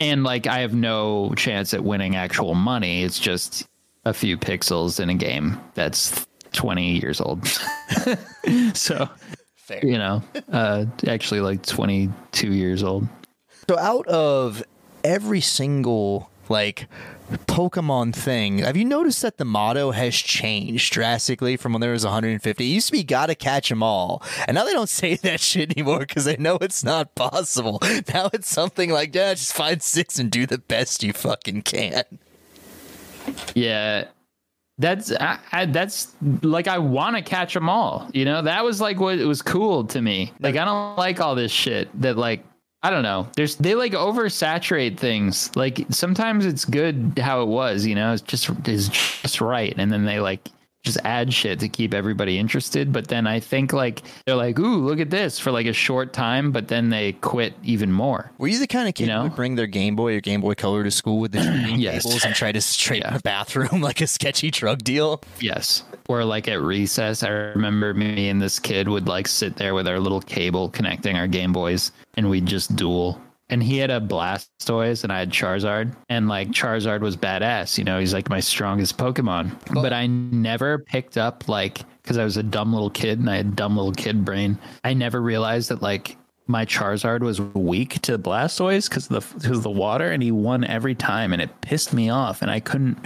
and 0.00 0.24
like 0.24 0.46
I 0.46 0.60
have 0.60 0.72
no 0.72 1.34
chance 1.36 1.74
at 1.74 1.84
winning 1.84 2.16
actual 2.16 2.54
money. 2.54 3.02
It's 3.02 3.18
just 3.18 3.66
a 4.06 4.14
few 4.14 4.38
pixels 4.38 5.00
in 5.00 5.10
a 5.10 5.14
game 5.14 5.60
that's 5.74 6.26
20 6.52 6.98
years 6.98 7.20
old. 7.20 7.46
so 8.74 9.08
Fair. 9.56 9.84
you 9.84 9.98
know, 9.98 10.22
uh, 10.52 10.86
actually 11.06 11.40
like 11.40 11.64
22 11.64 12.52
years 12.52 12.82
old. 12.82 13.08
So 13.68 13.78
out 13.78 14.06
of 14.06 14.62
every 15.02 15.40
single 15.40 16.30
like 16.48 16.86
Pokemon 17.46 18.14
thing, 18.14 18.58
have 18.58 18.76
you 18.76 18.84
noticed 18.84 19.22
that 19.22 19.38
the 19.38 19.44
motto 19.44 19.90
has 19.90 20.14
changed 20.14 20.92
drastically 20.92 21.56
from 21.56 21.72
when 21.72 21.80
there 21.80 21.90
was 21.90 22.04
150? 22.04 22.64
It 22.64 22.68
used 22.68 22.86
to 22.86 22.92
be 22.92 23.02
"Gotta 23.02 23.34
catch 23.34 23.72
'em 23.72 23.82
all," 23.82 24.22
and 24.46 24.54
now 24.54 24.64
they 24.64 24.72
don't 24.72 24.88
say 24.88 25.16
that 25.22 25.40
shit 25.40 25.72
anymore 25.76 26.00
because 26.00 26.24
they 26.24 26.36
know 26.36 26.58
it's 26.60 26.84
not 26.84 27.14
possible. 27.16 27.80
Now 28.14 28.30
it's 28.32 28.48
something 28.48 28.90
like, 28.90 29.12
"Yeah, 29.14 29.34
just 29.34 29.52
find 29.54 29.82
six 29.82 30.20
and 30.20 30.30
do 30.30 30.46
the 30.46 30.58
best 30.58 31.02
you 31.02 31.12
fucking 31.12 31.62
can." 31.62 32.04
Yeah. 33.54 34.04
That's 34.78 35.12
I, 35.12 35.38
I, 35.52 35.66
that's 35.66 36.14
like 36.42 36.68
I 36.68 36.78
want 36.78 37.16
to 37.16 37.22
catch 37.22 37.54
them 37.54 37.68
all. 37.68 38.10
You 38.12 38.24
know, 38.24 38.42
that 38.42 38.64
was 38.64 38.80
like 38.80 39.00
what 39.00 39.18
it 39.18 39.24
was 39.24 39.42
cool 39.42 39.84
to 39.84 40.02
me. 40.02 40.32
Like 40.40 40.56
I 40.56 40.64
don't 40.64 40.96
like 40.96 41.20
all 41.20 41.34
this 41.34 41.52
shit 41.52 41.88
that 42.00 42.16
like 42.16 42.44
I 42.82 42.90
don't 42.90 43.02
know. 43.02 43.26
There's 43.36 43.56
they 43.56 43.74
like 43.74 43.92
oversaturate 43.92 44.98
things. 44.98 45.54
Like 45.56 45.86
sometimes 45.90 46.44
it's 46.44 46.64
good 46.64 47.18
how 47.20 47.42
it 47.42 47.46
was. 47.46 47.86
You 47.86 47.94
know, 47.94 48.12
it's 48.12 48.22
just 48.22 48.50
is 48.68 48.88
just 48.88 49.40
right, 49.40 49.74
and 49.78 49.90
then 49.90 50.04
they 50.04 50.20
like 50.20 50.48
just 50.86 50.98
add 51.04 51.34
shit 51.34 51.58
to 51.60 51.68
keep 51.68 51.92
everybody 51.92 52.38
interested. 52.38 52.92
But 52.92 53.08
then 53.08 53.26
I 53.26 53.40
think 53.40 53.72
like 53.74 54.02
they're 54.24 54.36
like, 54.36 54.58
ooh, 54.58 54.76
look 54.78 55.00
at 55.00 55.10
this 55.10 55.38
for 55.38 55.50
like 55.50 55.66
a 55.66 55.72
short 55.74 56.12
time, 56.14 56.52
but 56.52 56.68
then 56.68 56.88
they 56.88 57.12
quit 57.12 57.54
even 57.64 57.92
more. 57.92 58.30
Were 58.38 58.46
you 58.48 58.58
the 58.58 58.66
kind 58.66 58.88
of 58.88 58.94
kid 58.94 59.04
You 59.04 59.08
know? 59.12 59.18
who 59.18 59.22
would 59.24 59.36
bring 59.36 59.56
their 59.56 59.66
Game 59.66 59.96
Boy 59.96 60.14
or 60.14 60.20
Game 60.20 60.40
Boy 60.40 60.54
Color 60.54 60.84
to 60.84 60.90
school 60.90 61.18
with 61.20 61.32
the 61.32 61.40
Yes. 61.76 62.04
cables 62.04 62.24
and 62.24 62.34
try 62.34 62.52
to 62.52 62.60
straighten 62.60 63.10
Yeah. 63.10 63.16
the 63.16 63.22
bathroom 63.22 63.80
like 63.82 64.00
a 64.00 64.06
sketchy 64.06 64.50
drug 64.50 64.84
deal? 64.84 65.20
Yes. 65.40 65.82
Or 66.08 66.24
like 66.24 66.46
at 66.48 66.62
recess, 66.62 67.22
I 67.24 67.28
remember 67.30 67.92
me 67.92 68.28
and 68.28 68.40
this 68.40 68.58
kid 68.60 68.88
would 68.88 69.08
like 69.08 69.26
sit 69.26 69.56
there 69.56 69.74
with 69.74 69.88
our 69.88 69.98
little 69.98 70.20
cable 70.20 70.68
connecting 70.70 71.16
our 71.16 71.26
Game 71.26 71.52
Boys 71.52 71.90
and 72.14 72.30
we'd 72.30 72.46
just 72.46 72.76
duel. 72.76 73.20
And 73.48 73.62
he 73.62 73.78
had 73.78 73.90
a 73.90 74.00
Blastoise 74.00 75.04
and 75.04 75.12
I 75.12 75.20
had 75.20 75.30
Charizard. 75.30 75.94
And 76.08 76.28
like 76.28 76.48
Charizard 76.50 77.00
was 77.00 77.16
badass, 77.16 77.78
you 77.78 77.84
know, 77.84 78.00
he's 78.00 78.12
like 78.12 78.28
my 78.28 78.40
strongest 78.40 78.98
Pokemon. 78.98 79.52
But 79.72 79.92
I 79.92 80.06
never 80.06 80.78
picked 80.78 81.16
up 81.16 81.48
like 81.48 81.80
because 82.02 82.18
I 82.18 82.24
was 82.24 82.36
a 82.36 82.42
dumb 82.42 82.72
little 82.72 82.90
kid 82.90 83.18
and 83.18 83.30
I 83.30 83.36
had 83.36 83.56
dumb 83.56 83.76
little 83.76 83.92
kid 83.92 84.24
brain. 84.24 84.58
I 84.84 84.94
never 84.94 85.20
realized 85.20 85.68
that 85.70 85.82
like 85.82 86.16
my 86.46 86.64
Charizard 86.64 87.20
was 87.20 87.40
weak 87.40 88.00
to 88.02 88.18
Blastoise 88.18 88.88
because 88.88 89.08
the 89.08 89.20
because 89.34 89.62
the 89.62 89.70
water, 89.70 90.10
and 90.10 90.22
he 90.22 90.30
won 90.30 90.64
every 90.64 90.94
time, 90.94 91.32
and 91.32 91.42
it 91.42 91.60
pissed 91.60 91.92
me 91.92 92.08
off, 92.08 92.42
and 92.42 92.50
I 92.50 92.60
couldn't. 92.60 92.98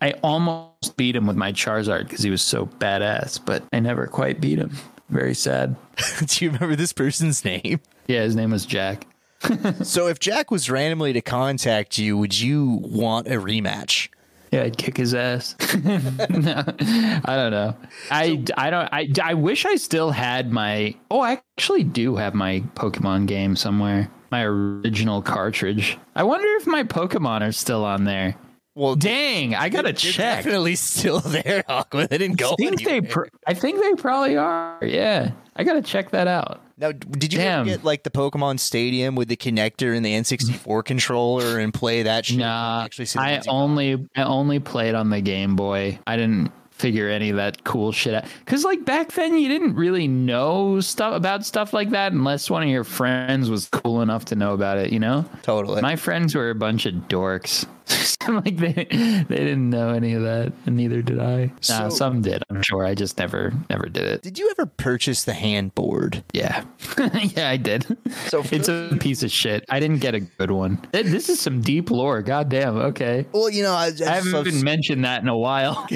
I 0.00 0.12
almost 0.22 0.96
beat 0.96 1.16
him 1.16 1.26
with 1.26 1.36
my 1.36 1.52
Charizard 1.52 2.08
because 2.08 2.22
he 2.22 2.30
was 2.30 2.42
so 2.42 2.66
badass, 2.66 3.40
but 3.44 3.62
I 3.72 3.80
never 3.80 4.06
quite 4.06 4.40
beat 4.40 4.58
him. 4.58 4.76
Very 5.08 5.34
sad. 5.34 5.76
Do 6.26 6.44
you 6.44 6.50
remember 6.50 6.76
this 6.76 6.92
person's 6.92 7.44
name? 7.44 7.80
Yeah, 8.08 8.22
his 8.22 8.34
name 8.34 8.50
was 8.50 8.66
Jack. 8.66 9.06
So 9.84 10.08
if 10.08 10.18
Jack 10.18 10.50
was 10.50 10.70
randomly 10.70 11.12
to 11.12 11.20
contact 11.20 11.98
you, 11.98 12.16
would 12.18 12.38
you 12.38 12.80
want 12.82 13.26
a 13.26 13.32
rematch? 13.32 14.08
Yeah, 14.52 14.64
I'd 14.64 14.76
kick 14.76 14.98
his 14.98 15.14
ass. 15.14 15.56
no, 15.84 16.62
I 17.24 17.36
don't 17.36 17.50
know. 17.50 17.74
I, 18.10 18.44
I 18.56 18.70
don't. 18.70 18.88
I, 18.92 19.08
I 19.22 19.34
wish 19.34 19.64
I 19.64 19.76
still 19.76 20.10
had 20.10 20.52
my. 20.52 20.94
Oh, 21.10 21.20
I 21.20 21.40
actually 21.56 21.84
do 21.84 22.16
have 22.16 22.34
my 22.34 22.60
Pokemon 22.74 23.26
game 23.26 23.56
somewhere. 23.56 24.10
My 24.30 24.44
original 24.44 25.22
cartridge. 25.22 25.98
I 26.14 26.22
wonder 26.22 26.46
if 26.56 26.66
my 26.66 26.82
Pokemon 26.84 27.40
are 27.40 27.52
still 27.52 27.84
on 27.84 28.04
there. 28.04 28.36
Well, 28.74 28.94
Dang, 28.94 29.54
I 29.54 29.68
gotta 29.68 29.84
they're 29.88 29.92
check. 29.94 30.44
definitely 30.44 30.76
still 30.76 31.20
there, 31.26 31.64
Aqua. 31.68 32.08
They 32.08 32.18
didn't 32.18 32.36
go 32.38 32.52
I 32.52 32.56
think 32.56 32.84
they. 32.84 33.00
Pr- 33.02 33.26
I 33.46 33.54
think 33.54 33.80
they 33.80 33.92
probably 33.94 34.36
are. 34.36 34.78
Yeah, 34.82 35.32
I 35.56 35.64
gotta 35.64 35.82
check 35.82 36.10
that 36.10 36.28
out. 36.28 36.60
Now, 36.82 36.90
did 36.90 37.32
you 37.32 37.38
ever 37.38 37.48
Damn. 37.48 37.66
get 37.66 37.84
like 37.84 38.02
the 38.02 38.10
Pokemon 38.10 38.58
Stadium 38.58 39.14
with 39.14 39.28
the 39.28 39.36
connector 39.36 39.96
and 39.96 40.04
the 40.04 40.12
N64 40.14 40.64
mm. 40.64 40.84
controller 40.84 41.60
and 41.60 41.72
play 41.72 42.02
that 42.02 42.26
shit? 42.26 42.38
Nah, 42.38 42.82
Actually 42.84 43.06
I 43.16 43.40
only 43.46 44.08
I 44.16 44.24
only 44.24 44.58
played 44.58 44.96
on 44.96 45.08
the 45.08 45.20
Game 45.20 45.54
Boy. 45.54 46.00
I 46.08 46.16
didn't 46.16 46.50
figure 46.72 47.08
any 47.08 47.30
of 47.30 47.36
that 47.36 47.62
cool 47.62 47.92
shit 47.92 48.14
out 48.14 48.24
because 48.40 48.64
like 48.64 48.84
back 48.84 49.12
then 49.12 49.38
you 49.38 49.46
didn't 49.46 49.76
really 49.76 50.08
know 50.08 50.80
stuff 50.80 51.14
about 51.14 51.44
stuff 51.44 51.72
like 51.72 51.90
that 51.90 52.10
unless 52.10 52.50
one 52.50 52.64
of 52.64 52.68
your 52.68 52.82
friends 52.82 53.48
was 53.48 53.68
cool 53.68 54.02
enough 54.02 54.24
to 54.24 54.34
know 54.34 54.52
about 54.52 54.78
it. 54.78 54.92
You 54.92 54.98
know, 54.98 55.24
totally. 55.42 55.82
my 55.82 55.94
friends 55.94 56.34
were 56.34 56.50
a 56.50 56.54
bunch 56.56 56.84
of 56.84 56.94
dorks. 56.94 57.64
like 58.28 58.56
they 58.56 58.72
they 59.28 59.36
didn't 59.36 59.70
know 59.70 59.90
any 59.90 60.12
of 60.14 60.22
that, 60.22 60.52
and 60.66 60.76
neither 60.76 61.02
did 61.02 61.18
I. 61.20 61.52
So- 61.60 61.78
nah, 61.78 61.88
some 61.88 62.22
did. 62.22 62.42
I'm 62.50 62.62
sure. 62.62 62.84
I 62.86 62.94
just 62.94 63.18
never 63.18 63.52
never 63.70 63.86
did 63.88 64.04
it. 64.04 64.22
did 64.22 64.38
you 64.38 64.50
ever 64.50 64.66
purchase 64.66 65.24
the 65.24 65.32
handboard? 65.32 66.22
Yeah, 66.32 66.64
yeah, 67.36 67.48
I 67.50 67.56
did. 67.56 67.84
So 68.28 68.42
it's 68.50 68.68
a 68.68 68.96
piece 69.00 69.22
of 69.22 69.30
shit. 69.30 69.64
I 69.68 69.80
didn't 69.80 69.98
get 69.98 70.14
a 70.14 70.20
good 70.20 70.50
one. 70.50 70.76
Th- 70.92 71.06
This 71.06 71.28
is 71.28 71.40
some 71.40 71.60
deep 71.60 71.90
lore. 71.90 72.22
God 72.22 72.48
damn. 72.48 72.76
Okay. 72.78 73.26
Well, 73.32 73.50
you 73.50 73.62
know, 73.62 73.72
I, 73.72 73.86
I, 73.86 74.06
I 74.06 74.14
haven't 74.16 74.46
even 74.46 74.62
mentioned 74.64 75.04
that 75.04 75.22
in 75.22 75.28
a 75.28 75.36
while. 75.36 75.86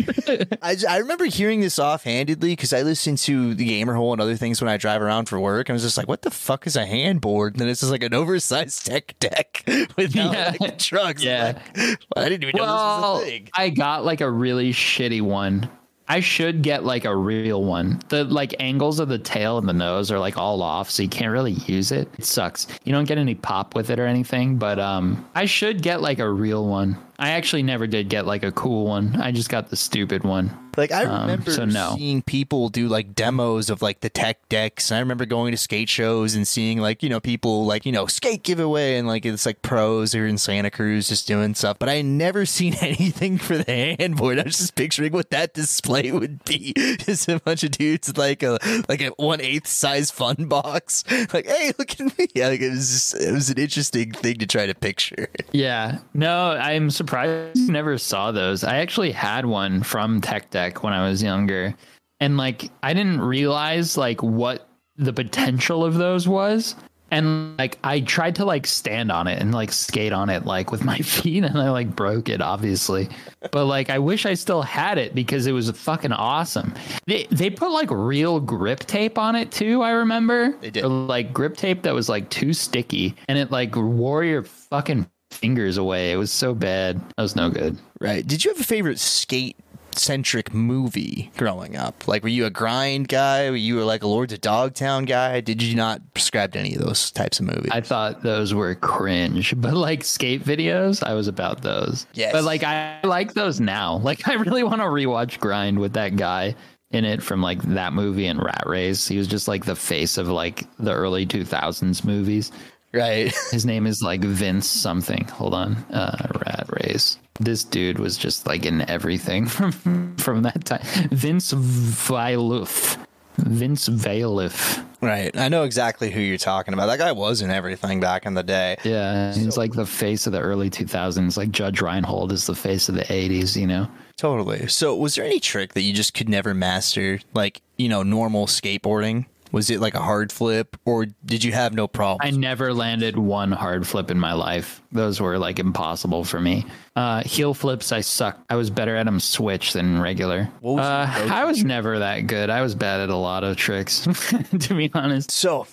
I, 0.63 0.77
I 0.89 0.99
remember 0.99 1.25
hearing 1.27 1.61
this 1.61 1.79
offhandedly 1.79 2.53
because 2.53 2.73
I 2.73 2.83
listen 2.83 3.17
to 3.17 3.55
the 3.55 3.65
Gamer 3.65 3.95
Hole 3.95 4.13
and 4.13 4.21
other 4.21 4.37
things 4.37 4.61
when 4.61 4.69
I 4.69 4.77
drive 4.77 5.01
around 5.03 5.27
for 5.29 5.39
work. 5.39 5.71
I 5.71 5.73
was 5.73 5.83
just 5.83 5.97
like, 5.97 6.09
"What 6.09 6.23
the 6.23 6.31
fuck 6.31 6.67
is 6.67 6.77
a 6.77 6.85
handboard?" 6.85 7.53
And 7.53 7.57
then 7.61 7.69
it's 7.69 7.81
just 7.81 7.93
like 7.93 8.03
an 8.03 8.15
oversized 8.15 8.85
tech 8.87 9.15
deck 9.21 9.63
with 9.97 10.15
Yeah. 10.15 10.55
like 10.61 10.79
trucks. 10.79 11.23
Yeah. 11.23 11.59
like, 11.75 11.76
I 12.17 12.29
didn't 12.29 12.43
even 12.43 12.57
know 12.57 12.63
this 12.63 12.71
was 12.71 13.23
a 13.23 13.25
thing. 13.27 13.49
I 13.55 13.71
got 13.71 14.05
like 14.05 14.21
a 14.21 14.31
really 14.31 14.73
shitty 14.73 15.23
one. 15.23 15.69
I 16.09 16.21
should 16.21 16.63
get 16.63 16.85
like 16.85 17.05
a 17.05 17.15
real 17.17 17.65
one. 17.65 18.01
The 18.11 18.25
like 18.25 18.55
angles 18.61 19.01
of 19.01 19.09
the 19.09 19.19
tail 19.19 19.59
and 19.59 19.69
the 19.69 19.73
nose 19.73 20.13
are 20.13 20.21
like 20.21 20.37
all 20.39 20.63
off, 20.63 20.89
so 20.89 21.03
you 21.03 21.09
can't 21.09 21.33
really 21.33 21.53
use 21.53 21.91
it. 21.91 22.09
It 22.17 22.25
sucks. 22.25 22.69
You 22.85 22.93
don't 22.93 23.09
get 23.09 23.19
any 23.19 23.35
pop 23.35 23.75
with 23.75 23.91
it 23.91 23.99
or 23.99 24.07
anything, 24.07 24.57
but 24.57 24.79
um 24.79 25.29
I 25.35 25.47
should 25.47 25.83
get 25.83 26.01
like 26.03 26.21
a 26.21 26.31
real 26.31 26.67
one. 26.67 26.97
I 27.19 27.31
actually 27.31 27.63
never 27.63 27.87
did 27.87 28.09
get 28.09 28.27
like 28.27 28.43
a 28.45 28.53
cool 28.53 28.87
one. 28.87 29.17
I 29.21 29.33
just 29.33 29.49
got 29.49 29.71
the 29.71 29.77
stupid 29.77 30.25
one. 30.25 30.57
Like 30.77 30.93
I 30.93 31.05
Um, 31.07 31.23
remember 31.23 31.51
so 31.53 31.65
no. 31.65 31.95
seeing 31.97 32.21
people 32.21 32.69
do 32.69 32.87
like 32.89 33.15
demos 33.15 33.71
of 33.71 33.81
like 33.81 34.01
the 34.01 34.11
tech 34.11 34.47
decks. 34.51 34.91
And 34.91 34.97
I 34.97 35.01
remember 35.01 35.25
going 35.25 35.53
to 35.53 35.57
skate 35.57 35.89
shows 35.89 36.35
and 36.35 36.47
seeing 36.47 36.81
like 36.83 37.03
you 37.03 37.09
know 37.09 37.19
people 37.19 37.65
like 37.65 37.87
you 37.87 37.93
know 37.93 38.05
skate 38.05 38.43
giveaway 38.43 38.99
and 38.99 39.09
like 39.09 39.25
it's 39.25 39.47
like 39.47 39.63
pros 39.63 40.15
are 40.15 40.27
in 40.27 40.37
Santa 40.37 40.71
Cruz 40.71 41.09
just 41.09 41.27
doing 41.27 41.55
stuff. 41.55 41.79
But 41.79 41.89
I 41.89 42.03
never 42.03 42.45
seen 42.57 42.75
anything 42.83 43.39
for 43.39 43.57
the 43.57 43.65
handboard. 43.65 44.39
I 44.39 44.43
was 44.43 44.59
just 44.59 44.75
picturing 44.75 45.13
what 45.13 45.31
that 45.31 45.55
display 45.55 46.13
would 46.13 46.45
be. 46.45 46.75
Just 47.07 47.29
a 47.29 47.39
bunch 47.41 47.63
of 47.65 47.71
dudes 47.71 48.17
like 48.19 48.43
a 48.43 48.59
like 48.89 49.01
a 49.01 49.09
one 49.17 49.41
eighth 49.41 49.69
size 49.69 50.11
fun 50.11 50.47
box. 50.47 51.05
Like 51.33 51.47
hey, 51.47 51.73
look 51.79 51.93
at 51.93 52.19
me. 52.19 52.27
Yeah, 52.35 52.49
like 52.49 52.61
it 52.61 52.71
was 52.71 52.91
just, 53.11 53.15
it 53.23 53.33
was 53.33 53.49
an 53.49 53.59
interesting 53.59 54.13
thing 54.13 54.37
to 54.39 54.47
try 54.47 54.67
to 54.67 54.75
picture. 54.75 55.29
Yeah. 55.53 55.99
No, 56.13 56.51
I'm 56.51 56.91
surprised 56.91 57.06
I 57.13 57.53
never 57.55 57.99
saw 57.99 58.33
those. 58.33 58.65
I 58.65 58.79
actually 58.79 59.13
had 59.13 59.47
one 59.47 59.83
from 59.83 60.21
Tech 60.21 60.51
Deck 60.51 60.83
when 60.83 60.93
I 60.93 61.09
was 61.09 61.23
younger. 61.23 61.75
And 62.21 62.37
like 62.37 62.71
I 62.83 62.95
didn't 62.95 63.21
realize 63.21 63.97
like 63.97 64.23
what 64.23 64.69
the 64.97 65.13
potential 65.13 65.85
of 65.85 65.95
those 65.95 66.27
was. 66.27 66.75
And 67.09 67.57
like 67.57 67.79
I 67.85 68.01
tried 68.01 68.35
to 68.37 68.45
like 68.45 68.67
stand 68.67 69.13
on 69.13 69.29
it 69.29 69.41
and 69.41 69.55
like 69.55 69.71
skate 69.71 70.13
on 70.13 70.29
it 70.29 70.45
like 70.45 70.73
with 70.73 70.85
my 70.85 70.99
feet 71.01 71.45
and 71.45 71.57
I 71.57 71.71
like 71.71 71.95
broke 71.95 72.29
it 72.29 72.41
obviously. 72.41 73.09
But 73.53 73.67
like 73.67 73.91
I 73.91 73.99
wish 73.99 74.27
I 74.27 74.35
still 74.35 74.63
had 74.63 74.99
it 74.99 75.15
because 75.15 75.47
it 75.47 75.53
was 75.53 75.71
fucking 75.71 76.13
awesome. 76.13 76.75
They 77.07 77.27
they 77.31 77.51
put 77.51 77.71
like 77.71 77.91
real 77.91 78.41
grip 78.41 78.81
tape 78.81 79.19
on 79.19 79.37
it 79.37 79.53
too, 79.53 79.83
I 79.83 79.91
remember. 79.91 80.57
They 80.61 80.71
did. 80.71 80.85
Or, 80.85 80.89
like 80.89 81.33
grip 81.33 81.57
tape 81.57 81.83
that 81.83 81.95
was 81.95 82.09
like 82.09 82.29
too 82.31 82.53
sticky 82.53 83.15
and 83.29 83.39
it 83.39 83.51
like 83.53 83.77
wore 83.77 84.25
your 84.25 84.43
fucking 84.43 85.07
fingers 85.31 85.77
away. 85.77 86.13
It 86.13 86.17
was 86.17 86.33
so 86.33 86.55
bad. 86.55 87.01
That 87.17 87.23
was 87.23 87.37
no 87.37 87.51
good. 87.51 87.79
Right. 88.01 88.27
Did 88.27 88.45
you 88.45 88.51
have 88.53 88.61
a 88.61 88.65
favorite 88.65 88.99
skate 88.99 89.57
centric 89.93 90.53
movie 90.53 91.31
growing 91.37 91.77
up? 91.77 92.07
Like, 92.07 92.23
were 92.23 92.29
you 92.29 92.47
a 92.47 92.51
grind 92.51 93.09
guy? 93.09 93.47
You 93.47 93.51
were 93.51 93.57
you 93.57 93.85
like 93.85 94.03
a 94.03 94.07
Lords 94.07 94.33
of 94.33 94.41
Dogtown 94.41 95.05
guy? 95.05 95.41
Did 95.41 95.63
you 95.63 95.75
not 95.75 96.01
prescribe 96.15 96.53
to 96.53 96.59
any 96.59 96.75
of 96.75 96.83
those 96.83 97.11
types 97.11 97.41
of 97.41 97.47
movies? 97.47 97.71
I 97.73 97.81
thought 97.81 98.23
those 98.23 98.55
were 98.55 98.75
cringe, 98.75 99.55
but 99.61 99.75
like 99.75 100.05
skate 100.05 100.45
videos, 100.45 101.03
I 101.03 101.15
was 101.15 101.29
about 101.29 101.63
those. 101.63 102.07
Yes. 102.15 102.33
But 102.33 102.45
like 102.45 102.63
I 102.63 103.01
like 103.05 103.35
those 103.35 103.61
now. 103.61 103.97
Like 103.99 104.29
I 104.29 104.35
really 104.35 104.63
want 104.63 104.81
to 104.83 104.87
rewatch 104.87 105.41
Grind 105.41 105.79
with 105.79 105.95
that 105.95 106.17
guy 106.17 106.55
in 106.91 107.05
it 107.05 107.23
from 107.23 107.43
like 107.43 107.61
that 107.63 107.93
movie 107.93 108.27
and 108.27 108.43
Rat 108.43 108.63
Race. 108.67 109.09
He 109.09 109.19
was 109.19 109.27
just 109.27 109.49
like 109.49 109.65
the 109.65 109.77
face 109.77 110.19
of 110.19 110.29
like 110.29 110.65
the 110.79 110.93
early 110.93 111.27
2000s 111.27 112.05
movies. 112.05 112.53
Right. 112.97 113.35
His 113.51 113.67
name 113.67 113.87
is 113.87 114.03
like 114.03 114.23
Vince 114.23 114.67
something. 114.67 115.25
Hold 115.29 115.55
on. 115.55 115.77
Uh 115.93 116.29
Rat 116.47 116.67
Race. 116.81 117.19
This 117.39 117.65
dude 117.65 117.99
was 117.99 118.17
just 118.17 118.47
like 118.47 118.65
in 118.65 118.89
everything 118.89 119.47
from 119.57 120.17
from 120.17 120.43
that 120.43 120.65
time. 120.65 120.81
Vince 121.11 121.53
Vieluf. 121.53 122.99
Vince 123.39 123.89
Vieluf. 123.89 124.83
right. 125.03 125.37
I 125.37 125.49
know 125.49 125.65
exactly 125.65 126.11
who 126.11 126.21
you're 126.21 126.39
talking 126.39 126.73
about. 126.73 126.87
That 126.87 126.99
guy 126.99 127.13
was 127.13 127.43
in 127.43 127.51
everything 127.51 128.01
back 128.01 128.25
in 128.25 128.33
the 128.35 128.43
day. 128.43 128.77
Yeah, 128.83 129.35
he's 129.35 129.59
like 129.59 129.73
the 129.75 129.85
face 129.85 130.27
of 130.27 130.33
the 130.33 130.41
early 130.41 130.71
2000s. 130.71 131.37
Like 131.37 131.51
Judge 131.51 131.83
Reinhold 131.83 132.33
is 132.33 132.47
the 132.47 132.55
face 132.55 132.89
of 132.89 132.95
the 132.95 133.03
80s, 133.05 133.55
you 133.61 133.67
know? 133.67 133.89
Totally. 134.17 134.67
So, 134.69 134.97
was 134.97 135.15
there 135.15 135.25
any 135.27 135.39
trick 135.41 135.75
that 135.75 135.83
you 135.83 135.93
just 135.93 136.15
could 136.15 136.31
never 136.31 136.55
master? 136.55 137.21
Like, 137.35 137.61
you 137.77 137.91
know, 137.91 138.03
normal 138.03 138.47
skateboarding? 138.47 139.27
Was 139.53 139.71
it 139.71 139.81
like 139.81 139.95
a 139.95 140.01
hard 140.01 140.33
flip 140.33 140.77
or 140.85 141.07
did 141.25 141.45
you 141.45 141.53
have 141.53 141.73
no 141.73 141.87
problem? 141.87 142.27
I 142.27 142.31
never 142.31 142.73
landed 142.73 143.17
one 143.17 143.53
hard 143.53 143.87
flip 143.87 144.11
in 144.11 144.19
my 144.19 144.33
life. 144.33 144.83
Those 144.93 145.21
were 145.21 145.39
like 145.39 145.59
impossible 145.59 146.25
for 146.25 146.41
me. 146.41 146.67
Uh, 146.95 147.23
heel 147.23 147.55
flips, 147.55 147.93
I 147.93 148.01
sucked. 148.01 148.41
I 148.51 148.57
was 148.57 148.71
better 148.71 148.97
at 148.97 149.07
them 149.07 149.21
switch 149.21 149.73
than 149.73 150.01
regular. 150.01 150.45
What 150.61 150.77
was 150.77 150.87
uh, 150.87 151.29
I 151.31 151.45
was 151.45 151.65
never 151.65 151.99
that 152.01 152.27
good. 152.27 152.51
I 152.51 152.63
was 152.63 152.75
bad 152.75 153.01
at 153.01 153.11
a 153.11 153.17
lot 153.17 153.45
of 153.45 153.57
tricks, 153.57 154.01
to 154.61 154.75
be 154.75 154.91
honest. 154.95 155.31
So, 155.31 155.67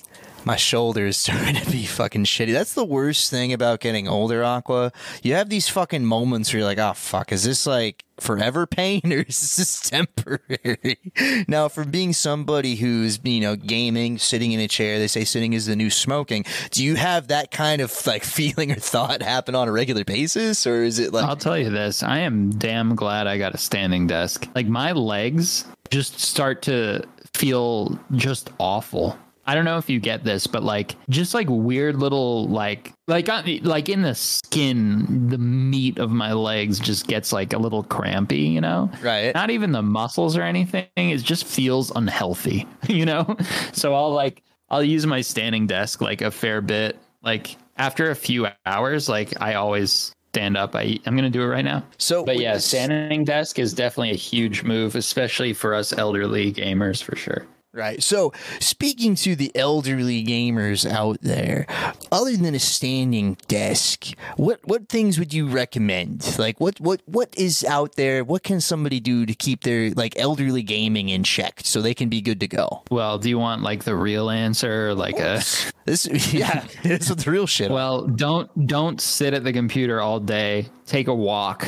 My 0.45 0.55
shoulder 0.55 1.05
is 1.07 1.17
starting 1.23 1.55
to 1.55 1.71
be 1.71 1.85
fucking 1.85 2.25
shitty. 2.25 2.53
That's 2.53 2.73
the 2.73 2.85
worst 2.85 3.29
thing 3.29 3.53
about 3.53 3.79
getting 3.79 4.07
older, 4.07 4.43
Aqua. 4.43 4.91
You 5.21 5.33
have 5.35 5.49
these 5.49 5.69
fucking 5.69 6.05
moments 6.05 6.51
where 6.51 6.59
you're 6.59 6.67
like, 6.67 6.79
oh, 6.79 6.93
fuck, 6.93 7.31
is 7.31 7.43
this 7.43 7.65
like 7.65 8.03
forever 8.19 8.65
pain 8.67 9.01
or 9.05 9.21
is 9.21 9.55
this 9.55 9.89
temporary? 9.89 10.99
now, 11.47 11.67
for 11.69 11.85
being 11.85 12.13
somebody 12.13 12.75
who's, 12.75 13.19
you 13.23 13.41
know, 13.41 13.55
gaming, 13.55 14.17
sitting 14.17 14.51
in 14.51 14.59
a 14.59 14.67
chair, 14.67 14.99
they 14.99 15.07
say 15.07 15.23
sitting 15.23 15.53
is 15.53 15.65
the 15.65 15.75
new 15.75 15.89
smoking. 15.89 16.45
Do 16.71 16.83
you 16.83 16.95
have 16.95 17.27
that 17.29 17.51
kind 17.51 17.81
of 17.81 18.05
like 18.05 18.23
feeling 18.23 18.71
or 18.71 18.75
thought 18.75 19.21
happen 19.21 19.55
on 19.55 19.67
a 19.67 19.71
regular 19.71 20.03
basis? 20.03 20.67
Or 20.67 20.83
is 20.83 20.99
it 20.99 21.13
like. 21.13 21.25
I'll 21.25 21.35
tell 21.35 21.57
you 21.57 21.69
this 21.69 22.03
I 22.03 22.19
am 22.19 22.49
damn 22.51 22.95
glad 22.95 23.27
I 23.27 23.37
got 23.37 23.53
a 23.53 23.57
standing 23.57 24.07
desk. 24.07 24.47
Like, 24.55 24.67
my 24.67 24.91
legs 24.91 25.65
just 25.89 26.19
start 26.19 26.61
to 26.63 27.03
feel 27.33 27.99
just 28.15 28.49
awful. 28.59 29.17
I 29.45 29.55
don't 29.55 29.65
know 29.65 29.77
if 29.77 29.89
you 29.89 29.99
get 29.99 30.23
this, 30.23 30.47
but 30.47 30.63
like 30.63 30.95
just 31.09 31.33
like 31.33 31.47
weird 31.49 31.97
little 31.97 32.47
like 32.47 32.93
like 33.07 33.27
uh, 33.27 33.43
like 33.61 33.89
in 33.89 34.01
the 34.01 34.15
skin, 34.15 35.27
the 35.27 35.37
meat 35.37 35.97
of 35.97 36.11
my 36.11 36.33
legs 36.33 36.79
just 36.79 37.07
gets 37.07 37.33
like 37.33 37.53
a 37.53 37.57
little 37.57 37.83
crampy, 37.83 38.39
you 38.39 38.61
know? 38.61 38.89
Right. 39.01 39.33
Not 39.33 39.49
even 39.49 39.71
the 39.71 39.81
muscles 39.81 40.37
or 40.37 40.43
anything. 40.43 40.87
It 40.95 41.23
just 41.23 41.45
feels 41.45 41.91
unhealthy, 41.95 42.67
you 42.87 43.05
know? 43.05 43.35
So 43.73 43.93
I'll 43.93 44.11
like 44.11 44.43
I'll 44.69 44.83
use 44.83 45.05
my 45.05 45.21
standing 45.21 45.67
desk 45.67 46.01
like 46.01 46.21
a 46.21 46.31
fair 46.31 46.61
bit. 46.61 46.97
Like 47.21 47.57
after 47.77 48.11
a 48.11 48.15
few 48.15 48.47
hours, 48.65 49.09
like 49.09 49.39
I 49.41 49.55
always 49.55 50.13
stand 50.33 50.57
up. 50.57 50.75
I 50.75 50.99
I'm 51.05 51.15
gonna 51.15 51.29
do 51.29 51.41
it 51.41 51.47
right 51.47 51.65
now. 51.65 51.83
So, 51.97 52.25
but 52.25 52.39
yeah, 52.39 52.57
standing 52.57 53.23
desk 53.23 53.59
is 53.59 53.73
definitely 53.73 54.11
a 54.11 54.15
huge 54.15 54.63
move, 54.63 54.95
especially 54.95 55.53
for 55.53 55.75
us 55.75 55.93
elderly 55.93 56.51
gamers 56.51 57.03
for 57.03 57.15
sure. 57.15 57.45
Right. 57.74 58.03
So, 58.03 58.34
speaking 58.59 59.15
to 59.15 59.36
the 59.36 59.51
elderly 59.55 60.24
gamers 60.24 60.89
out 60.89 61.17
there, 61.21 61.65
other 62.11 62.38
than 62.38 62.53
a 62.53 62.59
standing 62.59 63.36
desk, 63.47 64.09
what 64.38 64.59
what 64.63 64.89
things 64.89 65.17
would 65.17 65.34
you 65.34 65.47
recommend? 65.47 66.38
Like, 66.38 66.59
what 66.59 66.80
what 66.80 67.01
what 67.05 67.34
is 67.36 67.63
out 67.63 67.95
there? 67.95 68.24
What 68.24 68.43
can 68.43 68.61
somebody 68.61 68.99
do 68.99 69.26
to 69.26 69.34
keep 69.34 69.63
their 69.63 69.89
like 69.91 70.17
elderly 70.19 70.61
gaming 70.61 71.09
in 71.09 71.24
check 71.24 71.61
so 71.63 71.82
they 71.82 71.95
can 71.95 72.09
be 72.09 72.21
good 72.21 72.39
to 72.41 72.47
go? 72.47 72.84
Well, 72.91 73.17
do 73.17 73.28
you 73.28 73.39
want 73.39 73.63
like 73.63 73.86
the 73.86 73.95
real 73.95 74.30
answer, 74.30 74.89
or 74.89 74.93
like 74.93 75.19
a 75.19 75.41
This, 75.86 76.34
yeah, 76.34 76.65
this 76.84 77.09
is 77.09 77.15
the 77.15 77.32
real 77.32 77.47
shit. 77.47 77.69
well, 77.71 78.07
don't 78.07 78.67
don't 78.67 79.01
sit 79.01 79.34
at 79.34 79.43
the 79.43 79.51
computer 79.51 79.99
all 79.99 80.19
day. 80.19 80.67
Take 80.86 81.07
a 81.07 81.15
walk. 81.15 81.67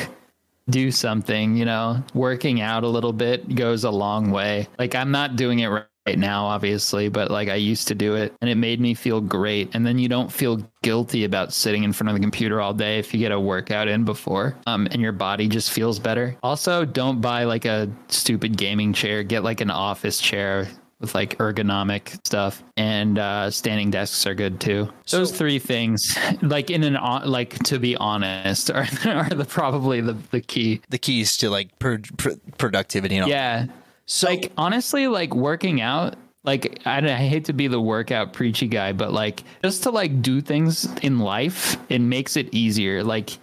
Do 0.70 0.90
something, 0.90 1.56
you 1.56 1.64
know. 1.64 2.02
Working 2.14 2.60
out 2.60 2.82
a 2.82 2.88
little 2.88 3.12
bit 3.12 3.54
goes 3.54 3.84
a 3.84 3.90
long 3.90 4.30
way. 4.30 4.68
Like 4.78 4.94
I'm 4.94 5.10
not 5.10 5.36
doing 5.36 5.58
it 5.58 5.68
right 6.06 6.18
now 6.18 6.46
obviously, 6.46 7.08
but 7.08 7.30
like 7.30 7.48
I 7.48 7.56
used 7.56 7.88
to 7.88 7.94
do 7.94 8.14
it 8.14 8.32
and 8.40 8.48
it 8.48 8.54
made 8.56 8.80
me 8.80 8.94
feel 8.94 9.20
great. 9.20 9.74
And 9.74 9.84
then 9.84 9.98
you 9.98 10.08
don't 10.08 10.30
feel 10.30 10.62
guilty 10.82 11.24
about 11.24 11.52
sitting 11.52 11.82
in 11.82 11.92
front 11.92 12.08
of 12.10 12.14
the 12.14 12.20
computer 12.20 12.60
all 12.60 12.72
day 12.72 12.98
if 12.98 13.12
you 13.12 13.18
get 13.20 13.32
a 13.32 13.40
workout 13.40 13.88
in 13.88 14.04
before. 14.04 14.56
Um 14.66 14.86
and 14.90 15.02
your 15.02 15.12
body 15.12 15.48
just 15.48 15.70
feels 15.70 15.98
better. 15.98 16.36
Also, 16.42 16.84
don't 16.84 17.20
buy 17.20 17.44
like 17.44 17.64
a 17.64 17.90
stupid 18.08 18.56
gaming 18.56 18.92
chair. 18.92 19.22
Get 19.22 19.42
like 19.42 19.60
an 19.60 19.70
office 19.70 20.20
chair 20.20 20.68
with 21.00 21.14
like 21.14 21.36
ergonomic 21.38 22.18
stuff 22.26 22.62
and 22.76 23.18
uh, 23.18 23.50
standing 23.50 23.90
desks 23.90 24.26
are 24.26 24.34
good 24.34 24.58
too. 24.60 24.88
Those 25.10 25.30
three 25.30 25.58
things, 25.58 26.16
like 26.42 26.70
in 26.70 26.84
an 26.84 26.94
hon- 26.94 27.28
like 27.28 27.58
to 27.64 27.78
be 27.78 27.96
honest, 27.96 28.70
are, 28.70 28.86
are 29.04 29.28
the 29.28 29.44
probably 29.44 30.00
the 30.00 30.14
the 30.30 30.40
key. 30.40 30.80
the 30.88 30.98
keys 30.98 31.36
to 31.38 31.50
like 31.50 31.78
per, 31.78 31.98
pr 32.16 32.30
productivity 32.56 33.16
and 33.16 33.24
all. 33.24 33.30
Yeah, 33.30 33.66
So, 34.06 34.28
like 34.28 34.52
honestly, 34.56 35.08
like 35.08 35.34
working 35.34 35.80
out. 35.80 36.16
Like 36.44 36.80
I, 36.86 36.98
I 36.98 37.14
hate 37.16 37.46
to 37.46 37.52
be 37.52 37.66
the 37.66 37.80
workout 37.80 38.32
preachy 38.32 38.68
guy, 38.68 38.92
but 38.92 39.12
like 39.12 39.42
just 39.64 39.82
to 39.82 39.90
like 39.90 40.22
do 40.22 40.40
things 40.40 40.84
in 41.02 41.18
life, 41.18 41.76
it 41.88 42.00
makes 42.00 42.36
it 42.36 42.54
easier. 42.54 43.02
Like 43.02 43.36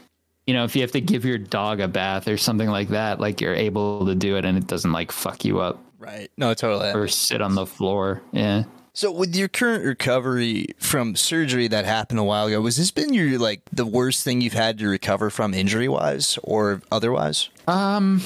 you 0.47 0.53
know, 0.53 0.63
if 0.63 0.75
you 0.75 0.81
have 0.81 0.91
to 0.93 1.01
give 1.01 1.25
your 1.25 1.37
dog 1.37 1.81
a 1.81 1.87
bath 1.87 2.27
or 2.27 2.37
something 2.37 2.69
like 2.69 2.89
that, 2.89 3.19
like 3.19 3.41
you're 3.41 3.53
able 3.53 4.05
to 4.05 4.15
do 4.15 4.37
it 4.37 4.45
and 4.45 4.57
it 4.57 4.67
doesn't 4.67 4.91
like 4.91 5.11
fuck 5.11 5.43
you 5.43 5.59
up 5.59 5.79
right. 6.03 6.29
No, 6.37 6.53
totally. 6.53 6.91
or 6.91 7.07
sit 7.07 7.41
on 7.41 7.55
the 7.55 7.65
floor. 7.65 8.21
Yeah. 8.31 8.63
So 8.93 9.11
with 9.11 9.35
your 9.35 9.47
current 9.47 9.83
recovery 9.83 10.67
from 10.77 11.15
surgery 11.15 11.67
that 11.69 11.85
happened 11.85 12.19
a 12.19 12.23
while 12.23 12.45
ago, 12.45 12.61
was 12.61 12.77
this 12.77 12.91
been 12.91 13.13
your 13.13 13.39
like 13.39 13.61
the 13.71 13.87
worst 13.87 14.23
thing 14.23 14.41
you've 14.41 14.53
had 14.53 14.77
to 14.79 14.87
recover 14.87 15.29
from 15.31 15.53
injury 15.53 15.87
wise 15.87 16.37
or 16.43 16.81
otherwise? 16.91 17.49
Um, 17.67 18.21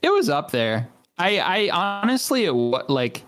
it 0.00 0.10
was 0.10 0.30
up 0.30 0.52
there. 0.52 0.88
I, 1.20 1.68
I 1.68 2.00
honestly, 2.02 2.48
like, 2.48 3.22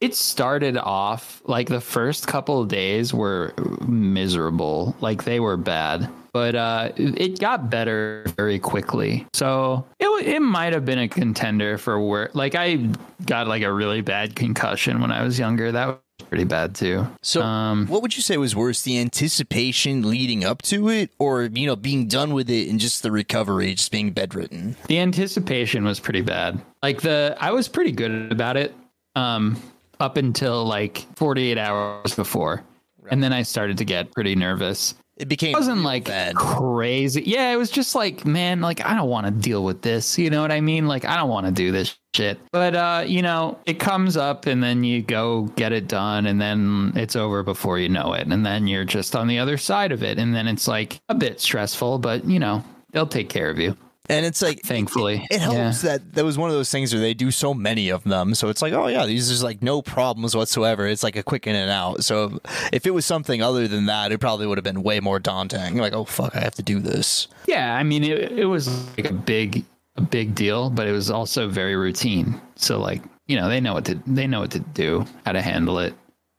it 0.00 0.14
started 0.14 0.76
off 0.76 1.42
like 1.46 1.68
the 1.68 1.80
first 1.80 2.26
couple 2.26 2.60
of 2.62 2.68
days 2.68 3.12
were 3.12 3.52
miserable. 3.86 4.94
Like 5.00 5.24
they 5.24 5.40
were 5.40 5.56
bad, 5.56 6.08
but 6.32 6.54
uh, 6.54 6.92
it 6.96 7.40
got 7.40 7.68
better 7.68 8.24
very 8.36 8.58
quickly. 8.58 9.26
So 9.32 9.84
it 9.98 10.06
it 10.26 10.40
might 10.40 10.72
have 10.72 10.84
been 10.84 11.00
a 11.00 11.08
contender 11.08 11.78
for 11.78 12.00
where. 12.00 12.30
Like 12.32 12.54
I 12.54 12.88
got 13.26 13.48
like 13.48 13.62
a 13.62 13.72
really 13.72 14.00
bad 14.00 14.36
concussion 14.36 15.00
when 15.00 15.10
I 15.10 15.24
was 15.24 15.38
younger. 15.38 15.72
That 15.72 16.00
pretty 16.28 16.44
bad 16.44 16.74
too. 16.74 17.06
So 17.22 17.42
Um, 17.42 17.86
what 17.86 18.02
would 18.02 18.16
you 18.16 18.22
say 18.22 18.36
was 18.36 18.54
worse, 18.54 18.82
the 18.82 18.98
anticipation 18.98 20.08
leading 20.08 20.44
up 20.44 20.62
to 20.62 20.88
it 20.88 21.10
or 21.18 21.44
you 21.44 21.66
know 21.66 21.76
being 21.76 22.06
done 22.08 22.34
with 22.34 22.48
it 22.50 22.68
and 22.68 22.78
just 22.78 23.02
the 23.02 23.10
recovery, 23.10 23.74
just 23.74 23.90
being 23.90 24.10
bedridden? 24.12 24.76
The 24.86 24.98
anticipation 24.98 25.84
was 25.84 26.00
pretty 26.00 26.20
bad. 26.22 26.60
Like 26.82 27.00
the 27.02 27.36
I 27.40 27.52
was 27.52 27.68
pretty 27.68 27.92
good 27.92 28.30
about 28.32 28.56
it 28.56 28.74
um 29.16 29.60
up 30.00 30.16
until 30.16 30.64
like 30.64 31.06
48 31.16 31.58
hours 31.58 32.14
before. 32.14 32.62
And 33.10 33.22
then 33.22 33.32
I 33.32 33.42
started 33.42 33.78
to 33.78 33.84
get 33.86 34.12
pretty 34.12 34.34
nervous. 34.34 34.94
It 35.18 35.28
became 35.28 35.50
It 35.54 35.58
wasn't 35.58 35.82
like 35.82 36.04
bad. 36.04 36.36
crazy. 36.36 37.22
Yeah, 37.26 37.50
it 37.52 37.56
was 37.56 37.70
just 37.70 37.94
like, 37.94 38.24
man, 38.24 38.60
like 38.60 38.84
I 38.84 38.94
don't 38.94 39.08
want 39.08 39.26
to 39.26 39.32
deal 39.32 39.64
with 39.64 39.82
this. 39.82 40.16
You 40.18 40.30
know 40.30 40.40
what 40.42 40.52
I 40.52 40.60
mean? 40.60 40.86
Like 40.86 41.04
I 41.04 41.16
don't 41.16 41.28
want 41.28 41.46
to 41.46 41.52
do 41.52 41.72
this 41.72 41.96
shit. 42.14 42.38
But 42.52 42.74
uh, 42.76 43.04
you 43.06 43.22
know, 43.22 43.58
it 43.66 43.80
comes 43.80 44.16
up 44.16 44.46
and 44.46 44.62
then 44.62 44.84
you 44.84 45.02
go 45.02 45.42
get 45.56 45.72
it 45.72 45.88
done 45.88 46.26
and 46.26 46.40
then 46.40 46.92
it's 46.94 47.16
over 47.16 47.42
before 47.42 47.78
you 47.78 47.88
know 47.88 48.12
it. 48.12 48.28
And 48.28 48.46
then 48.46 48.66
you're 48.68 48.84
just 48.84 49.16
on 49.16 49.26
the 49.26 49.40
other 49.40 49.56
side 49.58 49.90
of 49.92 50.02
it. 50.04 50.18
And 50.18 50.34
then 50.34 50.46
it's 50.46 50.68
like 50.68 51.00
a 51.08 51.14
bit 51.14 51.40
stressful, 51.40 51.98
but 51.98 52.24
you 52.24 52.38
know, 52.38 52.62
they'll 52.92 53.06
take 53.06 53.28
care 53.28 53.50
of 53.50 53.58
you. 53.58 53.76
And 54.10 54.24
it's 54.24 54.40
like 54.40 54.62
Thankfully. 54.62 55.26
it 55.30 55.40
Yeah. 55.40 55.52
helps 55.52 55.82
that 55.82 56.14
that 56.14 56.24
was 56.24 56.38
one 56.38 56.48
of 56.50 56.56
those 56.56 56.70
things 56.70 56.92
where 56.94 57.00
they 57.00 57.12
do 57.14 57.30
so 57.30 57.52
many 57.52 57.90
of 57.90 58.04
them. 58.04 58.34
So 58.34 58.48
it's 58.48 58.62
like, 58.62 58.72
oh 58.72 58.86
yeah, 58.86 59.04
these 59.06 59.28
is 59.30 59.42
like 59.42 59.62
no 59.62 59.82
problems 59.82 60.34
whatsoever. 60.34 60.86
It's 60.86 61.02
like 61.02 61.16
a 61.16 61.22
quick 61.22 61.46
in 61.46 61.54
and 61.54 61.70
out. 61.70 62.04
So 62.04 62.40
if 62.72 62.86
it 62.86 62.92
was 62.92 63.04
something 63.04 63.42
other 63.42 63.68
than 63.68 63.86
that, 63.86 64.10
it 64.12 64.18
probably 64.18 64.46
would 64.46 64.56
have 64.58 64.64
been 64.64 64.82
way 64.82 65.00
more 65.00 65.18
daunting. 65.18 65.76
Like, 65.76 65.92
oh 65.92 66.04
fuck, 66.04 66.34
I 66.34 66.40
have 66.40 66.54
to 66.54 66.62
do 66.62 66.78
this. 66.80 67.28
Yeah, 67.46 67.74
I 67.74 67.82
mean 67.82 68.02
it, 68.04 68.32
it 68.32 68.46
was 68.46 68.68
like 68.96 69.10
a 69.10 69.14
big 69.14 69.64
a 69.96 70.00
big 70.00 70.34
deal, 70.34 70.70
but 70.70 70.86
it 70.86 70.92
was 70.92 71.10
also 71.10 71.48
very 71.48 71.76
routine. 71.76 72.40
So 72.56 72.78
like, 72.80 73.02
you 73.26 73.36
know, 73.36 73.48
they 73.48 73.60
know 73.60 73.74
what 73.74 73.84
to 73.86 74.00
they 74.06 74.26
know 74.26 74.40
what 74.40 74.52
to 74.52 74.60
do, 74.60 75.04
how 75.26 75.32
to 75.32 75.42
handle 75.42 75.78
it. 75.80 75.92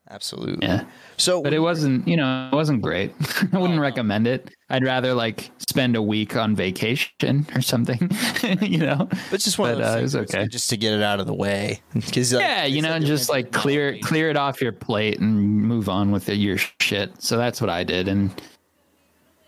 Absolutely. 0.09 0.65
Yeah. 0.67 0.85
So 1.19 1.41
But 1.43 1.53
it 1.53 1.59
wasn't, 1.59 2.07
you 2.07 2.15
know, 2.15 2.49
it 2.51 2.55
wasn't 2.55 2.81
great. 2.81 3.13
I 3.53 3.57
wouldn't 3.57 3.79
recommend 3.79 4.25
it. 4.25 4.49
I'd 4.69 4.83
rather 4.83 5.13
like 5.13 5.51
spend 5.67 5.95
a 5.95 6.01
week 6.01 6.35
on 6.35 6.55
vacation 6.55 7.45
or 7.55 7.61
something, 7.61 8.09
you 8.61 8.79
know. 8.79 9.07
But 9.29 9.41
just 9.41 9.59
one 9.59 9.75
But, 9.75 9.83
uh, 9.83 9.95
things 9.95 10.15
okay. 10.15 10.47
just 10.47 10.69
to 10.69 10.77
get 10.77 10.93
it 10.93 11.03
out 11.03 11.19
of 11.19 11.27
the 11.27 11.33
way. 11.33 11.81
Because 11.93 12.31
Yeah, 12.31 12.65
you 12.65 12.81
know, 12.81 12.97
just 12.99 13.29
like 13.29 13.51
clear 13.51 13.99
clear 13.99 14.29
it 14.29 14.37
off 14.37 14.61
your 14.61 14.71
plate 14.71 15.19
and 15.19 15.35
move 15.37 15.89
on 15.89 16.11
with 16.11 16.29
your 16.29 16.57
shit. 16.79 17.21
So 17.21 17.37
that's 17.37 17.59
what 17.59 17.69
I 17.69 17.83
did 17.83 18.07
and 18.07 18.31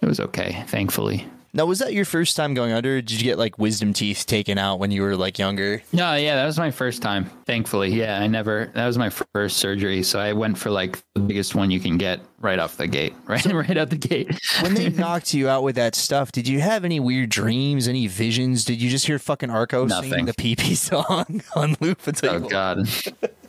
it 0.01 0.07
was 0.07 0.19
okay, 0.19 0.63
thankfully. 0.67 1.25
Now, 1.53 1.65
was 1.65 1.79
that 1.79 1.91
your 1.91 2.05
first 2.05 2.37
time 2.37 2.53
going 2.53 2.71
under? 2.71 3.01
Did 3.01 3.19
you 3.19 3.23
get 3.25 3.37
like 3.37 3.59
wisdom 3.59 3.91
teeth 3.91 4.25
taken 4.25 4.57
out 4.57 4.79
when 4.79 4.89
you 4.89 5.01
were 5.01 5.17
like 5.17 5.37
younger? 5.37 5.83
No, 5.91 6.15
yeah, 6.15 6.35
that 6.35 6.45
was 6.45 6.57
my 6.57 6.71
first 6.71 7.01
time. 7.01 7.29
Thankfully, 7.45 7.89
yeah, 7.89 8.19
I 8.19 8.27
never. 8.27 8.71
That 8.73 8.87
was 8.87 8.97
my 8.97 9.09
first 9.09 9.57
surgery, 9.57 10.01
so 10.01 10.17
I 10.17 10.31
went 10.31 10.57
for 10.57 10.69
like 10.69 10.99
the 11.13 11.19
biggest 11.19 11.53
one 11.53 11.69
you 11.69 11.81
can 11.81 11.97
get 11.97 12.21
right 12.39 12.57
off 12.57 12.77
the 12.77 12.87
gate, 12.87 13.13
right, 13.25 13.45
right 13.45 13.77
out 13.77 13.89
the 13.89 13.97
gate. 13.97 14.33
When 14.61 14.75
they 14.75 14.89
knocked 15.01 15.33
you 15.33 15.49
out 15.49 15.63
with 15.63 15.75
that 15.75 15.93
stuff, 15.93 16.31
did 16.31 16.47
you 16.47 16.61
have 16.61 16.85
any 16.85 17.01
weird 17.01 17.29
dreams, 17.29 17.89
any 17.89 18.07
visions? 18.07 18.63
Did 18.63 18.81
you 18.81 18.89
just 18.89 19.05
hear 19.05 19.19
fucking 19.19 19.49
Arco 19.49 19.87
singing 19.89 20.09
Nothing. 20.09 20.25
the 20.27 20.33
pee 20.33 20.55
pee 20.55 20.75
song 20.75 21.41
on 21.55 21.75
loop 21.81 22.07
until 22.07 22.31
oh 22.31 22.37
you 22.37 22.49
God, 22.49 22.87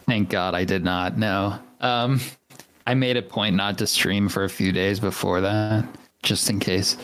thank 0.06 0.28
God 0.28 0.56
I 0.56 0.64
did 0.64 0.82
not. 0.82 1.18
No, 1.18 1.56
um, 1.80 2.20
I 2.84 2.94
made 2.94 3.16
a 3.16 3.22
point 3.22 3.54
not 3.54 3.78
to 3.78 3.86
stream 3.86 4.28
for 4.28 4.42
a 4.42 4.48
few 4.48 4.72
days 4.72 4.98
before 4.98 5.40
that, 5.40 5.86
just 6.24 6.50
in 6.50 6.58
case. 6.58 6.96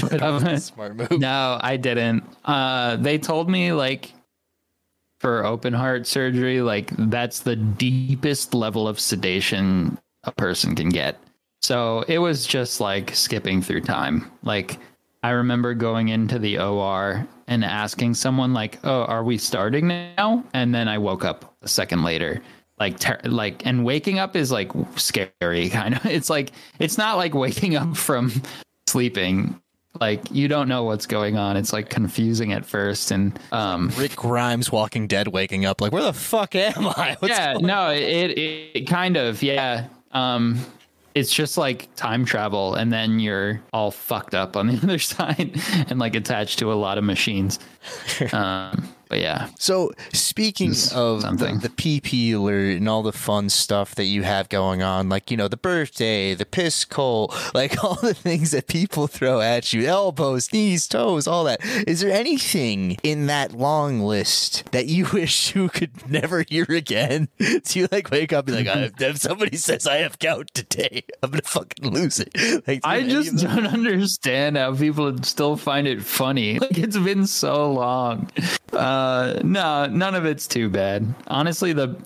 But, 0.00 0.58
Smart 0.60 0.96
move. 0.96 1.10
No, 1.18 1.58
I 1.60 1.76
didn't. 1.76 2.24
Uh, 2.44 2.96
they 2.96 3.18
told 3.18 3.48
me 3.48 3.72
like 3.72 4.12
for 5.20 5.44
open 5.44 5.72
heart 5.72 6.06
surgery, 6.06 6.60
like 6.62 6.90
that's 6.96 7.40
the 7.40 7.56
deepest 7.56 8.54
level 8.54 8.86
of 8.86 9.00
sedation 9.00 9.98
a 10.24 10.32
person 10.32 10.74
can 10.74 10.90
get. 10.90 11.18
So 11.60 12.04
it 12.08 12.18
was 12.18 12.46
just 12.46 12.80
like 12.80 13.14
skipping 13.14 13.62
through 13.62 13.80
time. 13.82 14.30
Like 14.42 14.78
I 15.22 15.30
remember 15.30 15.74
going 15.74 16.08
into 16.08 16.38
the 16.38 16.58
OR 16.58 17.26
and 17.48 17.64
asking 17.64 18.14
someone 18.14 18.54
like, 18.54 18.78
"Oh, 18.84 19.02
are 19.04 19.24
we 19.24 19.38
starting 19.38 19.88
now?" 19.88 20.44
And 20.54 20.72
then 20.74 20.86
I 20.86 20.98
woke 20.98 21.24
up 21.24 21.54
a 21.62 21.68
second 21.68 22.02
later. 22.04 22.40
like 22.78 22.96
ter- 23.00 23.20
like 23.24 23.66
and 23.66 23.84
waking 23.84 24.20
up 24.20 24.36
is 24.36 24.52
like 24.52 24.70
scary 24.94 25.68
kind 25.78 25.96
of 25.96 26.06
it's 26.06 26.30
like 26.30 26.52
it's 26.78 26.96
not 26.96 27.16
like 27.16 27.34
waking 27.34 27.74
up 27.74 27.96
from 27.96 28.30
sleeping 28.86 29.60
like 30.00 30.30
you 30.30 30.48
don't 30.48 30.68
know 30.68 30.84
what's 30.84 31.06
going 31.06 31.36
on. 31.36 31.56
It's 31.56 31.72
like 31.72 31.90
confusing 31.90 32.52
at 32.52 32.64
first 32.64 33.10
and 33.10 33.38
um 33.52 33.90
Rick 33.96 34.16
Grimes, 34.16 34.70
Walking 34.70 35.06
Dead, 35.06 35.28
waking 35.28 35.64
up 35.64 35.80
like, 35.80 35.92
where 35.92 36.02
the 36.02 36.12
fuck 36.12 36.54
am 36.54 36.86
I? 36.86 37.16
What's 37.20 37.36
yeah 37.36 37.54
no 37.54 37.90
it, 37.90 38.30
it 38.30 38.70
it 38.74 38.86
kind 38.86 39.16
of 39.16 39.42
yeah. 39.42 39.88
Um 40.12 40.60
it's 41.14 41.32
just 41.32 41.58
like 41.58 41.88
time 41.96 42.24
travel 42.24 42.74
and 42.74 42.92
then 42.92 43.18
you're 43.18 43.60
all 43.72 43.90
fucked 43.90 44.34
up 44.34 44.56
on 44.56 44.68
the 44.68 44.76
other 44.82 44.98
side 44.98 45.60
and 45.88 45.98
like 45.98 46.14
attached 46.14 46.58
to 46.60 46.72
a 46.72 46.74
lot 46.74 46.98
of 46.98 47.04
machines. 47.04 47.58
Um 48.32 48.88
but 49.08 49.20
yeah 49.20 49.48
So 49.58 49.92
speaking 50.12 50.70
Is 50.70 50.92
of 50.92 51.22
the, 51.22 51.28
something. 51.28 51.58
the 51.60 51.68
PP 51.68 52.34
alert 52.34 52.76
and 52.78 52.88
all 52.88 53.02
the 53.02 53.12
fun 53.12 53.48
stuff 53.48 53.94
that 53.94 54.04
you 54.04 54.22
have 54.22 54.48
going 54.48 54.82
on, 54.82 55.08
like 55.08 55.30
you 55.30 55.36
know 55.36 55.48
the 55.48 55.56
birthday, 55.56 56.34
the 56.34 56.46
piss 56.46 56.84
coal, 56.84 57.32
like 57.54 57.82
all 57.82 57.94
the 57.96 58.14
things 58.14 58.50
that 58.52 58.66
people 58.66 59.06
throw 59.06 59.40
at 59.40 59.72
you, 59.72 59.86
elbows, 59.86 60.52
knees, 60.52 60.86
toes, 60.88 61.26
all 61.26 61.44
that. 61.44 61.60
Is 61.86 62.00
there 62.00 62.12
anything 62.12 62.96
in 63.02 63.26
that 63.26 63.52
long 63.52 64.00
list 64.00 64.70
that 64.72 64.86
you 64.86 65.06
wish 65.12 65.54
you 65.54 65.68
could 65.68 66.08
never 66.10 66.44
hear 66.48 66.66
again? 66.68 67.28
Do 67.38 67.78
you 67.80 67.88
like 67.90 68.10
wake 68.10 68.32
up 68.32 68.48
and 68.48 68.56
be 68.58 68.64
like, 68.64 68.76
"I- 69.00 69.04
if 69.04 69.18
somebody 69.18 69.56
says 69.56 69.86
I 69.86 69.96
have 69.98 70.18
gout 70.18 70.48
today, 70.54 71.02
I'm 71.22 71.30
gonna 71.30 71.42
fucking 71.42 71.90
lose 71.90 72.20
it? 72.20 72.30
Like, 72.66 72.80
I 72.84 73.02
just 73.02 73.36
don't 73.36 73.66
understand 73.66 74.56
how 74.56 74.74
people 74.74 75.16
still 75.22 75.56
find 75.56 75.86
it 75.86 76.02
funny. 76.02 76.58
Like 76.58 76.76
it's 76.78 76.98
been 76.98 77.26
so 77.26 77.72
long. 77.72 78.30
Uh, 78.98 79.38
no, 79.44 79.86
none 79.86 80.16
of 80.16 80.24
it's 80.24 80.48
too 80.48 80.68
bad. 80.68 81.14
Honestly, 81.28 81.72
the 81.72 81.96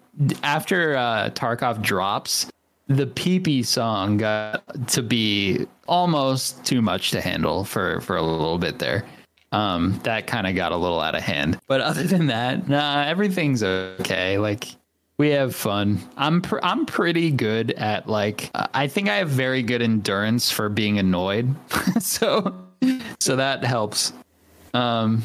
after 0.43 0.95
uh, 0.95 1.31
Tarkov 1.31 1.81
drops, 1.81 2.51
the 2.89 3.07
peepee 3.07 3.65
song 3.65 4.19
got 4.19 4.63
to 4.89 5.03
be 5.03 5.67
almost 5.89 6.63
too 6.67 6.83
much 6.83 7.11
to 7.13 7.23
handle 7.23 7.65
for 7.65 8.01
for 8.03 8.17
a 8.17 8.23
little 8.23 8.59
bit 8.59 8.79
there. 8.79 9.07
Um, 9.53 9.99
that 10.03 10.27
kind 10.27 10.47
of 10.47 10.55
got 10.55 10.73
a 10.73 10.77
little 10.77 11.01
out 11.01 11.15
of 11.15 11.23
hand. 11.23 11.59
But 11.67 11.81
other 11.81 12.03
than 12.03 12.27
that, 12.27 12.69
nah, 12.69 13.05
everything's 13.05 13.63
okay. 13.63 14.37
Like 14.37 14.69
we 15.17 15.31
have 15.31 15.57
fun. 15.57 15.99
I'm 16.19 16.43
pr- 16.43 16.61
I'm 16.63 16.85
pretty 16.85 17.31
good 17.31 17.71
at 17.73 18.07
like 18.07 18.51
I 18.55 18.87
think 18.87 19.09
I 19.09 19.17
have 19.17 19.31
very 19.31 19.63
good 19.63 19.81
endurance 19.81 20.51
for 20.51 20.69
being 20.69 20.99
annoyed. 20.99 21.55
so 22.01 22.55
so 23.19 23.37
that 23.37 23.65
helps. 23.65 24.13
Um 24.75 25.23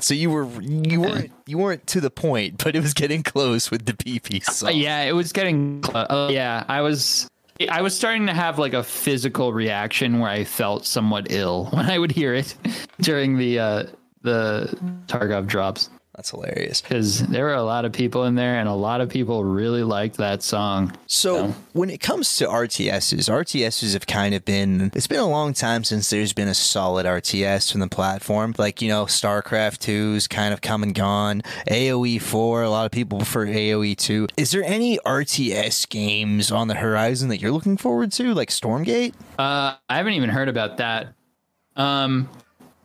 So 0.00 0.14
you 0.14 0.30
were 0.30 0.48
you 0.62 1.00
weren't 1.00 1.32
you 1.46 1.58
weren't 1.58 1.86
to 1.88 2.00
the 2.00 2.10
point, 2.10 2.62
but 2.62 2.74
it 2.74 2.82
was 2.82 2.94
getting 2.94 3.22
close 3.22 3.70
with 3.70 3.86
the 3.86 3.92
PP 3.92 4.46
uh, 4.46 4.50
song. 4.50 4.74
yeah, 4.74 5.02
it 5.02 5.12
was 5.12 5.32
getting 5.32 5.82
cl- 5.84 6.06
uh, 6.08 6.28
yeah, 6.30 6.64
I 6.68 6.80
was 6.80 7.28
I 7.68 7.82
was 7.82 7.94
starting 7.94 8.26
to 8.26 8.34
have 8.34 8.58
like 8.58 8.72
a 8.72 8.82
physical 8.82 9.52
reaction 9.52 10.18
where 10.18 10.30
I 10.30 10.44
felt 10.44 10.86
somewhat 10.86 11.26
ill 11.30 11.66
when 11.72 11.90
I 11.90 11.98
would 11.98 12.12
hear 12.12 12.34
it 12.34 12.54
during 13.00 13.36
the 13.36 13.58
uh 13.58 13.84
the 14.22 14.76
Tarkov 15.06 15.46
drops. 15.46 15.90
That's 16.16 16.30
hilarious. 16.32 16.80
because 16.82 17.20
there 17.28 17.44
were 17.44 17.54
a 17.54 17.62
lot 17.62 17.84
of 17.84 17.92
people 17.92 18.24
in 18.24 18.34
there 18.34 18.58
and 18.58 18.68
a 18.68 18.74
lot 18.74 19.00
of 19.00 19.08
people 19.08 19.44
really 19.44 19.84
liked 19.84 20.16
that 20.16 20.42
song 20.42 20.92
So 21.06 21.46
No. 21.46 21.54
when 21.72 21.88
it 21.88 22.00
comes 22.00 22.36
to 22.36 22.46
RTSs, 22.46 23.28
RTSs 23.30 23.92
have 23.94 24.06
kind 24.06 24.34
of 24.34 24.44
been 24.44 24.90
it's 24.94 25.06
been 25.06 25.20
a 25.20 25.28
long 25.28 25.54
time 25.54 25.84
since 25.84 26.10
there's 26.10 26.32
been 26.32 26.48
a 26.48 26.54
solid 26.54 27.06
RTS 27.06 27.70
from 27.70 27.80
the 27.80 27.88
platform. 27.88 28.54
Like, 28.58 28.82
you 28.82 28.88
know, 28.88 29.04
StarCraft 29.06 29.78
2's 29.78 30.26
kind 30.26 30.52
of 30.52 30.60
come 30.60 30.82
and 30.82 30.94
gone. 30.94 31.42
AoE 31.70 32.20
4, 32.20 32.62
a 32.64 32.70
lot 32.70 32.86
of 32.86 32.92
people 32.92 33.18
prefer 33.18 33.46
AoE 33.46 33.96
2. 33.96 34.26
Is 34.36 34.50
there 34.50 34.64
any 34.64 34.98
RTS 35.06 35.88
games 35.88 36.50
on 36.50 36.66
the 36.68 36.74
horizon 36.74 37.28
that 37.28 37.40
you're 37.40 37.52
looking 37.52 37.76
forward 37.76 38.10
to, 38.12 38.34
like 38.34 38.50
Stormgate? 38.50 39.14
uh 39.38 39.74
i 39.88 39.96
haven't 39.96 40.12
even 40.14 40.28
heard 40.28 40.48
about 40.48 40.76
that 40.78 41.14
um 41.76 42.28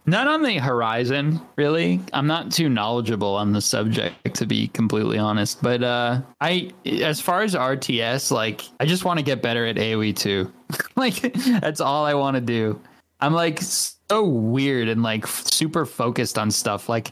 not 0.06 0.28
on 0.28 0.42
the 0.44 0.58
horizon 0.58 1.42
really. 1.56 2.00
I'm 2.14 2.28
not 2.28 2.52
too 2.52 2.70
knowledgeable 2.70 3.36
on 3.36 3.54
the 3.54 3.62
subject 3.62 4.36
to 4.36 4.46
be 4.46 4.68
completely 4.70 5.18
honest. 5.18 5.62
But 5.62 5.84
uh 5.84 6.22
i 6.42 6.72
as 6.86 7.20
far 7.22 7.42
as 7.42 7.56
rts 7.56 8.32
like 8.32 8.62
i 8.80 8.86
just 8.86 9.06
want 9.06 9.20
to 9.20 9.26
get 9.26 9.42
better 9.42 9.66
at 9.66 9.78
aoe 9.78 10.16
2 10.16 10.52
like 10.96 11.34
that's 11.62 11.82
all 11.82 12.06
i 12.06 12.14
want 12.14 12.36
to 12.36 12.42
do. 12.42 12.80
I'm 13.22 13.34
like 13.34 13.62
so 13.62 14.24
weird 14.24 14.88
and 14.88 15.02
like 15.02 15.26
super 15.28 15.86
focused 15.86 16.38
on 16.38 16.52
stuff. 16.52 16.90
Like 16.90 17.12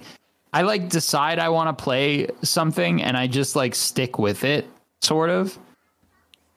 i 0.53 0.61
like 0.61 0.89
decide 0.89 1.39
i 1.39 1.49
want 1.49 1.75
to 1.75 1.83
play 1.83 2.27
something 2.43 3.01
and 3.01 3.17
i 3.17 3.25
just 3.25 3.55
like 3.55 3.73
stick 3.75 4.19
with 4.19 4.43
it 4.43 4.67
sort 5.01 5.29
of. 5.29 5.57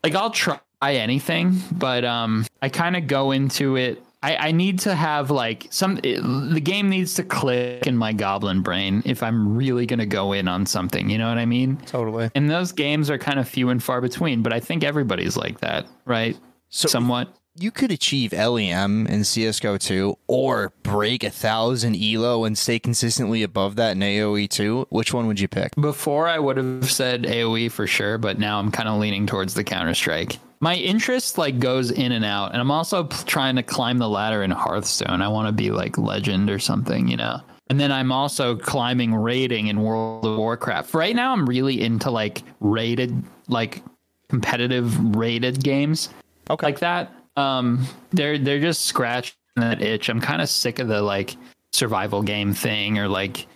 Like 0.03 0.15
I'll 0.15 0.31
try 0.31 0.61
anything, 0.83 1.61
but 1.73 2.05
um, 2.05 2.47
I 2.63 2.69
kind 2.69 2.97
of 2.97 3.07
go 3.07 3.33
into 3.33 3.77
it. 3.77 4.03
I, 4.27 4.49
I 4.49 4.51
need 4.51 4.81
to 4.81 4.95
have 4.97 5.31
like 5.31 5.69
some. 5.71 6.01
It, 6.03 6.21
the 6.21 6.61
game 6.61 6.89
needs 6.89 7.15
to 7.15 7.23
click 7.23 7.87
in 7.87 7.97
my 7.97 8.13
goblin 8.13 8.61
brain 8.61 9.03
if 9.07 9.23
I'm 9.23 9.57
really 9.57 9.87
gonna 9.87 10.05
go 10.05 10.33
in 10.33 10.49
on 10.49 10.67
something. 10.67 11.09
You 11.09 11.17
know 11.17 11.29
what 11.29 11.39
I 11.39 11.47
mean? 11.47 11.77
Totally. 11.87 12.31
And 12.35 12.51
those 12.51 12.73
games 12.73 13.09
are 13.09 13.19
kind 13.19 13.39
of 13.39 13.49
few 13.49 13.69
and 13.69 13.81
far 13.81 14.01
between. 14.01 14.43
But 14.43 14.53
I 14.53 14.59
think 14.59 14.83
everybody's 14.83 15.37
like 15.37 15.61
that, 15.61 15.87
right? 16.07 16.37
So 16.71 16.89
Somewhat. 16.89 17.37
you 17.55 17.71
could 17.71 17.93
achieve 17.93 18.33
LEM 18.33 19.07
in 19.07 19.21
CSGO 19.21 19.79
2 19.79 20.19
or 20.27 20.73
break 20.83 21.23
a 21.23 21.31
thousand 21.31 21.95
ELO 21.95 22.43
and 22.45 22.59
stay 22.59 22.81
consistently 22.81 23.45
above 23.45 23.77
that 23.77 23.93
in 23.93 24.01
AoE 24.01 24.51
2. 24.51 24.89
Which 24.91 25.15
one 25.15 25.29
would 25.29 25.39
you 25.39 25.47
pick? 25.47 25.73
Before 25.77 26.27
I 26.27 26.41
would 26.41 26.57
have 26.57 26.91
said 26.91 27.23
AoE 27.23 27.71
for 27.71 27.87
sure, 27.87 28.19
but 28.19 28.41
now 28.41 28.59
I'm 28.59 28.73
kind 28.73 28.89
of 28.89 28.99
leaning 28.99 29.27
towards 29.27 29.55
the 29.55 29.63
Counter 29.63 29.95
Strike. 29.95 30.39
My 30.61 30.75
interest 30.75 31.39
like 31.39 31.59
goes 31.59 31.91
in 31.91 32.13
and 32.13 32.25
out, 32.25 32.53
and 32.53 32.61
I'm 32.61 32.71
also 32.71 33.05
p- 33.05 33.17
trying 33.27 33.57
to 33.57 33.63
climb 33.63 33.99
the 33.99 34.09
ladder 34.09 34.43
in 34.43 34.51
Hearthstone. 34.51 35.21
I 35.23 35.29
want 35.29 35.49
to 35.49 35.53
be 35.53 35.71
like 35.71 35.99
legend 35.99 36.49
or 36.51 36.59
something, 36.59 37.09
you 37.09 37.17
know. 37.17 37.41
And 37.69 37.79
then 37.81 37.91
I'm 37.93 38.13
also 38.13 38.57
climbing 38.57 39.15
rating 39.15 39.67
in 39.67 39.83
World 39.83 40.25
of 40.25 40.39
Warcraft. 40.39 40.95
Right 40.95 41.15
now, 41.17 41.33
I'm 41.33 41.47
really 41.47 41.83
into 41.83 42.11
like 42.11 42.43
rated, 42.61 43.23
like 43.49 43.83
competitive 44.29 45.17
rated 45.17 45.63
games, 45.63 46.09
Okay. 46.49 46.65
like 46.67 46.79
that. 46.79 47.13
Um, 47.37 47.87
they're 48.13 48.39
they're 48.39 48.61
just 48.61 48.87
scratching 48.87 49.35
that 49.57 49.83
itch. 49.83 50.09
I'm 50.09 50.21
kind 50.21 50.41
of 50.41 50.49
sick 50.49 50.79
of 50.79 50.89
the 50.89 51.03
like 51.03 51.37
survival 51.73 52.23
game 52.23 52.55
thing 52.55 52.99
or 52.99 53.09
like 53.09 53.47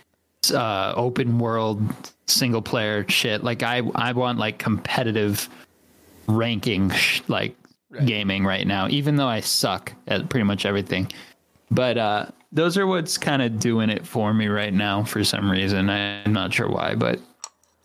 uh, 0.52 0.92
open 0.96 1.38
world 1.38 1.80
single 2.26 2.62
player 2.62 3.06
shit. 3.08 3.42
Like 3.42 3.62
I 3.62 3.82
I 3.94 4.12
want 4.12 4.38
like 4.38 4.58
competitive 4.58 5.48
ranking 6.36 6.90
sh- 6.90 7.22
like 7.28 7.56
gaming 8.04 8.44
right 8.44 8.66
now, 8.66 8.88
even 8.88 9.16
though 9.16 9.26
I 9.28 9.40
suck 9.40 9.92
at 10.06 10.28
pretty 10.28 10.44
much 10.44 10.64
everything. 10.64 11.10
But 11.70 11.98
uh, 11.98 12.26
those 12.52 12.76
are 12.76 12.86
what's 12.86 13.18
kind 13.18 13.42
of 13.42 13.58
doing 13.58 13.90
it 13.90 14.06
for 14.06 14.32
me 14.34 14.46
right 14.48 14.72
now 14.72 15.04
for 15.04 15.22
some 15.24 15.50
reason. 15.50 15.88
I'm 15.90 16.32
not 16.32 16.52
sure 16.52 16.68
why, 16.68 16.94
but 16.94 17.18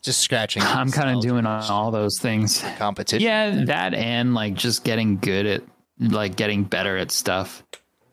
Just 0.02 0.22
scratching. 0.22 0.62
I'm 0.64 0.92
kind 0.92 1.16
of 1.16 1.22
doing 1.22 1.46
all 1.46 1.92
those 1.92 2.20
things. 2.20 2.64
competition. 2.78 3.26
Yeah, 3.26 3.66
that 3.66 3.94
and 3.94 4.34
like 4.34 4.54
just 4.56 4.84
getting 4.84 5.18
good 5.18 5.46
at 5.46 5.64
like 6.00 6.36
getting 6.36 6.64
better 6.64 6.98
at 6.98 7.12
stuff. 7.12 7.64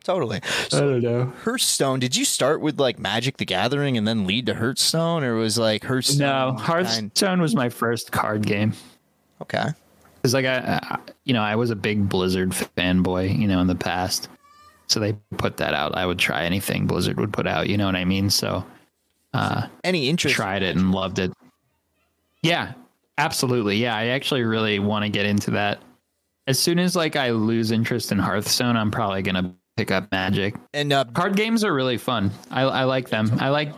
totally. 0.04 0.40
I 0.72 0.80
don't 0.80 1.00
know. 1.02 1.32
Hearthstone. 1.44 2.00
Did 2.00 2.16
you 2.16 2.24
start 2.24 2.60
with 2.60 2.78
like 2.80 2.98
Magic 2.98 3.36
the 3.38 3.44
Gathering 3.44 3.96
and 3.96 4.06
then 4.06 4.26
lead 4.26 4.46
to 4.46 4.54
Hearthstone, 4.54 5.24
or 5.24 5.34
was 5.36 5.58
like 5.58 5.84
Hearthstone? 5.84 6.18
No, 6.18 6.54
kind- 6.58 6.86
Hearthstone 6.86 7.40
was 7.40 7.54
my 7.54 7.68
first 7.68 8.12
card 8.12 8.46
game. 8.46 8.72
Okay. 9.40 9.64
Because 10.22 10.34
like 10.34 10.44
I, 10.44 10.78
I, 10.82 10.98
you 11.24 11.34
know, 11.34 11.42
I 11.42 11.56
was 11.56 11.70
a 11.70 11.76
big 11.76 12.08
Blizzard 12.08 12.50
fanboy, 12.50 13.36
you 13.36 13.48
know, 13.48 13.60
in 13.60 13.66
the 13.66 13.74
past. 13.74 14.28
So 14.86 15.00
they 15.00 15.14
put 15.36 15.56
that 15.56 15.74
out. 15.74 15.96
I 15.96 16.06
would 16.06 16.18
try 16.18 16.44
anything 16.44 16.86
Blizzard 16.86 17.18
would 17.18 17.32
put 17.32 17.48
out. 17.48 17.68
You 17.68 17.76
know 17.76 17.86
what 17.86 17.96
I 17.96 18.04
mean? 18.04 18.30
So 18.30 18.64
uh, 19.34 19.66
Any 19.82 20.08
interest? 20.08 20.36
tried 20.36 20.62
it 20.62 20.76
and 20.76 20.92
loved 20.92 21.18
it. 21.18 21.32
Yeah, 22.42 22.74
absolutely. 23.18 23.76
Yeah, 23.76 23.96
I 23.96 24.08
actually 24.08 24.42
really 24.42 24.78
want 24.78 25.04
to 25.04 25.08
get 25.08 25.26
into 25.26 25.50
that. 25.52 25.80
As 26.46 26.58
soon 26.58 26.78
as 26.78 26.94
like 26.94 27.16
I 27.16 27.30
lose 27.30 27.70
interest 27.70 28.12
in 28.12 28.18
Hearthstone, 28.18 28.76
I'm 28.76 28.90
probably 28.90 29.22
gonna 29.22 29.54
pick 29.76 29.90
up 29.90 30.10
Magic. 30.12 30.54
And 30.74 30.92
uh, 30.92 31.04
Card 31.14 31.36
games 31.36 31.64
are 31.64 31.72
really 31.72 31.98
fun. 31.98 32.30
I, 32.50 32.62
I 32.62 32.84
like 32.84 33.08
them. 33.08 33.30
I 33.40 33.48
like 33.48 33.72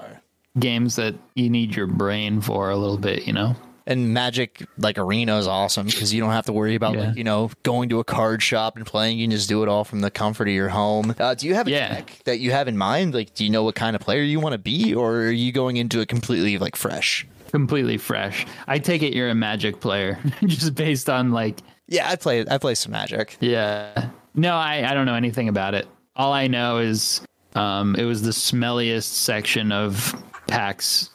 games 0.59 0.97
that 0.97 1.15
you 1.35 1.49
need 1.51 1.75
your 1.75 1.87
brain 1.87 2.41
for 2.41 2.71
a 2.71 2.77
little 2.77 2.99
bit. 2.99 3.27
You 3.27 3.33
know. 3.35 3.57
And 3.87 4.14
Magic 4.14 4.66
like 4.78 4.99
Arena 4.99 5.37
is 5.39 5.47
awesome 5.47 5.87
because 5.87 6.12
you 6.14 6.20
don't 6.20 6.30
have 6.32 6.47
to 6.47 6.53
worry 6.53 6.74
about 6.74 6.95
Yeah. 6.95 7.09
like 7.09 7.16
you 7.16 7.24
know 7.24 7.51
going 7.62 7.89
to 7.91 7.99
a 8.01 8.05
card 8.05 8.43
shop 8.43 8.76
and 8.76 8.87
playing. 8.87 9.18
You 9.18 9.24
can 9.26 9.32
just 9.32 9.49
do 9.49 9.62
it 9.62 9.68
all 9.68 9.85
from 9.85 10.01
the 10.01 10.11
comfort 10.11 10.49
of 10.49 10.55
your 10.55 10.68
home. 10.70 11.14
Uh, 11.18 11.35
do 11.35 11.47
you 11.47 11.55
have 11.55 11.66
a 11.66 11.70
Yeah. 11.70 11.89
deck 11.97 12.18
that 12.24 12.39
you 12.41 12.51
have 12.53 12.68
in 12.68 12.76
mind? 12.76 13.14
Like, 13.14 13.35
do 13.35 13.45
you 13.45 13.51
know 13.51 13.62
what 13.62 13.74
kind 13.74 13.95
of 13.95 14.03
player 14.03 14.22
you 14.22 14.41
want 14.41 14.53
to 14.55 14.59
be, 14.59 14.95
or 14.95 15.16
are 15.22 15.30
you 15.30 15.53
going 15.53 15.76
into 15.76 16.01
it 16.01 16.09
completely 16.09 16.59
like 16.59 16.76
fresh? 16.76 17.26
completely 17.51 17.97
fresh. 17.99 18.45
I 18.66 18.80
take 18.80 19.03
it 19.05 19.14
you're 19.14 19.28
a 19.28 19.35
magic 19.35 19.78
player 19.80 20.18
just 20.45 20.74
based 20.74 21.09
on 21.09 21.30
like 21.30 21.61
Yeah, 21.87 22.09
I 22.09 22.16
play. 22.16 22.45
I 22.51 22.59
play 22.59 22.74
some 22.74 22.91
Magic. 22.91 23.37
yeah. 23.41 24.09
No, 24.35 24.57
I 24.57 24.85
I 24.91 24.95
don't 24.95 25.07
know 25.07 25.14
anything 25.14 25.49
about 25.49 25.74
it. 25.74 25.87
All 26.16 26.32
I 26.32 26.49
know 26.49 26.78
is 26.78 27.20
um 27.55 27.95
it 27.95 28.03
was 28.05 28.22
the 28.22 28.32
smelliest 28.32 29.05
section 29.05 29.70
of 29.70 30.14
packs 30.49 31.11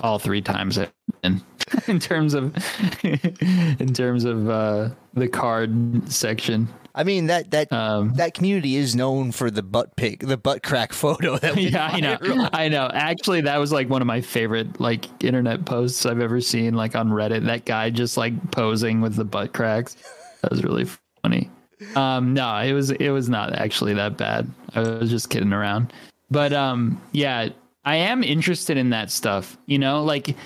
all 0.00 0.18
three 0.18 0.40
times 0.40 0.78
been. 1.22 1.42
in 1.86 1.98
terms 1.98 2.34
of 2.34 2.54
in 3.04 3.92
terms 3.94 4.24
of 4.24 4.48
uh, 4.48 4.90
the 5.14 5.28
card 5.28 6.10
section. 6.10 6.68
I 6.94 7.04
mean 7.04 7.26
that 7.28 7.50
that 7.52 7.72
Um, 7.72 8.12
that 8.14 8.34
community 8.34 8.76
is 8.76 8.94
known 8.94 9.32
for 9.32 9.50
the 9.50 9.62
butt 9.62 9.96
pic, 9.96 10.20
the 10.20 10.36
butt 10.36 10.62
crack 10.62 10.92
photo 11.02 11.38
that 11.38 11.56
yeah, 11.56 11.88
I 11.90 12.00
know. 12.00 12.48
I 12.52 12.68
know. 12.68 12.90
Actually, 12.92 13.40
that 13.42 13.56
was 13.58 13.72
like 13.72 13.88
one 13.88 14.02
of 14.02 14.06
my 14.06 14.20
favorite 14.20 14.80
like 14.80 15.06
internet 15.24 15.64
posts 15.64 16.04
I've 16.04 16.20
ever 16.20 16.40
seen. 16.40 16.74
Like 16.74 16.94
on 16.94 17.08
Reddit, 17.10 17.46
that 17.46 17.64
guy 17.64 17.90
just 17.90 18.16
like 18.16 18.50
posing 18.50 19.00
with 19.00 19.16
the 19.16 19.24
butt 19.24 19.52
cracks. 19.52 19.96
That 20.42 20.50
was 20.50 20.62
really 20.64 20.86
funny. 21.22 21.50
Um, 21.96 22.34
no, 22.34 22.56
it 22.58 22.72
was 22.72 22.90
it 22.90 23.10
was 23.10 23.28
not 23.28 23.54
actually 23.54 23.94
that 23.94 24.16
bad. 24.16 24.50
I 24.74 24.80
was 24.80 25.10
just 25.10 25.30
kidding 25.30 25.52
around. 25.52 25.92
But 26.30 26.52
um, 26.52 27.00
yeah, 27.12 27.48
I 27.84 27.96
am 27.96 28.22
interested 28.22 28.76
in 28.76 28.90
that 28.90 29.10
stuff. 29.10 29.56
You 29.66 29.78
know, 29.78 30.02
like 30.04 30.36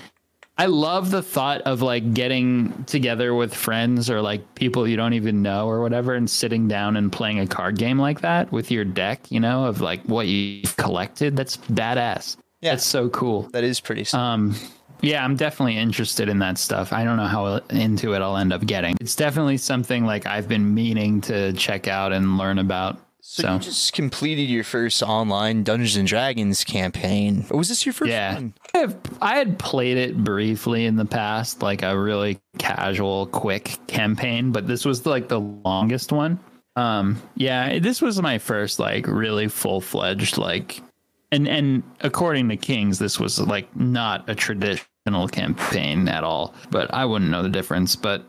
I 0.57 0.65
love 0.65 1.11
the 1.11 1.21
thought 1.21 1.61
of 1.61 1.81
like 1.81 2.13
getting 2.13 2.83
together 2.85 3.35
with 3.35 3.53
friends 3.53 4.09
or 4.09 4.21
like 4.21 4.55
people 4.55 4.87
you 4.87 4.97
don't 4.97 5.13
even 5.13 5.41
know 5.43 5.67
or 5.67 5.81
whatever 5.81 6.13
and 6.15 6.27
sitting 6.29 6.67
down 6.67 6.97
and 6.97 7.11
playing 7.11 7.39
a 7.39 7.45
card 7.47 7.77
game 7.77 7.99
like 7.99 8.21
that 8.21 8.51
with 8.51 8.71
your 8.71 8.83
deck, 8.83 9.21
you 9.31 9.39
know, 9.39 9.65
of 9.65 9.81
like 9.81 10.01
what 10.05 10.27
you've 10.27 10.75
collected. 10.77 11.35
That's 11.37 11.57
badass. 11.57 12.37
Yeah. 12.61 12.71
That's 12.71 12.85
so 12.85 13.07
cool. 13.09 13.43
That 13.53 13.63
is 13.63 13.79
pretty. 13.79 14.01
s- 14.01 14.15
Um, 14.15 14.55
yeah, 15.01 15.23
I'm 15.23 15.35
definitely 15.35 15.77
interested 15.77 16.27
in 16.27 16.39
that 16.39 16.57
stuff. 16.57 16.91
I 16.91 17.03
don't 17.03 17.17
know 17.17 17.27
how 17.27 17.57
into 17.69 18.13
it 18.13 18.21
I'll 18.23 18.35
end 18.37 18.51
up 18.51 18.65
getting. 18.65 18.95
It's 18.99 19.15
definitely 19.15 19.57
something 19.57 20.05
like 20.05 20.25
I've 20.25 20.47
been 20.47 20.73
meaning 20.73 21.21
to 21.21 21.53
check 21.53 21.87
out 21.87 22.11
and 22.13 22.39
learn 22.39 22.57
about. 22.57 22.97
So, 23.29 23.43
So, 23.43 23.53
you 23.55 23.59
just 23.59 23.91
completed 23.91 24.43
your 24.43 24.63
first 24.63 25.03
online 25.03 25.63
Dungeons 25.63 25.97
and 25.97 26.07
Dragons 26.07 26.63
campaign. 26.63 27.45
Or 27.51 27.57
was 27.57 27.67
this 27.67 27.85
your 27.85 27.91
first 27.91 28.09
yeah, 28.09 28.35
one? 28.35 28.53
I, 28.73 28.77
have, 28.77 28.97
I 29.21 29.35
had 29.35 29.59
played 29.59 29.97
it 29.97 30.23
briefly 30.23 30.85
in 30.85 30.95
the 30.95 31.03
past, 31.03 31.61
like 31.61 31.83
a 31.83 31.99
really 31.99 32.39
casual, 32.57 33.27
quick 33.27 33.79
campaign, 33.87 34.53
but 34.53 34.65
this 34.65 34.85
was 34.85 35.05
like 35.05 35.27
the 35.27 35.41
longest 35.41 36.13
one. 36.13 36.39
Um, 36.77 37.21
yeah, 37.35 37.79
this 37.79 38.01
was 38.01 38.21
my 38.21 38.37
first 38.37 38.79
like 38.79 39.05
really 39.07 39.49
full 39.49 39.81
fledged 39.81 40.37
like, 40.37 40.81
and 41.29 41.49
and 41.49 41.83
according 41.99 42.47
to 42.47 42.55
Kings, 42.55 42.97
this 42.97 43.19
was 43.19 43.41
like 43.41 43.75
not 43.75 44.29
a 44.29 44.35
traditional 44.35 45.27
campaign 45.27 46.07
at 46.07 46.23
all. 46.23 46.55
But 46.71 46.93
I 46.93 47.03
wouldn't 47.03 47.29
know 47.29 47.43
the 47.43 47.49
difference. 47.49 47.97
But 47.97 48.23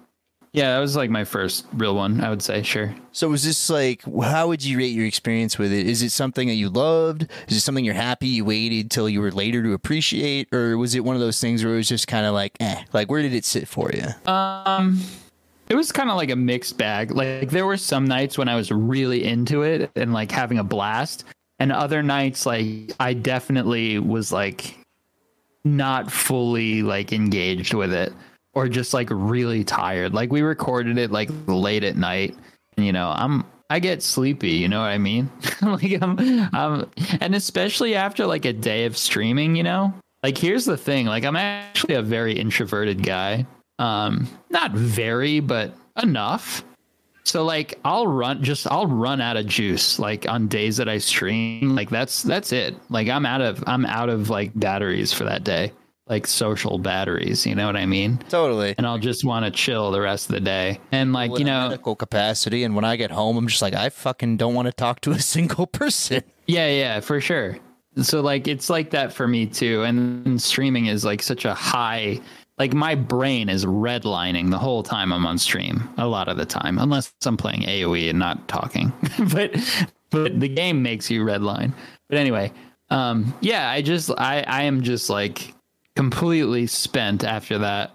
yeah, 0.53 0.75
that 0.75 0.81
was 0.81 0.97
like 0.97 1.11
my 1.11 1.25
first 1.25 1.67
real 1.75 1.95
one. 1.95 2.21
I 2.21 2.31
would 2.31 2.43
say 2.43 2.63
sure. 2.63 2.95
So 3.13 3.29
was 3.29 3.45
this 3.45 3.69
like 3.69 4.03
how 4.23 4.49
would 4.49 4.65
you 4.65 4.79
rate 4.79 4.95
your 4.95 5.07
experience 5.07 5.59
with 5.59 5.73
it? 5.73 5.87
Is 5.87 6.03
it 6.03 6.11
something 6.11 6.49
that 6.49 6.55
you 6.55 6.71
loved? 6.71 7.29
Is 7.49 7.57
it 7.57 7.61
something 7.61 7.85
you're 7.85 7.95
happy 7.95 8.29
you 8.29 8.45
waited 8.45 8.91
till 8.91 9.09
you 9.09 9.21
were 9.21 9.31
later 9.31 9.63
to 9.63 9.73
appreciate, 9.75 10.53
or 10.53 10.79
was 10.79 10.95
it 10.95 11.05
one 11.05 11.17
of 11.17 11.21
those 11.21 11.41
things 11.41 11.65
where 11.65 11.75
it 11.75 11.79
was 11.79 11.89
just 11.89 12.09
kind 12.09 12.27
of 12.27 12.35
like, 12.35 12.57
eh, 12.61 12.83
like 12.93 13.11
where 13.11 13.23
did 13.23 13.35
it 13.35 13.45
sit 13.45 13.69
for 13.69 13.91
you? 13.93 14.33
Um, 14.33 15.01
it 15.69 15.75
was 15.75 15.93
kind 15.93 16.11
of 16.11 16.17
like 16.17 16.31
a 16.31 16.37
mixed 16.37 16.79
bag. 16.79 17.11
Like 17.11 17.51
there 17.51 17.67
were 17.67 17.77
some 17.77 18.07
nights 18.07 18.39
when 18.39 18.49
I 18.49 18.57
was 18.57 18.71
really 18.71 19.25
into 19.25 19.63
it 19.63 19.91
and 19.97 20.13
like 20.13 20.31
having 20.33 20.59
a 20.59 20.65
blast, 20.65 21.25
and 21.59 21.73
other 21.73 22.03
nights 22.03 22.47
like 22.47 22.93
I 22.99 23.13
definitely 23.15 23.99
was 23.99 24.33
like 24.33 24.79
not 25.65 26.11
fully 26.11 26.83
like 26.83 27.13
engaged 27.13 27.75
with 27.75 27.93
it 27.93 28.13
or 28.59 28.69
just 28.69 28.93
like 28.93 29.07
really 29.13 29.63
tired. 29.63 30.13
Like 30.13 30.33
we 30.33 30.43
recorded 30.43 30.99
it 30.99 31.13
like 31.13 31.31
late 31.47 31.85
at 31.85 31.97
night, 31.97 32.35
you 32.77 32.93
know, 32.93 33.09
I'm 33.15 33.45
I 33.71 33.79
get 33.79 34.03
sleepy, 34.03 34.51
you 34.51 34.67
know 34.67 34.81
what 34.81 34.89
I 34.89 34.99
mean? 34.99 35.31
like 35.63 36.03
I'm 36.03 36.19
um 36.53 36.91
and 37.21 37.37
especially 37.37 37.95
after 37.95 38.27
like 38.27 38.45
a 38.45 38.53
day 38.53 38.87
of 38.87 38.97
streaming, 38.97 39.55
you 39.55 39.63
know? 39.63 39.95
Like 40.25 40.37
here's 40.37 40.65
the 40.65 40.77
thing, 40.77 41.07
like 41.07 41.25
I'm 41.25 41.37
actually 41.37 41.95
a 41.95 42.03
very 42.03 42.37
introverted 42.37 43.05
guy. 43.05 43.47
Um 43.79 44.27
not 44.51 44.73
very, 44.73 45.39
but 45.39 45.77
enough. 46.03 46.65
So 47.23 47.45
like 47.45 47.79
I'll 47.85 48.09
run 48.09 48.43
just 48.43 48.67
I'll 48.67 48.89
run 48.89 49.21
out 49.21 49.37
of 49.37 49.47
juice 49.47 50.01
like 50.01 50.29
on 50.29 50.49
days 50.49 50.79
that 50.79 50.89
I 50.89 50.99
stream. 50.99 51.77
Like 51.77 51.91
that's 51.91 52.25
that's 52.25 52.51
it. 52.51 52.75
Like 52.91 53.09
I'm 53.09 53.25
out 53.25 53.41
of 53.41 53.63
I'm 53.69 53.87
out 53.87 54.09
of 54.09 54.31
like 54.31 54.51
batteries 54.59 55.13
for 55.13 55.23
that 55.23 55.45
day. 55.45 55.71
Like 56.09 56.27
social 56.27 56.79
batteries, 56.79 57.47
you 57.47 57.55
know 57.55 57.67
what 57.67 57.77
I 57.77 57.87
mean? 57.87 58.19
Totally. 58.29 58.75
And 58.79 58.87
I'll 58.87 58.99
just 58.99 59.25
want 59.25 59.45
to 59.45 59.51
chill 59.51 59.91
the 59.91 60.01
rest 60.01 60.29
of 60.29 60.35
the 60.35 60.41
day. 60.41 60.81
And 60.91 61.13
like, 61.13 61.39
you 61.39 61.45
know, 61.45 61.69
medical 61.69 61.95
capacity, 61.95 62.65
and 62.65 62.75
when 62.75 62.85
I 62.85 62.97
get 62.97 63.11
home, 63.11 63.37
I'm 63.37 63.47
just 63.47 63.63
like, 63.63 63.75
I 63.75 63.91
fucking 63.91 64.39
don't 64.39 64.55
want 64.55 64.67
to 64.67 64.73
talk 64.73 65.01
to 65.03 65.11
a 65.11 65.21
single 65.21 65.67
person. 65.67 66.23
Yeah, 66.47 66.69
yeah, 66.69 67.01
for 67.01 67.21
sure. 67.21 67.59
So 68.03 68.21
like 68.21 68.47
it's 68.47 68.71
like 68.71 68.91
that 68.91 69.13
for 69.13 69.27
me 69.27 69.47
too. 69.47 69.83
And 69.83 70.41
streaming 70.41 70.87
is 70.87 71.05
like 71.05 71.23
such 71.23 71.45
a 71.45 71.55
high 71.55 72.21
like 72.59 72.75
my 72.75 72.95
brain 72.95 73.49
is 73.49 73.65
redlining 73.65 74.51
the 74.51 74.59
whole 74.59 74.83
time 74.83 75.13
I'm 75.13 75.25
on 75.27 75.39
stream 75.39 75.89
a 75.97 76.07
lot 76.07 76.29
of 76.29 76.37
the 76.37 76.45
time 76.45 76.79
unless 76.79 77.13
I'm 77.25 77.37
playing 77.37 77.63
AoE 77.63 78.11
and 78.11 78.19
not 78.19 78.47
talking. 78.49 78.93
but 79.33 79.53
but 80.11 80.41
the 80.41 80.49
game 80.49 80.83
makes 80.83 81.11
you 81.11 81.23
redline. 81.23 81.73
But 82.09 82.19
anyway, 82.19 82.53
um 82.91 83.35
yeah, 83.41 83.71
I 83.71 83.83
just 83.83 84.11
I 84.19 84.43
I 84.47 84.63
am 84.63 84.83
just 84.83 85.11
like 85.11 85.55
completely 85.99 86.65
spent 86.69 87.25
after 87.25 87.59
that. 87.59 87.91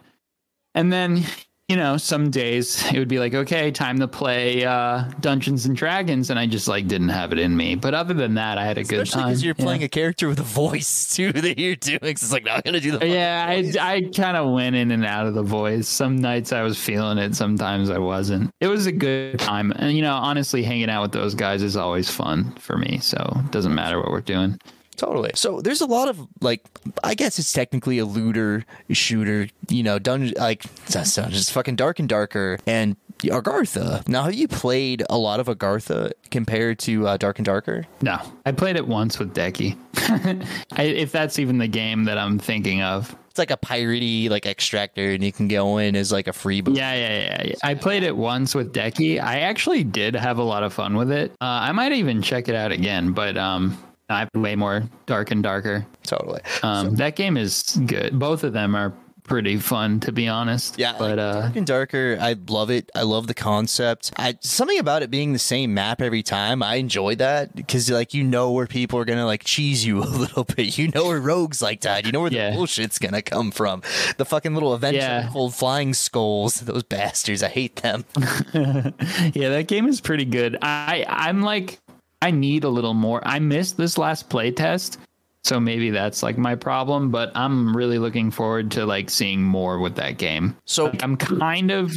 And 0.76 0.92
then 0.92 1.24
you 1.70 1.78
know, 1.78 1.96
some 1.96 2.30
days 2.30 2.84
it 2.92 3.00
would 3.00 3.08
be 3.08 3.20
like, 3.20 3.34
okay, 3.34 3.72
time 3.72 3.98
to 4.00 4.08
play 4.08 4.66
uh, 4.66 5.06
Dungeons 5.22 5.66
and 5.66 5.74
Dragons, 5.78 6.30
and 6.30 6.38
I 6.38 6.46
just 6.46 6.68
like 6.68 6.88
didn't 6.90 7.08
have 7.10 7.32
it 7.32 7.40
in 7.40 7.56
me. 7.56 7.76
But 7.76 7.94
other 7.94 8.14
than 8.14 8.34
that, 8.34 8.58
I 8.58 8.66
had 8.66 8.78
a 8.78 8.84
good 8.84 9.00
Especially 9.04 9.22
time. 9.22 9.30
because 9.30 9.44
you're 9.46 9.56
Yeah. 9.58 9.64
playing 9.64 9.84
a 9.84 9.88
character 9.88 10.28
with 10.28 10.40
a 10.42 10.44
voice 10.44 11.08
too 11.16 11.32
that 11.32 11.58
you're 11.58 11.78
doing. 11.78 12.00
So 12.02 12.08
it's 12.26 12.34
like, 12.34 12.44
no, 12.44 12.52
I'm 12.52 12.62
gonna 12.66 12.82
do 12.82 12.98
the. 12.98 13.08
Yeah, 13.08 13.46
I. 13.48 13.72
I 13.80 14.02
kind 14.14 14.36
of 14.36 14.52
went 14.52 14.76
in 14.76 14.92
and 14.92 15.06
out 15.06 15.26
of 15.26 15.36
the 15.36 15.42
voice. 15.42 15.88
Some 15.88 16.18
nights 16.18 16.52
I 16.52 16.64
was 16.64 16.78
feeling 16.78 17.18
it, 17.18 17.34
sometimes 17.34 17.90
I 17.90 17.98
wasn't. 17.98 18.52
It 18.60 18.68
was 18.68 18.86
a 18.86 18.92
good 18.92 19.40
time. 19.40 19.72
And, 19.78 19.96
you 19.96 20.02
know, 20.02 20.14
honestly, 20.16 20.64
hanging 20.64 20.90
out 20.90 21.02
with 21.04 21.14
those 21.14 21.34
guys 21.34 21.64
is 21.64 21.78
always 21.78 22.10
fun 22.10 22.52
for 22.60 22.76
me. 22.78 23.00
So 23.02 23.16
it 23.40 23.52
doesn't 23.52 23.74
matter 23.74 23.98
what 24.00 24.12
we're 24.12 24.20
doing. 24.20 24.60
Totally. 24.94 25.32
So 25.36 25.62
there's 25.62 25.82
a 25.82 25.86
lot 25.86 26.08
of 26.08 26.20
like, 26.42 26.64
I 27.04 27.16
guess 27.16 27.40
it's 27.40 27.52
technically 27.52 27.98
a 28.00 28.06
looter 28.06 28.66
shooter. 28.92 29.48
You 29.70 29.84
know, 29.84 30.00
dungeon 30.00 30.36
like 30.38 30.64
that's 30.86 31.18
not 31.18 31.30
just 31.30 31.52
fucking 31.52 31.76
dark 31.76 32.00
and 32.00 32.08
darker 32.10 32.60
and 32.68 32.96
Agartha. 33.22 34.06
Now, 34.08 34.24
have 34.24 34.34
you 34.34 34.48
played 34.48 35.04
a 35.10 35.18
lot 35.18 35.40
of 35.40 35.48
Agartha 35.48 36.12
compared 36.32 36.80
to 36.80 37.08
uh, 37.08 37.18
Dark 37.18 37.40
and 37.40 37.46
Darker? 37.46 37.86
No, 38.02 38.20
I 38.46 38.52
played 38.52 38.76
it 38.76 38.88
once 38.88 39.20
with 39.20 39.34
Decky. 39.34 39.78
If 40.78 41.12
that's 41.12 41.40
even 41.40 41.60
the 41.60 41.68
game 41.68 42.06
that 42.06 42.18
I'm 42.18 42.40
thinking 42.40 42.82
of. 42.82 43.16
It's 43.30 43.40
like 43.40 43.52
a 43.52 43.58
piratey 43.58 44.30
like 44.30 44.46
extractor, 44.46 45.12
and 45.12 45.24
you 45.24 45.32
can 45.32 45.48
go 45.48 45.78
in 45.78 45.96
as 45.96 46.12
like 46.12 46.28
a 46.28 46.34
free. 46.34 46.62
boost. 46.62 46.78
Yeah, 46.78 46.94
yeah, 46.94 47.20
yeah, 47.20 47.44
yeah. 47.46 47.56
I 47.64 47.74
played 47.74 48.04
it 48.04 48.16
once 48.16 48.54
with 48.54 48.74
Decky. 48.74 49.20
I 49.22 49.40
actually 49.40 49.84
did 49.84 50.16
have 50.16 50.38
a 50.38 50.44
lot 50.44 50.64
of 50.64 50.74
fun 50.74 50.96
with 50.96 51.12
it. 51.12 51.32
Uh, 51.42 51.46
I 51.46 51.72
might 51.72 51.94
even 51.94 52.22
check 52.22 52.48
it 52.48 52.56
out 52.56 52.72
again, 52.72 53.14
but 53.14 53.38
um, 53.38 53.78
I 54.10 54.20
have 54.20 54.30
way 54.36 54.56
more 54.56 54.84
dark 55.06 55.32
and 55.32 55.42
darker. 55.44 55.86
totally. 56.04 56.42
Um, 56.62 56.96
that 56.96 57.16
game 57.16 57.38
is 57.38 57.80
good. 57.86 58.18
Both 58.20 58.44
of 58.44 58.54
them 58.54 58.76
are 58.76 58.94
pretty 59.24 59.56
fun, 59.56 60.02
to 60.02 60.12
be 60.12 60.28
honest. 60.28 60.78
Yeah, 60.78 60.96
but 61.00 61.18
uh, 61.18 61.42
Dark 61.44 61.56
and 61.56 61.66
Darker, 61.66 62.18
I 62.20 62.36
love 62.50 62.70
it. 62.70 62.90
I 62.94 63.04
love 63.04 63.28
the 63.28 63.34
concept. 63.34 64.12
I 64.18 64.38
something 64.42 64.78
about 64.80 65.02
it 65.02 65.10
being 65.10 65.32
the 65.32 65.40
same 65.40 65.74
map 65.74 66.02
every 66.02 66.22
time. 66.24 66.62
I 66.62 66.76
enjoy 66.76 67.16
that 67.16 67.56
because 67.56 67.90
like 67.90 68.14
you 68.14 68.26
know 68.26 68.52
where 68.52 68.68
people 68.68 69.00
are 69.00 69.06
gonna 69.06 69.26
like 69.26 69.46
cheese 69.46 69.86
you 69.86 70.00
a 70.04 70.06
little 70.06 70.44
bit. 70.44 70.78
You 70.78 70.90
know 70.90 71.06
where 71.06 71.22
rogues 71.22 71.62
like 71.62 71.80
that. 71.82 72.06
You 72.06 72.12
know 72.12 72.20
where 72.20 72.30
the 72.30 72.36
Yeah. 72.36 72.52
bullshit's 72.54 73.00
gonna 73.00 73.22
come 73.22 73.52
from. 73.52 73.82
The 74.18 74.26
fucking 74.26 74.54
little 74.54 74.76
event 74.76 74.98
Yeah. 74.98 75.30
called 75.32 75.56
flying 75.56 75.94
skulls. 75.94 76.60
Those 76.60 76.84
bastards. 76.84 77.42
I 77.44 77.48
hate 77.48 77.78
them. 77.78 78.04
yeah, 78.54 79.50
that 79.50 79.66
game 79.70 79.88
is 79.88 80.02
pretty 80.02 80.26
good. 80.26 80.58
I 80.62 81.06
I'm 81.08 81.42
like 81.42 81.80
I 82.24 82.32
need 82.32 82.64
a 82.64 82.70
little 82.70 82.94
more. 82.94 83.22
I 83.26 83.40
missed 83.40 83.76
this 83.76 83.98
last 83.98 84.30
playtest, 84.30 84.98
so 85.44 85.60
maybe 85.60 85.90
that's 85.90 86.24
like 86.24 86.38
my 86.38 86.56
problem. 86.56 87.12
But 87.12 87.34
I'm 87.36 87.76
really 87.76 88.00
looking 88.00 88.32
forward 88.32 88.72
to 88.72 88.86
like 88.86 89.10
seeing 89.10 89.44
more 89.44 89.80
with 89.80 89.96
that 89.96 90.18
game. 90.18 90.56
So 90.64 90.86
Like, 90.86 91.04
I'm 91.04 91.18
kind 91.18 91.70
of 91.70 91.94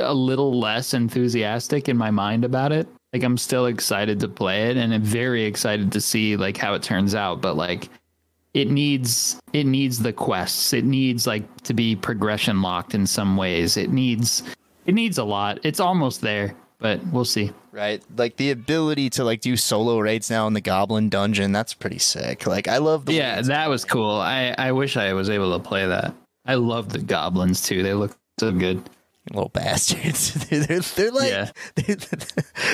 a 0.00 0.14
little 0.14 0.58
less 0.60 0.94
enthusiastic 0.94 1.88
in 1.88 1.96
my 1.96 2.12
mind 2.12 2.44
about 2.44 2.70
it. 2.70 2.86
Like 3.12 3.24
I'm 3.24 3.36
still 3.36 3.66
excited 3.66 4.20
to 4.20 4.28
play 4.28 4.70
it, 4.70 4.76
and 4.76 4.94
I'm 4.94 5.02
very 5.02 5.44
excited 5.44 5.90
to 5.90 6.00
see 6.00 6.36
like 6.36 6.56
how 6.56 6.74
it 6.74 6.82
turns 6.84 7.16
out. 7.16 7.40
But 7.40 7.56
like 7.56 7.88
it 8.54 8.70
needs 8.70 9.40
it 9.52 9.66
needs 9.66 9.98
the 9.98 10.12
quests. 10.12 10.72
It 10.72 10.84
needs 10.84 11.26
like 11.26 11.62
to 11.62 11.74
be 11.74 11.96
progression 11.96 12.62
locked 12.62 12.94
in 12.94 13.06
some 13.08 13.36
ways. 13.36 13.76
It 13.76 13.90
needs 13.90 14.44
it 14.86 14.94
needs 14.94 15.18
a 15.18 15.24
lot. 15.24 15.58
It's 15.64 15.80
almost 15.80 16.20
there, 16.20 16.54
but 16.78 17.04
we'll 17.06 17.24
see. 17.24 17.52
right, 17.72 18.02
like 18.16 18.36
the 18.36 18.50
ability 18.50 19.10
to 19.10 19.24
like 19.24 19.40
do 19.40 19.56
solo 19.56 19.98
raids 19.98 20.30
now 20.30 20.46
in 20.46 20.52
the 20.54 20.60
Goblin 20.60 21.08
Dungeon. 21.08 21.52
That's 21.52 21.74
pretty 21.74 21.98
sick. 21.98 22.46
Like 22.46 22.68
I 22.68 22.78
love 22.78 23.06
the 23.06 23.14
Yeah, 23.14 23.40
that 23.42 23.68
was 23.68 23.84
cool. 23.84 24.16
I 24.16 24.54
I 24.56 24.72
wish 24.72 24.96
I 24.96 25.12
was 25.12 25.30
able 25.30 25.56
to 25.58 25.62
play 25.66 25.86
that. 25.86 26.14
I 26.46 26.54
love 26.54 26.90
the 26.90 27.00
goblins 27.00 27.62
too. 27.62 27.82
They 27.82 27.94
look 27.94 28.16
so 28.38 28.52
good. 28.52 28.82
little 29.30 29.48
bastards. 29.48 30.34
they're, 30.50 30.60
they're, 30.66 30.80
they're 30.80 31.10
like 31.10 31.30
Yeah. 31.30 31.50
they're, 31.76 31.96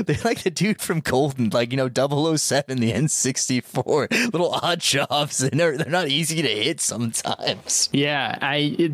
they're 0.05 0.25
like 0.25 0.43
the 0.43 0.51
dude 0.51 0.81
from 0.81 0.99
Golden, 1.01 1.51
like 1.51 1.71
you 1.71 1.77
know 1.77 1.89
007, 1.89 2.81
the 2.81 2.93
N64, 2.93 4.33
little 4.33 4.51
odd 4.55 4.81
jobs, 4.81 5.41
and 5.43 5.59
they're 5.61 5.77
they're 5.77 5.89
not 5.91 6.09
easy 6.09 6.43
to 6.43 6.49
hit 6.49 6.81
sometimes. 6.81 7.89
Yeah, 7.93 8.37
I 8.41 8.75
it, 8.79 8.93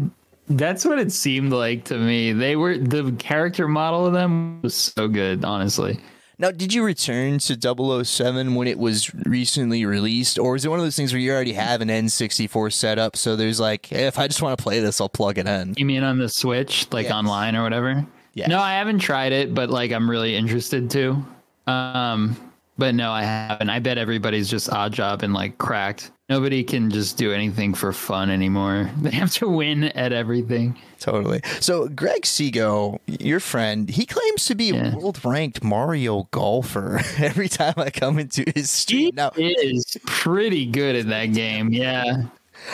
That's 0.49 0.85
what 0.85 0.99
it 0.99 1.11
seemed 1.13 1.53
like 1.53 1.85
to 1.87 1.99
me. 1.99 2.33
They 2.33 2.57
were 2.57 2.79
the 2.79 3.13
character 3.19 3.67
model 3.69 4.07
of 4.07 4.13
them 4.13 4.61
was 4.63 4.75
so 4.75 5.09
good, 5.09 5.45
honestly. 5.45 5.99
Now, 6.39 6.51
did 6.51 6.73
you 6.75 6.85
return 6.85 7.39
to 7.39 8.05
007 8.05 8.55
when 8.55 8.69
it 8.69 8.79
was 8.79 9.13
recently 9.25 9.87
released, 9.87 10.39
or 10.39 10.55
is 10.55 10.67
it 10.67 10.69
one 10.69 10.79
of 10.79 10.85
those 10.85 10.95
things 10.95 11.13
where 11.15 11.21
you 11.21 11.33
already 11.33 11.55
have 11.55 11.81
an 11.81 11.89
N64 11.89 12.73
setup? 12.75 13.17
So 13.17 13.37
there's 13.37 13.59
like, 13.59 13.87
hey, 13.87 14.07
if 14.07 14.19
I 14.19 14.27
just 14.29 14.43
want 14.43 14.57
to 14.59 14.63
play 14.63 14.81
this, 14.81 15.01
I'll 15.01 15.09
plug 15.09 15.39
it 15.39 15.47
in. 15.49 15.75
You 15.79 15.87
mean 15.87 16.03
on 16.03 16.19
the 16.19 16.29
Switch, 16.29 16.87
like 16.93 17.05
Yes. 17.05 17.13
online 17.15 17.57
or 17.57 17.63
whatever? 17.63 18.07
Yeah. 18.35 18.49
No, 18.49 18.61
I 18.61 18.75
haven't 18.75 18.99
tried 18.99 19.33
it, 19.33 19.55
but 19.55 19.71
like 19.71 19.93
I'm 19.93 20.11
really 20.11 20.37
interested 20.37 20.91
to. 20.91 21.25
Um, 21.67 22.37
but 22.79 22.95
no, 22.95 23.11
I 23.11 23.23
haven't. 23.23 23.71
I 23.71 23.79
bet 23.79 23.99
everybody's 23.99 24.49
just 24.49 24.71
odd 24.71 24.93
job 24.93 25.23
and 25.23 25.33
like 25.35 25.59
cracked. 25.59 26.11
Nobody 26.29 26.65
can 26.65 26.91
just 26.91 27.17
do 27.17 27.33
anything 27.33 27.73
for 27.73 27.93
fun 27.93 28.31
anymore. 28.31 28.91
They 29.01 29.11
have 29.13 29.31
to 29.35 29.49
win 29.49 29.85
at 29.85 30.13
everything. 30.13 30.77
Totally. 30.99 31.41
So, 31.61 31.87
Greg 31.89 32.23
Seago, 32.23 32.99
your 33.07 33.39
friend, 33.39 33.89
he 33.89 34.07
claims 34.07 34.47
to 34.47 34.55
be 34.57 34.71
a 34.71 34.75
Yeah. 34.75 34.97
world 34.97 35.21
ranked 35.25 35.63
Mario 35.63 36.27
golfer 36.33 37.01
every 37.19 37.49
time 37.49 37.75
I 37.77 37.91
come 37.91 38.19
into 38.19 38.45
his 38.57 38.71
street. 38.71 39.05
He. 39.05 39.11
Now, 39.13 39.31
is 39.37 39.97
pretty 40.07 40.67
good 40.67 40.97
at 40.97 41.07
that 41.09 41.27
game. 41.27 41.73
Yeah. 41.73 42.25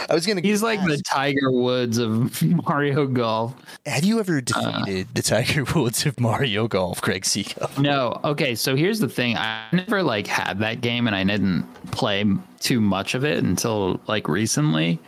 I 0.09 0.15
was 0.15 0.27
going 0.27 0.41
to 0.41 0.43
He's 0.47 0.63
like 0.63 0.81
the 0.85 1.01
Tiger 1.05 1.51
Woods 1.51 1.99
of 1.99 2.43
Mario 2.67 3.07
Golf. 3.07 3.55
Have 3.87 4.05
you 4.05 4.21
ever 4.21 4.39
Uh. 4.39 4.41
defeated 4.41 5.09
the 5.15 5.23
Tiger 5.23 5.65
Woods 5.75 6.07
of 6.07 6.19
Mario 6.21 6.69
Golf, 6.69 7.01
Greg 7.01 7.23
Seago? 7.23 7.79
No. 7.79 8.21
Okay. 8.25 8.55
So 8.55 8.77
here's 8.77 9.01
the 9.01 9.09
thing. 9.09 9.37
I 9.37 9.65
never 9.73 10.03
like 10.03 10.27
had 10.27 10.59
that 10.61 10.81
game, 10.81 11.07
and 11.07 11.17
I 11.17 11.25
didn't 11.25 11.65
play 11.93 12.25
too 12.61 12.81
much 12.81 13.15
of 13.15 13.25
it 13.25 13.43
until 13.45 14.01
like 14.07 14.29
recently. 14.29 14.99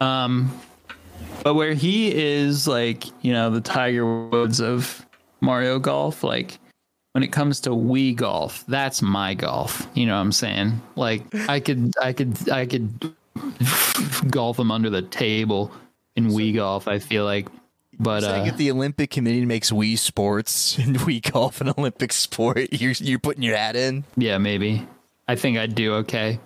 Um, 0.00 0.50
but 1.42 1.54
where 1.54 1.74
he 1.74 2.14
is 2.14 2.66
like, 2.68 3.04
you 3.22 3.32
know, 3.32 3.50
the 3.50 3.60
Tiger 3.60 4.28
Woods 4.28 4.60
of 4.60 5.04
Mario 5.40 5.78
Golf, 5.78 6.22
like 6.24 6.58
when 7.12 7.22
it 7.24 7.32
comes 7.32 7.60
to 7.60 7.70
Wii 7.70 8.14
golf, 8.14 8.64
that's 8.68 9.02
my 9.02 9.34
golf. 9.34 9.86
You 9.94 10.06
know 10.06 10.14
what 10.14 10.20
I'm 10.20 10.32
saying? 10.32 10.80
Like 10.96 11.22
I 11.48 11.60
could, 11.60 11.92
I 12.00 12.12
could, 12.12 12.50
I 12.50 12.66
could 12.66 13.12
golf 14.30 14.56
them 14.56 14.70
under 14.70 14.90
the 14.90 15.02
table 15.02 15.72
in 16.16 16.28
Wii 16.28 16.54
golf. 16.54 16.88
I 16.88 16.98
feel 16.98 17.24
like, 17.24 17.48
but 17.98 18.24
uh, 18.24 18.44
if 18.46 18.56
the 18.56 18.70
Olympic 18.70 19.10
Committee 19.10 19.44
makes 19.44 19.70
Wii 19.70 19.98
Sports 19.98 20.78
and 20.78 20.96
Wii 21.00 21.30
Golf 21.30 21.60
an 21.60 21.72
Olympic 21.76 22.12
sport, 22.12 22.68
you're 22.72 22.92
you're 22.92 23.18
putting 23.18 23.42
your 23.42 23.56
hat 23.56 23.76
in. 23.76 24.04
Yeah, 24.16 24.38
maybe. 24.38 24.86
I 25.28 25.36
think 25.36 25.58
I'd 25.58 25.76
do 25.76 25.94
okay. 25.94 26.40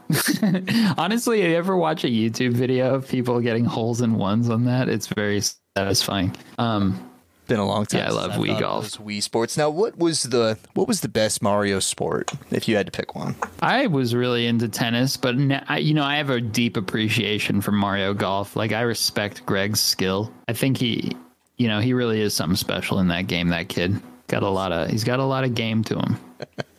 Honestly, 0.98 1.40
if 1.40 1.48
you 1.48 1.56
ever 1.56 1.74
watch 1.74 2.04
a 2.04 2.08
YouTube 2.08 2.52
video 2.52 2.94
of 2.94 3.08
people 3.08 3.40
getting 3.40 3.64
holes 3.64 4.02
in 4.02 4.16
ones 4.16 4.50
on 4.50 4.66
that? 4.66 4.90
It's 4.90 5.06
very 5.06 5.40
satisfying. 5.74 6.36
Um, 6.58 7.10
Been 7.46 7.60
a 7.60 7.66
long 7.66 7.84
time. 7.84 8.00
Yeah, 8.00 8.08
I 8.08 8.12
love 8.12 8.32
Wii 8.32 8.58
golf. 8.58 8.92
Wii 8.92 9.22
Sports. 9.22 9.58
Now, 9.58 9.68
what 9.68 9.98
was 9.98 10.22
the 10.22 10.56
what 10.72 10.88
was 10.88 11.02
the 11.02 11.08
best 11.08 11.42
Mario 11.42 11.78
sport 11.78 12.32
if 12.50 12.66
you 12.68 12.76
had 12.76 12.86
to 12.86 12.92
pick 12.92 13.14
one? 13.14 13.34
I 13.60 13.86
was 13.86 14.14
really 14.14 14.46
into 14.46 14.66
tennis, 14.68 15.18
but 15.18 15.36
you 15.36 15.92
know, 15.94 16.04
I 16.04 16.16
have 16.16 16.30
a 16.30 16.40
deep 16.40 16.76
appreciation 16.78 17.60
for 17.60 17.72
Mario 17.72 18.14
Golf. 18.14 18.56
Like, 18.56 18.72
I 18.72 18.80
respect 18.80 19.44
Greg's 19.44 19.80
skill. 19.80 20.32
I 20.48 20.54
think 20.54 20.78
he, 20.78 21.14
you 21.58 21.68
know, 21.68 21.80
he 21.80 21.92
really 21.92 22.20
is 22.22 22.32
something 22.32 22.56
special 22.56 22.98
in 22.98 23.08
that 23.08 23.26
game. 23.26 23.48
That 23.48 23.68
kid 23.68 24.00
got 24.28 24.42
a 24.42 24.48
lot 24.48 24.72
of, 24.72 24.88
he's 24.88 25.04
got 25.04 25.18
a 25.18 25.24
lot 25.24 25.44
of 25.44 25.54
game 25.54 25.84
to 25.84 25.98
him. 25.98 26.16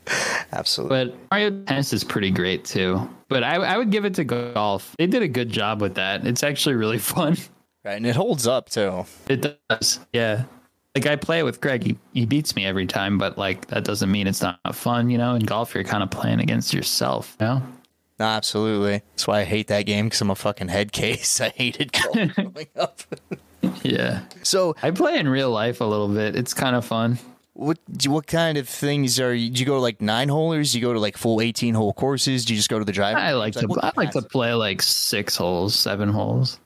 Absolutely. 0.51 1.05
But 1.05 1.17
Mario 1.31 1.63
Tennis 1.65 1.93
is 1.93 2.03
pretty 2.03 2.31
great 2.31 2.65
too. 2.65 3.07
But 3.27 3.43
I, 3.43 3.55
I 3.55 3.77
would 3.77 3.91
give 3.91 4.05
it 4.05 4.15
to 4.15 4.23
golf. 4.23 4.95
They 4.97 5.07
did 5.07 5.21
a 5.21 5.27
good 5.27 5.49
job 5.49 5.81
with 5.81 5.95
that. 5.95 6.25
It's 6.25 6.43
actually 6.43 6.75
really 6.75 6.97
fun. 7.13 7.37
right, 7.83 7.97
and 7.97 8.05
it 8.07 8.15
holds 8.15 8.47
up 8.47 8.69
too. 8.69 9.05
It 9.27 9.57
does. 9.69 9.99
Yeah. 10.13 10.45
Like 10.95 11.07
I 11.07 11.15
play 11.17 11.43
with 11.43 11.59
Greg. 11.59 11.83
He, 11.83 11.97
he 12.13 12.25
beats 12.25 12.55
me 12.55 12.65
every 12.65 12.87
time, 12.87 13.17
but 13.17 13.37
like 13.37 13.67
that 13.67 13.83
doesn't 13.83 14.09
mean 14.09 14.27
it's 14.27 14.41
not 14.41 14.57
fun, 14.73 15.09
you 15.09 15.17
know? 15.17 15.35
In 15.35 15.43
golf, 15.43 15.75
you're 15.75 15.83
kind 15.83 16.01
of 16.01 16.09
playing 16.09 16.39
against 16.39 16.73
yourself, 16.73 17.35
you 17.39 17.45
know? 17.47 17.61
No, 18.17 18.25
absolutely. 18.25 19.01
That's 19.11 19.27
why 19.27 19.41
I 19.41 19.43
hate 19.43 19.67
that 19.67 19.85
game 19.85 20.05
because 20.05 20.21
I'm 20.21 20.31
a 20.31 20.35
fucking 20.35 20.69
head 20.69 20.93
case. 20.93 21.41
I 21.41 21.49
hated 21.49 21.91
golf 21.91 22.15
growing 22.35 22.67
up. 22.77 23.01
Yeah. 23.83 24.21
So, 24.41 24.73
I 24.81 24.91
play 24.91 25.17
in 25.19 25.27
real 25.27 25.51
life 25.51 25.81
a 25.81 25.85
little 25.85 26.07
bit. 26.07 26.35
It's 26.35 26.53
kind 26.53 26.77
of 26.77 26.85
fun. 26.85 27.19
what 27.53 27.77
what 28.05 28.25
kind 28.27 28.57
of 28.57 28.69
things 28.69 29.19
are 29.19 29.33
you? 29.33 29.49
Do 29.49 29.59
you 29.59 29.65
go 29.65 29.73
to 29.75 29.81
like 29.81 30.01
nine 30.01 30.29
holers? 30.29 30.71
Do 30.71 30.79
you 30.79 30.85
go 30.85 30.93
to 30.93 30.99
like 30.99 31.17
full 31.17 31.41
18 31.41 31.73
hole 31.73 31.91
courses? 31.93 32.45
Do 32.45 32.53
you 32.53 32.57
just 32.57 32.69
go 32.69 32.79
to 32.79 32.85
the 32.85 32.93
driving? 32.93 33.21
I 33.21 33.33
like 33.33 33.53
to 33.55 33.67
what 33.67 33.83
I 33.83 33.91
like 33.97 34.11
to 34.11 34.21
play 34.21 34.53
like 34.53 34.81
six 34.81 35.35
holes, 35.35 35.75
seven 35.75 36.07
holes. 36.07 36.57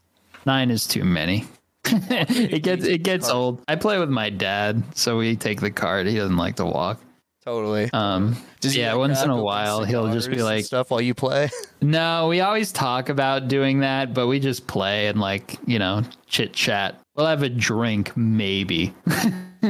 Nine 0.46 0.70
is 0.70 0.86
too 0.86 1.04
many. 1.04 1.46
it 1.86 2.64
gets 2.64 2.86
it 2.86 3.04
gets 3.04 3.30
old. 3.30 3.64
I 3.68 3.76
play 3.76 4.00
with 4.00 4.10
my 4.10 4.30
dad, 4.30 4.84
so 4.96 5.18
we 5.18 5.36
take 5.36 5.62
the 5.62 5.72
cart. 5.72 6.08
He 6.08 6.16
doesn't 6.16 6.38
like 6.38 6.56
to 6.58 6.66
walk. 6.66 7.00
Totally. 7.50 7.90
Um, 7.94 8.36
Does 8.60 8.76
yeah, 8.76 8.94
like, 8.94 9.10
once 9.10 9.24
in 9.24 9.30
a 9.30 9.42
while 9.42 9.84
he'll 9.84 10.12
just 10.14 10.30
be 10.30 10.44
like, 10.44 10.66
stuff 10.66 10.92
while 10.92 11.02
you 11.02 11.14
play. 11.14 11.50
No, 11.82 12.28
we 12.28 12.42
always 12.42 12.74
talk 12.74 13.08
about 13.08 13.48
doing 13.48 13.80
that, 13.80 14.14
but 14.14 14.28
we 14.28 14.42
just 14.42 14.68
play 14.68 15.08
and 15.08 15.18
like, 15.18 15.58
you 15.66 15.80
know, 15.80 16.04
chit 16.28 16.52
chat. 16.52 17.00
We'll 17.16 17.26
have 17.26 17.42
a 17.42 17.48
drink, 17.48 18.16
maybe. 18.18 18.94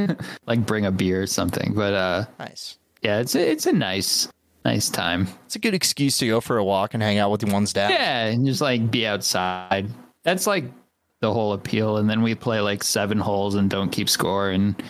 like 0.48 0.66
bring 0.66 0.88
a 0.88 0.92
beer 0.92 1.22
or 1.22 1.28
something. 1.28 1.74
But 1.76 1.94
uh 1.94 2.26
nice. 2.40 2.80
yeah, 3.04 3.20
it's 3.20 3.36
a, 3.36 3.52
it's 3.52 3.68
a 3.68 3.72
nice 3.72 4.28
nice 4.66 4.90
time. 4.90 5.28
It's 5.46 5.56
a 5.56 5.60
good 5.60 5.76
excuse 5.76 6.18
to 6.18 6.28
go 6.28 6.42
for 6.42 6.58
a 6.58 6.64
walk 6.64 6.96
and 6.96 7.04
hang 7.04 7.20
out 7.20 7.30
with 7.30 7.42
the 7.42 7.54
ones 7.54 7.74
dad. 7.74 7.92
Yeah, 7.92 8.26
and 8.26 8.44
just 8.44 8.60
like 8.60 8.90
be 8.90 9.06
outside. 9.06 9.88
That's 10.24 10.48
like 10.48 10.66
the 11.22 11.32
whole 11.34 11.54
appeal. 11.54 11.98
And 11.98 12.10
then 12.10 12.22
we 12.22 12.36
play 12.36 12.60
like 12.62 12.84
seven 12.84 13.20
holes 13.20 13.56
and 13.56 13.70
don't 13.70 13.92
keep 13.92 14.10
score 14.10 14.50
and 14.50 14.82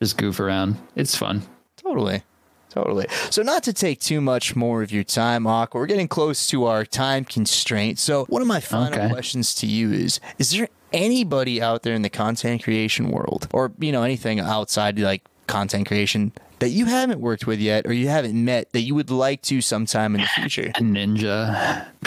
just 0.00 0.16
goof 0.16 0.40
around. 0.40 0.76
It's 0.96 1.16
fun. 1.16 1.42
Totally. 1.76 2.22
Totally. 2.70 3.06
So, 3.30 3.42
not 3.42 3.62
to 3.64 3.72
take 3.72 4.00
too 4.00 4.20
much 4.20 4.56
more 4.56 4.82
of 4.82 4.90
your 4.90 5.04
time, 5.04 5.46
Aqua, 5.46 5.80
we're 5.80 5.86
getting 5.86 6.08
close 6.08 6.48
to 6.48 6.64
our 6.64 6.84
time 6.84 7.24
constraint. 7.24 8.00
So, 8.00 8.24
one 8.24 8.42
of 8.42 8.48
my 8.48 8.58
final 8.58 8.88
Okay. 8.92 9.08
questions 9.10 9.54
to 9.56 9.66
you 9.68 9.92
is 9.92 10.18
Is 10.40 10.50
there 10.50 10.66
anybody 10.92 11.62
out 11.62 11.84
there 11.84 11.94
in 11.94 12.02
the 12.02 12.10
content 12.10 12.64
creation 12.64 13.10
world, 13.12 13.46
or, 13.52 13.70
you 13.78 13.92
know, 13.92 14.02
anything 14.02 14.40
outside 14.40 14.98
like 14.98 15.22
content 15.46 15.86
creation 15.86 16.32
that 16.58 16.70
you 16.70 16.86
haven't 16.86 17.20
worked 17.20 17.46
with 17.46 17.60
yet 17.60 17.86
or 17.86 17.92
you 17.92 18.08
haven't 18.08 18.34
met 18.44 18.72
that 18.72 18.80
you 18.80 18.94
would 18.96 19.10
like 19.10 19.42
to 19.42 19.60
sometime 19.60 20.16
in 20.16 20.22
the 20.22 20.26
future? 20.28 20.72
A 20.74 20.80
ninja. 20.80 21.86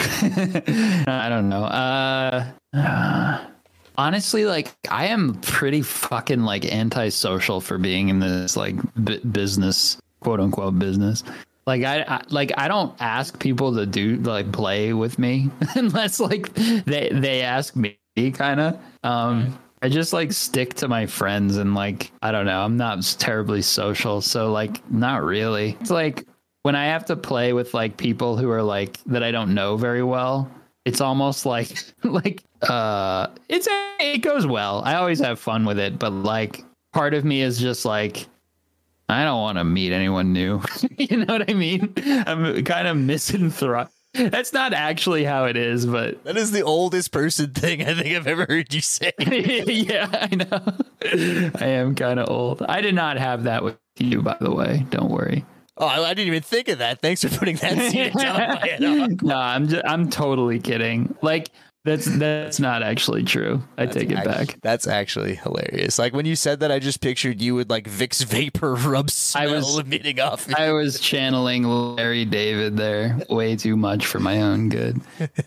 I 1.08 1.28
don't 1.30 1.48
know. 1.48 1.64
Uh, 1.64 2.44
uh, 2.74 3.38
honestly, 3.98 4.46
like 4.46 4.74
I 4.90 5.06
am 5.06 5.34
pretty 5.42 5.82
fucking 5.82 6.42
like 6.42 6.64
antisocial 6.64 7.60
for 7.60 7.76
being 7.76 8.08
in 8.08 8.20
this 8.20 8.56
like 8.56 8.76
b- 9.04 9.18
business, 9.18 9.98
quote 10.20 10.40
unquote 10.40 10.78
business. 10.78 11.24
Like 11.66 11.82
I, 11.84 12.02
I 12.02 12.22
like 12.30 12.52
I 12.56 12.68
don't 12.68 12.94
ask 13.00 13.38
people 13.38 13.74
to 13.74 13.84
do 13.84 14.16
like 14.18 14.50
play 14.52 14.94
with 14.94 15.18
me 15.18 15.50
unless 15.74 16.20
like 16.20 16.54
they 16.54 17.10
they 17.12 17.42
ask 17.42 17.76
me 17.76 17.98
kind 18.32 18.60
of. 18.60 18.78
Um 19.02 19.58
I 19.80 19.88
just 19.88 20.12
like 20.12 20.32
stick 20.32 20.74
to 20.74 20.88
my 20.88 21.06
friends 21.06 21.56
and 21.56 21.74
like 21.74 22.10
I 22.22 22.32
don't 22.32 22.46
know, 22.46 22.62
I'm 22.62 22.76
not 22.76 23.02
terribly 23.18 23.62
social, 23.62 24.20
so 24.20 24.50
like 24.50 24.88
not 24.90 25.22
really. 25.22 25.76
It's 25.80 25.90
like 25.90 26.26
when 26.62 26.74
I 26.74 26.86
have 26.86 27.04
to 27.06 27.16
play 27.16 27.52
with 27.52 27.74
like 27.74 27.96
people 27.96 28.36
who 28.36 28.50
are 28.50 28.62
like 28.62 28.98
that 29.04 29.22
I 29.22 29.30
don't 29.30 29.54
know 29.54 29.76
very 29.76 30.02
well, 30.02 30.50
it's 30.88 31.02
almost 31.02 31.44
like 31.44 31.78
like 32.02 32.42
uh 32.62 33.28
it's 33.48 33.68
it 34.00 34.22
goes 34.22 34.46
well. 34.46 34.82
I 34.84 34.94
always 34.94 35.20
have 35.20 35.38
fun 35.38 35.64
with 35.64 35.78
it, 35.78 35.98
but 35.98 36.12
like 36.12 36.64
part 36.92 37.14
of 37.14 37.24
me 37.24 37.42
is 37.42 37.58
just 37.58 37.84
like 37.84 38.26
I 39.10 39.24
don't 39.24 39.40
want 39.40 39.58
to 39.58 39.64
meet 39.64 39.92
anyone 39.92 40.32
new. 40.32 40.62
you 40.98 41.18
know 41.18 41.32
what 41.32 41.50
I 41.50 41.54
mean? 41.54 41.92
I'm 42.26 42.64
kind 42.64 42.88
of 42.88 42.96
misanthropic. 42.96 43.92
That's 44.14 44.52
not 44.52 44.72
actually 44.72 45.24
how 45.24 45.44
it 45.44 45.56
is, 45.56 45.86
but 45.86 46.24
That 46.24 46.36
is 46.36 46.50
the 46.50 46.62
oldest 46.62 47.12
person 47.12 47.52
thing 47.52 47.82
I 47.82 47.94
think 47.94 48.16
I've 48.16 48.26
ever 48.26 48.46
heard 48.48 48.72
you 48.72 48.80
say. 48.80 49.12
yeah, 49.18 50.08
I 50.12 50.34
know. 50.34 51.52
I 51.60 51.66
am 51.66 51.94
kind 51.94 52.18
of 52.18 52.28
old. 52.30 52.62
I 52.62 52.80
did 52.80 52.94
not 52.94 53.18
have 53.18 53.44
that 53.44 53.62
with 53.62 53.76
you, 53.98 54.22
by 54.22 54.36
the 54.40 54.50
way. 54.50 54.86
Don't 54.90 55.10
worry. 55.10 55.44
Oh, 55.78 55.86
I 55.86 56.02
I 56.10 56.14
didn't 56.14 56.28
even 56.28 56.42
think 56.42 56.68
of 56.68 56.78
that. 56.78 57.00
Thanks 57.00 57.22
for 57.24 57.30
putting 57.36 57.56
that 57.56 57.90
seed 57.90 58.12
down 58.14 58.38
my 58.38 58.56
head. 58.66 58.82
Oh, 58.84 59.02
Aqua. 59.04 59.16
no, 59.22 59.36
I'm 59.36 59.68
just, 59.68 59.84
I'm 59.86 60.10
totally 60.10 60.58
kidding. 60.58 61.14
Like 61.22 61.48
that's 61.84 62.04
that's 62.18 62.58
not 62.60 62.82
actually 62.82 63.22
true. 63.22 63.62
I 63.78 63.86
take 63.86 64.10
it 64.10 64.16
Act- 64.16 64.26
back. 64.26 64.58
That's 64.60 64.86
actually 64.86 65.36
hilarious. 65.36 65.98
Like 65.98 66.12
when 66.12 66.26
you 66.26 66.34
said 66.36 66.60
that, 66.60 66.72
I 66.72 66.80
just 66.80 67.00
pictured 67.00 67.40
you 67.40 67.54
with 67.54 67.70
like 67.70 67.88
Vicks 67.88 68.22
vapor 68.24 68.74
rub 68.74 69.10
smell 69.10 69.54
was- 69.54 69.78
emitting 69.78 70.20
off. 70.20 70.52
I 70.52 70.72
was 70.72 70.98
channeling 71.00 71.62
Larry 71.62 72.24
David 72.24 72.76
there 72.76 73.16
way 73.30 73.54
too 73.56 73.76
much 73.76 74.04
for 74.04 74.18
my 74.18 74.42
own 74.42 74.68
good. 74.68 75.00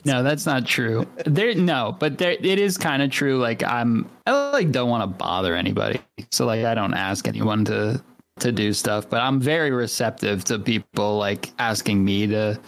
No, 0.05 0.23
that's 0.23 0.45
not 0.45 0.65
true. 0.65 1.05
There 1.25 1.53
no, 1.53 1.95
but 1.99 2.17
there 2.17 2.31
it 2.31 2.45
is 2.59 2.77
kind 2.77 3.03
of 3.03 3.11
true. 3.11 3.37
Like 3.37 3.63
I'm 3.63 4.09
I 4.25 4.51
like 4.51 4.71
don't 4.71 4.89
want 4.89 5.03
to 5.03 5.07
bother 5.07 5.55
anybody. 5.55 5.99
So 6.31 6.45
like 6.45 6.63
I 6.65 6.73
don't 6.73 6.93
ask 6.93 7.27
anyone 7.27 7.65
to 7.65 8.01
to 8.39 8.51
do 8.51 8.73
stuff, 8.73 9.09
but 9.09 9.21
I'm 9.21 9.39
very 9.39 9.71
receptive 9.71 10.43
to 10.45 10.57
people 10.59 11.17
like 11.17 11.51
asking 11.59 12.03
me 12.03 12.27
to, 12.27 12.59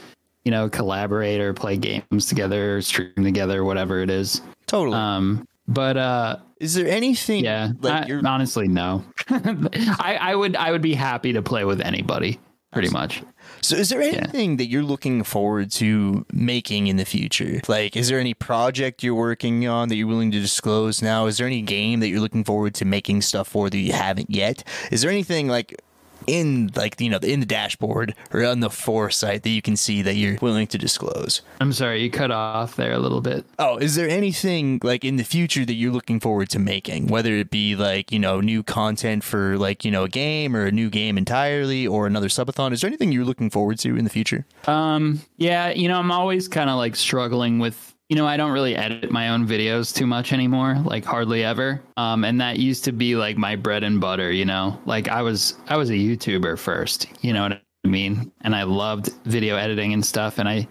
you 0.44 0.52
know, 0.52 0.70
collaborate 0.70 1.40
or 1.40 1.54
play 1.54 1.78
games 1.78 2.26
together, 2.28 2.78
or 2.78 2.82
stream 2.82 3.14
together, 3.24 3.64
whatever 3.64 4.00
it 4.02 4.10
is. 4.10 4.42
totally. 4.68 4.98
Um 4.98 5.48
But 5.68 5.96
uh, 5.98 6.38
Is 6.60 6.74
there 6.74 6.88
anything? 6.88 7.44
yeah, 7.44 7.70
like 7.82 8.04
I- 8.04 8.08
you're 8.08 8.28
honestly, 8.28 8.68
no. 8.68 9.04
I, 9.30 10.18
I 10.20 10.36
would 10.36 10.56
I 10.58 10.72
would 10.72 10.82
be 10.82 10.94
happy 10.94 11.34
to 11.34 11.42
play 11.42 11.64
with 11.66 11.80
anybody, 11.82 12.40
pretty 12.74 12.90
much. 12.90 13.24
So, 13.64 13.78
is 13.78 13.90
there 13.90 14.02
anything 14.02 14.58
that 14.58 14.66
you're 14.66 14.84
looking 14.84 15.24
forward 15.24 15.72
to 15.72 16.26
making 16.34 16.88
in 16.88 16.98
the 16.98 17.06
future? 17.06 17.62
Like, 17.70 17.96
is 17.96 18.10
there 18.10 18.20
any 18.20 18.34
project 18.34 19.04
you're 19.04 19.16
working 19.16 19.66
on 19.68 19.88
that 19.88 19.96
you're 19.96 20.08
willing 20.08 20.32
to 20.32 20.40
disclose 20.42 21.02
now? 21.02 21.28
Is 21.28 21.38
there 21.38 21.48
any 21.48 21.62
game 21.62 22.02
that 22.02 22.10
you're 22.10 22.20
looking 22.20 22.44
forward 22.44 22.74
to 22.76 22.86
making 22.86 23.22
stuff 23.22 23.48
for 23.48 23.70
that 23.70 23.78
you 23.78 23.94
haven't 23.94 24.30
yet? 24.30 24.66
Is 24.92 25.02
there 25.02 25.10
anything 25.10 25.48
like 25.48 25.82
in 26.28 26.72
like 26.76 27.00
you 27.00 27.10
know 27.10 27.18
in 27.18 27.40
the 27.40 27.46
dashboard 27.46 28.16
or 28.32 28.44
on 28.46 28.60
the 28.60 28.70
foresight 28.70 29.44
that 29.44 29.50
you 29.50 29.62
can 29.62 29.76
see 29.76 30.02
that 30.02 30.16
you're 30.16 30.38
willing 30.42 30.68
to 30.68 30.78
disclose? 30.78 31.42
I'm 31.62 31.74
sorry, 31.74 32.02
you 32.04 32.10
cut 32.10 32.32
off 32.32 32.76
there 32.76 32.94
a 32.94 33.00
little 33.00 33.22
bit. 33.22 33.46
Oh, 33.60 33.78
is 33.78 33.96
there 33.96 34.10
anything 34.10 34.80
like 34.84 35.04
in 35.04 35.18
the 35.18 35.24
future 35.24 35.66
that 35.66 35.74
you're 35.74 35.92
looking 35.92 36.20
forward 36.20 36.50
to 36.50 36.60
making? 36.60 37.08
Whether 37.08 37.34
it 37.36 37.50
be 37.50 37.76
like, 37.76 38.12
you 38.12 38.20
know, 38.20 38.42
new 38.42 38.64
content 38.64 39.24
for 39.24 39.58
like, 39.58 39.86
you 39.86 39.92
know, 39.92 40.04
a 40.04 40.10
game 40.10 40.56
or 40.56 40.66
a 40.66 40.72
new 40.72 40.90
game 40.90 41.18
entirely 41.18 41.88
or 41.88 42.08
another 42.08 42.28
subathon. 42.28 42.72
Is 42.74 42.82
there 42.82 42.88
anything 42.88 43.12
you're 43.12 43.26
looking 43.26 43.50
forward 43.50 43.80
to 43.80 43.98
in 43.98 44.04
the 44.04 44.10
future? 44.10 44.46
Um, 44.68 45.22
yeah, 45.38 45.70
you 45.70 45.88
know, 45.88 46.00
I'm 46.00 46.12
always 46.12 46.48
kind 46.48 46.70
of 46.70 46.78
like 46.78 46.96
struggling 46.96 47.60
with, 47.60 47.93
you 48.14 48.20
know, 48.20 48.28
I 48.28 48.38
don't 48.38 48.52
really 48.52 48.76
edit 48.76 49.10
my 49.10 49.30
own 49.30 49.48
videos 49.48 49.92
too 49.92 50.06
much 50.06 50.34
anymore, 50.34 50.76
like 50.86 51.04
hardly 51.04 51.44
ever. 51.44 51.82
Um, 51.98 52.24
and 52.24 52.40
that 52.42 52.60
used 52.60 52.84
to 52.84 52.92
be 52.92 53.16
like 53.16 53.38
my 53.38 53.56
bread 53.56 53.84
and 53.84 54.00
butter, 54.00 54.32
you 54.32 54.46
know. 54.46 54.80
Like 54.86 55.08
I 55.08 55.24
was 55.24 55.56
I 55.68 55.78
was 55.78 55.90
a 55.90 55.96
YouTuber 55.96 56.60
first, 56.60 57.08
you 57.22 57.34
know 57.34 57.42
what 57.42 57.54
I 57.54 57.88
mean? 57.88 58.32
And 58.42 58.56
I 58.56 58.64
loved 58.64 59.10
video 59.26 59.56
editing 59.56 59.94
and 59.94 60.06
stuff 60.06 60.38
and 60.38 60.48
I 60.48 60.68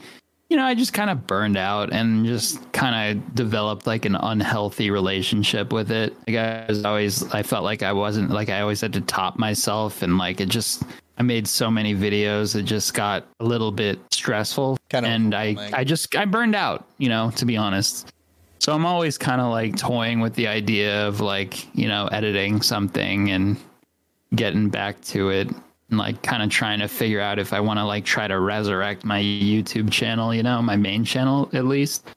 you 0.51 0.56
know, 0.56 0.64
I 0.64 0.74
just 0.74 0.93
kind 0.93 1.10
of 1.10 1.27
burned 1.27 1.56
out 1.56 1.93
and 1.93 2.24
just 2.27 2.70
kind 2.73 3.19
of 3.19 3.35
developed 3.35 3.89
like 3.89 4.05
an 4.05 4.14
unhealthy 4.14 4.93
relationship 4.93 5.73
with 5.73 5.90
it. 5.90 6.14
Like 6.28 6.36
I 6.36 6.66
was 6.69 6.85
always, 6.85 7.24
I 7.32 7.43
felt 7.43 7.64
like 7.64 7.82
I 7.82 7.94
wasn't, 7.94 8.31
like 8.31 8.51
I 8.51 8.60
always 8.60 8.82
had 8.82 8.93
to 8.93 9.01
top 9.01 9.39
myself 9.39 10.02
and 10.02 10.19
like 10.19 10.43
it 10.43 10.51
just, 10.51 10.82
I 11.18 11.22
made 11.22 11.47
so 11.47 11.70
many 11.70 11.94
videos, 11.94 12.56
it 12.56 12.62
just 12.62 12.94
got 12.94 13.26
a 13.40 13.44
little 13.44 13.70
bit 13.70 13.98
stressful. 14.10 14.78
Kinda 14.89 15.09
and 15.09 15.34
I. 15.34 15.56
I 15.72 15.84
just, 15.84 16.14
I 16.16 16.24
burned 16.24 16.55
out, 16.55 16.86
you 16.98 17.09
know, 17.09 17.30
to 17.36 17.44
be 17.44 17.56
honest. 17.56 18.12
So 18.59 18.72
I'm 18.72 18.86
always 18.86 19.18
kind 19.18 19.40
of 19.40 19.51
like 19.51 19.76
toying 19.76 20.20
with 20.20 20.34
the 20.34 20.47
idea 20.48 21.06
of 21.06 21.20
like, 21.20 21.74
you 21.76 21.89
know, 21.89 22.06
editing 22.12 22.62
something 22.62 23.30
and 23.30 23.56
getting 24.34 24.68
back 24.70 25.01
to 25.02 25.30
it 25.30 25.48
and 25.90 25.98
like 25.98 26.22
kind 26.22 26.43
of 26.43 26.48
trying 26.48 26.78
to 26.78 26.89
figure 26.89 27.20
out 27.20 27.39
if 27.39 27.52
I 27.52 27.60
want 27.60 27.78
to 27.78 27.84
like 27.84 28.05
try 28.05 28.26
to 28.26 28.39
resurrect 28.40 29.05
my 29.05 29.20
YouTube 29.20 29.90
channel, 29.90 30.32
you 30.34 30.43
know, 30.43 30.62
my 30.62 30.76
main 30.76 31.05
channel 31.05 31.51
at 31.52 31.66
least, 31.66 32.09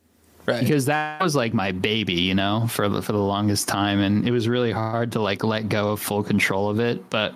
Right. 0.45 0.61
because 0.61 0.85
that 0.85 1.21
was 1.21 1.35
like 1.35 1.53
my 1.55 1.71
baby, 1.71 2.13
you 2.13 2.35
know, 2.35 2.67
for 2.69 2.87
the, 2.87 3.01
for 3.01 3.11
the 3.11 3.17
longest 3.17 3.67
time, 3.67 3.99
and 3.99 4.27
it 4.27 4.31
was 4.31 4.47
really 4.47 4.71
hard 4.71 5.11
to 5.13 5.19
like 5.19 5.43
let 5.43 5.67
go 5.69 5.91
of 5.91 5.99
full 5.99 6.23
control 6.23 6.69
of 6.69 6.79
it, 6.79 7.09
but 7.09 7.33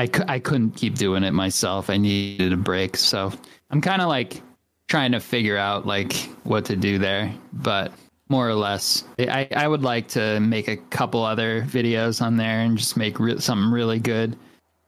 I 0.00 0.06
cou- 0.06 0.24
I 0.28 0.38
couldn't 0.38 0.76
keep 0.76 0.94
doing 0.94 1.24
it 1.24 1.32
myself. 1.32 1.90
I 1.90 1.98
needed 1.98 2.54
a 2.54 2.56
break, 2.56 2.96
so 2.96 3.30
I'm 3.70 3.82
kind 3.82 4.00
of 4.00 4.08
like 4.08 4.40
trying 4.88 5.12
to 5.12 5.20
figure 5.20 5.58
out 5.58 5.86
like 5.86 6.14
what 6.44 6.64
to 6.66 6.76
do 6.76 6.98
there, 6.98 7.34
but 7.52 7.92
more 8.30 8.48
or 8.48 8.54
less, 8.54 9.04
I 9.18 9.46
I 9.54 9.68
would 9.68 9.82
like 9.82 10.08
to 10.08 10.40
make 10.40 10.68
a 10.68 10.78
couple 10.78 11.22
other 11.22 11.62
videos 11.64 12.22
on 12.22 12.38
there 12.38 12.60
and 12.60 12.78
just 12.78 12.96
make 12.96 13.20
re- 13.20 13.40
something 13.40 13.70
really 13.70 13.98
good. 13.98 14.38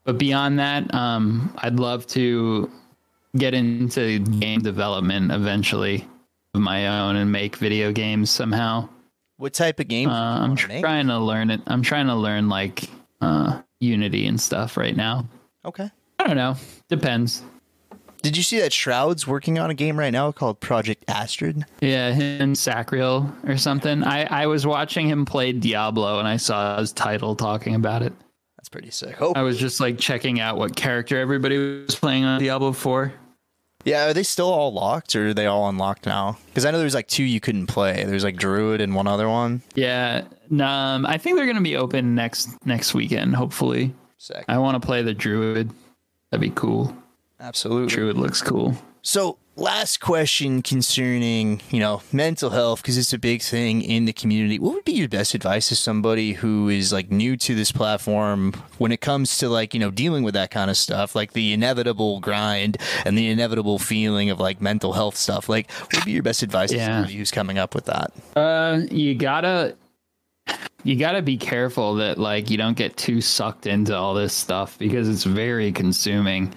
But 0.05 0.17
beyond 0.17 0.59
that, 0.61 0.95
um, 0.95 1.53
I'd 1.59 1.79
love 1.79 2.07
to 2.09 2.71
get 3.37 3.53
into 3.53 4.19
game 4.19 4.63
development 4.63 5.31
eventually 5.31 6.09
of 6.55 6.63
my 6.63 6.87
own 6.89 7.17
and 7.17 7.31
make 7.31 7.57
video 7.57 7.93
games 7.93 8.31
somehow. 8.31 8.89
What 9.37 9.53
type 9.53 9.79
of 9.79 9.89
game? 9.89 10.09
Uh, 10.09 10.41
I'm 10.41 10.57
trying 10.57 11.09
to 11.09 11.19
learn 11.19 11.51
it. 11.51 11.61
I'm 11.67 11.83
trying 11.83 12.07
to 12.07 12.15
learn 12.15 12.49
like 12.49 12.89
uh, 13.21 13.61
Unity 13.83 14.27
and 14.27 14.41
stuff 14.41 14.77
right 14.77 14.97
now. 14.97 15.27
Okay. 15.65 15.91
I 16.19 16.27
don't 16.27 16.37
know. 16.37 16.57
Depends. 16.89 17.43
Did 18.23 18.37
you 18.37 18.45
see 18.45 18.61
that 18.61 18.73
Shroud's 18.73 19.27
working 19.27 19.59
on 19.59 19.71
a 19.71 19.75
game 19.75 19.99
right 19.99 20.13
now 20.13 20.31
called 20.31 20.61
Project 20.61 21.05
Astrid? 21.09 21.65
Yeah, 21.81 22.13
him 22.13 22.55
Sacriel 22.55 23.35
or 23.45 23.57
something. 23.57 24.05
I, 24.05 24.43
I 24.43 24.47
was 24.47 24.65
watching 24.65 25.09
him 25.09 25.25
play 25.25 25.51
Diablo 25.53 26.21
and 26.21 26.29
I 26.29 26.37
saw 26.37 26.79
his 26.79 26.93
title 26.93 27.35
talking 27.35 27.75
about 27.75 28.03
it. 28.03 28.13
That's 28.57 28.69
pretty 28.69 28.93
sick. 28.93 29.21
Oh, 29.21 29.33
I 29.35 29.43
was 29.43 29.59
just 29.59 29.81
like 29.81 29.99
checking 29.99 30.39
out 30.39 30.57
what 30.57 30.77
character 30.77 31.19
everybody 31.19 31.83
was 31.83 31.97
playing 31.97 32.25
on 32.25 32.39
Diablo 32.39 32.71
4. 32.71 33.13
Yeah. 33.85 34.07
Are 34.09 34.15
they 34.15 34.23
still 34.23 34.51
all 34.51 34.73
locked 34.73 35.15
or 35.17 35.29
are 35.29 35.35
they 35.35 35.47
all 35.47 35.69
unlocked 35.69 36.07
now? 36.07 36.39
Because 36.47 36.65
I 36.65 36.71
know 36.71 36.79
there's 36.79 36.95
like 36.95 37.09
two 37.09 37.25
you 37.25 37.41
couldn't 37.41 37.67
play. 37.67 38.05
There's 38.05 38.25
like 38.25 38.37
Druid 38.37 38.81
and 38.81 38.95
one 38.95 39.07
other 39.07 39.29
one. 39.29 39.63
Yeah, 39.75 40.25
um, 40.51 41.07
I 41.07 41.19
think 41.19 41.37
they're 41.37 41.47
gonna 41.47 41.61
be 41.61 41.77
open 41.77 42.15
next 42.15 42.51
next 42.67 42.95
weekend. 42.95 43.37
Hopefully, 43.37 43.95
Sick. 44.19 44.45
I 44.49 44.59
want 44.59 44.81
to 44.81 44.87
play 44.87 45.03
the 45.03 45.15
Druid. 45.15 45.71
That'd 46.31 46.41
be 46.41 46.51
cool. 46.55 46.97
Absolutely. 47.41 47.95
Druid 47.95 48.17
looks 48.17 48.41
cool. 48.41 48.77
So, 49.03 49.37
last 49.57 50.01
question 50.01 50.63
concerning, 50.63 51.61
you 51.71 51.81
know, 51.81 52.03
mental 52.13 52.51
health 52.51 52.83
because 52.83 52.97
it's 52.97 53.13
a 53.13 53.19
big 53.19 53.43
thing 53.43 53.83
in 53.83 54.07
the 54.07 54.13
community. 54.13 54.59
What 54.59 54.75
would 54.75 54.85
be 54.85 54.93
your 54.93 55.09
best 55.09 55.35
advice 55.35 55.69
to 55.69 55.77
somebody 55.77 56.33
who 56.33 56.69
is 56.69 56.93
like 56.93 57.11
new 57.11 57.37
to 57.39 57.55
this 57.55 57.73
platform 57.73 58.53
when 58.79 58.93
it 58.93 59.01
comes 59.01 59.39
to 59.39 59.49
like, 59.49 59.75
you 59.75 59.81
know, 59.81 59.91
dealing 59.91 60.23
with 60.23 60.35
that 60.35 60.51
kind 60.51 60.71
of 60.71 60.77
stuff, 60.77 61.15
like 61.15 61.33
the 61.33 61.53
inevitable 61.53 62.21
grind 62.21 62.79
and 63.05 63.17
the 63.17 63.29
inevitable 63.29 63.79
feeling 63.79 64.31
of 64.31 64.41
like 64.41 64.61
mental 64.61 64.95
health 64.95 65.17
stuff? 65.17 65.49
Like, 65.49 65.71
what 65.71 65.97
would 65.97 66.05
be 66.05 66.13
your 66.13 66.23
best 66.23 66.43
advice 66.43 66.71
to 66.71 66.79
somebody 66.79 67.15
who's 67.15 67.31
coming 67.31 67.59
up 67.59 67.75
with 67.75 67.85
that? 67.87 68.13
Uh, 68.35 68.81
you 68.91 69.15
gotta 69.15 69.77
you 70.85 70.97
gotta 70.97 71.23
be 71.23 71.37
careful 71.37 71.95
that 71.97 72.19
like 72.19 72.51
you 72.51 72.57
don't 72.57 72.77
get 72.77 72.97
too 72.97 73.21
sucked 73.21 73.67
into 73.67 73.97
all 73.97 74.15
this 74.15 74.33
stuff 74.33 74.79
because 74.79 75.09
it's 75.09 75.25
very 75.25 75.71
consuming 75.71 76.53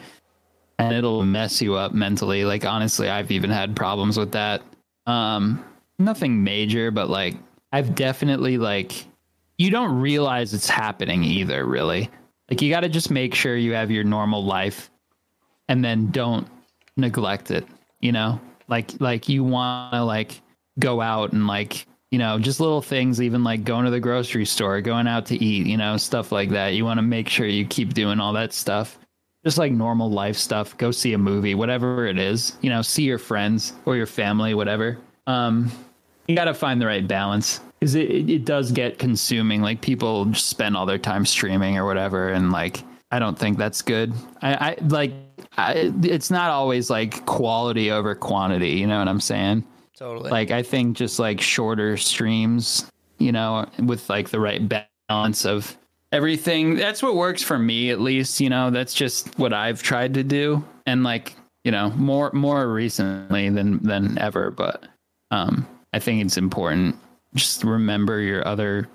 and 0.80 0.94
it'll 0.94 1.24
mess 1.24 1.62
you 1.62 1.76
up 1.76 1.94
mentally. 1.94 2.46
Like 2.46 2.66
honestly, 2.66 3.10
I've 3.10 3.32
even 3.32 3.50
had 3.50 3.76
problems 3.76 4.18
with 4.18 4.32
that. 4.34 4.62
Um, 5.06 5.64
nothing 6.00 6.44
major, 6.44 6.92
but 6.92 7.10
like 7.10 7.36
I've 7.72 7.96
definitely 7.96 8.58
like 8.58 9.06
you 9.58 9.70
don't 9.70 10.00
realize 10.00 10.54
it's 10.54 10.70
happening 10.70 11.24
either. 11.24 11.66
Really, 11.66 12.10
like 12.50 12.62
you 12.62 12.70
got 12.70 12.82
to 12.82 12.90
just 12.90 13.12
make 13.12 13.36
sure 13.36 13.56
you 13.56 13.74
have 13.74 13.92
your 13.92 14.04
normal 14.04 14.44
life, 14.44 14.90
and 15.68 15.84
then 15.84 16.12
don't 16.12 16.48
neglect 16.98 17.52
it. 17.52 17.66
You 18.02 18.12
know, 18.12 18.40
like 18.68 18.92
like 19.00 19.30
you 19.30 19.44
want 19.44 19.94
to 19.94 20.04
like 20.04 20.42
go 20.80 21.02
out 21.02 21.32
and 21.32 21.48
like 21.48 21.88
you 22.12 22.20
know 22.20 22.38
just 22.40 22.60
little 22.60 22.82
things 22.82 23.22
even 23.22 23.44
like 23.44 23.64
going 23.64 23.86
to 23.86 23.92
the 23.92 24.00
grocery 24.00 24.46
store 24.46 24.82
going 24.82 25.08
out 25.08 25.26
to 25.26 25.42
eat 25.44 25.66
you 25.66 25.78
know 25.78 25.98
stuff 25.98 26.32
like 26.32 26.50
that 26.50 26.74
you 26.74 26.84
want 26.84 26.98
to 26.98 27.02
make 27.02 27.30
sure 27.30 27.48
you 27.48 27.66
keep 27.66 27.94
doing 27.94 28.20
all 28.20 28.34
that 28.34 28.54
stuff 28.54 29.00
just 29.46 29.58
like 29.58 29.72
normal 29.72 30.10
life 30.10 30.36
stuff. 30.36 30.76
Go 30.78 30.92
see 30.92 31.14
a 31.14 31.18
movie 31.18 31.56
whatever 31.56 32.08
it 32.08 32.18
is 32.18 32.58
you 32.62 32.70
know 32.70 32.82
see 32.82 33.04
your 33.04 33.20
friends 33.20 33.74
or 33.86 33.96
your 33.96 34.08
family 34.08 34.54
whatever. 34.54 34.98
Um 35.28 35.72
you 36.28 36.36
got 36.36 36.46
to 36.46 36.56
find 36.56 36.82
the 36.82 36.88
right 36.88 37.08
balance 37.08 37.62
because 37.80 37.94
it, 37.94 38.10
it, 38.10 38.30
it 38.32 38.46
does 38.46 38.72
get 38.72 38.98
consuming. 38.98 39.62
Like 39.62 39.80
people 39.82 40.26
just 40.26 40.48
spend 40.48 40.76
all 40.76 40.88
their 40.88 40.98
time 40.98 41.24
streaming 41.24 41.78
or 41.78 41.86
whatever 41.86 42.30
and 42.30 42.52
like 42.52 42.84
i 43.12 43.20
don't 43.20 43.38
think 43.38 43.58
that's 43.58 43.82
good. 43.82 44.14
I, 44.42 44.54
I 44.72 44.78
like 44.88 45.14
I, 45.58 45.94
it's 46.04 46.32
not 46.32 46.50
always 46.50 46.90
like 46.90 47.26
quality 47.26 47.92
over 47.92 48.16
quantity 48.16 48.72
you 48.72 48.88
know 48.88 49.00
what 49.00 49.08
i'm 49.08 49.22
saying? 49.22 49.64
Totally. 49.98 50.30
like 50.30 50.52
i 50.52 50.62
think 50.62 50.98
just 50.98 51.20
like 51.20 51.40
shorter 51.40 51.96
streams 51.96 52.92
you 53.18 53.32
know 53.32 53.66
with 53.80 54.10
like 54.10 54.28
the 54.30 54.42
right 54.42 54.62
balance 55.08 55.46
of 55.46 55.78
everything 56.12 56.76
that's 56.76 57.02
what 57.04 57.16
works 57.16 57.42
for 57.42 57.58
me 57.60 57.90
at 57.90 58.00
least 58.00 58.40
you 58.40 58.50
know 58.50 58.70
that's 58.70 58.94
just 58.94 59.38
what 59.40 59.52
i've 59.54 59.82
tried 59.84 60.14
to 60.14 60.24
do 60.24 60.64
and 60.86 61.04
like 61.04 61.36
you 61.64 61.72
know 61.72 61.90
more 61.92 62.32
more 62.34 62.72
recently 62.72 63.50
than 63.50 63.80
than 63.84 64.18
ever 64.20 64.52
but 64.52 64.86
um 65.32 65.68
i 65.94 66.00
think 66.00 66.24
it's 66.24 66.38
important 66.38 66.96
just 67.34 67.64
remember 67.64 68.20
your 68.22 68.48
other 68.48 68.88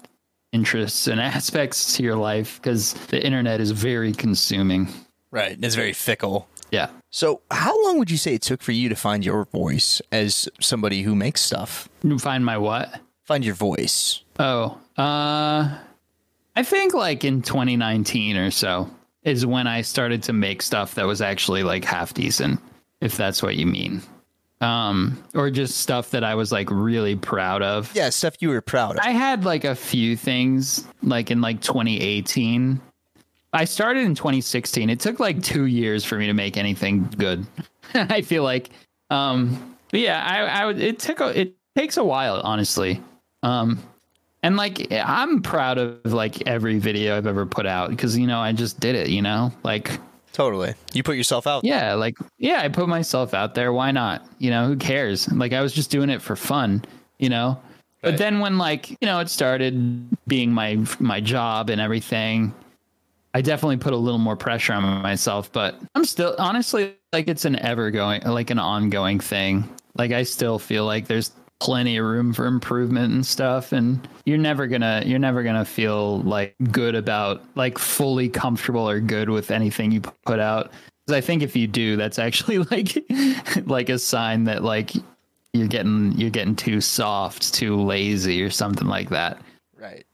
interests 0.52 1.06
and 1.06 1.20
aspects 1.36 1.96
to 1.96 2.02
your 2.02 2.16
life 2.16 2.60
because 2.62 2.94
the 3.08 3.22
internet 3.24 3.60
is 3.60 3.70
very 3.72 4.12
consuming 4.12 4.88
right. 5.30 5.58
It's 5.62 5.74
very 5.74 5.92
fickle. 5.92 6.48
yeah 6.70 6.88
So, 7.10 7.40
how 7.50 7.74
long 7.84 7.98
would 7.98 8.10
you 8.10 8.16
say 8.16 8.34
it 8.34 8.42
took 8.42 8.62
for 8.62 8.72
you 8.72 8.88
to 8.88 8.96
find 8.96 9.24
your 9.24 9.44
voice 9.46 10.00
as 10.10 10.48
somebody 10.60 11.02
who 11.02 11.14
makes 11.14 11.40
stuff? 11.40 11.88
find 12.18 12.44
my 12.44 12.56
what 12.56 13.00
Find 13.24 13.44
your 13.44 13.54
voice. 13.54 14.22
Oh, 14.40 14.76
uh, 14.96 15.78
I 16.60 16.62
think 16.62 16.92
like 16.92 17.24
in 17.24 17.40
2019 17.40 18.36
or 18.36 18.50
so 18.50 18.90
is 19.22 19.46
when 19.46 19.66
I 19.66 19.80
started 19.80 20.22
to 20.24 20.34
make 20.34 20.60
stuff 20.60 20.94
that 20.96 21.06
was 21.06 21.22
actually 21.22 21.62
like 21.62 21.86
half 21.86 22.12
decent, 22.12 22.60
if 23.00 23.16
that's 23.16 23.42
what 23.42 23.56
you 23.56 23.64
mean. 23.64 24.02
Um, 24.60 25.24
or 25.34 25.50
just 25.50 25.78
stuff 25.78 26.10
that 26.10 26.22
I 26.22 26.34
was 26.34 26.52
like 26.52 26.70
really 26.70 27.16
proud 27.16 27.62
of. 27.62 27.90
Yeah, 27.96 28.10
stuff 28.10 28.34
you 28.40 28.50
were 28.50 28.60
proud 28.60 28.98
of. 28.98 29.02
I 29.02 29.12
had 29.12 29.46
like 29.46 29.64
a 29.64 29.74
few 29.74 30.18
things 30.18 30.86
like 31.02 31.30
in 31.30 31.40
like 31.40 31.62
2018. 31.62 32.78
I 33.54 33.64
started 33.64 34.04
in 34.04 34.14
2016. 34.14 34.90
It 34.90 35.00
took 35.00 35.18
like 35.18 35.42
two 35.42 35.64
years 35.64 36.04
for 36.04 36.16
me 36.16 36.26
to 36.26 36.34
make 36.34 36.58
anything 36.58 37.08
good. 37.16 37.46
I 37.94 38.20
feel 38.20 38.42
like, 38.42 38.68
um, 39.08 39.76
yeah, 39.92 40.22
I, 40.22 40.60
I 40.60 40.66
would, 40.66 40.78
it 40.78 40.98
took, 40.98 41.20
a, 41.20 41.40
it 41.40 41.56
takes 41.74 41.96
a 41.96 42.04
while, 42.04 42.38
honestly. 42.44 43.00
Um, 43.42 43.82
And 44.42 44.56
like 44.56 44.90
I'm 44.90 45.42
proud 45.42 45.78
of 45.78 46.12
like 46.12 46.46
every 46.46 46.78
video 46.78 47.16
I've 47.16 47.26
ever 47.26 47.44
put 47.44 47.66
out 47.66 47.90
because 47.90 48.16
you 48.16 48.26
know 48.26 48.38
I 48.38 48.52
just 48.52 48.80
did 48.80 48.94
it, 48.94 49.08
you 49.08 49.22
know? 49.22 49.52
Like 49.62 49.98
Totally. 50.32 50.74
You 50.92 51.02
put 51.02 51.16
yourself 51.16 51.46
out. 51.46 51.64
yeah, 51.64 51.94
like 51.94 52.16
yeah, 52.38 52.60
I 52.62 52.68
put 52.68 52.88
myself 52.88 53.34
out 53.34 53.54
there. 53.54 53.72
Why 53.72 53.90
not? 53.90 54.24
You 54.38 54.50
know, 54.50 54.66
who 54.66 54.76
cares? 54.76 55.30
Like 55.30 55.52
I 55.52 55.60
was 55.60 55.72
just 55.72 55.90
doing 55.90 56.08
it 56.08 56.22
for 56.22 56.36
fun, 56.36 56.84
you 57.18 57.28
know? 57.28 57.60
But 58.02 58.16
then 58.16 58.40
when 58.40 58.56
like, 58.56 58.90
you 58.90 58.96
know, 59.02 59.18
it 59.20 59.28
started 59.28 60.08
being 60.26 60.52
my 60.52 60.78
my 60.98 61.20
job 61.20 61.68
and 61.68 61.80
everything, 61.80 62.54
I 63.34 63.42
definitely 63.42 63.76
put 63.76 63.92
a 63.92 63.96
little 63.96 64.18
more 64.18 64.36
pressure 64.36 64.72
on 64.72 65.02
myself, 65.02 65.52
but 65.52 65.78
I'm 65.94 66.04
still 66.04 66.34
honestly 66.38 66.94
like 67.12 67.28
it's 67.28 67.44
an 67.44 67.56
ever 67.56 67.90
going 67.90 68.22
like 68.22 68.50
an 68.50 68.58
ongoing 68.58 69.20
thing. 69.20 69.68
Like 69.96 70.12
I 70.12 70.22
still 70.22 70.58
feel 70.58 70.86
like 70.86 71.08
there's 71.08 71.32
plenty 71.60 71.98
of 71.98 72.06
room 72.06 72.32
for 72.32 72.46
improvement 72.46 73.12
and 73.12 73.24
stuff 73.24 73.72
and 73.72 74.08
you're 74.24 74.38
never 74.38 74.66
to 74.66 75.02
you're 75.04 75.18
never 75.18 75.44
to 75.44 75.64
feel 75.64 76.20
like 76.22 76.54
good 76.72 76.94
about 76.94 77.42
like 77.54 77.78
fully 77.78 78.28
comfortable 78.28 78.88
or 78.88 78.98
good 78.98 79.28
with 79.28 79.50
anything 79.50 79.92
you 79.92 80.00
put 80.00 80.40
out. 80.40 80.72
Cuz 81.06 81.14
I 81.14 81.20
think 81.20 81.42
if 81.42 81.54
you 81.54 81.66
do, 81.66 81.96
that's 81.96 82.18
actually 82.18 82.58
like 82.70 83.04
like 83.66 83.88
a 83.90 83.98
sign 83.98 84.44
that 84.44 84.64
like 84.64 84.92
you're 85.52 85.68
getting 85.68 86.12
you're 86.12 86.30
getting 86.30 86.56
too 86.56 86.80
soft, 86.80 87.52
too 87.52 87.76
lazy 87.76 88.42
or 88.42 88.50
something 88.50 88.88
like 88.88 89.10
that. 89.10 89.40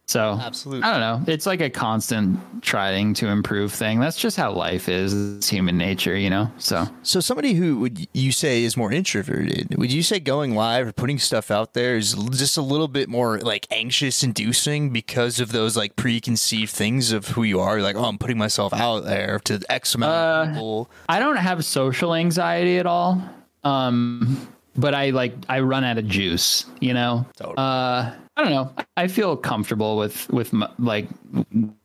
Right. 0.07 0.13
So 0.13 0.39
Absolutely. 0.41 0.85
I 0.85 0.93
don't 0.93 1.01
know. 1.27 1.33
It's 1.33 1.47
like 1.47 1.61
a 1.61 1.69
constant 1.69 2.39
trying 2.63 3.13
to 3.15 3.27
improve 3.27 3.73
thing. 3.73 3.99
That's 3.99 4.17
just 4.17 4.37
how 4.37 4.53
life 4.53 4.89
is. 4.89 5.13
It's 5.37 5.49
human 5.49 5.77
nature, 5.77 6.17
you 6.17 6.31
know. 6.31 6.51
So 6.59 6.87
So 7.03 7.19
somebody 7.21 7.55
who 7.55 7.81
would 7.81 8.07
you 8.13 8.31
say 8.31 8.63
is 8.63 8.77
more 8.77 8.93
introverted, 8.93 9.77
would 9.77 9.93
you 9.93 10.03
say 10.05 10.21
going 10.21 10.55
live 10.55 10.87
or 10.87 10.93
putting 10.93 11.19
stuff 11.19 11.51
out 11.51 11.75
there 11.75 11.97
is 11.97 12.15
just 12.31 12.57
a 12.57 12.63
little 12.63 12.89
bit 12.89 13.09
more 13.09 13.39
like 13.41 13.67
anxious 13.73 14.23
inducing 14.23 14.91
because 14.93 15.41
of 15.41 15.51
those 15.51 15.77
like 15.77 15.97
preconceived 15.97 16.71
things 16.71 17.11
of 17.11 17.29
who 17.29 17.43
you 17.43 17.59
are? 17.61 17.81
Like, 17.81 17.97
oh, 17.97 18.05
I'm 18.05 18.19
putting 18.19 18.39
myself 18.39 18.73
out 18.73 19.01
there 19.05 19.41
to 19.41 19.61
X 19.69 19.95
amount 19.97 20.13
Uh, 20.13 20.43
of 20.43 20.55
people. 20.55 20.91
I 21.09 21.19
don't 21.19 21.37
have 21.37 21.65
social 21.65 22.15
anxiety 22.15 22.79
at 22.79 22.87
all. 22.87 23.21
Um, 23.65 24.47
but 24.77 24.95
I 24.95 25.11
like 25.11 25.35
I 25.49 25.61
run 25.61 25.83
out 25.83 25.99
of 25.99 26.07
juice, 26.07 26.65
you 26.81 26.95
know. 26.95 27.27
Totally. 27.37 27.57
Uh, 27.59 28.13
I 28.37 28.43
don't 28.43 28.53
know. 28.53 28.71
I 28.99 29.09
feel 29.09 29.35
comfortable 29.35 29.97
with 29.97 30.29
with 30.31 30.53
like 30.79 31.09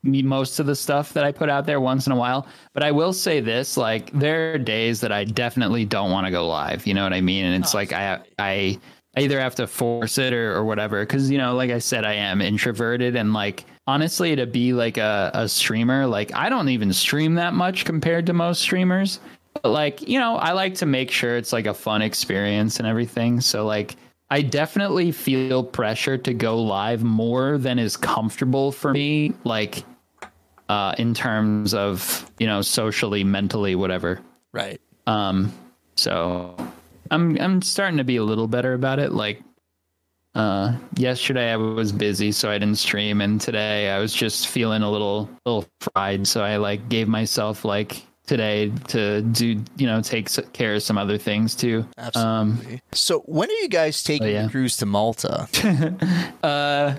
me 0.03 0.21
most 0.21 0.59
of 0.59 0.65
the 0.65 0.75
stuff 0.75 1.13
that 1.13 1.23
I 1.23 1.31
put 1.31 1.49
out 1.49 1.65
there 1.65 1.79
once 1.79 2.07
in 2.07 2.11
a 2.11 2.15
while. 2.15 2.45
But 2.73 2.83
I 2.83 2.91
will 2.91 3.13
say 3.13 3.39
this: 3.39 3.77
like 3.77 4.11
there 4.11 4.53
are 4.53 4.57
days 4.57 4.99
that 4.99 5.13
I 5.13 5.23
definitely 5.23 5.85
don't 5.85 6.11
want 6.11 6.27
to 6.27 6.31
go 6.31 6.45
live. 6.45 6.85
You 6.85 6.93
know 6.93 7.03
what 7.03 7.13
I 7.13 7.21
mean? 7.21 7.45
And 7.45 7.63
it's 7.63 7.73
oh, 7.73 7.77
like 7.77 7.93
I 7.93 8.19
I 8.37 8.77
I 9.15 9.21
either 9.21 9.39
have 9.39 9.55
to 9.55 9.67
force 9.67 10.17
it 10.17 10.33
or, 10.33 10.53
or 10.53 10.65
whatever. 10.65 11.05
Because 11.05 11.31
you 11.31 11.37
know, 11.37 11.55
like 11.55 11.71
I 11.71 11.79
said, 11.79 12.03
I 12.03 12.13
am 12.13 12.41
introverted 12.41 13.15
and 13.15 13.33
like 13.33 13.63
honestly, 13.87 14.35
to 14.35 14.45
be 14.45 14.73
like 14.73 14.97
a, 14.97 15.31
a 15.33 15.47
streamer, 15.47 16.05
like 16.05 16.33
I 16.35 16.49
don't 16.49 16.67
even 16.67 16.91
stream 16.91 17.35
that 17.35 17.53
much 17.53 17.85
compared 17.85 18.25
to 18.25 18.33
most 18.33 18.61
streamers. 18.61 19.21
But 19.53 19.69
like 19.69 20.05
you 20.05 20.19
know, 20.19 20.35
I 20.35 20.51
like 20.51 20.75
to 20.75 20.85
make 20.85 21.11
sure 21.11 21.37
it's 21.37 21.53
like 21.53 21.65
a 21.65 21.73
fun 21.73 22.01
experience 22.01 22.77
and 22.77 22.87
everything. 22.87 23.39
So 23.39 23.65
like. 23.65 23.95
I 24.31 24.41
definitely 24.41 25.11
feel 25.11 25.61
pressure 25.61 26.17
to 26.17 26.33
go 26.33 26.57
live 26.57 27.03
more 27.03 27.57
than 27.57 27.77
is 27.77 27.97
comfortable 27.97 28.71
for 28.71 28.93
me, 28.93 29.33
like 29.43 29.83
uh, 30.69 30.95
in 30.97 31.13
terms 31.13 31.73
of 31.73 32.31
you 32.39 32.47
know 32.47 32.61
socially, 32.61 33.25
mentally, 33.25 33.75
whatever. 33.75 34.21
Right. 34.53 34.79
Um, 35.05 35.51
so 35.97 36.55
I'm 37.11 37.37
I'm 37.41 37.61
starting 37.61 37.97
to 37.97 38.05
be 38.05 38.15
a 38.15 38.23
little 38.23 38.47
better 38.47 38.73
about 38.73 38.99
it. 38.99 39.11
Like 39.11 39.43
uh, 40.33 40.77
yesterday 40.95 41.51
I 41.51 41.57
was 41.57 41.91
busy, 41.91 42.31
so 42.31 42.49
I 42.49 42.57
didn't 42.57 42.77
stream, 42.77 43.19
and 43.19 43.41
today 43.41 43.89
I 43.89 43.99
was 43.99 44.13
just 44.13 44.47
feeling 44.47 44.81
a 44.81 44.89
little 44.89 45.29
little 45.45 45.65
fried, 45.81 46.25
so 46.25 46.41
I 46.41 46.55
like 46.55 46.87
gave 46.87 47.09
myself 47.09 47.65
like 47.65 48.01
today 48.31 48.71
to 48.87 49.21
do 49.21 49.61
you 49.75 49.85
know 49.85 49.99
take 49.99 50.29
care 50.53 50.73
of 50.75 50.81
some 50.81 50.97
other 50.97 51.17
things 51.17 51.53
too. 51.53 51.85
Um, 52.15 52.53
Absolutely. 52.53 52.81
so 52.93 53.19
when 53.25 53.49
are 53.49 53.59
you 53.61 53.67
guys 53.67 54.01
taking 54.01 54.29
yeah. 54.29 54.43
the 54.43 54.49
cruise 54.49 54.77
to 54.77 54.85
Malta? 54.85 55.49
Uh, 56.43 56.95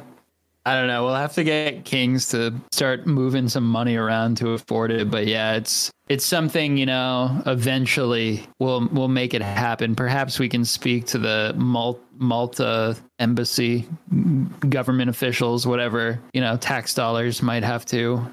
I 0.65 0.77
don't 0.77 0.87
know. 0.87 1.05
We'll 1.05 1.17
have 1.17 1.35
to 1.35 1.45
get 1.45 1.85
Kings 1.85 2.29
to 2.29 2.55
start 2.71 3.07
moving 3.07 3.49
some 3.49 3.67
money 3.67 3.97
around 3.97 4.37
to 4.37 4.51
afford 4.51 4.93
it. 4.93 5.11
But 5.11 5.27
yeah, 5.27 5.55
it's 5.55 5.91
it's 6.09 6.25
something 6.25 6.77
you 6.77 6.87
know. 6.87 7.43
Eventually, 7.47 8.47
we'll 8.61 8.87
we'll 8.93 9.09
make 9.09 9.35
it 9.35 9.43
happen. 9.43 9.97
Perhaps 9.97 10.39
we 10.39 10.49
can 10.49 10.65
speak 10.65 11.07
to 11.07 11.19
the 11.19 11.53
Mal- 11.57 11.99
Malta 12.17 12.97
embassy, 13.19 13.89
government 14.69 15.11
officials, 15.11 15.67
whatever 15.67 16.21
you 16.33 16.41
know, 16.41 16.57
tax 16.57 16.95
dollars 16.95 17.43
might 17.43 17.65
have 17.65 17.85
to. 17.87 18.25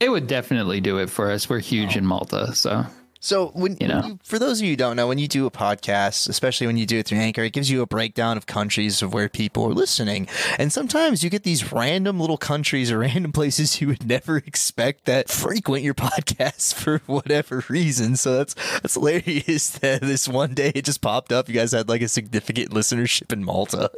It 0.00 0.10
would 0.10 0.26
definitely 0.26 0.80
do 0.80 0.98
it 0.98 1.08
for 1.08 1.30
us. 1.30 1.48
We're 1.48 1.60
huge 1.60 1.96
in 1.96 2.04
Malta, 2.04 2.54
so 2.54 2.84
So 3.24 3.52
when, 3.54 3.78
You 3.80 3.88
know. 3.88 4.02
you, 4.04 4.18
for 4.22 4.38
those 4.38 4.60
of 4.60 4.66
you 4.66 4.72
who 4.72 4.76
don't 4.76 4.96
know, 4.96 5.08
when 5.08 5.16
you 5.16 5.26
do 5.26 5.46
a 5.46 5.50
podcast, 5.50 6.28
especially 6.28 6.66
when 6.66 6.76
you 6.76 6.84
do 6.84 6.98
it 6.98 7.06
through 7.06 7.20
Anchor, 7.20 7.42
it 7.42 7.54
gives 7.54 7.70
you 7.70 7.80
a 7.80 7.86
breakdown 7.86 8.36
of 8.36 8.44
countries 8.44 9.00
of 9.00 9.14
where 9.14 9.30
people 9.30 9.64
are 9.64 9.72
listening. 9.72 10.28
And 10.58 10.70
sometimes 10.70 11.24
you 11.24 11.30
get 11.30 11.42
these 11.42 11.72
random 11.72 12.20
little 12.20 12.36
countries 12.36 12.92
or 12.92 12.98
random 13.08 13.32
places 13.32 13.80
you 13.80 13.86
would 13.88 14.06
never 14.06 14.36
expect 14.36 15.06
that 15.06 15.30
frequent 15.30 15.82
your 15.82 15.94
podcast 15.94 16.74
for 16.74 16.98
whatever 17.06 17.64
reason. 17.70 18.16
So 18.16 18.36
that's 18.36 18.52
that's 18.80 18.92
hilarious 18.92 19.70
that 19.78 20.02
this 20.02 20.28
one 20.28 20.52
day 20.52 20.72
it 20.74 20.84
just 20.84 21.00
popped 21.00 21.32
up. 21.32 21.48
You 21.48 21.54
guys 21.54 21.72
had 21.72 21.88
like 21.88 22.02
a 22.02 22.08
significant 22.08 22.72
listenership 22.72 23.32
in 23.32 23.42
Malta. 23.42 23.90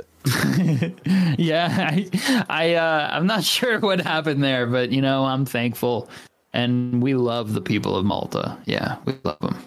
yeah, 1.36 1.90
I, 1.90 2.44
I 2.48 2.74
uh, 2.74 3.08
I'm 3.10 3.26
not 3.26 3.42
sure 3.42 3.80
what 3.80 4.00
happened 4.00 4.44
there, 4.44 4.68
but 4.68 4.92
you 4.92 5.02
know, 5.02 5.24
I'm 5.24 5.44
thankful, 5.46 6.08
and 6.56 7.02
we 7.02 7.14
love 7.14 7.52
the 7.52 7.60
people 7.60 7.94
of 7.96 8.04
Malta. 8.04 8.56
Yeah, 8.64 8.96
we 9.04 9.14
love 9.24 9.38
them. 9.40 9.58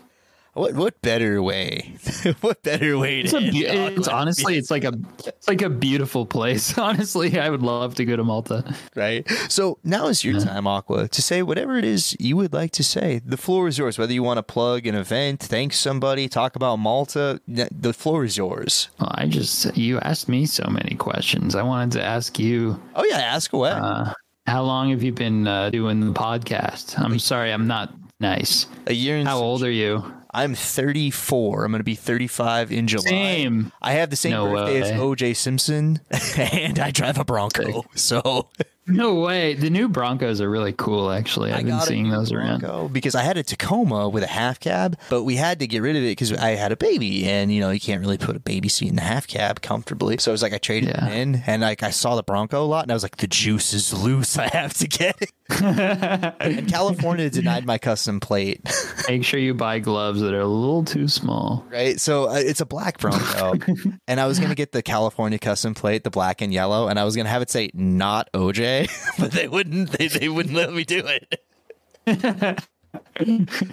What 0.53 0.73
what 0.73 1.01
better 1.01 1.41
way? 1.43 1.93
what 2.41 2.63
better 2.63 2.97
way 2.97 3.21
It's, 3.21 3.33
a, 3.33 3.39
it's 3.41 4.07
honestly, 4.07 4.57
it's 4.57 4.71
like 4.71 4.83
a, 4.83 4.93
it's 5.25 5.47
like 5.47 5.61
a 5.61 5.69
beautiful 5.69 6.25
place. 6.25 6.75
Honestly, 6.89 7.39
I 7.39 7.49
would 7.49 7.61
love 7.61 7.95
to 7.95 8.03
go 8.03 8.15
to 8.17 8.23
Malta. 8.23 8.75
right? 8.95 9.29
So 9.47 9.77
now 9.83 10.07
is 10.07 10.23
your 10.25 10.39
time, 10.39 10.65
Aqua, 10.67 11.07
to 11.07 11.21
say 11.21 11.43
whatever 11.43 11.77
it 11.77 11.85
is 11.85 12.17
you 12.19 12.35
would 12.35 12.51
like 12.51 12.71
to 12.71 12.83
say. 12.83 13.21
The 13.23 13.37
floor 13.37 13.67
is 13.67 13.77
yours. 13.77 13.97
Whether 13.99 14.11
you 14.11 14.23
want 14.23 14.39
to 14.39 14.43
plug 14.43 14.87
an 14.87 14.95
event, 14.95 15.39
thank 15.39 15.71
somebody, 15.71 16.27
talk 16.27 16.55
about 16.55 16.77
Malta, 16.77 17.39
the 17.47 17.93
floor 17.93 18.25
is 18.25 18.35
yours. 18.35 18.89
Well, 18.99 19.11
I 19.13 19.27
just, 19.27 19.77
you 19.77 19.99
asked 19.99 20.27
me 20.27 20.45
so 20.47 20.65
many 20.67 20.95
questions. 20.95 21.55
I 21.55 21.61
wanted 21.61 21.91
to 21.99 22.03
ask 22.03 22.39
you, 22.39 22.81
Oh 22.95 23.05
yeah, 23.05 23.19
ask 23.19 23.53
away. 23.53 23.71
uh, 23.71 24.13
how 24.49 24.63
long 24.63 24.89
have 24.89 25.03
you 25.03 25.11
been 25.11 25.47
uh, 25.47 25.69
doing 25.69 25.99
the 25.99 26.11
podcast? 26.11 26.99
I'm 26.99 27.19
sorry, 27.19 27.53
I'm 27.53 27.67
not 27.67 27.93
nice. 28.19 28.65
a 28.87 28.93
year 28.93 29.17
and 29.17 29.27
How 29.27 29.37
old 29.37 29.63
are 29.63 29.71
you? 29.71 30.13
I'm 30.31 30.53
34. 30.55 31.65
I'm 31.65 31.71
going 31.71 31.79
to 31.79 31.83
be 31.83 31.95
35 31.95 32.71
in 32.71 32.87
July. 32.87 33.03
Same. 33.03 33.71
I 33.81 33.93
have 33.93 34.09
the 34.09 34.15
same 34.15 34.31
No 34.31 34.51
birthday 34.51 34.81
as. 34.81 34.91
OJ 34.91 35.35
Simpson, 35.35 35.99
and 36.37 36.77
I 36.79 36.91
drive 36.91 37.17
a 37.17 37.25
Bronco. 37.25 37.85
So 37.95 38.49
No 38.89 39.15
way. 39.15 39.53
The 39.53 39.69
new 39.69 39.87
Broncos 39.87 40.41
are 40.41 40.49
really 40.49 40.73
cool, 40.73 41.11
actually. 41.11 41.51
I've 41.51 41.65
been 41.65 41.79
seeing 41.81 42.09
those 42.09 42.31
around. 42.31 42.91
Because 42.91 43.15
I 43.15 43.21
had 43.23 43.37
a 43.37 43.43
Tacoma 43.43 44.09
with 44.09 44.23
a 44.23 44.27
half 44.27 44.59
cab, 44.59 44.97
but 45.09 45.23
we 45.23 45.35
had 45.35 45.59
to 45.59 45.67
get 45.67 45.81
rid 45.81 45.95
of 45.95 46.03
it 46.03 46.07
because 46.11 46.33
I 46.33 46.49
had 46.51 46.71
a 46.71 46.77
baby, 46.77 47.25
and 47.25 47.51
you 47.53 47.59
know 47.61 47.69
you 47.69 47.79
can't 47.79 48.01
really 48.01 48.17
put 48.17 48.35
a 48.35 48.39
baby 48.39 48.67
seat 48.69 48.89
in 48.89 48.95
the 48.95 49.01
half 49.01 49.27
cab 49.27 49.61
comfortably. 49.61 50.17
So 50.17 50.31
I 50.31 50.33
was 50.33 50.41
like, 50.41 50.53
I 50.53 50.57
traded 50.57 50.89
Yeah. 50.89 51.07
it 51.07 51.17
in, 51.17 51.43
and 51.45 51.61
like 51.61 51.83
I 51.83 51.91
saw 51.91 52.15
the 52.15 52.23
Bronco 52.23 52.63
a 52.63 52.65
lot, 52.65 52.83
and 52.83 52.91
I 52.91 52.95
was 52.95 53.03
like, 53.03 53.17
the 53.17 53.27
juice 53.27 53.73
is 53.73 53.93
loose. 53.93 54.37
I 54.37 54.47
have 54.47 54.73
to 54.75 54.87
get 54.87 55.15
it. 55.21 55.31
and 55.61 56.67
California 56.69 57.29
denied 57.29 57.65
my 57.65 57.77
custom 57.77 58.19
plate, 58.19 58.61
Make 59.07 59.23
sure 59.23 59.39
you 59.39 59.53
buy 59.55 59.79
gloves 59.79 60.21
that 60.21 60.33
are 60.33 60.41
a 60.41 60.47
little 60.47 60.83
too 60.83 61.07
small. 61.07 61.65
right? 61.71 61.99
So 61.99 62.29
uh, 62.29 62.33
it's 62.35 62.61
a 62.61 62.65
black 62.65 62.99
Bronco, 62.99 63.55
and 64.07 64.19
I 64.19 64.27
was 64.27 64.39
gonna 64.39 64.55
get 64.55 64.71
the 64.71 64.81
California 64.83 65.39
custom 65.39 65.73
plate, 65.73 66.03
the 66.03 66.09
black 66.11 66.41
and 66.41 66.53
yellow, 66.53 66.87
and 66.87 66.99
I 66.99 67.03
was 67.03 67.15
gonna 67.15 67.29
have 67.29 67.41
it 67.41 67.49
say 67.49 67.71
not 67.73 68.29
OJ, 68.33 68.78
but 69.19 69.31
they 69.31 69.47
wouldn't. 69.47 69.91
They, 69.91 70.07
they 70.07 70.29
wouldn't 70.29 70.55
let 70.55 70.73
me 70.73 70.83
do 70.83 71.03
it. 71.05 71.41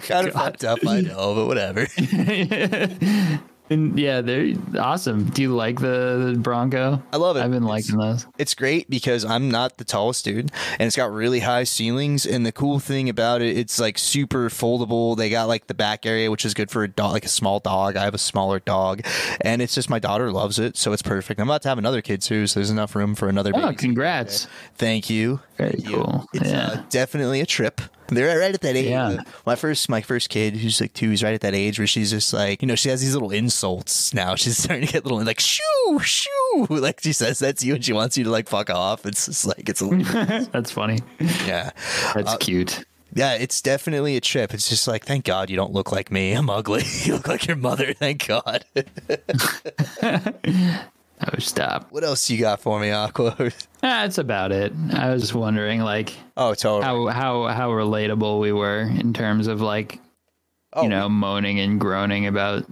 kind 0.03 0.27
of 0.27 0.33
fucked 0.33 0.63
up, 0.63 0.79
I 0.85 1.01
know, 1.01 1.35
but 1.35 1.47
whatever. 1.47 1.87
And 3.69 3.99
yeah, 3.99 4.21
they're 4.21 4.53
awesome. 4.79 5.25
Do 5.25 5.41
you 5.41 5.53
like 5.55 5.79
the, 5.81 6.31
the 6.33 6.39
Bronco? 6.39 7.01
I 7.11 7.17
love 7.17 7.35
it. 7.35 7.41
I've 7.41 7.51
been 7.51 7.63
It's- 7.63 7.69
liking 7.89 7.97
those. 7.97 8.25
It's 8.37 8.53
great 8.55 8.89
because 8.89 9.25
I'm 9.25 9.51
not 9.51 9.77
the 9.77 9.83
tallest 9.83 10.23
dude, 10.23 10.51
and 10.79 10.87
it's 10.87 10.95
got 10.95 11.11
really 11.11 11.41
high 11.41 11.65
ceilings. 11.65 12.25
And 12.25 12.45
the 12.45 12.51
cool 12.53 12.79
thing 12.79 13.09
about 13.09 13.41
it, 13.41 13.57
it's 13.57 13.79
like 13.79 13.97
super 13.97 14.49
foldable. 14.49 15.17
They 15.17 15.29
got 15.29 15.47
like 15.49 15.67
the 15.67 15.73
back 15.73 16.05
area, 16.05 16.31
which 16.31 16.45
is 16.45 16.53
good 16.53 16.71
for 16.71 16.83
a 16.83 16.87
dog, 16.87 17.11
like 17.11 17.25
a 17.25 17.29
small 17.29 17.59
dog. 17.59 17.97
I 17.97 18.03
have 18.05 18.13
a 18.13 18.17
smaller 18.19 18.59
dog, 18.59 19.01
and 19.41 19.61
it's 19.61 19.75
just 19.75 19.89
my 19.89 19.99
daughter 19.99 20.31
loves 20.31 20.59
it, 20.59 20.77
so 20.77 20.93
it's 20.93 21.01
perfect. 21.01 21.39
I'm 21.41 21.47
about 21.49 21.61
to 21.63 21.69
have 21.69 21.77
another 21.77 22.01
kid 22.01 22.21
too, 22.21 22.47
so 22.47 22.59
there's 22.59 22.69
enough 22.69 22.95
room 22.95 23.15
for 23.15 23.27
another. 23.27 23.51
Oh, 23.53 23.73
congrats. 23.73 24.47
Thank 24.75 25.09
you. 25.09 25.41
Very 25.57 25.71
Thank 25.71 25.89
you. 25.89 25.95
cool. 25.97 26.25
It's 26.33 26.49
Yeah. 26.51 26.67
uh, 26.67 26.83
definitely 26.89 27.41
a 27.41 27.45
trip. 27.45 27.81
They're 28.15 28.39
right 28.39 28.53
at 28.53 28.61
that 28.61 28.75
age. 28.75 28.89
Yeah. 28.89 29.21
My 29.45 29.55
first, 29.55 29.89
my 29.89 30.01
first 30.01 30.29
kid, 30.29 30.55
who's 30.55 30.79
like 30.81 30.93
two, 30.93 31.11
is 31.11 31.23
right 31.23 31.33
at 31.33 31.41
that 31.41 31.53
age 31.53 31.77
where 31.79 31.87
she's 31.87 32.09
just 32.11 32.33
like, 32.33 32.61
you 32.61 32.67
know, 32.67 32.75
she 32.75 32.89
has 32.89 33.01
these 33.01 33.13
little 33.13 33.31
insults 33.31 34.13
now. 34.13 34.35
She's 34.35 34.57
starting 34.57 34.85
to 34.87 34.93
get 34.93 35.03
little 35.05 35.21
like 35.23 35.39
shoo 35.39 35.99
shoo, 36.01 36.67
like 36.69 36.99
she 37.01 37.13
says 37.13 37.39
that 37.39 37.57
to 37.57 37.67
you, 37.67 37.75
and 37.75 37.83
she 37.85 37.93
wants 37.93 38.17
you 38.17 38.23
to 38.23 38.29
like 38.29 38.47
fuck 38.47 38.69
off. 38.69 39.05
It's 39.05 39.25
just 39.25 39.45
like 39.45 39.67
it's 39.69 39.81
a 39.81 39.85
little... 39.85 40.45
That's 40.51 40.71
funny. 40.71 40.99
yeah, 41.45 41.71
That's 42.15 42.33
Uh, 42.33 42.37
cute. 42.37 42.85
yeah. 43.13 43.33
It's 43.33 43.61
definitely 43.61 44.15
a 44.17 44.21
trip. 44.21 44.53
It's 44.53 44.69
just 44.69 44.87
like, 44.87 45.05
thank 45.05 45.25
God 45.25 45.49
you 45.49 45.55
don't 45.55 45.73
look 45.73 45.91
like 45.91 46.11
me. 46.11 46.33
I'm 46.33 46.49
ugly. 46.49 46.83
you 47.03 47.13
look 47.13 47.27
like 47.27 47.47
your 47.47 47.57
mother. 47.57 47.93
Thank 47.93 48.27
God. 48.27 48.63
Oh, 51.27 51.39
stop. 51.39 51.87
what 51.91 52.03
else 52.03 52.29
you 52.29 52.37
got 52.39 52.61
for 52.61 52.79
me, 52.79 52.91
Aqua? 52.91 53.35
Ah, 53.83 54.01
that's 54.01 54.17
about 54.17 54.51
it. 54.51 54.73
I 54.91 55.11
was 55.11 55.35
wondering, 55.35 55.81
like, 55.81 56.11
oh, 56.35 56.55
totally. 56.55 56.83
how 56.83 57.07
how 57.07 57.47
how 57.47 57.69
relatable 57.69 58.39
we 58.39 58.51
were 58.51 58.81
in 58.81 59.13
terms 59.13 59.45
of 59.45 59.61
like, 59.61 59.99
oh, 60.73 60.81
you 60.83 60.89
know, 60.89 61.07
moaning 61.07 61.59
and 61.59 61.79
groaning 61.79 62.25
about. 62.25 62.65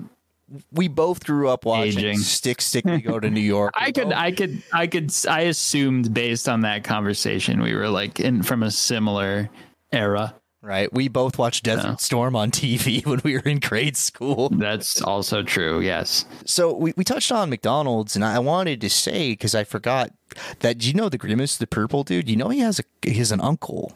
we 0.72 0.88
both 0.88 1.24
grew 1.24 1.48
up 1.50 1.64
watching 1.64 2.00
Aging. 2.00 2.18
Stick 2.18 2.60
Stick. 2.60 2.86
We 2.86 3.02
go 3.02 3.20
to 3.20 3.30
New 3.38 3.40
York. 3.40 3.74
I 3.78 3.92
could, 3.92 4.12
I 4.12 4.32
could, 4.32 4.64
I 4.74 4.88
could. 4.88 5.14
I 5.30 5.42
assumed 5.42 6.12
based 6.12 6.50
on 6.50 6.62
that 6.62 6.84
conversation, 6.84 7.62
we 7.62 7.76
were 7.76 7.90
like 7.90 8.20
in 8.20 8.42
from 8.42 8.64
a 8.64 8.72
similar 8.72 9.50
era. 9.92 10.34
Right. 10.66 10.92
We 10.92 11.10
both 11.10 11.38
watched 11.38 11.64
Desert. 11.64 12.02
Storm 12.02 12.36
on 12.36 12.50
TV 12.50 13.06
when 13.06 13.22
we 13.24 13.34
were 13.34 13.44
in 13.46 13.60
grade 13.60 13.96
school. 13.96 14.50
That's 14.50 15.00
also 15.00 15.44
true. 15.44 15.80
Yes. 15.80 16.26
So 16.46 16.74
we, 16.74 16.92
we 16.98 17.04
touched 17.04 17.32
on 17.32 17.52
McDonald's, 17.52 18.16
and 18.16 18.26
I 18.26 18.40
wanted 18.40 18.82
to 18.82 18.90
say 18.90 19.34
because 19.34 19.54
I 19.54 19.64
forgot 19.64 20.12
that. 20.62 20.80
Do 20.80 20.88
you 20.88 20.96
know 20.96 21.08
the 21.08 21.20
Grimace, 21.20 21.56
the 21.58 21.68
purple 21.68 22.04
dude? 22.04 22.28
You 22.28 22.36
know 22.36 22.50
he 22.50 22.62
has 22.62 22.80
a 22.80 22.84
he 23.04 23.14
has 23.20 23.32
an 23.32 23.42
uncle, 23.42 23.94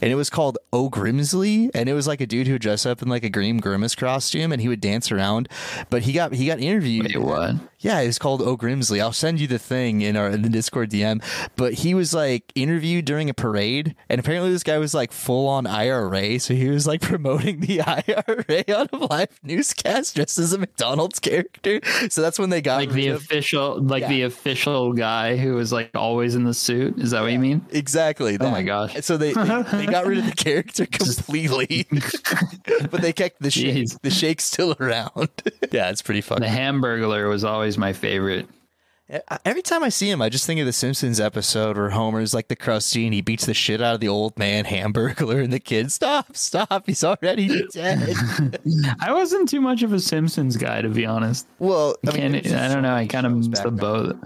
and 0.00 0.12
it 0.12 0.14
was 0.14 0.30
called 0.30 0.56
O'Grimacey, 0.72 1.70
and 1.74 1.88
it 1.88 1.94
was 1.94 2.06
like 2.06 2.20
a 2.20 2.26
dude 2.26 2.46
who 2.46 2.60
dressed 2.60 2.86
up 2.86 3.02
in 3.02 3.08
like 3.08 3.24
a 3.24 3.28
green 3.28 3.58
Grimace 3.58 3.96
costume, 3.96 4.52
and 4.52 4.62
he 4.62 4.68
would 4.68 4.80
dance 4.80 5.10
around. 5.10 5.48
But 5.90 6.02
he 6.02 6.12
got 6.12 6.32
he 6.32 6.46
got 6.46 6.60
interviewed. 6.60 7.06
Wait, 7.06 7.20
what? 7.20 7.56
Yeah, 7.80 8.00
it 8.00 8.06
was 8.06 8.18
called 8.18 8.42
O'Grimacey. 8.42 9.00
I'll 9.00 9.12
send 9.12 9.40
you 9.40 9.46
the 9.46 9.58
thing 9.58 10.00
in 10.00 10.16
our 10.16 10.30
in 10.30 10.42
the 10.42 10.48
Discord 10.48 10.90
DM. 10.90 11.22
But 11.56 11.74
he 11.74 11.94
was 11.94 12.12
like 12.12 12.52
interviewed 12.56 13.04
during 13.04 13.30
a 13.30 13.34
parade, 13.34 13.94
and 14.08 14.18
apparently 14.18 14.50
this 14.50 14.64
guy 14.64 14.78
was 14.78 14.94
like 14.94 15.12
full 15.12 15.46
on 15.48 15.66
IRA, 15.66 16.40
so 16.40 16.54
he 16.54 16.68
was 16.70 16.86
like 16.88 17.00
promoting 17.02 17.60
the 17.60 17.80
IRA 17.86 18.64
on 18.80 18.88
a 18.92 19.06
live 19.06 19.38
newscast 19.44 20.16
dressed 20.16 20.38
as 20.38 20.52
a 20.52 20.58
McDonald's 20.58 21.20
character. 21.20 21.80
So 22.10 22.20
that's 22.20 22.38
when 22.38 22.50
they 22.50 22.60
got 22.60 22.78
Like 22.78 22.90
the 22.90 23.08
of- 23.08 23.16
official, 23.22 23.80
like 23.80 24.02
Yeah. 24.02 24.08
the 24.08 24.22
official 24.22 24.92
guy 24.92 25.36
who 25.36 25.54
was 25.54 25.72
like 25.72 25.90
always 25.94 26.34
in 26.34 26.44
the 26.44 26.54
suit. 26.54 26.98
Is 26.98 27.12
that 27.12 27.22
what 27.22 27.30
you 27.32 27.38
mean? 27.38 27.64
exactly. 27.70 28.36
Oh 28.40 28.50
my 28.50 28.62
gosh. 28.62 28.96
So 29.04 29.16
they, 29.16 29.32
they 29.32 29.62
they 29.72 29.86
got 29.86 30.04
rid 30.06 30.18
of 30.18 30.26
the 30.26 30.32
character 30.36 30.84
completely, 30.86 31.86
but 32.90 33.02
they 33.02 33.12
kept 33.12 33.40
the 33.40 33.50
shake. 33.50 33.76
Jeez. 33.76 34.00
The 34.02 34.10
shake's 34.10 34.44
still 34.44 34.74
around. 34.80 35.28
yeah, 35.70 35.90
it's 35.90 36.02
pretty 36.02 36.20
fun. 36.22 36.40
The 36.40 36.46
Hamburglar 36.48 37.28
was 37.28 37.44
always 37.44 37.67
my 37.76 37.92
favorite. 37.92 38.48
Every 39.46 39.62
time 39.62 39.82
I 39.82 39.88
see 39.88 40.10
him, 40.10 40.20
I 40.20 40.28
just 40.28 40.44
think 40.46 40.60
of 40.60 40.66
the 40.66 40.72
Simpsons 40.72 41.18
episode 41.18 41.78
where 41.78 41.88
Homer's 41.88 42.34
like 42.34 42.48
the 42.48 42.56
crusty 42.56 43.06
and 43.06 43.14
he 43.14 43.22
beats 43.22 43.46
the 43.46 43.54
shit 43.54 43.80
out 43.80 43.94
of 43.94 44.00
the 44.00 44.08
old 44.08 44.38
man 44.38 44.64
Hamburglar 44.66 45.42
and 45.42 45.50
the 45.50 45.58
kid. 45.60 45.90
Stop, 45.90 46.36
stop! 46.36 46.84
He's 46.86 47.02
already 47.02 47.66
dead. 47.72 48.14
I 49.00 49.12
wasn't 49.14 49.48
too 49.48 49.62
much 49.62 49.82
of 49.82 49.94
a 49.94 49.98
Simpsons 50.00 50.58
guy, 50.58 50.82
to 50.82 50.90
be 50.90 51.06
honest. 51.06 51.46
well, 51.58 51.96
I 52.06 52.12
mean, 52.18 52.32
Can't, 52.42 52.46
I 52.54 52.68
don't 52.72 52.82
know. 52.82 52.94
I 52.94 53.06
kind 53.06 53.26
of 53.26 53.32
shows 53.32 53.48
missed 53.48 53.62
the 53.62 53.70
then. 53.70 53.78
boat. 53.78 54.16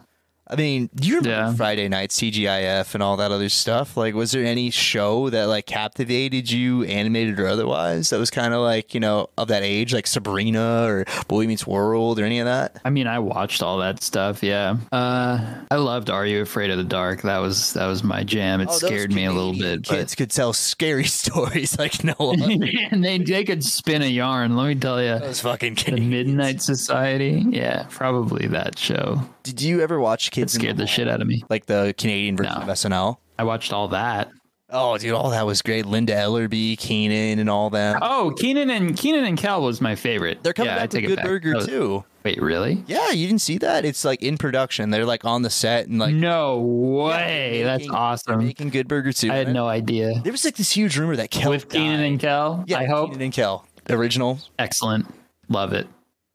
I 0.49 0.57
mean, 0.57 0.91
do 0.95 1.09
you 1.09 1.17
remember 1.17 1.31
Yeah. 1.51 1.55
Friday 1.55 1.89
night 1.89 2.11
TGIF 2.11 2.95
and 2.95 3.03
all 3.03 3.17
that 3.19 3.31
other 3.33 3.49
stuff? 3.49 3.97
Like, 3.97 4.15
was 4.15 4.33
there 4.33 4.45
any 4.45 4.71
show 4.71 5.31
that 5.31 5.45
like 5.45 5.67
captivated 5.67 6.51
you, 6.51 6.83
animated 6.85 7.39
or 7.41 7.47
otherwise, 7.47 8.11
that 8.11 8.19
was 8.19 8.31
kind 8.31 8.53
of 8.53 8.61
like 8.61 8.93
you 8.93 9.01
know 9.01 9.31
of 9.39 9.49
that 9.49 9.63
age, 9.63 9.95
like 9.95 10.07
Sabrina 10.07 10.85
or 10.87 11.05
Boy 11.29 11.47
Meets 11.47 11.67
World 11.67 12.19
or 12.19 12.25
any 12.25 12.41
of 12.41 12.47
that? 12.47 12.81
I 12.85 12.91
mean, 12.91 13.07
I 13.07 13.19
watched 13.21 13.63
all 13.63 13.79
that 13.79 14.03
stuff. 14.03 14.43
Yeah. 14.43 14.77
Uh, 14.91 15.63
I 15.71 15.77
loved 15.77 16.11
Are 16.11 16.27
You 16.27 16.43
Afraid 16.43 16.71
of 16.71 16.77
the 16.77 16.85
Dark? 16.85 17.23
That 17.23 17.39
was 17.39 17.73
that 17.75 17.87
was 17.87 18.03
my 18.03 18.25
jam. 18.25 18.61
It 18.61 18.69
Oh, 18.71 18.77
scared 18.77 19.13
me 19.13 19.25
a 19.25 19.33
little 19.33 19.53
bit, 19.57 19.85
Kids 19.85 20.15
could 20.15 20.31
tell 20.31 20.53
scary 20.53 21.05
stories 21.23 21.79
like 21.79 22.03
no 22.05 22.15
but 22.19 22.39
man, 22.59 23.01
they 23.01 23.19
they 23.19 23.45
could 23.45 23.65
spin 23.65 24.03
a 24.03 24.07
yarn. 24.07 24.57
Let 24.57 24.67
me 24.67 24.75
tell 24.75 25.01
you. 25.03 25.19
Those 25.19 25.41
fucking 25.41 25.77
The 25.87 26.01
Midnight 26.01 26.61
Society. 26.63 27.45
Yeah, 27.49 27.87
probably 27.91 28.49
that 28.49 28.79
show. 28.79 29.23
Did 29.45 29.61
you 29.63 29.81
ever 29.81 29.99
watch 29.99 30.31
Kids 30.33 30.55
in 30.55 30.61
scared 30.61 30.77
the 30.77 30.83
Hall? 30.83 30.87
shit 30.89 31.09
out 31.09 31.21
of 31.21 31.27
me. 31.29 31.45
like 31.49 31.67
the 31.67 31.95
Canadian 31.97 32.37
version 32.37 32.55
No. 32.57 32.63
of 32.63 32.69
SNL? 32.69 33.19
I 33.39 33.45
watched 33.45 33.73
all 33.73 33.89
that. 33.89 34.31
Oh, 34.75 34.97
dude, 34.97 35.13
all 35.13 35.29
that 35.31 35.45
was 35.45 35.61
great. 35.61 35.85
Linda 35.85 36.15
Ellerbee, 36.15 36.79
Kenan, 36.79 37.39
and 37.39 37.51
all 37.51 37.69
that. 37.71 37.99
Oh, 38.01 38.33
Kenan 38.39 38.71
and 38.71 38.97
Kenan 38.97 39.25
and 39.25 39.37
Kel 39.37 39.61
was 39.61 39.83
my 39.83 39.95
favorite. 39.95 40.43
They're 40.43 40.55
coming 40.55 40.71
yeah, 40.71 40.77
I 40.83 40.87
back 40.87 40.95
it 40.95 41.07
Good. 41.07 41.21
Burger 41.23 41.57
was- 41.57 41.67
too. 41.67 42.05
Wait, 42.25 42.41
really? 42.41 42.83
Yeah, 42.87 43.11
you 43.11 43.27
didn't 43.27 43.41
see 43.43 43.59
that? 43.59 43.85
It's 43.85 44.05
like 44.05 44.23
in 44.23 44.39
production. 44.39 44.91
They're 44.91 45.05
like 45.05 45.25
on 45.27 45.43
the 45.43 45.51
set 45.51 45.89
and 45.89 45.99
like 45.99 46.15
no 46.15 46.61
way. 46.61 47.63
That's 47.65 47.81
making- 47.83 47.95
awesome. 47.95 48.39
making 48.47 48.71
Good 48.71 48.89
Burger 48.89 49.13
too. 49.13 49.31
I 49.31 49.35
had 49.37 49.53
no 49.53 49.67
idea. 49.67 50.21
There 50.23 50.33
was 50.33 50.45
like 50.45 50.57
this 50.57 50.71
huge 50.73 50.97
rumor 50.97 51.17
that 51.17 51.31
Kel 51.31 51.51
With 51.51 51.69
Kenan 51.69 52.01
and 52.01 52.19
Kel, 52.21 52.65
yeah, 52.67 52.79
I 52.79 52.87
hope. 52.87 53.11
Kenan 53.11 53.23
and 53.25 53.33
Kel, 53.33 53.67
original. 53.91 54.39
Excellent. 54.59 55.07
Love 55.49 55.73
it. 55.75 55.87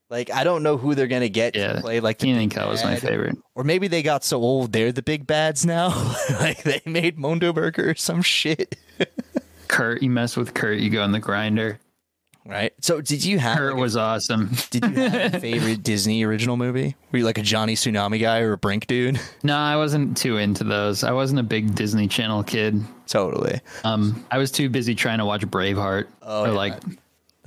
Like 0.09 0.31
I 0.31 0.43
don't 0.43 0.63
know 0.63 0.77
who 0.77 0.95
they're 0.95 1.07
gonna 1.07 1.27
get 1.29 1.55
Yeah. 1.55 1.73
to 1.73 1.81
play 1.81 1.99
like 1.99 2.19
Kenan 2.19 2.49
big 2.49 2.69
was 2.69 2.83
my 2.83 2.95
favorite. 2.95 3.37
Or 3.55 3.63
maybe 3.63 3.87
they 3.87 4.01
got 4.03 4.23
so 4.23 4.41
old 4.41 4.71
they're 4.71 4.91
the 4.91 5.01
big 5.01 5.27
bads 5.27 5.65
now. 5.65 5.89
like 6.39 6.63
they 6.63 6.81
made 6.85 7.17
Mondo 7.17 7.51
Burger 7.51 7.89
or 7.91 7.95
some 7.95 8.21
shit. 8.21 8.77
Kurt, 9.67 10.01
you 10.01 10.09
mess 10.09 10.37
with 10.37 10.53
Kurt, 10.53 10.79
you 10.79 10.89
go 10.89 11.03
in 11.03 11.11
the 11.11 11.19
grinder. 11.19 11.79
Right. 12.45 12.71
So 12.79 13.01
did 13.01 13.25
you 13.25 13.39
have 13.39 13.57
Kurt 13.57 13.73
like, 13.73 13.81
was 13.81 13.97
awesome. 13.97 14.51
did 14.69 14.85
you 14.85 14.93
have 14.93 15.33
a 15.35 15.39
favorite 15.41 15.83
Disney 15.83 16.23
original 16.23 16.55
movie? 16.55 16.95
Were 17.11 17.19
you 17.19 17.25
like 17.25 17.37
a 17.37 17.41
Johnny 17.41 17.75
Tsunami 17.75 18.21
guy 18.21 18.39
or 18.39 18.53
a 18.53 18.57
Brink 18.57 18.87
dude? 18.87 19.19
No, 19.43 19.57
I 19.57 19.75
wasn't 19.75 20.15
too 20.15 20.37
into 20.37 20.63
those. 20.63 21.03
I 21.03 21.11
wasn't 21.11 21.41
a 21.41 21.43
big 21.43 21.75
Disney 21.75 22.07
Channel 22.07 22.43
kid. 22.43 22.81
totally. 23.07 23.59
Um, 23.83 24.25
I 24.31 24.37
was 24.37 24.49
too 24.51 24.69
busy 24.69 24.95
trying 24.95 25.17
to 25.17 25.25
watch 25.25 25.41
Braveheart 25.45 26.07
Oh, 26.21 26.43
or 26.43 26.47
yeah, 26.47 26.53
like 26.53 26.81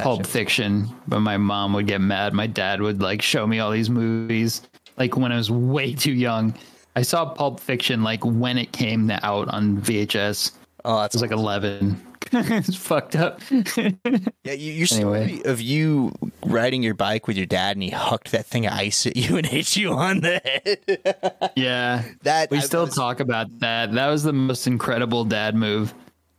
Pulp. 0.03 0.27
Fiction. 0.27 0.89
But 1.09 1.21
my 1.21 1.37
mom 1.37 1.73
would 1.75 1.87
get 1.87 2.01
mad. 2.01 2.33
My 2.35 2.47
dad 2.47 2.81
would 2.81 3.01
like 3.03 3.23
show 3.23 3.47
me 3.47 3.59
all 3.61 3.71
these 3.71 3.91
movies 3.91 4.63
like 4.97 5.17
when 5.17 5.33
I 5.33 5.37
was 5.37 5.51
way 5.51 5.95
too 5.95 6.13
young. 6.13 6.55
I 6.97 7.03
saw 7.03 7.27
Pulp 7.27 7.61
Fiction 7.61 8.03
like 8.03 8.25
when 8.25 8.59
it 8.59 8.73
came 8.73 9.11
out 9.11 9.49
on 9.49 9.79
VHS. 9.81 10.53
Oh, 10.85 11.01
that's 11.01 11.15
was 11.15 11.23
like 11.23 11.31
11. 11.31 12.01
it's 12.33 12.77
fucked 12.77 13.17
up. 13.17 13.41
Yeah, 14.43 14.55
you, 14.55 14.73
your 14.73 14.87
story 14.87 15.21
Anyway. 15.23 15.43
of 15.45 15.61
you 15.61 16.13
riding 16.47 16.83
your 16.83 16.95
bike 16.95 17.27
with 17.27 17.37
your 17.37 17.45
dad 17.47 17.77
and 17.77 17.83
he 17.83 17.91
hucked 17.91 18.33
that 18.33 18.47
thing 18.47 18.65
of 18.67 18.73
ice 18.73 19.07
at 19.07 19.15
you 19.17 19.37
and 19.37 19.47
hit 19.57 19.77
you 19.77 19.93
on 19.93 20.21
the 20.23 20.41
head. 20.43 21.53
yeah. 21.57 22.05
that 22.23 22.51
We 22.51 22.57
I 22.57 22.61
still 22.61 22.87
was- 22.87 22.95
talk 22.95 23.21
about 23.21 23.47
that. 23.61 23.93
That 23.93 24.09
was 24.09 24.23
the 24.23 24.33
most 24.33 24.67
incredible 24.67 25.25
dad 25.25 25.55
move. 25.55 25.93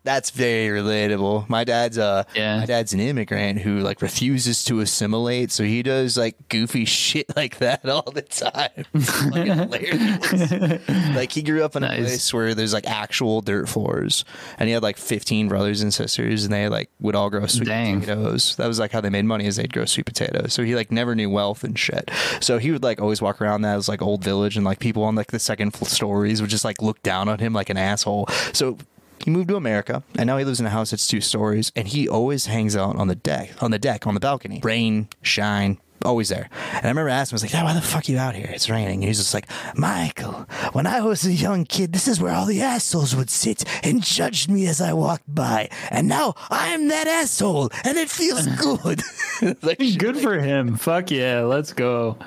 That's 0.04 0.32
very 0.32 0.82
relatable. 0.82 1.48
My 1.48 1.64
dad's 1.64 1.98
uh 1.98 2.24
Yeah. 2.36 2.60
my 2.60 2.66
dad's 2.66 2.94
an 2.94 3.00
immigrant 3.00 3.60
who 3.60 3.80
like 3.82 4.02
refuses 4.02 4.64
to 4.66 4.80
assimilate, 4.80 5.52
so 5.52 5.64
he 5.64 5.84
does 5.84 6.18
like 6.18 6.36
goofy 6.50 6.86
shit 6.86 7.36
like 7.36 7.60
that 7.60 7.88
all 7.88 8.10
the 8.12 8.24
time. 8.24 8.86
Like 11.16 11.32
he 11.32 11.42
grew 11.42 11.64
up 11.64 11.76
in 11.76 11.84
a 11.84 11.88
place 11.88 12.34
where 12.34 12.56
there's 12.56 12.74
like 12.74 12.88
actual 12.88 13.42
dirt 13.42 13.70
floors, 13.70 14.26
and 14.58 14.68
he 14.68 14.74
had 14.74 14.84
like 14.84 14.98
15 14.98 15.48
brothers 15.48 15.82
and 15.82 15.94
sisters, 15.94 16.44
and 16.44 16.54
they 16.54 16.68
like 16.70 16.90
would 17.00 17.16
all 17.16 17.30
grow 17.30 17.46
sweet 17.48 17.68
Dang. 17.68 18.02
potatoes. 18.02 18.56
That 18.56 18.68
was 18.68 18.80
like 18.80 18.92
how 18.92 19.02
they 19.02 19.10
made 19.10 19.26
money, 19.26 19.46
is 19.46 19.56
they'd 19.58 19.72
grow 19.72 19.86
sweet 19.86 20.06
potatoes. 20.06 20.54
So 20.54 20.64
he 20.64 20.76
like 20.76 20.92
never 20.92 21.16
knew 21.16 21.30
wealth 21.30 21.64
and 21.64 21.78
shit. 21.78 22.10
So 22.40 22.58
he 22.58 22.72
would 22.72 22.84
like 22.84 23.02
always 23.02 23.22
walk 23.22 23.42
around 23.42 23.62
that 23.64 23.76
as 23.78 23.88
like 23.88 24.02
old 24.02 24.24
village, 24.24 24.56
and 24.58 24.66
like 24.66 24.80
people 24.80 25.04
on 25.04 25.16
like 25.16 25.32
the 25.32 25.40
second 25.40 25.72
floor 25.72 25.90
stories 25.90 26.42
would 26.42 26.50
just 26.50 26.66
like 26.66 26.82
look 26.82 27.02
down 27.04 27.30
on 27.30 27.40
him 27.40 27.54
like 27.54 27.70
an 27.70 27.78
asshole. 27.78 28.28
So 28.54 28.78
he 29.24 29.32
moved 29.32 29.50
to 29.50 29.56
America, 29.56 30.04
and 30.16 30.28
now 30.28 30.38
he 30.38 30.46
lives 30.46 30.60
in 30.60 30.66
a 30.66 30.70
house 30.70 30.92
that's 30.92 31.08
two 31.08 31.22
stories, 31.22 31.72
and 31.76 31.88
he 31.88 32.08
always 32.08 32.46
hangs 32.46 32.76
out 32.76 32.96
on 32.96 33.08
the 33.08 33.16
deck, 33.16 33.62
on 33.62 33.72
the 33.72 33.80
deck, 33.80 34.08
on 34.08 34.14
the 34.14 34.20
balcony. 34.20 34.60
Rain, 34.64 35.08
shine, 35.22 35.80
always 36.04 36.30
there. 36.30 36.50
And 36.74 36.86
I 36.86 36.90
remember 36.90 37.10
asking 37.10 37.34
him, 37.34 37.36
I 37.36 37.36
was 37.36 37.44
like, 37.44 37.54
"Yeah, 37.54 37.64
why 37.64 37.74
the 37.74 37.82
fuck 37.82 38.08
are 38.08 38.12
you 38.12 38.18
out 38.18 38.36
here? 38.36 38.50
It's 38.54 38.70
raining." 38.70 39.02
And 39.02 39.04
he's 39.04 39.18
just 39.18 39.34
like, 39.34 39.48
"Michael, 39.76 40.46
when 40.74 40.88
I 40.88 41.02
was 41.02 41.26
a 41.26 41.32
young 41.34 41.66
kid, 41.66 41.94
this 41.94 42.08
is 42.08 42.20
where 42.20 42.34
all 42.34 42.46
the 42.46 42.62
assholes 42.62 43.16
would 43.16 43.30
sit 43.30 43.64
and 43.84 44.04
judge 44.04 44.48
me 44.48 44.68
as 44.68 44.82
I 44.82 44.94
walked 44.94 45.34
by, 45.34 45.70
and 45.90 46.08
now 46.08 46.34
I 46.50 46.70
am 46.70 46.88
that 46.90 47.08
asshole, 47.08 47.70
and 47.84 47.98
it 47.98 48.10
feels 48.10 48.48
good." 48.58 49.02
like, 49.64 49.80
Good 49.98 50.18
for 50.20 50.40
him. 50.40 50.76
Fuck 50.78 51.12
yeah. 51.12 51.42
Let's 51.42 51.74
go. 51.74 52.18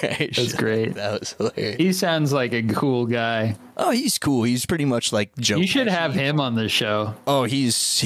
That's 0.00 0.54
great. 0.54 0.94
That 0.94 1.20
was 1.20 1.32
hilarious. 1.32 1.76
He 1.76 1.92
sounds 1.92 2.32
like 2.32 2.52
a 2.52 2.62
cool 2.62 3.06
guy. 3.06 3.56
Oh, 3.76 3.90
he's 3.90 4.18
cool. 4.18 4.44
He's 4.44 4.66
pretty 4.66 4.84
much 4.84 5.12
like 5.12 5.34
Joe. 5.36 5.56
You 5.56 5.66
should 5.66 5.88
have 5.88 6.14
him 6.14 6.40
on 6.40 6.54
the 6.54 6.68
show. 6.68 7.14
Oh, 7.26 7.44
he's 7.44 8.00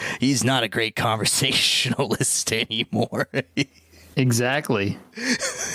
he's 0.20 0.44
not 0.44 0.62
a 0.62 0.68
great 0.68 0.94
conversationalist 0.96 2.52
anymore. 2.52 3.28
Exactly. 4.16 4.98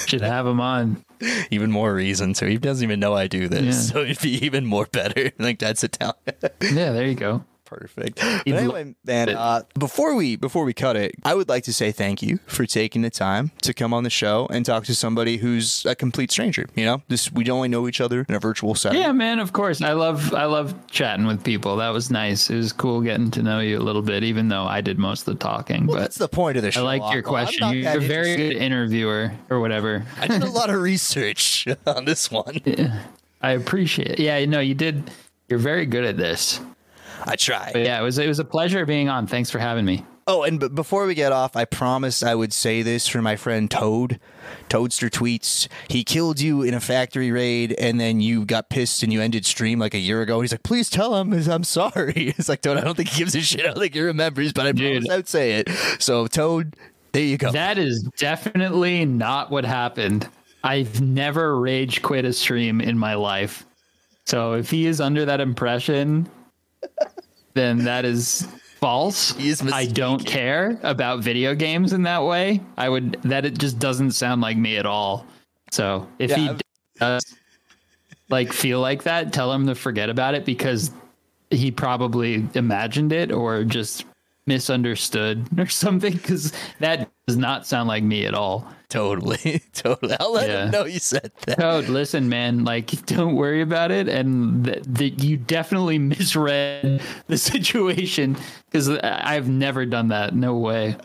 should 0.07 0.21
have 0.21 0.45
him 0.45 0.59
on. 0.61 1.03
even 1.51 1.71
more 1.71 1.93
reason 1.93 2.33
to. 2.33 2.47
He 2.47 2.57
doesn't 2.57 2.83
even 2.83 2.99
know 2.99 3.13
I 3.13 3.27
do 3.27 3.47
this, 3.47 3.63
Yeah. 3.63 3.71
so 3.93 3.99
it'd 4.01 4.21
be 4.21 4.45
even 4.45 4.65
more 4.65 4.85
better. 4.91 5.31
like 5.39 5.59
that's 5.59 5.83
Italian. 5.83 6.15
Yeah, 6.61 6.91
there 6.91 7.07
you 7.07 7.15
go. 7.15 7.43
Perfect. 7.75 8.19
But 8.19 8.47
anyway, 8.47 8.95
man, 9.03 9.29
uh, 9.29 9.63
before 9.77 10.15
we 10.15 10.37
before 10.37 10.63
we 10.63 10.73
cut 10.73 10.95
it, 10.95 11.15
I 11.23 11.33
would 11.35 11.49
like 11.49 11.63
to 11.65 11.73
say 11.73 11.91
thank 11.91 12.21
you 12.21 12.39
for 12.47 12.65
taking 12.65 13.01
the 13.01 13.09
time 13.09 13.51
to 13.63 13.73
come 13.73 13.93
on 13.93 14.03
the 14.03 14.09
show 14.09 14.47
and 14.49 14.65
talk 14.65 14.85
to 14.85 14.95
somebody 14.95 15.37
who's 15.37 15.85
a 15.85 15.93
complete 15.95 16.31
stranger. 16.31 16.67
You 16.75 16.85
know, 16.85 17.03
this 17.09 17.31
we 17.31 17.49
only 17.49 17.67
know 17.67 17.87
each 17.87 17.99
other 17.99 18.25
in 18.29 18.35
a 18.35 18.39
virtual 18.39 18.75
setting. 18.75 19.01
Yeah, 19.01 19.11
man. 19.11 19.39
Of 19.39 19.51
course, 19.51 19.81
I 19.81 19.91
love 19.91 20.33
I 20.33 20.45
love 20.45 20.73
chatting 20.87 21.27
with 21.27 21.43
people. 21.43 21.75
That 21.77 21.89
was 21.89 22.09
nice. 22.09 22.49
It 22.49 22.55
was 22.55 22.71
cool 22.71 23.01
getting 23.01 23.29
to 23.31 23.43
know 23.43 23.59
you 23.59 23.77
a 23.77 23.83
little 23.83 24.01
bit, 24.01 24.23
even 24.23 24.47
though 24.47 24.63
I 24.63 24.81
did 24.81 24.97
most 24.97 25.27
of 25.27 25.37
the 25.37 25.39
talking. 25.39 25.85
Well, 25.85 25.97
but 25.97 26.01
that's 26.01 26.17
the 26.17 26.29
point 26.29 26.55
of 26.55 26.63
the 26.63 26.71
show. 26.71 26.81
I 26.87 26.97
like 26.97 27.13
your 27.13 27.23
question. 27.23 27.73
You're 27.73 27.97
a 27.97 27.99
very 27.99 28.37
good 28.37 28.53
interviewer 28.55 29.33
or 29.49 29.59
whatever. 29.59 30.05
I 30.19 30.27
did 30.27 30.43
a 30.43 30.49
lot 30.49 30.69
of 30.69 30.81
research 30.81 31.67
on 31.85 32.05
this 32.05 32.31
one. 32.31 32.61
Yeah, 32.63 33.03
I 33.41 33.51
appreciate 33.51 34.11
it. 34.11 34.19
Yeah, 34.19 34.43
no, 34.45 34.59
you 34.59 34.75
did. 34.75 35.11
You're 35.49 35.59
very 35.59 35.85
good 35.85 36.05
at 36.05 36.17
this. 36.17 36.59
I 37.23 37.35
try. 37.35 37.71
But 37.73 37.83
yeah, 37.83 37.99
it 37.99 38.03
was 38.03 38.17
it 38.17 38.27
was 38.27 38.39
a 38.39 38.45
pleasure 38.45 38.85
being 38.85 39.09
on. 39.09 39.27
Thanks 39.27 39.49
for 39.49 39.59
having 39.59 39.85
me. 39.85 40.05
Oh, 40.27 40.41
and 40.41 40.59
b- 40.59 40.69
before 40.69 41.05
we 41.05 41.13
get 41.13 41.31
off, 41.31 41.55
I 41.55 41.65
promised 41.65 42.23
I 42.23 42.33
would 42.33 42.51
say 42.51 42.81
this 42.81 43.07
for 43.07 43.21
my 43.21 43.35
friend 43.35 43.69
Toad. 43.69 44.19
Toadster 44.69 45.07
tweets, 45.09 45.67
he 45.87 46.03
killed 46.03 46.39
you 46.39 46.63
in 46.63 46.73
a 46.73 46.79
factory 46.79 47.31
raid, 47.31 47.75
and 47.77 47.99
then 47.99 48.21
you 48.21 48.43
got 48.43 48.69
pissed 48.69 49.03
and 49.03 49.13
you 49.13 49.21
ended 49.21 49.45
stream 49.45 49.77
like 49.77 49.93
a 49.93 49.99
year 49.99 50.23
ago. 50.23 50.41
He's 50.41 50.51
like, 50.51 50.63
please 50.63 50.89
tell 50.89 51.15
him 51.15 51.31
I'm 51.33 51.63
sorry. 51.63 52.13
It's 52.37 52.49
like, 52.49 52.61
Toad, 52.61 52.77
I 52.77 52.81
don't 52.81 52.95
think 52.97 53.09
he 53.09 53.19
gives 53.19 53.35
a 53.35 53.41
shit. 53.41 53.61
I 53.61 53.63
don't 53.65 53.77
think 53.77 53.93
he 53.93 54.01
remembers, 54.01 54.51
but 54.51 54.65
I 54.65 54.71
promised 54.73 55.09
I 55.09 55.15
would 55.17 55.27
say 55.27 55.59
it. 55.59 55.69
So, 55.99 56.25
Toad, 56.25 56.75
there 57.11 57.23
you 57.23 57.37
go. 57.37 57.51
That 57.51 57.77
is 57.77 58.01
definitely 58.17 59.05
not 59.05 59.51
what 59.51 59.63
happened. 59.63 60.27
I've 60.63 61.01
never 61.01 61.59
rage 61.59 62.01
quit 62.01 62.25
a 62.25 62.33
stream 62.33 62.81
in 62.81 62.97
my 62.97 63.13
life. 63.13 63.63
So 64.25 64.53
if 64.53 64.71
he 64.71 64.87
is 64.87 64.99
under 64.99 65.25
that 65.25 65.39
impression, 65.39 66.27
then 67.53 67.79
that 67.85 68.05
is 68.05 68.47
false. 68.79 69.33
I 69.71 69.85
don't 69.85 70.25
care 70.25 70.79
about 70.83 71.19
video 71.21 71.55
games 71.55 71.93
in 71.93 72.03
that 72.03 72.23
way. 72.23 72.61
I 72.77 72.89
would 72.89 73.17
that 73.23 73.45
it 73.45 73.57
just 73.57 73.79
doesn't 73.79 74.11
sound 74.11 74.41
like 74.41 74.57
me 74.57 74.77
at 74.77 74.85
all. 74.85 75.25
So 75.71 76.07
if 76.19 76.29
Yeah, 76.31 76.35
he 76.37 76.49
I've- 76.49 76.61
does 76.99 77.35
like 78.29 78.51
feel 78.53 78.79
like 78.81 79.03
that, 79.03 79.31
tell 79.33 79.51
him 79.53 79.67
to 79.67 79.75
forget 79.75 80.09
about 80.09 80.33
it 80.33 80.45
because 80.45 80.91
he 81.51 81.69
probably 81.71 82.47
imagined 82.55 83.13
it 83.13 83.31
or 83.31 83.63
just 83.63 84.05
misunderstood 84.47 85.45
or 85.59 85.67
something 85.67 86.13
because 86.13 86.51
that 86.79 87.09
does 87.27 87.37
not 87.37 87.65
sound 87.67 87.87
like 87.87 88.03
me 88.03 88.25
at 88.25 88.33
all. 88.33 88.67
Totally. 88.89 89.61
Totally. 89.73 90.15
I'll 90.19 90.31
let 90.33 90.49
Yeah. 90.49 90.65
him 90.65 90.71
know 90.71 90.85
you 90.85 90.99
said 90.99 91.31
that. 91.47 91.59
Toad, 91.59 91.89
listen, 91.89 92.29
man, 92.29 92.63
like 92.63 93.05
don't 93.05 93.35
worry 93.35 93.61
about 93.61 93.91
it, 93.91 94.07
and 94.07 94.65
that 94.65 94.83
that 94.95 95.23
you 95.23 95.37
definitely 95.37 95.97
misread 95.99 97.01
the 97.27 97.37
situation 97.37 98.37
because 98.69 98.89
I've 98.89 99.47
never 99.49 99.85
done 99.85 100.09
that. 100.09 100.35
No 100.35 100.55
way. 100.57 100.95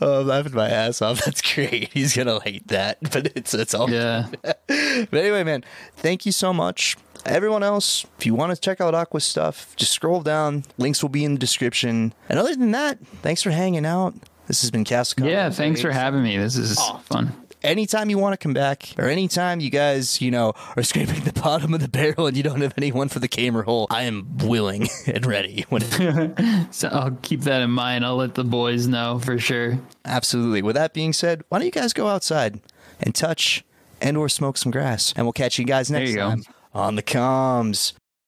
Oh, 0.00 0.20
I'm 0.20 0.26
laughing 0.26 0.54
my 0.54 0.68
ass 0.68 1.02
off. 1.02 1.24
That's 1.24 1.40
great. 1.54 1.92
He's 1.92 2.14
going 2.14 2.26
to 2.28 2.34
like 2.36 2.66
that, 2.66 2.98
but 3.12 3.32
it's, 3.34 3.54
it's 3.54 3.74
all 3.74 3.88
Yeah, 3.90 4.26
But 4.42 5.14
anyway, 5.14 5.42
man, 5.42 5.64
thank 5.96 6.26
you 6.26 6.32
so 6.32 6.52
much. 6.52 6.96
Everyone 7.24 7.62
else, 7.62 8.04
if 8.18 8.26
you 8.26 8.34
want 8.34 8.54
to 8.54 8.60
check 8.60 8.82
out 8.82 8.94
Aqua's 8.94 9.24
stuff, 9.24 9.74
just 9.76 9.92
scroll 9.92 10.20
down. 10.20 10.64
Links 10.76 11.00
will 11.02 11.08
be 11.08 11.24
in 11.24 11.32
the 11.34 11.40
description. 11.40 12.12
And 12.28 12.38
other 12.38 12.54
than 12.54 12.72
that, 12.72 12.98
thanks 13.22 13.42
for 13.42 13.50
hanging 13.50 13.86
out. 13.86 14.14
This 14.46 14.60
has 14.60 14.70
been 14.70 14.84
Castle. 14.84 15.26
yeah. 15.26 15.50
Thanks 15.50 15.80
for 15.80 15.90
having 15.90 16.22
me. 16.22 16.36
This 16.36 16.56
is 16.56 16.76
oh. 16.78 17.00
fun. 17.04 17.32
Anytime 17.62 18.10
you 18.10 18.18
want 18.18 18.34
to 18.34 18.36
come 18.36 18.52
back, 18.52 18.90
or 18.98 19.06
anytime 19.06 19.58
you 19.58 19.70
guys, 19.70 20.20
you 20.20 20.30
know, 20.30 20.52
are 20.76 20.82
scraping 20.82 21.24
the 21.24 21.32
bottom 21.32 21.72
of 21.72 21.80
the 21.80 21.88
barrel 21.88 22.26
and 22.26 22.36
you 22.36 22.42
don't 22.42 22.60
have 22.60 22.74
anyone 22.76 23.08
for 23.08 23.20
the 23.20 23.28
camera 23.28 23.64
hole, 23.64 23.86
I 23.88 24.02
am 24.02 24.36
willing 24.36 24.88
and 25.06 25.24
ready. 25.24 25.64
When 25.70 25.80
So 26.72 26.88
I'll 26.88 27.16
keep 27.22 27.40
that 27.42 27.62
in 27.62 27.70
mind. 27.70 28.04
I'll 28.04 28.16
let 28.16 28.34
the 28.34 28.44
boys 28.44 28.86
know 28.86 29.18
for 29.18 29.38
sure. 29.38 29.78
Absolutely. 30.04 30.60
With 30.60 30.76
that 30.76 30.92
being 30.92 31.14
said, 31.14 31.42
why 31.48 31.58
don't 31.58 31.64
you 31.64 31.72
guys 31.72 31.94
go 31.94 32.08
outside 32.08 32.60
and 33.00 33.14
touch 33.14 33.64
and 34.00 34.18
or 34.18 34.28
smoke 34.28 34.58
some 34.58 34.70
grass, 34.70 35.14
and 35.16 35.24
we'll 35.24 35.32
catch 35.32 35.58
you 35.58 35.64
guys 35.64 35.90
next 35.90 36.10
you 36.10 36.16
go. 36.16 36.28
time 36.28 36.44
on 36.74 36.96
the 36.96 37.02
comms. 37.02 37.94